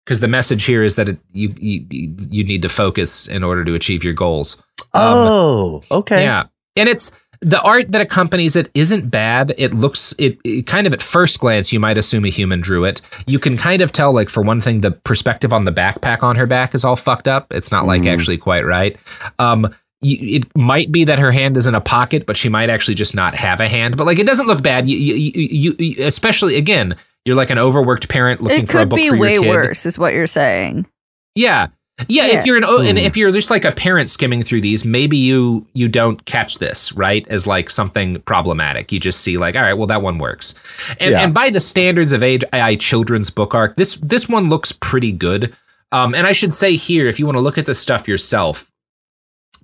Because 0.06 0.20
the 0.20 0.28
message 0.28 0.66
here 0.66 0.84
is 0.84 0.96
that 0.96 1.10
it, 1.10 1.18
you, 1.34 1.54
you 1.58 1.86
you 2.30 2.44
need 2.44 2.62
to 2.62 2.70
focus 2.70 3.28
in 3.28 3.44
order 3.44 3.66
to 3.66 3.74
achieve 3.74 4.04
your 4.04 4.14
goals. 4.14 4.58
Um, 4.94 5.04
oh, 5.04 5.84
okay. 5.90 6.22
Yeah. 6.22 6.46
And 6.76 6.88
it's 6.88 7.12
the 7.42 7.62
art 7.62 7.92
that 7.92 8.02
accompanies 8.02 8.56
it 8.56 8.70
isn't 8.74 9.10
bad. 9.10 9.54
It 9.58 9.74
looks 9.74 10.14
it, 10.18 10.38
it 10.44 10.68
kind 10.68 10.88
of 10.88 10.94
at 10.94 11.02
first 11.02 11.40
glance 11.40 11.72
you 11.72 11.80
might 11.80 11.98
assume 11.98 12.26
a 12.26 12.30
human 12.30 12.62
drew 12.62 12.84
it. 12.86 13.02
You 13.28 13.40
can 13.40 13.58
kind 13.58 13.82
of 13.82 13.92
tell 13.92 14.14
like 14.14 14.30
for 14.30 14.42
one 14.44 14.62
thing 14.62 14.82
the 14.82 14.92
perspective 14.92 15.52
on 15.54 15.66
the 15.66 15.72
backpack 15.72 16.24
on 16.24 16.36
her 16.36 16.46
back 16.46 16.74
is 16.76 16.84
all 16.84 16.96
fucked 16.96 17.28
up. 17.28 17.52
It's 17.54 17.72
not 17.72 17.86
like 17.86 18.04
Mhm. 18.04 18.14
actually 18.14 18.38
quite 18.38 18.66
right. 18.66 18.98
Um 19.40 19.74
it 20.02 20.46
might 20.56 20.92
be 20.92 21.04
that 21.06 21.18
her 21.18 21.32
hand 21.32 21.58
is 21.58 21.66
in 21.66 21.74
a 21.74 21.82
pocket, 21.82 22.26
but 22.28 22.38
she 22.38 22.48
might 22.48 22.70
actually 22.70 22.94
just 22.94 23.16
not 23.16 23.34
have 23.34 23.60
a 23.60 23.68
hand. 23.68 23.98
But 23.98 24.06
like, 24.06 24.20
it 24.20 24.28
doesn't 24.28 24.46
look 24.46 24.62
bad. 24.62 24.88
You, 24.88 24.98
you, 24.98 25.16
you, 25.50 25.76
you 25.80 26.06
especially 26.06 26.58
again, 26.58 26.96
you're 27.24 27.36
like 27.36 27.50
an 27.50 27.58
overworked 27.58 28.08
parent 28.08 28.40
looking 28.42 28.64
It 28.64 28.72
for 28.72 28.78
a 28.78 28.82
could 28.82 28.90
book 28.90 28.98
be 28.98 29.10
for 29.10 29.16
your 29.16 29.26
kid. 29.26 29.34
It 29.34 29.38
could 29.38 29.42
be 29.44 29.50
way 29.50 29.56
worse, 29.56 29.86
is 29.88 29.98
what 29.98 30.14
you're 30.14 30.28
saying. 30.28 30.86
Yeah. 31.34 31.68
Yeah, 32.10 32.28
Yeah. 32.28 32.40
if 32.40 32.46
you're 32.46 32.58
an 32.58 32.66
oh, 32.66 32.80
and 32.80 32.98
Hmm. 32.98 33.06
if 33.06 33.16
you're 33.16 33.32
just 33.32 33.50
like 33.50 33.64
a 33.64 33.72
parent 33.72 34.10
skimming 34.10 34.44
through 34.44 34.62
these, 34.62 34.84
maybe 34.84 35.16
you 35.18 35.66
you 35.74 35.88
don't 35.88 36.24
catch 36.26 36.60
this 36.60 36.92
right 36.94 37.26
as 37.30 37.48
like 37.48 37.70
something 37.70 38.20
problematic. 38.26 38.92
You 38.92 39.00
just 39.00 39.22
see 39.22 39.38
like, 39.38 39.56
all 39.56 39.62
right, 39.62 39.74
well 39.74 39.88
that 39.88 40.02
one 40.02 40.18
works, 40.18 40.56
and 41.00 41.12
Yeah. 41.12 41.22
and 41.24 41.34
by 41.34 41.50
the 41.50 41.62
standards 41.62 42.12
of 42.12 42.22
AI 42.22 42.76
children's 42.76 43.30
book 43.30 43.56
arc, 43.56 43.78
this 43.78 43.96
this 44.02 44.28
one 44.28 44.50
looks 44.50 44.72
pretty 44.74 45.14
good. 45.14 45.56
Um, 45.94 46.14
and 46.14 46.28
I 46.28 46.34
should 46.34 46.54
say 46.54 46.76
here, 46.76 47.08
if 47.08 47.18
you 47.20 47.26
want 47.26 47.38
to 47.38 47.42
look 47.42 47.58
at 47.58 47.66
this 47.66 47.80
stuff 47.80 48.08
yourself, 48.10 48.70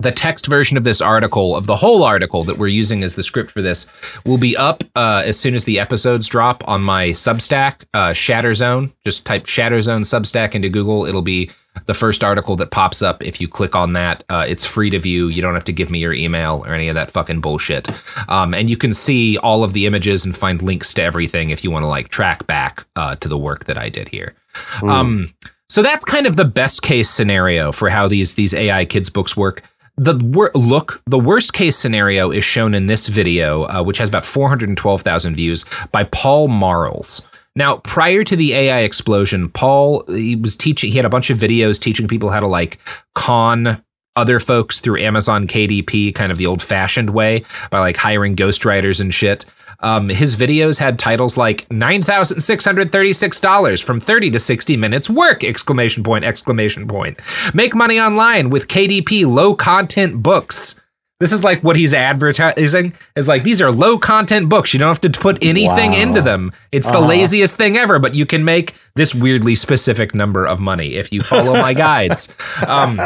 the 0.01 0.11
text 0.11 0.47
version 0.47 0.77
of 0.77 0.83
this 0.83 1.01
article, 1.01 1.55
of 1.55 1.67
the 1.67 1.75
whole 1.75 2.03
article 2.03 2.43
that 2.43 2.57
we're 2.57 2.67
using 2.67 3.03
as 3.03 3.15
the 3.15 3.23
script 3.23 3.51
for 3.51 3.61
this, 3.61 3.87
will 4.25 4.37
be 4.37 4.55
up 4.57 4.83
uh, 4.95 5.23
as 5.25 5.39
soon 5.39 5.55
as 5.55 5.65
the 5.65 5.79
episodes 5.79 6.27
drop 6.27 6.67
on 6.67 6.81
my 6.81 7.09
Substack, 7.09 7.85
uh, 7.93 8.09
Shatterzone. 8.09 8.91
Just 9.05 9.25
type 9.25 9.45
Shatterzone 9.45 10.01
Substack 10.01 10.55
into 10.55 10.69
Google. 10.69 11.05
It'll 11.05 11.21
be 11.21 11.51
the 11.85 11.93
first 11.93 12.23
article 12.23 12.55
that 12.57 12.71
pops 12.71 13.01
up 13.01 13.23
if 13.23 13.39
you 13.39 13.47
click 13.47 13.75
on 13.75 13.93
that. 13.93 14.23
Uh, 14.29 14.45
it's 14.47 14.65
free 14.65 14.89
to 14.89 14.99
view. 14.99 15.29
You 15.29 15.41
don't 15.41 15.53
have 15.53 15.63
to 15.65 15.73
give 15.73 15.89
me 15.89 15.99
your 15.99 16.13
email 16.13 16.63
or 16.67 16.73
any 16.73 16.89
of 16.89 16.95
that 16.95 17.11
fucking 17.11 17.41
bullshit. 17.41 17.87
Um, 18.27 18.53
and 18.53 18.69
you 18.69 18.77
can 18.77 18.93
see 18.93 19.37
all 19.37 19.63
of 19.63 19.73
the 19.73 19.85
images 19.85 20.25
and 20.25 20.35
find 20.35 20.61
links 20.61 20.93
to 20.95 21.01
everything 21.01 21.49
if 21.49 21.63
you 21.63 21.71
want 21.71 21.83
to 21.83 21.87
like 21.87 22.09
track 22.09 22.45
back 22.47 22.85
uh, 22.95 23.15
to 23.17 23.27
the 23.29 23.37
work 23.37 23.65
that 23.65 23.77
I 23.77 23.89
did 23.89 24.09
here. 24.09 24.35
Um, 24.83 25.33
so 25.69 25.81
that's 25.81 26.03
kind 26.03 26.27
of 26.27 26.35
the 26.35 26.43
best 26.43 26.81
case 26.81 27.09
scenario 27.09 27.71
for 27.71 27.89
how 27.89 28.09
these 28.09 28.35
these 28.35 28.53
AI 28.53 28.83
kids 28.83 29.09
books 29.09 29.37
work. 29.37 29.63
The 29.97 30.17
wor- 30.17 30.51
look, 30.55 31.01
the 31.05 31.19
worst 31.19 31.53
case 31.53 31.77
scenario 31.77 32.31
is 32.31 32.43
shown 32.43 32.73
in 32.73 32.87
this 32.87 33.07
video, 33.07 33.63
uh, 33.63 33.83
which 33.83 33.97
has 33.97 34.09
about 34.09 34.25
412,000 34.25 35.35
views 35.35 35.65
by 35.91 36.05
Paul 36.05 36.47
Marles. 36.47 37.21
Now, 37.55 37.77
prior 37.77 38.23
to 38.23 38.35
the 38.35 38.53
AI 38.53 38.79
explosion, 38.79 39.49
Paul 39.49 40.05
he 40.07 40.35
was 40.35 40.55
teaching. 40.55 40.89
He 40.89 40.95
had 40.95 41.05
a 41.05 41.09
bunch 41.09 41.29
of 41.29 41.37
videos 41.37 41.79
teaching 41.79 42.07
people 42.07 42.29
how 42.29 42.39
to 42.39 42.47
like 42.47 42.79
con 43.13 43.83
other 44.15 44.39
folks 44.39 44.79
through 44.79 44.99
Amazon 44.99 45.47
KDP, 45.47 46.13
kind 46.13 46.31
of 46.31 46.37
the 46.37 46.45
old-fashioned 46.45 47.11
way, 47.11 47.43
by 47.69 47.79
like 47.79 47.95
hiring 47.97 48.35
ghostwriters 48.35 48.99
and 48.99 49.13
shit. 49.13 49.45
Um, 49.81 50.09
his 50.09 50.35
videos 50.35 50.77
had 50.77 50.99
titles 50.99 51.37
like 51.37 51.69
nine 51.71 52.03
thousand 52.03 52.41
six 52.41 52.63
hundred 52.65 52.91
thirty-six 52.91 53.39
dollars 53.39 53.81
from 53.81 53.99
thirty 53.99 54.29
to 54.31 54.39
sixty 54.39 54.77
minutes 54.77 55.09
work! 55.09 55.43
Exclamation 55.43 56.03
point! 56.03 56.23
Exclamation 56.25 56.87
point! 56.87 57.19
Make 57.53 57.73
money 57.75 57.99
online 57.99 58.49
with 58.49 58.67
KDP 58.67 59.25
low 59.25 59.55
content 59.55 60.21
books. 60.21 60.75
This 61.19 61.31
is 61.31 61.43
like 61.43 61.61
what 61.63 61.75
he's 61.75 61.93
advertising 61.93 62.93
is 63.15 63.27
like 63.27 63.43
these 63.43 63.61
are 63.61 63.71
low 63.71 63.99
content 63.99 64.49
books. 64.49 64.73
You 64.73 64.79
don't 64.79 64.87
have 64.87 65.01
to 65.11 65.19
put 65.19 65.37
anything 65.43 65.91
Wow. 65.91 65.97
into 66.01 66.21
them. 66.21 66.51
It's 66.71 66.87
the 66.87 66.97
Uh-huh. 66.97 67.07
laziest 67.07 67.57
thing 67.57 67.77
ever, 67.77 67.99
but 67.99 68.15
you 68.15 68.25
can 68.25 68.43
make 68.43 68.73
this 68.95 69.13
weirdly 69.13 69.53
specific 69.55 70.15
number 70.15 70.47
of 70.47 70.59
money 70.59 70.95
if 70.95 71.11
you 71.13 71.21
follow 71.21 71.53
my 71.53 71.73
guides. 71.75 72.29
Um, 72.67 72.99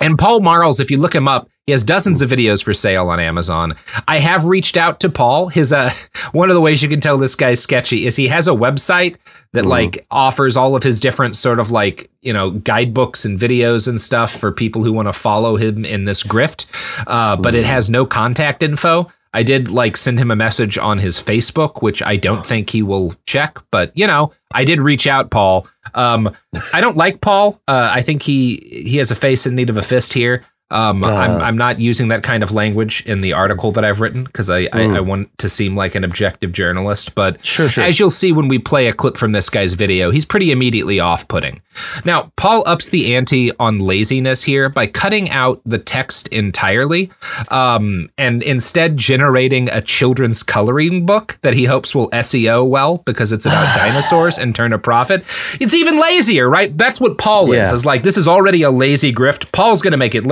and 0.00 0.16
Paul 0.18 0.40
Marles, 0.40 0.78
if 0.80 0.90
you 0.92 0.98
look 0.98 1.14
him 1.14 1.26
up, 1.26 1.48
He 1.66 1.72
has 1.72 1.84
dozens 1.84 2.20
of 2.20 2.30
videos 2.30 2.64
for 2.64 2.74
sale 2.74 3.08
on 3.08 3.20
Amazon. 3.20 3.76
I 4.08 4.18
have 4.18 4.44
reached 4.46 4.76
out 4.76 4.98
to 5.00 5.08
Paul. 5.08 5.48
His 5.48 5.72
uh 5.72 5.92
one 6.32 6.50
of 6.50 6.54
the 6.54 6.60
ways 6.60 6.82
you 6.82 6.88
can 6.88 7.00
tell 7.00 7.18
this 7.18 7.34
guy's 7.34 7.62
sketchy 7.62 8.06
is 8.06 8.16
he 8.16 8.28
has 8.28 8.48
a 8.48 8.52
website 8.52 9.16
that 9.52 9.66
like 9.66 10.06
offers 10.10 10.56
all 10.56 10.76
of 10.76 10.82
his 10.82 11.00
different 11.00 11.36
sort 11.36 11.58
of 11.58 11.70
like, 11.70 12.10
you 12.22 12.32
know, 12.32 12.50
guidebooks 12.50 13.24
and 13.24 13.38
videos 13.38 13.88
and 13.88 14.00
stuff 14.00 14.32
for 14.32 14.52
people 14.52 14.84
who 14.84 14.92
want 14.92 15.08
to 15.08 15.12
follow 15.12 15.56
him 15.56 15.84
in 15.84 16.04
this 16.04 16.22
grift. 16.22 16.66
Uh, 17.06 17.36
but 17.36 17.54
it 17.54 17.64
has 17.64 17.90
no 17.90 18.06
contact 18.06 18.62
info. 18.62 19.10
I 19.32 19.42
did 19.42 19.70
like 19.70 19.96
send 19.96 20.18
him 20.18 20.30
a 20.30 20.36
message 20.36 20.76
on 20.76 20.98
his 20.98 21.16
Facebook, 21.16 21.82
which 21.82 22.02
I 22.02 22.16
don't 22.16 22.44
think 22.44 22.70
he 22.70 22.82
will 22.82 23.14
check, 23.26 23.58
but 23.70 23.96
you 23.96 24.06
know, 24.06 24.32
I 24.52 24.64
did 24.64 24.80
reach 24.80 25.06
out, 25.06 25.30
Paul. 25.30 25.68
Um, 25.94 26.34
I 26.72 26.80
don't 26.80 26.96
like 26.96 27.20
Paul. 27.20 27.60
Uh, 27.68 27.90
I 27.92 28.02
think 28.02 28.22
he 28.22 28.56
he 28.86 28.96
has 28.96 29.10
a 29.10 29.16
face 29.16 29.46
in 29.46 29.54
need 29.54 29.70
of 29.70 29.76
a 29.76 29.82
fist 29.82 30.12
here. 30.12 30.44
Um, 30.70 31.04
I'm, 31.04 31.40
I'm 31.40 31.56
not 31.56 31.78
using 31.80 32.08
that 32.08 32.22
kind 32.22 32.42
of 32.42 32.52
language 32.52 33.02
in 33.06 33.20
the 33.20 33.32
article 33.32 33.72
that 33.72 33.84
I've 33.84 34.00
written 34.00 34.24
because 34.24 34.48
I, 34.50 34.68
I, 34.72 34.82
I 34.96 35.00
want 35.00 35.36
to 35.38 35.48
seem 35.48 35.76
like 35.76 35.94
an 35.94 36.04
objective 36.04 36.52
journalist. 36.52 37.14
But 37.14 37.44
Sure, 37.44 37.68
sure. 37.68 37.82
as 37.84 37.98
you'll 37.98 38.10
see 38.10 38.32
when 38.32 38.48
we 38.48 38.58
play 38.58 38.86
a 38.86 38.92
clip 38.92 39.16
from 39.16 39.32
this 39.32 39.50
guy's 39.50 39.74
video, 39.74 40.10
he's 40.10 40.24
pretty 40.24 40.52
immediately 40.52 41.00
off 41.00 41.26
putting. 41.28 41.60
Now, 42.04 42.32
Paul 42.36 42.62
ups 42.66 42.88
the 42.90 43.14
ante 43.14 43.52
on 43.58 43.78
laziness 43.78 44.42
here 44.42 44.68
by 44.68 44.86
cutting 44.86 45.30
out 45.30 45.60
the 45.64 45.78
text 45.78 46.28
entirely 46.28 47.10
um, 47.48 48.10
and 48.18 48.42
instead 48.42 48.96
generating 48.96 49.68
a 49.70 49.80
children's 49.80 50.42
coloring 50.42 51.06
book 51.06 51.38
that 51.42 51.54
he 51.54 51.64
hopes 51.64 51.94
will 51.94 52.10
SEO 52.10 52.68
well 52.68 52.98
because 52.98 53.32
it's 53.32 53.46
about 53.46 53.76
dinosaurs 53.76 54.38
and 54.38 54.54
turn 54.54 54.72
a 54.72 54.78
profit. 54.78 55.24
It's 55.60 55.74
even 55.74 55.98
lazier, 56.00 56.48
right? 56.48 56.76
That's 56.76 57.00
what 57.00 57.18
Paul 57.18 57.52
is. 57.52 57.68
Yeah. 57.68 57.74
Is 57.74 57.84
like, 57.86 58.02
this 58.02 58.16
is 58.16 58.28
already 58.28 58.62
a 58.62 58.70
lazy 58.70 59.12
grift. 59.12 59.50
Paul's 59.52 59.80
going 59.82 59.92
to 59.92 59.96
make 59.96 60.14
it 60.14 60.26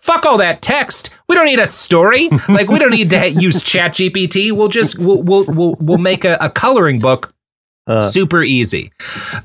Fuck 0.00 0.24
all 0.26 0.38
that 0.38 0.62
text. 0.62 1.10
We 1.28 1.34
don't 1.36 1.46
need 1.46 1.58
a 1.60 1.66
story. 1.66 2.28
Like, 2.48 2.68
we 2.68 2.78
don't 2.78 2.90
need 2.90 3.10
to 3.10 3.18
ha- 3.18 3.24
use 3.26 3.62
Chat 3.62 3.92
GPT. 3.92 4.52
We'll 4.52 4.68
just, 4.68 4.98
we'll, 4.98 5.22
we'll, 5.22 5.44
we'll, 5.44 5.76
we'll 5.80 5.98
make 5.98 6.24
a, 6.24 6.36
a 6.40 6.50
coloring 6.50 6.98
book 6.98 7.32
Uh, 7.86 8.00
super 8.00 8.42
easy. 8.42 8.92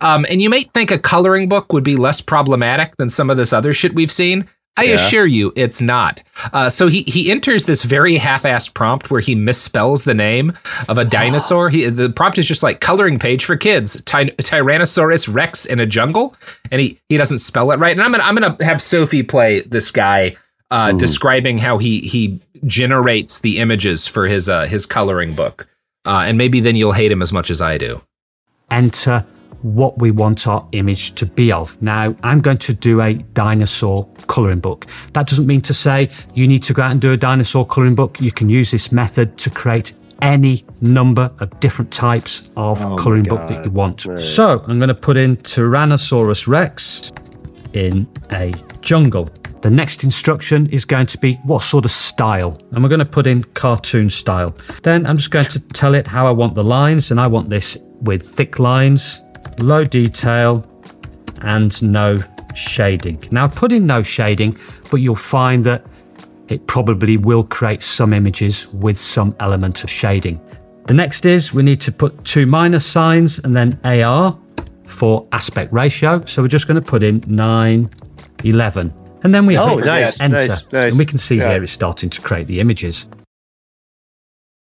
Um, 0.01 0.25
and 0.29 0.41
you 0.41 0.49
might 0.49 0.71
think 0.73 0.91
a 0.91 0.99
coloring 0.99 1.47
book 1.49 1.71
would 1.73 1.83
be 1.83 1.95
less 1.95 2.21
problematic 2.21 2.95
than 2.97 3.09
some 3.09 3.29
of 3.29 3.37
this 3.37 3.53
other 3.53 3.73
shit 3.73 3.93
we've 3.95 4.11
seen. 4.11 4.47
I 4.77 4.84
Yeah. 4.84 4.95
assure 4.95 5.26
you, 5.26 5.53
it's 5.56 5.81
not. 5.81 6.22
Uh, 6.52 6.69
so 6.69 6.88
he 6.88 7.03
he 7.03 7.31
enters 7.31 7.64
this 7.65 7.84
very 7.84 8.18
half-assed 8.18 8.73
prompt 8.73 9.10
where 9.10 9.22
he 9.22 9.35
misspells 9.35 10.03
the 10.03 10.14
name 10.14 10.52
of 10.89 10.97
a 10.97 11.06
dinosaur. 11.18 11.69
He, 11.69 11.89
the 11.89 12.10
prompt 12.10 12.38
is 12.38 12.45
just 12.45 12.61
like 12.64 12.81
coloring 12.81 13.18
page 13.18 13.45
for 13.45 13.56
kids, 13.56 14.02
Ty- 14.02 14.31
Tyrannosaurus 14.31 15.34
Rex 15.34 15.65
in 15.65 15.80
a 15.80 15.85
jungle, 15.85 16.35
and 16.72 16.81
he 16.81 16.99
he 17.10 17.18
doesn't 17.18 17.39
spell 17.39 17.72
it 17.72 17.80
right. 17.80 17.93
And 17.95 18.02
I'm 18.02 18.11
gonna 18.11 18.23
I'm 18.23 18.35
gonna 18.35 18.57
have 18.65 18.81
Sophie 18.81 19.23
play 19.23 19.61
this 19.61 19.91
guy 19.91 20.35
uh, 20.72 20.91
describing 20.91 21.57
how 21.57 21.77
he 21.77 22.02
he 22.02 22.41
generates 22.65 23.39
the 23.39 23.60
images 23.60 24.07
for 24.07 24.27
his 24.27 24.49
uh, 24.49 24.65
his 24.65 24.85
coloring 24.85 25.35
book, 25.35 25.68
uh, 26.06 26.23
and 26.27 26.38
maybe 26.38 26.60
then 26.60 26.76
you'll 26.76 26.91
hate 26.91 27.11
him 27.11 27.22
as 27.22 27.31
much 27.31 27.49
as 27.49 27.61
I 27.61 27.77
do. 27.77 28.02
enter 28.72 29.26
what 29.65 29.97
we 29.97 30.11
want 30.11 30.47
our 30.47 30.67
image 30.73 31.15
to 31.15 31.25
be 31.25 31.51
of. 31.51 31.81
Now, 31.81 32.15
I'm 32.21 32.39
going 32.39 32.59
to 32.59 32.73
do 32.73 33.01
a 33.01 33.13
dinosaur 33.13 34.07
colouring 34.27 34.59
book. 34.59 34.85
That 35.13 35.27
doesn't 35.27 35.47
mean 35.47 35.61
to 35.61 35.73
say 35.73 36.09
you 36.35 36.47
need 36.47 36.61
to 36.63 36.73
go 36.73 36.83
out 36.83 36.91
and 36.91 37.01
do 37.01 37.11
a 37.11 37.17
dinosaur 37.17 37.65
colouring 37.65 37.95
book. 37.95 38.21
You 38.21 38.31
can 38.31 38.47
use 38.47 38.69
this 38.69 38.91
method 38.91 39.37
to 39.39 39.49
create 39.49 39.95
any 40.21 40.63
number 40.81 41.31
of 41.39 41.59
different 41.59 41.91
types 41.91 42.49
of 42.55 42.79
Oh 42.79 42.95
colouring 42.95 43.23
book 43.23 43.49
that 43.49 43.65
you 43.65 43.71
want. 43.71 44.05
Right. 44.05 44.19
So, 44.19 44.63
I'm 44.67 44.77
going 44.77 44.89
to 44.89 44.93
put 44.93 45.17
in 45.17 45.37
Tyrannosaurus 45.37 46.47
Rex 46.47 47.11
in 47.73 48.07
a 48.33 48.51
jungle. 48.81 49.27
The 49.61 49.71
next 49.71 50.03
instruction 50.03 50.67
is 50.67 50.85
going 50.85 51.07
to 51.07 51.17
be 51.17 51.35
what 51.43 51.63
sort 51.63 51.85
of 51.85 51.91
style, 51.91 52.55
and 52.71 52.83
we're 52.83 52.89
going 52.89 52.99
to 52.99 53.05
put 53.05 53.25
in 53.25 53.43
cartoon 53.55 54.11
style. 54.11 54.55
Then 54.83 55.07
I'm 55.07 55.17
just 55.17 55.31
going 55.31 55.45
to 55.45 55.59
tell 55.59 55.95
it 55.95 56.05
how 56.05 56.27
I 56.27 56.31
want 56.31 56.53
the 56.53 56.61
lines, 56.61 57.09
and 57.09 57.19
I 57.19 57.25
want 57.25 57.49
this 57.49 57.75
with 58.01 58.29
thick 58.29 58.59
lines, 58.59 59.23
low 59.60 59.84
detail, 59.84 60.65
and 61.41 61.82
no 61.82 62.22
shading. 62.56 63.18
Now, 63.32 63.48
put 63.48 63.72
in 63.72 63.86
no 63.86 64.02
shading, 64.02 64.57
but 64.90 64.98
you'll 64.98 65.15
find 65.15 65.64
that 65.65 65.86
it 66.48 66.65
probably 66.68 67.18
will 67.18 67.44
create 67.44 67.82
some 67.82 68.14
images 68.14 68.68
with 68.73 68.99
some 68.99 69.36
element 69.40 69.84
of 69.84 69.90
shading. 69.90 70.40
The 70.86 70.94
next 70.94 71.26
is 71.26 71.53
we 71.53 71.64
need 71.64 71.82
to 71.82 71.91
put 71.91 72.23
two 72.23 72.45
minus 72.45 72.86
signs 72.86 73.40
and 73.40 73.56
then 73.56 73.80
AR 73.84 74.38
for 74.86 75.27
aspect 75.32 75.73
ratio. 75.73 76.23
So 76.26 76.41
we're 76.44 76.48
just 76.48 76.68
going 76.68 76.80
to 76.82 76.88
put 76.88 77.02
in 77.02 77.22
9, 77.27 77.90
11. 78.44 78.94
And 79.23 79.34
then 79.34 79.48
we 79.48 79.57
Oh, 79.57 79.77
hit 79.77 79.86
nice, 79.88 80.22
enter. 80.22 80.38
nice, 80.38 80.72
nice. 80.72 80.90
And 80.91 80.99
we 80.99 81.06
can 81.06 81.18
see 81.18 81.38
Yeah. 81.38 81.53
here 81.53 81.64
it's 81.64 81.73
starting 81.73 82.11
to 82.11 82.22
create 82.22 82.45
the 82.45 82.60
images. 82.60 83.10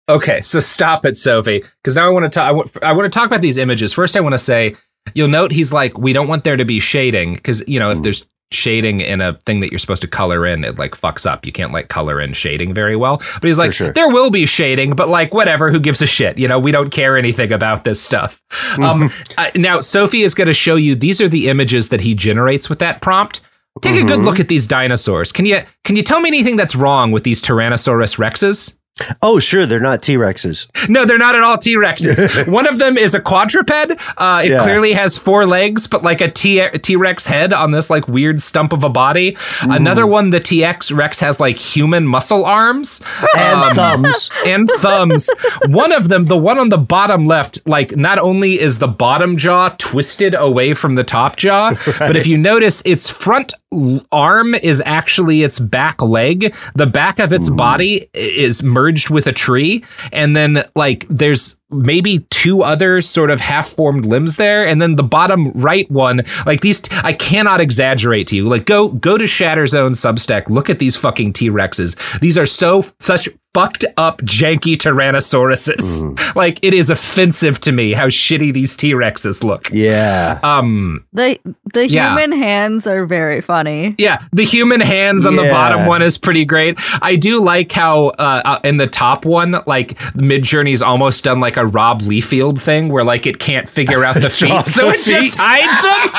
Okay, 0.07 0.41
so 0.41 0.59
stop 0.59 1.05
it, 1.05 1.17
Sophie, 1.17 1.63
because 1.81 1.95
now 1.95 2.05
I 2.05 2.09
want 2.09 2.25
to 2.25 2.29
talk. 2.29 2.47
I 2.83 2.91
want, 2.93 3.05
to 3.05 3.09
talk 3.09 3.25
about 3.25 3.41
these 3.41 3.57
images. 3.57 3.91
First, 3.91 4.15
I 4.15 4.19
want 4.19 4.33
to 4.33 4.39
say 4.39 4.75
you'll 5.15 5.27
note 5.27 5.51
he's 5.51 5.73
like, 5.73 5.97
we 5.97 6.13
don't 6.13 6.27
want 6.27 6.43
there 6.43 6.57
to 6.57 6.65
be 6.65 6.79
shading 6.79 7.33
because 7.33 7.67
you 7.67 7.79
know 7.79 7.91
if 7.91 8.01
there's 8.03 8.25
shading 8.51 9.01
in 9.01 9.21
a 9.21 9.33
thing 9.45 9.59
that 9.59 9.71
you're 9.71 9.79
supposed 9.79 10.03
to 10.03 10.07
color 10.07 10.45
in, 10.45 10.63
it 10.63 10.77
like 10.77 10.91
fucks 10.91 11.25
up. 11.25 11.45
You 11.45 11.51
can't 11.51 11.73
like 11.73 11.87
color 11.89 12.21
in 12.21 12.33
shading 12.33 12.73
very 12.73 12.95
well. 12.95 13.17
But 13.17 13.45
he's 13.45 13.57
like, 13.57 13.73
sure. 13.73 13.93
there 13.93 14.09
will 14.09 14.29
be 14.29 14.45
shading, 14.45 14.95
but 14.95 15.09
like 15.09 15.33
whatever. 15.33 15.71
Who 15.71 15.79
gives 15.79 16.01
a 16.03 16.07
shit? 16.07 16.37
You 16.37 16.47
know, 16.47 16.59
we 16.59 16.71
don't 16.71 16.91
care 16.91 17.17
anything 17.17 17.51
about 17.51 17.83
this 17.83 17.99
stuff. 17.99 18.41
um, 18.77 19.11
uh, 19.37 19.49
now 19.55 19.79
Sophie 19.79 20.21
is 20.21 20.35
going 20.35 20.47
to 20.47 20.53
show 20.53 20.75
you 20.75 20.95
these 20.95 21.19
are 21.19 21.29
the 21.29 21.47
images 21.49 21.89
that 21.89 22.01
he 22.01 22.13
generates 22.13 22.69
with 22.69 22.79
that 22.79 23.01
prompt. 23.01 23.41
Take 23.81 24.01
a 24.01 24.05
good 24.05 24.23
look 24.23 24.39
at 24.39 24.47
these 24.47 24.65
dinosaurs. 24.65 25.33
Can 25.33 25.45
you 25.45 25.61
can 25.83 25.97
you 25.97 26.03
tell 26.03 26.21
me 26.21 26.29
anything 26.29 26.55
that's 26.55 26.75
wrong 26.75 27.11
with 27.11 27.25
these 27.25 27.41
Tyrannosaurus 27.41 28.17
rexes? 28.17 28.75
Oh, 29.21 29.39
sure, 29.39 29.65
they're 29.65 29.79
not 29.79 30.01
T 30.01 30.15
Rexes. 30.15 30.67
No, 30.89 31.05
they're 31.05 31.17
not 31.17 31.35
at 31.35 31.43
all 31.43 31.57
T 31.57 31.75
Rexes. 31.75 32.47
One 32.51 32.67
of 32.67 32.77
them 32.77 32.97
is 32.97 33.13
a 33.13 33.19
quadruped. 33.19 33.65
Uh, 33.71 34.41
it 34.43 34.51
Yeah. 34.51 34.63
clearly 34.63 34.93
has 34.93 35.17
four 35.17 35.45
legs, 35.45 35.87
but 35.87 36.03
like 36.03 36.21
a 36.21 36.29
T 36.31 36.95
Rex 36.95 37.25
head 37.25 37.51
on 37.53 37.71
this 37.71 37.89
like 37.89 38.07
weird 38.07 38.41
stump 38.41 38.71
of 38.73 38.83
a 38.83 38.89
body. 38.89 39.35
Another 39.61 40.05
one, 40.07 40.29
the 40.29 40.39
T 40.39 40.63
X 40.63 40.91
Rex 40.91 41.19
has 41.19 41.39
like 41.39 41.57
human 41.57 42.05
muscle 42.07 42.45
arms 42.45 43.01
And 43.35 43.59
Um, 43.61 43.75
thumbs. 43.75 44.29
and 44.45 44.69
thumbs. 44.77 45.29
one 45.67 45.91
of 45.91 46.09
them, 46.09 46.25
the 46.25 46.37
one 46.37 46.59
on 46.59 46.69
the 46.69 46.77
bottom 46.77 47.25
left, 47.27 47.59
like 47.65 47.95
not 47.97 48.17
only 48.19 48.59
is 48.59 48.79
the 48.79 48.87
bottom 48.87 49.37
jaw 49.37 49.69
twisted 49.77 50.35
away 50.37 50.73
from 50.73 50.95
the 50.95 51.03
top 51.03 51.35
jaw, 51.35 51.73
but 51.99 52.15
if 52.15 52.25
you 52.27 52.37
notice, 52.37 52.81
its 52.85 53.09
front 53.09 53.53
arm 54.11 54.55
is 54.55 54.81
actually 54.85 55.43
its 55.43 55.59
back 55.59 56.01
leg. 56.01 56.55
The 56.75 56.85
back 56.85 57.19
of 57.19 57.33
its 57.33 57.49
body 57.49 58.09
is 58.13 58.63
merged 58.63 59.09
with 59.09 59.27
a 59.27 59.31
tree, 59.33 59.83
and 60.11 60.35
then 60.35 60.63
like 60.75 61.05
there's 61.09 61.55
maybe 61.71 62.19
two 62.29 62.61
other 62.61 63.01
sort 63.01 63.31
of 63.31 63.39
half-formed 63.41 64.05
limbs 64.05 64.35
there 64.35 64.65
and 64.65 64.81
then 64.81 64.95
the 64.95 65.03
bottom 65.03 65.51
right 65.53 65.89
one 65.89 66.23
like 66.45 66.61
these 66.61 66.79
t- 66.81 66.95
i 67.03 67.11
cannot 67.11 67.59
exaggerate 67.59 68.27
to 68.27 68.35
you 68.35 68.47
like 68.47 68.65
go 68.65 68.89
go 68.89 69.17
to 69.17 69.23
shatterzone 69.25 69.91
substack 69.91 70.47
look 70.47 70.69
at 70.69 70.77
these 70.77 70.95
fucking 70.95 71.33
t-rexes 71.33 71.97
these 72.19 72.37
are 72.37 72.45
so 72.45 72.85
such 72.99 73.27
fucked 73.55 73.85
up 73.97 74.21
janky 74.23 74.75
tyrannosauruses 74.75 76.35
like 76.35 76.59
it 76.63 76.73
is 76.73 76.89
offensive 76.89 77.59
to 77.61 77.71
me 77.71 77.93
how 77.93 78.07
shitty 78.07 78.53
these 78.53 78.75
t-rexes 78.75 79.43
look 79.43 79.69
Yeah. 79.71 80.39
um 80.43 81.05
The 81.13 81.39
the 81.73 81.87
Yeah. 81.89 82.09
human 82.09 82.37
hands 82.37 82.87
are 82.87 83.05
very 83.05 83.41
funny. 83.41 83.95
Yeah, 83.97 84.19
the 84.31 84.45
human 84.45 84.79
hands 84.81 85.25
on 85.25 85.35
the 85.35 85.43
bottom 85.49 85.87
one 85.87 86.01
is 86.01 86.17
pretty 86.17 86.45
great. 86.45 86.77
I 87.01 87.15
do 87.17 87.41
like 87.41 87.71
how 87.71 88.07
uh, 88.19 88.41
uh, 88.45 88.59
in 88.63 88.77
the 88.77 88.87
top 88.87 89.25
one, 89.25 89.57
like 89.67 89.97
Midjourney's 90.15 90.81
almost 90.81 91.23
done 91.25 91.39
like 91.41 91.57
a 91.57 91.64
Rob 91.67 92.01
Liefeld 92.01 92.61
thing, 92.61 92.89
where 92.89 93.03
like 93.03 93.25
it 93.25 93.39
can't 93.39 93.69
figure 93.69 94.03
out 94.03 94.15
the 94.15 94.29
feet, 94.41 94.65
so 94.65 94.91
the 94.91 94.97
it 94.97 95.03
just 95.03 95.37
hides 95.39 95.83
them. 95.83 96.11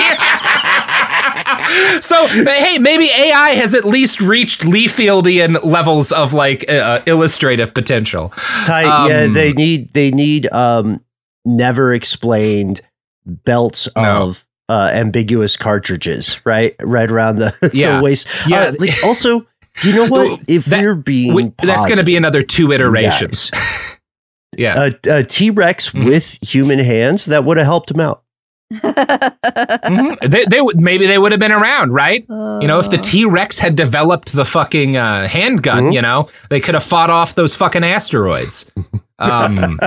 so 2.03 2.27
hey, 2.27 2.79
maybe 2.79 3.07
AI 3.07 3.51
has 3.51 3.75
at 3.75 3.85
least 3.85 4.21
reached 4.21 4.63
Liefeldian 4.63 5.63
levels 5.65 6.13
of 6.13 6.33
like 6.33 6.69
uh, 6.71 7.01
illustrative 7.07 7.75
potential. 7.75 8.33
Tight. 8.65 9.09
yeah, 9.09 9.25
Um, 9.25 9.33
they 9.33 9.53
need 9.53 9.93
they 9.93 10.11
need 10.11 10.51
um 10.53 11.03
never 11.45 11.93
explained 11.95 12.81
belts 13.25 13.89
No. 13.97 14.03
of 14.29 14.47
uh 14.69 14.91
ambiguous 14.93 15.57
cartridges, 15.57 16.41
right? 16.45 16.75
Right 16.83 17.11
around 17.11 17.37
the, 17.37 17.55
the 17.73 18.01
waist. 18.03 18.27
Yeah. 18.47 18.61
Uh, 18.61 18.73
like 18.79 19.05
also, 19.05 19.47
you 19.83 19.93
know 19.95 20.07
what? 20.07 20.41
If 20.49 20.67
That- 20.67 20.81
we're 20.81 20.95
being 20.95 21.35
Wait, 21.35 21.57
that's 21.59 21.87
going 21.87 21.99
to 21.99 22.05
be 22.05 22.17
another 22.17 22.43
two 22.43 22.73
iterations. 22.73 23.51
Yeah. 24.57 24.91
a, 25.07 25.19
a 25.19 25.25
T 25.25 25.51
Rex 25.51 25.91
Mhm. 25.91 26.07
with 26.07 26.39
human 26.43 26.79
hands 26.79 27.25
that 27.27 27.45
would 27.45 27.57
have 27.57 27.67
helped 27.67 27.91
him 27.91 28.01
out. 28.01 28.23
Mhm. 28.73 30.29
They, 30.31 30.45
they 30.47 30.61
would 30.61 30.81
maybe 30.81 31.07
they 31.07 31.19
would 31.19 31.31
have 31.31 31.39
been 31.41 31.53
around, 31.53 31.93
right? 31.93 32.25
You 32.29 32.67
know, 32.67 32.79
if 32.81 32.91
the 32.91 32.99
Uh, 32.99 33.03
T 33.03 33.25
Rex 33.25 33.59
had 33.61 33.77
developed 33.77 34.33
the 34.33 34.45
fucking 34.45 34.97
uh, 34.97 35.29
handgun, 35.29 35.85
Mhm. 35.87 35.95
you 35.95 36.03
know, 36.03 36.29
they 36.51 36.59
could 36.61 36.75
have 36.75 36.83
fought 36.85 37.11
off 37.11 37.35
those 37.37 37.55
fucking 37.55 37.85
asteroids. 37.85 38.69
Um, 39.19 39.79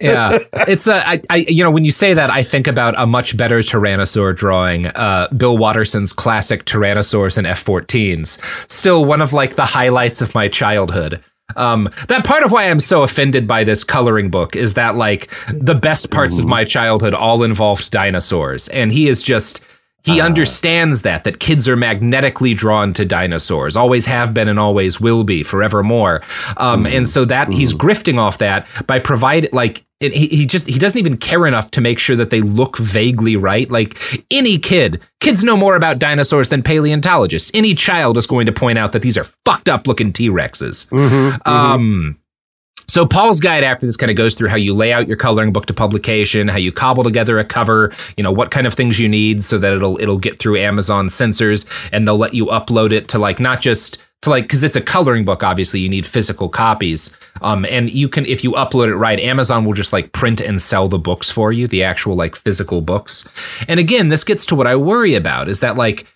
yeah, 0.00 0.38
it's 0.68 0.86
a. 0.86 1.08
I, 1.08 1.22
I, 1.30 1.36
you 1.36 1.64
know, 1.64 1.70
when 1.70 1.84
you 1.84 1.92
say 1.92 2.12
that, 2.14 2.30
I 2.30 2.42
think 2.42 2.66
about 2.66 2.94
a 2.98 3.06
much 3.06 3.36
better 3.36 3.60
Tyrannosaur 3.60 4.36
drawing, 4.36 4.86
uh, 4.86 5.28
Bill 5.36 5.56
Watterson's 5.56 6.12
classic 6.12 6.64
Tyrannosaurs 6.66 7.38
and 7.38 7.46
F-14s. 7.46 8.38
Still 8.70 9.04
one 9.06 9.22
of 9.22 9.32
like 9.32 9.56
the 9.56 9.64
highlights 9.64 10.20
of 10.20 10.34
my 10.34 10.48
childhood. 10.48 11.22
Um, 11.54 11.88
that 12.08 12.24
part 12.24 12.42
of 12.42 12.50
why 12.50 12.64
I'm 12.68 12.80
so 12.80 13.02
offended 13.02 13.46
by 13.46 13.62
this 13.62 13.84
coloring 13.84 14.30
book 14.30 14.56
is 14.56 14.74
that 14.74 14.96
like 14.96 15.30
the 15.52 15.76
best 15.76 16.10
parts 16.10 16.38
of 16.38 16.44
my 16.44 16.64
childhood 16.64 17.14
all 17.14 17.44
involved 17.44 17.90
dinosaurs, 17.90 18.68
and 18.68 18.90
he 18.90 19.08
is 19.08 19.22
just 19.22 19.62
he 20.02 20.20
understands 20.20 21.02
that 21.02 21.24
that 21.24 21.40
kids 21.40 21.68
are 21.68 21.76
magnetically 21.76 22.54
drawn 22.54 22.92
to 22.94 23.04
dinosaurs, 23.04 23.76
always 23.76 24.06
have 24.06 24.32
been 24.32 24.48
and 24.48 24.58
always 24.58 25.00
will 25.00 25.24
be 25.24 25.42
forevermore. 25.42 26.22
Um, 26.58 26.86
and 26.86 27.08
so 27.08 27.24
that 27.24 27.52
he's 27.52 27.72
grifting 27.74 28.18
off 28.18 28.38
that 28.38 28.66
by 28.86 28.98
providing 29.00 29.50
like 29.52 29.85
it, 30.00 30.12
he, 30.12 30.26
he 30.26 30.46
just 30.46 30.66
he 30.66 30.78
doesn't 30.78 30.98
even 30.98 31.16
care 31.16 31.46
enough 31.46 31.70
to 31.72 31.80
make 31.80 31.98
sure 31.98 32.16
that 32.16 32.30
they 32.30 32.42
look 32.42 32.76
vaguely 32.76 33.36
right. 33.36 33.70
Like 33.70 33.98
any 34.30 34.58
kid, 34.58 35.00
kids 35.20 35.42
know 35.42 35.56
more 35.56 35.74
about 35.74 35.98
dinosaurs 35.98 36.50
than 36.50 36.62
paleontologists. 36.62 37.50
Any 37.54 37.74
child 37.74 38.18
is 38.18 38.26
going 38.26 38.46
to 38.46 38.52
point 38.52 38.78
out 38.78 38.92
that 38.92 39.02
these 39.02 39.16
are 39.16 39.24
fucked 39.24 39.68
up 39.68 39.86
looking 39.86 40.12
T 40.12 40.28
Rexes. 40.28 40.86
Um, 41.46 42.18
so 42.88 43.04
Paul's 43.06 43.40
guide 43.40 43.64
after 43.64 43.84
this 43.84 43.96
kind 43.96 44.10
of 44.10 44.16
goes 44.16 44.34
through 44.34 44.48
how 44.48 44.56
you 44.56 44.72
lay 44.72 44.92
out 44.92 45.08
your 45.08 45.16
coloring 45.16 45.52
book 45.52 45.66
to 45.66 45.74
publication, 45.74 46.46
how 46.46 46.56
you 46.58 46.70
cobble 46.70 47.02
together 47.02 47.38
a 47.38 47.44
cover, 47.44 47.92
you 48.16 48.22
know, 48.22 48.30
what 48.32 48.50
kind 48.50 48.66
of 48.66 48.74
things 48.74 48.98
you 49.00 49.08
need 49.08 49.42
so 49.42 49.58
that 49.58 49.72
it'll 49.72 49.98
it'll 50.00 50.18
get 50.18 50.38
through 50.38 50.56
Amazon 50.58 51.08
censors 51.08 51.66
and 51.90 52.06
they'll 52.06 52.18
let 52.18 52.34
you 52.34 52.46
upload 52.46 52.92
it 52.92 53.08
to 53.08 53.18
like 53.18 53.40
not 53.40 53.60
just 53.60 53.98
to 54.22 54.30
like 54.30 54.44
because 54.44 54.64
it's 54.64 54.76
a 54.76 54.80
coloring 54.80 55.24
book 55.24 55.42
obviously 55.42 55.80
you 55.80 55.88
need 55.88 56.06
physical 56.06 56.48
copies. 56.48 57.14
Um 57.42 57.64
and 57.66 57.90
you 57.90 58.08
can 58.08 58.26
if 58.26 58.42
you 58.42 58.52
upload 58.52 58.88
it 58.88 58.96
right 58.96 59.20
amazon 59.20 59.64
will 59.64 59.74
just 59.74 59.92
like 59.92 60.12
print 60.12 60.40
and 60.40 60.60
sell 60.60 60.88
the 60.88 60.98
books 60.98 61.30
for 61.30 61.52
you 61.52 61.66
the 61.66 61.84
actual 61.84 62.16
like 62.16 62.36
physical 62.36 62.80
books. 62.80 63.26
And 63.68 63.78
again 63.78 64.08
this 64.08 64.24
gets 64.24 64.46
to 64.46 64.54
what 64.54 64.66
i 64.66 64.76
worry 64.76 65.14
about 65.14 65.48
is 65.48 65.60
that 65.60 65.76
like 65.76 66.06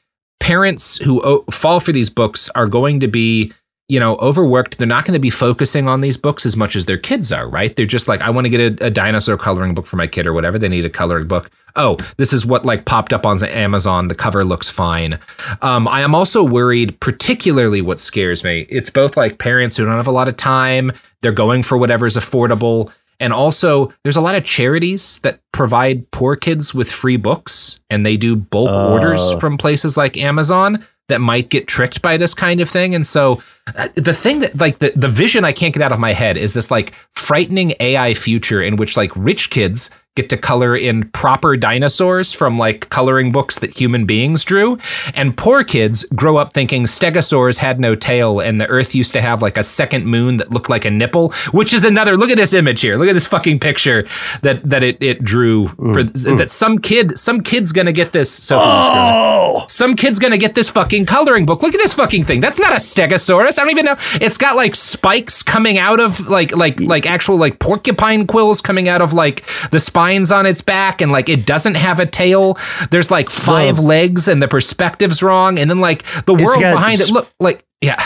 parents 0.41 0.97
who 0.97 1.23
o- 1.23 1.45
fall 1.51 1.81
for 1.81 1.93
these 1.93 2.11
books 2.11 2.49
are 2.55 2.67
going 2.67 2.99
to 3.01 3.09
be 3.09 3.53
you 3.91 3.99
know 4.01 4.17
overworked 4.17 4.79
they're 4.79 4.87
not 4.87 5.05
going 5.05 5.13
to 5.15 5.19
be 5.21 5.31
focusing 5.31 5.89
on 5.89 6.01
these 6.01 6.17
books 6.17 6.47
as 6.47 6.57
much 6.57 6.77
as 6.77 6.87
their 6.87 6.97
kids 6.99 7.33
are 7.33 7.49
right? 7.49 7.75
They're 7.77 7.87
just 7.87 8.09
like 8.09 8.21
i 8.21 8.31
want 8.31 8.45
to 8.45 8.51
get 8.51 8.61
a, 8.81 8.87
a 8.87 8.91
dinosaur 8.91 9.37
coloring 9.37 9.75
book 9.75 9.87
for 9.87 9.97
my 9.97 10.07
kid 10.07 10.27
or 10.27 10.33
whatever. 10.33 10.59
They 10.59 10.69
need 10.69 10.85
a 10.85 10.91
coloring 10.91 11.27
book. 11.29 11.51
Oh 11.77 11.97
this 12.17 12.33
is 12.33 12.47
what 12.47 12.65
like 12.65 12.85
popped 12.85 13.13
up 13.13 13.27
on 13.27 13.43
amazon. 13.45 14.09
The 14.09 14.15
cover 14.15 14.45
looks 14.45 14.69
fine. 14.69 15.19
Um, 15.63 15.89
i 15.89 16.01
am 16.03 16.15
also 16.15 16.43
worried 16.43 16.99
particularly 17.01 17.81
what 17.83 17.99
scares 18.01 18.45
me 18.45 18.67
it's 18.69 18.91
both 18.91 19.17
like 19.17 19.39
parents 19.39 19.77
who 19.77 19.85
don't 19.85 19.97
have 19.97 20.07
a 20.07 20.13
lot 20.13 20.29
of 20.29 20.37
time 20.37 20.93
they're 21.23 21.33
going 21.33 21.63
for 21.63 21.77
whatever's 21.77 22.17
affordable 22.17 22.91
and 23.21 23.33
also 23.33 23.93
there's 24.03 24.17
a 24.17 24.21
lot 24.21 24.35
of 24.35 24.45
charities 24.45 25.19
that 25.23 25.41
provide 25.53 26.11
poor 26.11 26.35
kids 26.37 26.75
with 26.75 26.91
free 26.91 27.17
books 27.19 27.79
and 27.91 28.07
they 28.07 28.17
do 28.17 28.35
bulk 28.37 28.71
Oh. 28.71 28.93
orders 28.95 29.35
from 29.41 29.59
places 29.59 29.97
like 29.97 30.17
amazon 30.17 30.85
that 31.11 31.21
might 31.21 31.51
get 31.51 31.69
tricked 31.69 32.01
by 32.03 32.17
this 32.17 32.35
kind 32.35 32.61
of 32.61 32.69
thing. 32.69 32.95
And 32.95 33.07
so 33.07 33.41
uh, 33.77 33.89
the 33.95 34.15
thing 34.15 34.41
that 34.41 34.59
like 34.59 34.79
the, 34.79 34.93
the 34.97 35.09
vision 35.09 35.45
i 35.45 35.53
can't 35.53 35.75
get 35.75 35.83
out 35.83 35.93
of 35.93 35.99
my 35.99 36.13
head 36.13 36.37
is 36.37 36.55
this 36.55 36.71
like 36.71 36.93
frightening 37.15 37.75
ai 37.81 38.15
future 38.15 38.63
in 38.63 38.77
which 38.77 38.97
like 38.97 39.15
rich 39.15 39.51
kids 39.51 39.91
get 40.17 40.29
to 40.29 40.37
color 40.37 40.77
in 40.77 41.09
proper 41.11 41.57
dinosaurs 41.57 42.33
from 42.33 42.59
like 42.59 42.89
coloring 42.91 43.31
books 43.31 43.61
that 43.61 43.71
human 43.73 44.07
beings 44.07 44.43
drew 44.43 44.77
and 45.15 45.37
poor 45.37 45.63
kids 45.63 46.05
grow 46.17 46.37
up 46.37 46.53
thinking 46.53 46.83
stegosaurs 46.85 47.57
had 47.57 47.79
no 47.79 47.95
tail 47.95 48.41
and 48.41 48.61
the 48.61 48.67
earth 48.67 48.95
used 48.95 49.13
to 49.13 49.21
have 49.21 49.41
like 49.41 49.57
a 49.57 49.63
second 49.63 50.07
moon 50.07 50.37
that 50.37 50.51
looked 50.51 50.69
like 50.69 50.85
a 50.85 50.91
nipple 50.91 51.33
which 51.53 51.73
is 51.73 51.85
another 51.85 52.17
look 52.17 52.31
at 52.31 52.37
this 52.37 52.53
image 52.53 52.81
here 52.81 52.97
look 52.97 53.09
at 53.09 53.13
this 53.13 53.27
fucking 53.27 53.61
picture 53.61 54.07
that 54.43 54.61
that 54.69 54.83
it, 54.83 55.01
it 55.01 55.23
drew 55.23 55.69
mm, 55.69 55.93
for 55.93 56.03
mm. 56.03 56.37
that 56.37 56.51
some 56.51 56.79
kid 56.79 57.17
some 57.17 57.41
kid's 57.41 57.71
gonna 57.71 57.93
get 57.93 58.13
this 58.13 58.31
so 58.31 58.59
Oh, 58.61 59.65
some 59.69 59.97
kid's 59.97 60.19
gonna 60.19 60.39
get 60.39 60.55
this 60.55 60.71
fucking 60.71 61.07
coloring 61.07 61.47
book. 61.47 61.63
Look 61.63 61.75
at 61.75 61.79
this 61.79 61.95
fucking 61.95 62.25
thing. 62.25 62.41
That's 62.41 62.61
not 62.61 62.73
a 62.73 62.77
stegosaurus. 62.77 63.59
I 63.59 63.63
don't 63.63 63.71
even 63.71 63.85
know. 63.85 63.97
It's 64.15 64.37
got 64.37 64.57
like 64.57 64.75
spikes 64.75 65.43
coming 65.43 65.79
out 65.79 66.01
of 66.01 66.21
like 66.29 66.55
like 66.55 66.81
like 66.81 67.07
actual 67.07 67.37
like 67.37 67.59
porcupine 67.59 68.27
quills 68.27 68.61
coming 68.61 68.89
out 68.89 69.01
of 69.01 69.13
like 69.13 69.45
the 69.71 69.81
spines 70.01 70.33
on 70.33 70.47
its 70.47 70.63
back, 70.63 71.01
and 71.03 71.13
like 71.13 71.29
it 71.29 71.45
doesn't 71.47 71.75
have 71.75 72.01
a 72.01 72.07
tail. 72.07 72.57
There's 72.91 73.11
like 73.11 73.29
five 73.31 73.79
Well- 73.79 73.89
legs, 73.89 74.29
and 74.29 74.43
the 74.43 74.49
perspective's 74.49 75.23
wrong, 75.23 75.59
and 75.59 75.71
then 75.71 75.79
like 75.79 76.05
the 76.27 76.35
world 76.35 76.61
got 76.61 76.73
behind 76.75 77.01
it. 77.01 77.11
Look 77.11 77.29
like 77.39 77.65
yeah, 77.81 78.03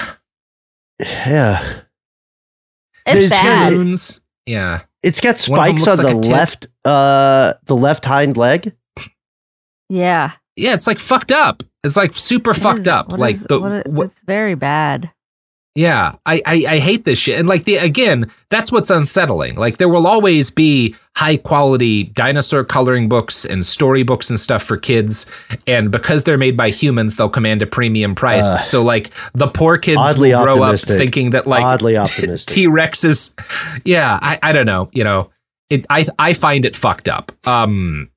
yeah. 1.00 1.80
It's 3.06 3.26
It's 3.26 3.28
sad. 3.28 3.72
got- 3.76 4.20
Yeah, 4.46 4.80
It's 5.02 5.20
got 5.20 5.40
One 5.46 5.58
of 5.60 5.66
them 5.66 5.78
spikes 5.78 5.98
on 5.98 6.04
looks 6.04 6.10
the 6.10 6.16
like 6.16 6.16
a 6.16 6.28
tip. 6.28 6.32
left, 6.32 6.66
uh, 6.84 7.52
the 7.66 7.76
left 7.76 8.04
hind 8.06 8.36
leg. 8.36 8.74
Yeah. 9.90 10.32
yeah. 10.56 10.72
It's 10.74 10.86
like 10.86 10.98
fucked 10.98 11.30
up. 11.32 11.62
It's 11.84 11.96
like 11.96 12.14
super 12.14 12.50
It 12.52 12.56
fucked 12.56 12.80
is- 12.80 12.88
up. 12.88 13.10
what 13.10 13.20
like 13.20 13.34
is- 13.36 13.42
the 13.44 13.60
what 13.60 13.86
what- 13.88 14.06
it's 14.06 14.20
very 14.26 14.54
bad. 14.54 15.10
Yeah, 15.76 16.14
I, 16.24 16.40
I 16.46 16.64
I 16.68 16.78
hate 16.78 17.04
this 17.04 17.18
shit. 17.18 17.36
And 17.36 17.48
like 17.48 17.64
the 17.64 17.78
again, 17.78 18.30
that's 18.48 18.70
what's 18.70 18.90
unsettling. 18.90 19.56
Like 19.56 19.78
there 19.78 19.88
will 19.88 20.06
always 20.06 20.48
be 20.48 20.94
high 21.16 21.36
quality 21.36 22.04
dinosaur 22.04 22.62
coloring 22.62 23.08
books 23.08 23.44
and 23.44 23.66
storybooks 23.66 24.30
and 24.30 24.38
stuff 24.38 24.62
for 24.62 24.76
kids, 24.76 25.26
and 25.66 25.90
because 25.90 26.22
they're 26.22 26.38
made 26.38 26.56
by 26.56 26.70
humans, 26.70 27.16
they'll 27.16 27.28
command 27.28 27.60
a 27.60 27.66
premium 27.66 28.14
price. 28.14 28.44
Ugh. 28.44 28.62
so 28.62 28.82
like 28.84 29.10
the 29.34 29.48
poor 29.48 29.76
kids 29.76 29.98
Oddly 30.00 30.30
will 30.30 30.44
grow 30.44 30.62
up 30.62 30.78
thinking 30.78 31.30
that 31.30 31.48
like 31.48 31.64
Oddly 31.64 31.96
optimistic. 31.98 32.54
T 32.54 32.68
Rexes. 32.68 33.32
Yeah, 33.84 34.16
I 34.22 34.38
I 34.44 34.52
don't 34.52 34.66
know. 34.66 34.90
You 34.92 35.02
know, 35.02 35.30
it 35.70 35.86
I 35.90 36.06
I 36.20 36.34
find 36.34 36.64
it 36.64 36.76
fucked 36.76 37.08
up. 37.08 37.32
Um. 37.48 38.10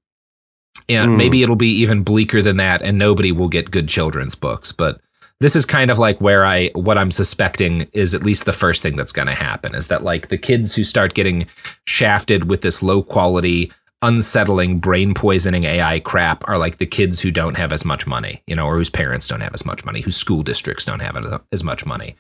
Yeah, 0.88 1.06
Hmm. 1.06 1.18
maybe 1.18 1.42
it'll 1.42 1.56
be 1.56 1.72
even 1.82 2.04
bleaker 2.04 2.44
than 2.44 2.58
that, 2.58 2.84
and 2.84 3.00
nobody 3.00 3.32
will 3.32 3.50
get 3.50 3.72
good 3.72 3.90
children's 3.90 4.36
books. 4.36 4.72
But 4.72 5.02
this 5.40 5.56
is 5.56 5.66
kind 5.66 5.92
of 5.92 6.00
like 6.00 6.20
where 6.20 6.46
I 6.46 6.70
what 6.74 6.98
I'm 6.98 7.12
suspecting 7.12 7.88
is 7.94 8.14
at 8.14 8.24
least 8.24 8.46
the 8.46 8.54
first 8.54 8.82
thing 8.82 8.96
that's 8.96 9.12
going 9.12 9.28
to 9.28 9.36
happen 9.36 9.76
is 9.76 9.88
that 9.88 10.04
like 10.04 10.30
the 10.30 10.38
kids 10.38 10.74
who 10.74 10.84
start 10.84 11.14
getting 11.14 11.48
shafted 11.86 12.50
with 12.50 12.62
this 12.62 12.82
low 12.82 13.04
quality 13.04 13.72
unsettling 14.04 14.80
brain 14.80 15.14
poisoning 15.14 15.64
AI 15.64 16.00
crap 16.02 16.48
are 16.48 16.58
like 16.58 16.78
the 16.78 16.86
kids 16.86 17.20
who 17.20 17.32
don't 17.32 17.56
have 17.56 17.72
as 17.72 17.84
much 17.84 18.06
money, 18.06 18.44
you 18.46 18.56
know, 18.56 18.66
or 18.66 18.78
whose 18.78 18.92
parents 18.92 19.28
don't 19.28 19.42
have 19.42 19.56
as 19.56 19.66
much 19.66 19.84
money, 19.86 20.02
whose 20.02 20.16
school 20.16 20.44
districts 20.44 20.86
don't 20.86 21.00
have 21.00 21.18
as- 21.52 21.64
much 21.64 21.84
money. 21.86 22.16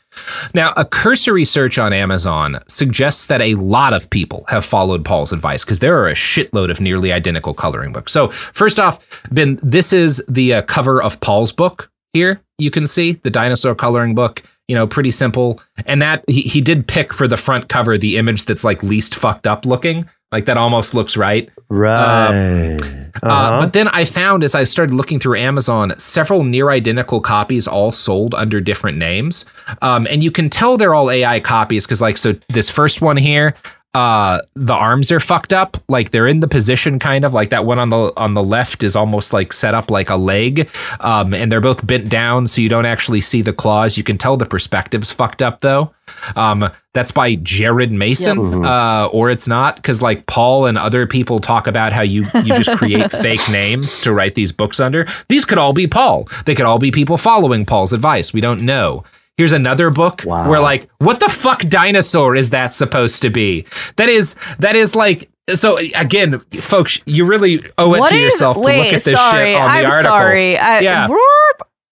Now, 0.56 0.74
a 0.76 0.84
cursory 0.84 1.46
search 1.46 1.78
on 1.78 1.94
Amazon 1.94 2.60
suggests 2.68 3.28
that 3.28 3.42
a 3.42 3.54
lot 3.56 3.94
of 3.94 4.10
people 4.10 4.44
have 4.48 4.66
followed 4.66 5.06
Paul's 5.06 5.32
advice 5.32 5.64
because 5.64 5.80
there 5.80 5.98
are 6.02 6.08
a 6.08 6.16
shitload 6.16 6.72
of 6.72 6.82
nearly 6.82 7.14
identical 7.14 7.54
coloring 7.54 7.94
books. 7.94 8.12
So, 8.12 8.30
first 8.30 8.80
off, 8.80 9.00
Ben, 9.32 9.60
this 9.62 9.94
is 9.94 10.24
the 10.28 10.56
uh, 10.56 10.62
cover 10.64 11.02
of 11.02 11.20
Paul's 11.20 11.52
book 11.52 11.92
here. 12.12 12.42
You 12.58 12.72
can 12.72 12.86
see 12.88 13.14
the 13.24 13.30
dinosaur 13.30 13.76
coloring 13.76 14.16
book. 14.16 14.44
You 14.68 14.76
know, 14.76 14.86
pretty 14.86 15.12
simple. 15.12 15.62
And 15.86 16.02
that 16.02 16.26
he, 16.28 16.42
he 16.42 16.60
did 16.60 16.88
pick 16.88 17.14
for 17.14 17.26
the 17.28 17.38
front 17.38 17.70
cover 17.70 17.98
the 17.98 18.18
image 18.18 18.44
that's 18.46 18.64
like 18.66 18.84
least 18.84 19.16
fucked 19.16 19.48
up 19.48 19.66
looking. 19.66 20.10
Like 20.34 20.46
that 20.46 20.58
almost 20.58 20.94
looks 20.94 21.16
right. 21.16 21.50
Right. 21.70 22.78
Uh, 22.78 22.78
Uh-huh. 23.24 23.60
but 23.62 23.74
then 23.74 23.88
I 23.90 24.04
found 24.06 24.44
as 24.44 24.54
I 24.56 24.64
started 24.66 24.94
looking 24.94 25.20
through 25.20 25.38
Amazon, 25.40 25.94
several 25.98 26.44
near 26.44 26.70
identical 26.70 27.22
copies 27.22 27.66
all 27.68 27.92
sold 27.94 28.34
under 28.36 28.60
different 28.60 28.98
names. 28.98 29.46
Um, 29.82 30.06
and 30.08 30.22
you 30.22 30.30
can 30.32 30.50
tell 30.50 30.78
they're 30.78 30.94
all 30.94 31.10
AI 31.10 31.40
copies 31.40 31.86
because, 31.86 32.02
like, 32.02 32.18
so 32.18 32.36
this 32.50 32.70
first 32.70 33.02
one 33.02 33.16
here, 33.18 33.56
uh, 33.98 34.40
the 34.54 34.76
arms 34.76 35.12
are 35.12 35.20
fucked 35.20 35.52
up. 35.52 35.76
Like 35.90 36.12
they're 36.12 36.28
in 36.28 36.40
the 36.40 36.48
position 36.48 37.00
kind 37.00 37.26
of 37.26 37.34
like 37.34 37.50
that 37.50 37.66
one 37.66 37.80
on 37.80 37.90
the 37.90 38.14
on 38.16 38.36
the 38.36 38.44
left 38.44 38.84
is 38.84 38.96
almost 38.96 39.34
like 39.34 39.52
set 39.52 39.74
up 39.74 39.90
like 39.90 40.12
a 40.12 40.16
leg. 40.16 40.70
Um, 41.00 41.34
and 41.34 41.52
they're 41.52 41.62
both 41.62 41.84
bent 41.86 42.08
down 42.08 42.48
so 42.48 42.62
you 42.62 42.70
don't 42.70 42.86
actually 42.86 43.22
see 43.22 43.42
the 43.42 43.54
claws. 43.54 43.98
You 43.98 44.04
can 44.04 44.20
tell 44.20 44.38
the 44.38 44.46
perspective's 44.46 45.12
fucked 45.12 45.42
up 45.42 45.62
though. 45.62 45.92
Um, 46.36 46.70
that's 46.94 47.10
by 47.10 47.36
Jared 47.38 47.92
Mason, 47.92 48.64
uh, 48.64 49.10
or 49.12 49.32
it's 49.32 49.48
not 49.48 49.78
because 49.78 50.00
like 50.00 50.28
Paul 50.28 50.68
and 50.68 50.78
other 50.78 51.08
people 51.08 51.40
talk 51.40 51.66
about 51.66 51.92
how 51.92 52.04
you 52.04 52.24
you 52.44 52.56
just 52.56 52.78
create 52.78 53.12
fake 53.24 53.42
names 53.52 54.00
to 54.02 54.14
write 54.14 54.36
these 54.36 54.52
books 54.52 54.80
under. 54.80 55.08
These 55.28 55.44
could 55.44 55.58
all 55.58 55.74
be 55.74 55.88
Paul. 55.88 56.30
They 56.46 56.54
could 56.54 56.68
all 56.68 56.78
be 56.78 56.92
people 56.92 57.18
following 57.18 57.66
Paul's 57.66 57.94
advice. 57.94 58.32
We 58.32 58.42
don't 58.42 58.62
know. 58.62 59.04
Here's 59.38 59.52
another 59.52 59.90
book 59.92 60.24
Wow. 60.26 60.50
where 60.50 60.60
like 60.60 60.90
what 60.98 61.20
the 61.20 61.30
fuck 61.30 61.62
dinosaur 61.62 62.36
is 62.36 62.50
that 62.50 62.74
supposed 62.76 63.22
to 63.22 63.30
be? 63.30 63.66
That 63.98 64.10
is 64.10 64.36
that 64.60 64.76
is 64.76 64.96
like 64.96 65.30
so 65.56 65.78
again, 65.78 66.40
folks, 66.60 67.00
you 67.06 67.24
really 67.26 67.64
owe 67.78 67.94
it 67.94 68.00
What 68.00 68.10
to 68.10 68.16
is- 68.16 68.24
yourself 68.34 68.56
to 68.58 68.62
wait, 68.62 68.86
look 68.86 68.94
at 68.96 69.04
this 69.04 69.16
sorry, 69.16 69.54
shit 69.54 69.62
on 69.62 69.68
the 69.68 69.72
I'm 69.74 69.86
article. 69.86 70.04
sorry. 70.12 70.58
I, 70.58 70.80
Yeah. 70.80 71.08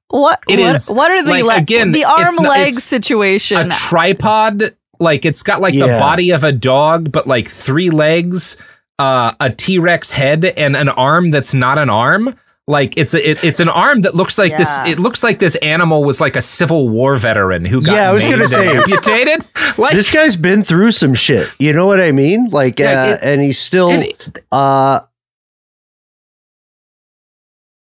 What? 0.10 0.40
It 0.48 0.60
what, 0.60 0.76
is, 0.76 0.90
What 0.90 1.12
are 1.12 1.24
the 1.24 1.32
like, 1.32 1.44
le- 1.44 1.56
again, 1.56 1.92
the 1.92 2.06
arm 2.06 2.28
it's 2.28 2.40
not- 2.40 2.50
leg 2.50 2.68
it's 2.74 2.84
situation? 2.84 3.72
a 3.72 3.76
tripod 3.76 4.64
like 5.00 5.26
it's 5.26 5.44
got 5.44 5.60
like 5.62 5.74
the 5.74 5.88
body 5.88 6.32
of 6.32 6.44
a 6.46 6.52
dog 6.54 7.12
but 7.12 7.28
like 7.28 7.50
three 7.50 7.90
legs 7.90 8.56
uh 8.98 9.34
a 9.42 9.50
t-rex 9.50 10.10
head 10.10 10.46
and 10.46 10.76
an 10.78 10.88
arm 10.88 11.32
that's 11.32 11.54
not 11.54 11.78
an 11.78 11.90
arm 11.90 12.34
Like 12.68 12.98
it's 12.98 13.14
a, 13.14 13.30
it, 13.32 13.44
it's 13.44 13.60
an 13.60 13.70
arm 13.70 14.02
that 14.02 14.16
looks 14.16 14.40
like 14.40 14.58
this. 14.58 14.76
It 14.88 14.98
looks 14.98 15.22
like 15.22 15.38
this 15.38 15.56
animal 15.58 16.04
was 16.04 16.20
like 16.20 16.36
a 16.36 16.42
Civil 16.42 16.90
War 16.90 17.16
veteran 17.16 17.64
who 17.64 17.80
got 17.80 17.96
Yeah, 17.96 18.10
I 18.10 18.14
was 18.14 18.26
gonna 18.26 18.48
say- 18.48 18.76
amputated. 18.76 19.46
Like 19.78 19.94
this 19.94 20.10
guy's 20.10 20.36
been 20.36 20.64
through 20.64 20.92
some 20.94 21.14
shit. 21.14 21.50
You 21.60 21.74
know 21.74 21.86
what 21.86 22.00
I 22.00 22.12
mean? 22.12 22.46
Like, 22.50 22.80
Yeah, 22.80 23.02
uh, 23.04 23.08
it- 23.14 23.20
and 23.24 23.42
he's 23.42 23.60
still, 23.60 23.90
and 23.92 24.04
it- 24.06 24.44
uh, 24.52 25.02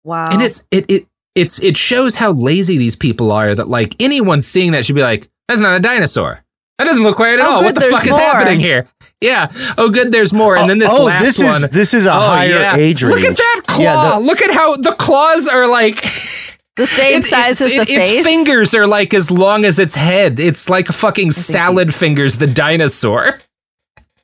Wow. 0.03 0.27
and 0.31 0.41
it's 0.41 0.65
it 0.71 0.85
it 0.89 1.07
it's 1.35 1.61
it 1.61 1.77
shows 1.77 2.15
how 2.15 2.33
lazy 2.33 2.77
these 2.77 2.95
people 2.95 3.31
are. 3.31 3.55
That 3.55 3.67
like 3.69 3.95
anyone 4.01 4.41
seeing 4.41 4.73
that 4.73 4.85
should 4.85 4.95
be 4.95 5.01
like, 5.01 5.29
that's 5.47 5.61
not 5.61 5.77
a 5.77 5.79
dinosaur. 5.79 6.42
That 6.79 6.85
doesn't 6.85 7.03
look 7.03 7.19
like 7.19 7.35
it 7.35 7.39
at 7.39 7.45
Oh, 7.45 7.49
all. 7.49 7.59
good, 7.61 7.65
what 7.65 7.75
the 7.75 7.81
there's 7.81 7.93
fuck 7.93 8.07
is 8.07 8.17
happening 8.17 8.59
here? 8.59 8.87
Yeah. 9.21 9.47
Oh, 9.77 9.89
good. 9.89 10.11
There's 10.11 10.33
more. 10.33 10.57
And 10.57 10.69
then 10.69 10.79
this 10.79 10.89
oh, 10.91 11.03
last 11.05 11.23
this 11.23 11.39
one. 11.41 11.63
is 11.63 11.69
this 11.69 11.93
is 11.93 12.05
a 12.05 12.13
Oh, 12.13 12.19
higher 12.19 12.49
yeah. 12.59 12.75
age 12.75 13.03
range. 13.03 13.15
Look 13.21 13.29
at 13.31 13.37
that 13.37 13.61
claw. 13.67 13.83
Yeah, 13.83 14.15
the- 14.15 14.19
Look 14.25 14.41
at 14.41 14.51
how 14.51 14.75
the 14.75 14.93
claws 14.93 15.47
are 15.47 15.67
like. 15.67 16.01
the 16.75 16.87
same 16.87 17.19
It- 17.19 17.25
size 17.25 17.61
it's, 17.61 17.73
as 17.73 17.79
the 17.79 17.85
face. 17.85 18.07
Its 18.17 18.25
fingers 18.27 18.73
are 18.73 18.87
like 18.87 19.13
as 19.13 19.29
long 19.29 19.65
as 19.65 19.77
its 19.77 19.93
head. 19.95 20.39
It's 20.39 20.67
like 20.69 20.87
fucking 20.87 21.31
salad 21.31 21.93
fingers, 21.93 22.37
the 22.37 22.47
dinosaur. 22.47 23.39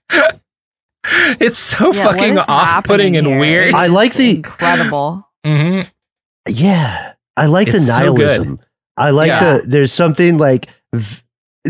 it's 1.39 1.57
so 1.57 1.93
Yeah, 1.93 2.03
fucking 2.03 2.37
off-putting 2.39 3.15
and 3.15 3.27
here? 3.27 3.39
weird. 3.39 3.73
I 3.75 3.87
like 3.87 4.13
the 4.15 4.35
incredible. 4.37 5.25
Mhm. 5.45 5.87
yeah. 6.47 7.13
I 7.37 7.45
like 7.45 7.67
It's 7.69 7.77
the 7.77 7.93
so 7.93 7.97
nihilism. 7.99 8.59
I 8.97 9.11
like 9.11 9.27
Yeah. 9.29 9.57
the 9.59 9.63
there's 9.67 9.93
something 9.93 10.37
like 10.37 10.67
v- 10.93 11.21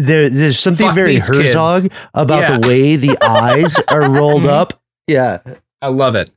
there 0.01 0.29
there's 0.29 0.59
something 0.59 0.85
Fuck 0.87 0.95
very 0.95 1.11
these 1.13 1.29
kids. 1.29 1.47
Herzog 1.49 1.91
about 2.13 2.41
Yeah. 2.41 2.57
the 2.59 2.67
way 2.67 2.95
the 2.95 3.17
eyes 3.23 3.75
are 3.87 4.09
rolled 4.09 4.43
Mhm. 4.43 4.49
up. 4.49 4.81
Yeah. 5.07 5.39
I 5.81 5.87
love 5.87 6.15
it. 6.15 6.29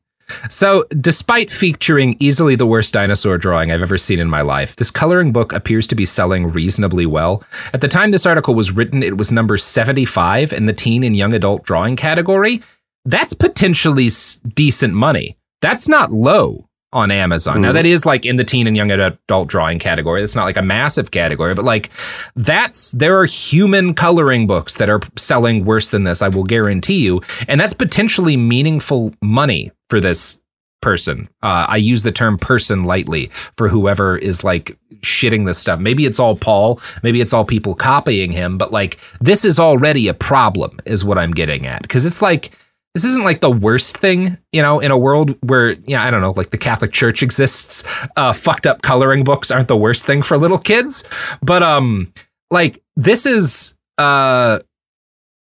So, 0.48 0.84
despite 1.00 1.50
featuring 1.50 2.16
easily 2.18 2.54
the 2.54 2.64
worst 2.64 2.94
dinosaur 2.94 3.36
drawing 3.36 3.70
I've 3.70 3.82
ever 3.82 3.98
seen 3.98 4.18
in 4.18 4.30
my 4.30 4.40
life, 4.40 4.76
this 4.76 4.90
coloring 4.90 5.30
book 5.30 5.52
appears 5.52 5.86
to 5.88 5.94
be 5.94 6.06
selling 6.06 6.46
reasonably 6.50 7.04
well. 7.04 7.42
At 7.74 7.82
the 7.82 7.88
time 7.88 8.12
this 8.12 8.24
article 8.24 8.54
was 8.54 8.70
written, 8.70 9.02
it 9.02 9.18
was 9.18 9.30
number 9.30 9.58
75 9.58 10.52
in 10.52 10.64
the 10.66 10.72
teen 10.72 11.02
and 11.02 11.14
young 11.14 11.34
adult 11.34 11.64
drawing 11.64 11.96
category. 11.96 12.62
That's 13.04 13.34
potentially 13.34 14.06
s- 14.06 14.38
decent 14.54 14.94
money. 14.94 15.36
That's 15.60 15.86
not 15.88 16.12
low 16.12 16.66
on 16.92 17.10
Amazon. 17.10 17.62
Now, 17.62 17.70
Mhm. 17.70 17.74
that 17.74 17.86
is 17.86 18.04
like 18.06 18.26
in 18.26 18.36
the 18.36 18.44
teen 18.44 18.66
and 18.66 18.76
young 18.76 18.90
adult 18.90 19.48
drawing 19.48 19.78
category. 19.78 20.20
That's 20.20 20.34
not 20.36 20.44
like 20.44 20.56
a 20.56 20.62
massive 20.62 21.10
category, 21.10 21.54
but 21.54 21.64
like 21.64 21.90
that's 22.36 22.90
there 22.92 23.18
are 23.18 23.24
human 23.24 23.94
coloring 23.94 24.46
books 24.46 24.76
that 24.76 24.90
are 24.90 25.00
selling 25.16 25.64
worse 25.64 25.90
than 25.90 26.04
this, 26.04 26.22
I 26.22 26.28
will 26.28 26.44
guarantee 26.44 27.00
you. 27.00 27.22
And 27.48 27.60
that's 27.60 27.74
potentially 27.74 28.36
meaningful 28.36 29.14
money 29.22 29.70
for 29.88 30.00
this 30.00 30.38
person. 30.82 31.28
Uh, 31.42 31.64
I 31.68 31.76
use 31.76 32.02
the 32.02 32.10
term 32.12 32.36
person 32.38 32.84
lightly 32.84 33.30
for 33.56 33.68
whoever 33.68 34.18
is 34.18 34.42
like 34.42 34.76
shitting 35.02 35.46
this 35.46 35.58
stuff. 35.58 35.78
Maybe 35.78 36.06
it's 36.06 36.18
all 36.18 36.36
Paul, 36.36 36.80
maybe 37.02 37.20
it's 37.20 37.32
all 37.32 37.44
people 37.44 37.74
copying 37.74 38.32
him, 38.32 38.58
but 38.58 38.72
like 38.72 38.98
this 39.20 39.44
is 39.44 39.58
already 39.60 40.08
a 40.08 40.14
problem, 40.14 40.78
is 40.84 41.04
what 41.04 41.18
I'm 41.18 41.30
getting 41.30 41.66
at. 41.66 41.82
Because 41.82 42.04
it's 42.04 42.20
like, 42.20 42.50
this 42.94 43.04
isn't 43.04 43.24
like 43.24 43.40
the 43.40 43.50
worst 43.50 43.96
thing, 43.98 44.36
you 44.52 44.60
know, 44.60 44.78
in 44.78 44.90
a 44.90 44.98
world 44.98 45.34
where, 45.42 45.72
yeah, 45.86 46.04
I 46.04 46.10
don't 46.10 46.20
know, 46.20 46.32
like 46.32 46.50
the 46.50 46.58
Catholic 46.58 46.92
Church 46.92 47.22
exists. 47.22 47.84
Uh, 48.16 48.32
fucked 48.34 48.66
up 48.66 48.82
coloring 48.82 49.24
books 49.24 49.50
aren't 49.50 49.68
the 49.68 49.76
worst 49.76 50.04
thing 50.04 50.20
for 50.22 50.36
little 50.36 50.58
kids. 50.58 51.08
But, 51.40 51.62
um, 51.62 52.12
like, 52.50 52.82
this 52.96 53.24
is, 53.24 53.72
uh, 53.96 54.58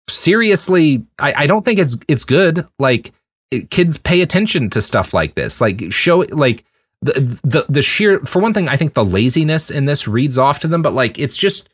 seriously, 0.09 1.05
I, 1.19 1.45
I 1.45 1.47
don't 1.47 1.65
think 1.65 1.79
it's, 1.79 1.97
it's 2.09 2.25
good. 2.25 2.67
Like, 2.79 3.13
it- 3.51 3.71
kids 3.71 3.97
pay 3.97 4.21
attention 4.21 4.69
to 4.71 4.83
stuff 4.83 5.15
like 5.15 5.35
this. 5.37 5.61
Like, 5.61 5.93
show, 5.93 6.19
like, 6.31 6.65
the, 7.03 7.13
the, 7.45 7.65
the 7.69 7.83
sheer, 7.83 8.19
for 8.21 8.43
one 8.43 8.53
thing, 8.53 8.69
I 8.69 8.77
think 8.77 8.95
the 8.95 9.05
laziness 9.05 9.71
in 9.71 9.85
this 9.85 10.09
reads 10.09 10.39
off 10.39 10.59
to 10.61 10.69
them, 10.69 10.83
but 10.83 10.93
like, 10.93 11.21
it's 11.21 11.37
just, 11.37 11.69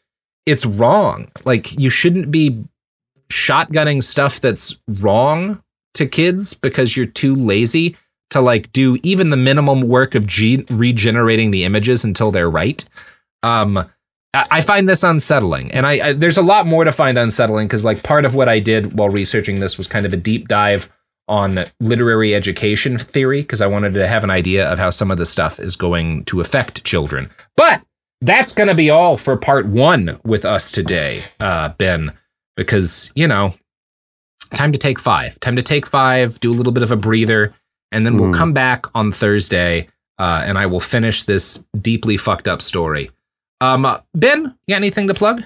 it's 0.45 0.67
wrong. 0.67 1.31
Like, 1.47 1.79
you 1.79 1.89
shouldn't 1.89 2.31
be 2.31 2.63
shotgunning 3.31 4.03
stuff 4.03 4.41
that's 4.41 4.77
wrong 5.01 5.63
to 5.95 6.07
kids 6.07 6.55
because 6.55 6.97
you're 6.97 7.07
too 7.07 7.35
lazy 7.35 7.97
to 8.31 8.41
like 8.41 8.71
do 8.73 8.99
even 9.03 9.31
the 9.31 9.37
minimum 9.37 9.83
work 9.83 10.15
of 10.15 10.27
ge- 10.27 10.69
regenerating 10.71 11.51
the 11.51 11.65
images 11.65 12.05
until 12.05 12.31
they're 12.31 12.51
right. 12.51 12.85
Um, 13.43 13.89
I, 14.35 14.63
find 14.63 14.89
this 14.89 15.05
unsettling, 15.05 15.71
and 15.71 15.87
I, 15.87 16.09
I 16.09 16.13
there's 16.13 16.39
a 16.39 16.43
lot 16.43 16.67
more 16.67 16.83
to 16.83 16.91
find 16.91 17.17
unsettling 17.17 17.69
because 17.69 17.85
like 17.85 18.03
part 18.03 18.25
of 18.25 18.35
what 18.35 18.49
I 18.49 18.59
did 18.59 18.99
while 18.99 19.09
researching 19.09 19.61
this 19.61 19.79
was 19.79 19.87
kind 19.87 20.05
of 20.05 20.13
a 20.13 20.17
deep 20.17 20.49
dive 20.49 20.91
on 21.29 21.65
literary 21.79 22.35
education 22.35 22.99
theory 22.99 23.43
because 23.43 23.61
I 23.61 23.69
wanted 23.69 23.95
to 23.95 24.09
have 24.09 24.25
an 24.25 24.31
idea 24.31 24.67
of 24.67 24.79
how 24.79 24.91
some 24.91 25.13
of 25.13 25.19
this 25.19 25.31
stuff 25.31 25.61
is 25.61 25.77
going 25.77 26.25
to 26.25 26.41
affect 26.41 26.83
children. 26.85 27.31
But 27.57 27.83
that's 28.21 28.53
going 28.53 28.69
to 28.69 28.75
be 28.75 28.91
all 28.91 29.17
for 29.17 29.37
part 29.37 29.67
one 29.67 30.19
with 30.25 30.45
us 30.45 30.71
today, 30.73 31.23
uh, 31.39 31.71
Ben 31.79 32.13
because 32.57 33.11
you 33.15 33.27
know 33.27 33.55
time 34.55 34.73
to 34.73 34.79
take 34.79 34.99
five. 35.01 35.39
Time 35.41 35.57
to 35.57 35.63
take 35.63 35.87
five 35.87 36.39
do 36.41 36.51
a 36.51 36.55
little 36.55 36.73
bit 36.73 36.83
of 36.83 36.91
a 36.93 36.97
breather 36.97 37.53
and 37.93 38.05
then 38.07 38.17
we'll 38.19 38.31
Mhm. 38.31 38.35
come 38.39 38.53
back 38.53 38.87
on 38.95 39.13
thursday 39.13 39.89
uh, 40.19 40.43
and 40.47 40.59
i 40.59 40.67
will 40.67 40.81
finish 40.81 41.25
this 41.25 41.63
deeply 41.81 42.17
fucked 42.17 42.47
up 42.49 42.63
story. 42.63 43.11
Um 43.61 43.85
uh, 43.85 43.99
ben 44.15 44.55
you 44.67 44.73
got 44.73 44.77
anything 44.77 45.09
to 45.09 45.15
plug 45.15 45.43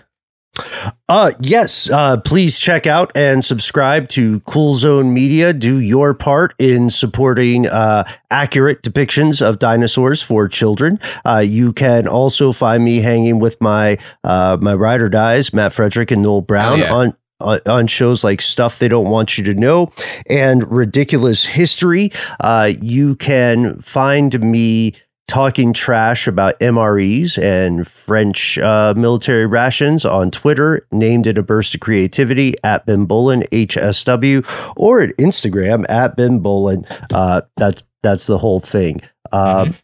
Uh 1.09 1.33
yes, 1.41 1.89
uh 1.91 2.19
please 2.21 2.59
check 2.59 2.87
out 2.87 3.11
and 3.15 3.45
subscribe 3.45 4.09
to 4.11 4.41
Cool 4.41 4.75
Zone 4.75 5.13
Media. 5.13 5.53
Do 5.53 5.79
your 5.79 6.15
part 6.15 6.55
in 6.59 6.91
supporting 6.91 7.67
uh 7.67 8.05
accurate 8.31 8.83
depictions 8.83 9.41
of 9.41 9.59
dinosaurs 9.59 10.23
for 10.23 10.49
children. 10.49 10.99
Uh 11.25 11.39
you 11.39 11.73
can 11.73 12.07
also 12.07 12.53
find 12.53 12.85
me 12.85 13.01
hanging 13.01 13.39
with 13.39 13.61
my 13.61 13.99
uh 14.25 14.59
my 14.61 14.75
ride 14.75 15.01
or 15.01 15.09
dies, 15.09 15.53
Matt 15.53 15.73
Frederick 15.73 16.11
and 16.11 16.23
Noel 16.23 16.43
Brown 16.43 16.81
yeah. 16.81 16.93
on 16.93 17.17
on 17.41 17.61
on 17.67 17.87
shows 17.87 18.25
like 18.25 18.41
Stuff 18.41 18.79
They 18.79 18.89
Don't 18.89 19.09
Want 19.11 19.39
You 19.39 19.45
to 19.45 19.55
Know 19.55 19.91
and 20.29 20.71
Ridiculous 20.71 21.45
History. 21.45 22.11
Uh, 22.41 22.73
you 22.81 23.17
can 23.17 23.81
find 23.81 24.41
me 24.41 24.95
talking 25.29 25.73
trash 25.73 26.27
about 26.27 26.59
MREs 26.59 27.41
and 27.41 27.87
French 27.87 28.59
uh, 28.59 28.95
military 28.97 29.47
rations 29.47 30.05
on 30.05 30.31
Twitter, 30.31 30.85
named 30.91 31.27
it 31.27 31.39
a 31.39 31.43
burst 31.43 31.75
of 31.75 31.81
creativity 31.81 32.55
at 32.65 32.85
Ben 32.87 33.05
Bowlin 33.05 33.45
HSW, 33.53 34.45
or 34.77 35.01
at 35.03 35.17
Instagram 35.19 35.85
at 35.89 36.17
Ben 36.17 36.41
Bowlin. 36.41 36.85
Uh, 37.13 37.43
that's 37.57 37.83
that's 38.03 38.27
the 38.27 38.39
whole 38.39 38.61
thing. 38.61 39.01
Uh, 39.31 39.67
Mhm. 39.67 39.77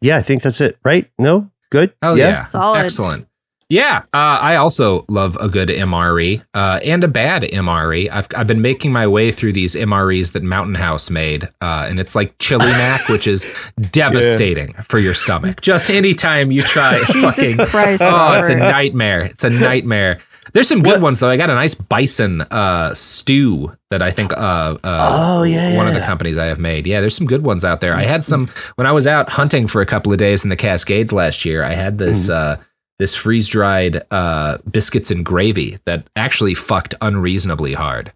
Yeah, 0.00 0.16
I 0.16 0.22
think 0.22 0.42
that's 0.42 0.60
it. 0.60 0.78
Right? 0.84 1.08
No, 1.18 1.48
good. 1.70 1.92
oh 2.02 2.14
yeah, 2.14 2.42
Solid. 2.42 2.80
excellent 2.80 3.26
yeah 3.72 4.02
uh, 4.12 4.36
i 4.50 4.54
also 4.56 5.04
love 5.08 5.36
a 5.40 5.48
good 5.48 5.68
mre 5.70 6.42
uh, 6.54 6.78
and 6.84 7.02
a 7.04 7.08
bad 7.08 7.42
mre 7.42 8.10
I've, 8.10 8.28
I've 8.36 8.46
been 8.46 8.60
making 8.60 8.92
my 8.92 9.06
way 9.06 9.32
through 9.32 9.54
these 9.54 9.74
mres 9.74 10.32
that 10.32 10.42
mountain 10.42 10.74
house 10.74 11.08
made 11.10 11.44
uh, 11.62 11.86
and 11.88 11.98
it's 11.98 12.14
like 12.14 12.36
chili 12.38 12.66
mac 12.82 13.08
which 13.08 13.26
is 13.26 13.46
devastating 13.90 14.74
for 14.88 14.98
your 14.98 15.14
stomach 15.14 15.60
just 15.60 15.90
anytime 15.90 16.50
you 16.50 16.62
try 16.62 16.98
Jesus 17.06 17.22
fucking 17.22 17.66
Christ. 17.66 18.02
Oh, 18.04 18.32
it's 18.38 18.48
a 18.48 18.56
nightmare. 18.56 19.22
It's 19.22 19.44
a 19.44 19.50
nightmare. 19.50 20.20
There's 20.52 20.68
some 20.68 20.82
good 20.82 21.00
ones 21.00 21.20
though. 21.20 21.30
I 21.30 21.36
got 21.36 21.50
a 21.50 21.54
nice 21.54 21.74
bison 21.74 22.42
uh, 22.42 22.92
stew 22.94 23.74
that 23.90 24.02
I 24.02 24.10
think 24.10 24.32
uh, 24.32 24.76
uh, 24.82 25.10
Oh, 25.12 25.42
yeah, 25.44 25.76
one 25.76 25.86
of 25.88 25.94
the 25.94 26.00
companies 26.00 26.36
I 26.36 26.46
have 26.46 26.58
made. 26.58 26.86
Yeah, 26.86 27.00
there's 27.00 27.16
some 27.16 27.26
good 27.26 27.44
ones 27.44 27.64
out 27.64 27.80
there. 27.80 27.94
I 27.96 28.02
had 28.02 28.24
some 28.24 28.48
when 28.74 28.86
I 28.86 28.92
was 28.92 29.06
out 29.06 29.28
hunting 29.28 29.66
for 29.66 29.80
a 29.80 29.86
couple 29.86 30.12
of 30.12 30.18
days 30.18 30.44
in 30.44 30.50
the 30.50 30.56
Cascades 30.56 31.12
last 31.12 31.44
year. 31.44 31.62
I 31.62 31.74
had 31.74 31.98
this 31.98 32.28
Mm. 32.28 32.58
This 33.02 33.16
freeze 33.16 33.48
dried 33.48 34.00
uh, 34.12 34.58
biscuits 34.70 35.10
and 35.10 35.24
gravy 35.26 35.76
that 35.86 36.06
actually 36.14 36.54
fucked 36.54 36.94
unreasonably 37.00 37.72
hard. 37.72 38.12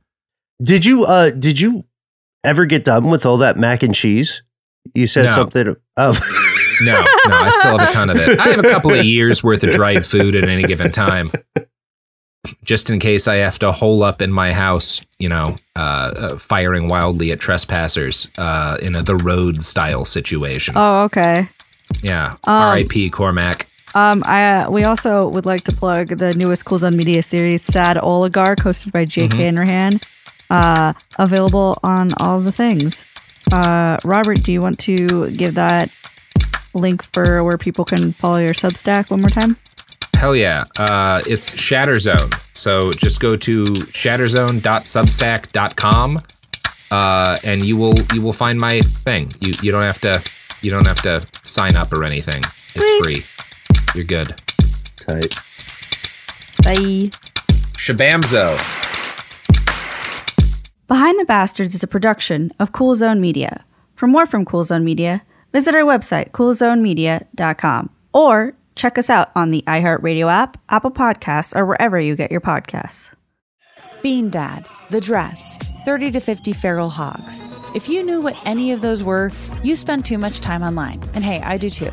Did 0.62 0.84
you 0.84 1.04
uh 1.04 1.30
did 1.30 1.60
you 1.60 1.84
ever 2.44 2.66
get 2.66 2.84
done 2.84 3.10
with 3.10 3.26
all 3.26 3.38
that 3.38 3.56
mac 3.58 3.82
and 3.82 3.92
cheese? 3.92 4.42
You 4.94 5.08
said 5.08 5.24
No. 5.24 5.34
something. 5.34 5.74
Oh, 5.96 6.12
No, 6.82 6.92
no, 7.26 7.36
I 7.36 7.50
still 7.50 7.76
have 7.78 7.88
a 7.88 7.92
ton 7.92 8.10
of 8.10 8.16
it. 8.16 8.38
I 8.38 8.44
have 8.50 8.64
a 8.64 8.68
couple 8.70 8.92
of 8.92 9.04
years 9.04 9.42
worth 9.42 9.64
of 9.64 9.70
dried 9.72 10.06
food 10.06 10.36
at 10.36 10.48
any 10.48 10.62
given 10.62 10.92
time. 10.92 11.32
Just 12.62 12.90
in 12.90 13.00
case 13.00 13.26
I 13.26 13.36
have 13.36 13.58
to 13.58 13.72
hole 13.72 14.04
up 14.04 14.22
in 14.22 14.30
my 14.30 14.52
house, 14.52 15.00
you 15.18 15.28
know, 15.28 15.56
uh, 15.74 16.12
uh, 16.16 16.38
firing 16.38 16.86
wildly 16.86 17.32
at 17.32 17.40
trespassers 17.40 18.28
uh, 18.38 18.76
in 18.80 18.94
a 18.94 19.02
the 19.02 19.16
road 19.16 19.64
style 19.64 20.04
situation. 20.04 20.74
Oh, 20.76 21.00
okay. 21.04 21.48
yeah. 22.02 22.32
Um, 22.44 22.54
R.I.P. 22.70 23.10
Cormac. 23.10 23.66
Um, 23.96 24.22
I 24.26 24.58
uh, 24.58 24.70
we 24.70 24.84
also 24.84 25.26
would 25.28 25.46
like 25.46 25.64
to 25.64 25.72
plug 25.72 26.08
the 26.18 26.34
newest 26.34 26.64
Cool 26.66 26.78
Zone 26.78 26.96
Media 26.96 27.22
series, 27.22 27.62
Sad 27.64 27.96
Oligarch, 27.98 28.58
hosted 28.58 28.92
by 28.92 29.04
Jake 29.06 29.30
Mm-hmm. 29.30 29.40
Hanrahan. 29.40 29.92
Uh, 30.50 30.92
available 31.18 31.78
on 31.82 32.10
all 32.20 32.40
the 32.40 32.52
things. 32.52 33.04
Uh, 33.52 33.96
Robert, 34.04 34.42
do 34.42 34.52
you 34.52 34.60
want 34.60 34.78
to 34.80 35.30
give 35.30 35.54
that 35.54 35.90
link 36.74 37.02
for 37.12 37.42
where 37.42 37.56
people 37.58 37.84
can 37.84 38.12
follow 38.12 38.38
your 38.38 38.54
Substack 38.54 39.10
one 39.10 39.20
more 39.20 39.28
time? 39.30 39.56
Hell 40.14 40.36
yeah. 40.36 40.64
Uh, 40.78 41.22
it's 41.26 41.52
Shatterzone. 41.54 42.32
So 42.54 42.90
just 42.92 43.18
go 43.20 43.36
to 43.36 43.64
shatterzone.substack.com 43.64 46.20
uh, 46.90 47.36
and 47.44 47.64
you 47.64 47.76
will 47.76 47.94
you 48.14 48.22
will 48.22 48.32
find 48.32 48.58
my 48.58 48.80
thing. 49.04 49.30
You 49.40 49.54
you 49.62 49.70
don't 49.72 49.82
have 49.82 50.00
to 50.02 50.22
You 50.62 50.70
don't 50.70 50.86
have 50.86 51.02
to 51.02 51.22
sign 51.44 51.76
up 51.76 51.92
or 51.92 52.02
anything. 52.04 52.42
It's 52.74 53.04
free. 53.04 53.24
You're 53.96 54.04
good. 54.04 54.38
Tight. 54.96 55.34
Bye. 56.62 57.08
Shabamzo. 57.78 58.58
Behind 60.86 61.18
the 61.18 61.24
Bastards 61.24 61.74
is 61.74 61.82
a 61.82 61.86
production 61.86 62.52
of 62.60 62.72
Cool 62.72 62.94
Zone 62.94 63.22
Media. 63.22 63.64
For 63.94 64.06
more 64.06 64.26
from 64.26 64.44
Cool 64.44 64.64
Zone 64.64 64.84
Media, 64.84 65.22
visit 65.52 65.74
our 65.74 65.80
website, 65.80 66.32
coolzonemedia.com, 66.32 67.88
or 68.12 68.54
check 68.74 68.98
us 68.98 69.08
out 69.08 69.30
on 69.34 69.48
the 69.48 69.64
iHeartRadio 69.66 70.30
app, 70.30 70.60
Apple 70.68 70.90
Podcasts, 70.90 71.56
or 71.56 71.64
wherever 71.64 71.98
you 71.98 72.16
get 72.16 72.30
your 72.30 72.42
podcasts. 72.42 73.14
Bean 74.02 74.28
Dad, 74.28 74.68
The 74.90 75.00
Dress, 75.00 75.56
30 75.86 76.10
to 76.10 76.20
50 76.20 76.52
Feral 76.52 76.90
Hogs. 76.90 77.42
If 77.74 77.88
you 77.88 78.02
knew 78.02 78.20
what 78.20 78.36
any 78.44 78.72
of 78.72 78.82
those 78.82 79.02
were, 79.02 79.32
you 79.62 79.74
spend 79.74 80.04
too 80.04 80.18
much 80.18 80.40
time 80.40 80.62
online. 80.62 81.02
And 81.14 81.24
hey, 81.24 81.40
I 81.40 81.56
do 81.56 81.70
too. 81.70 81.92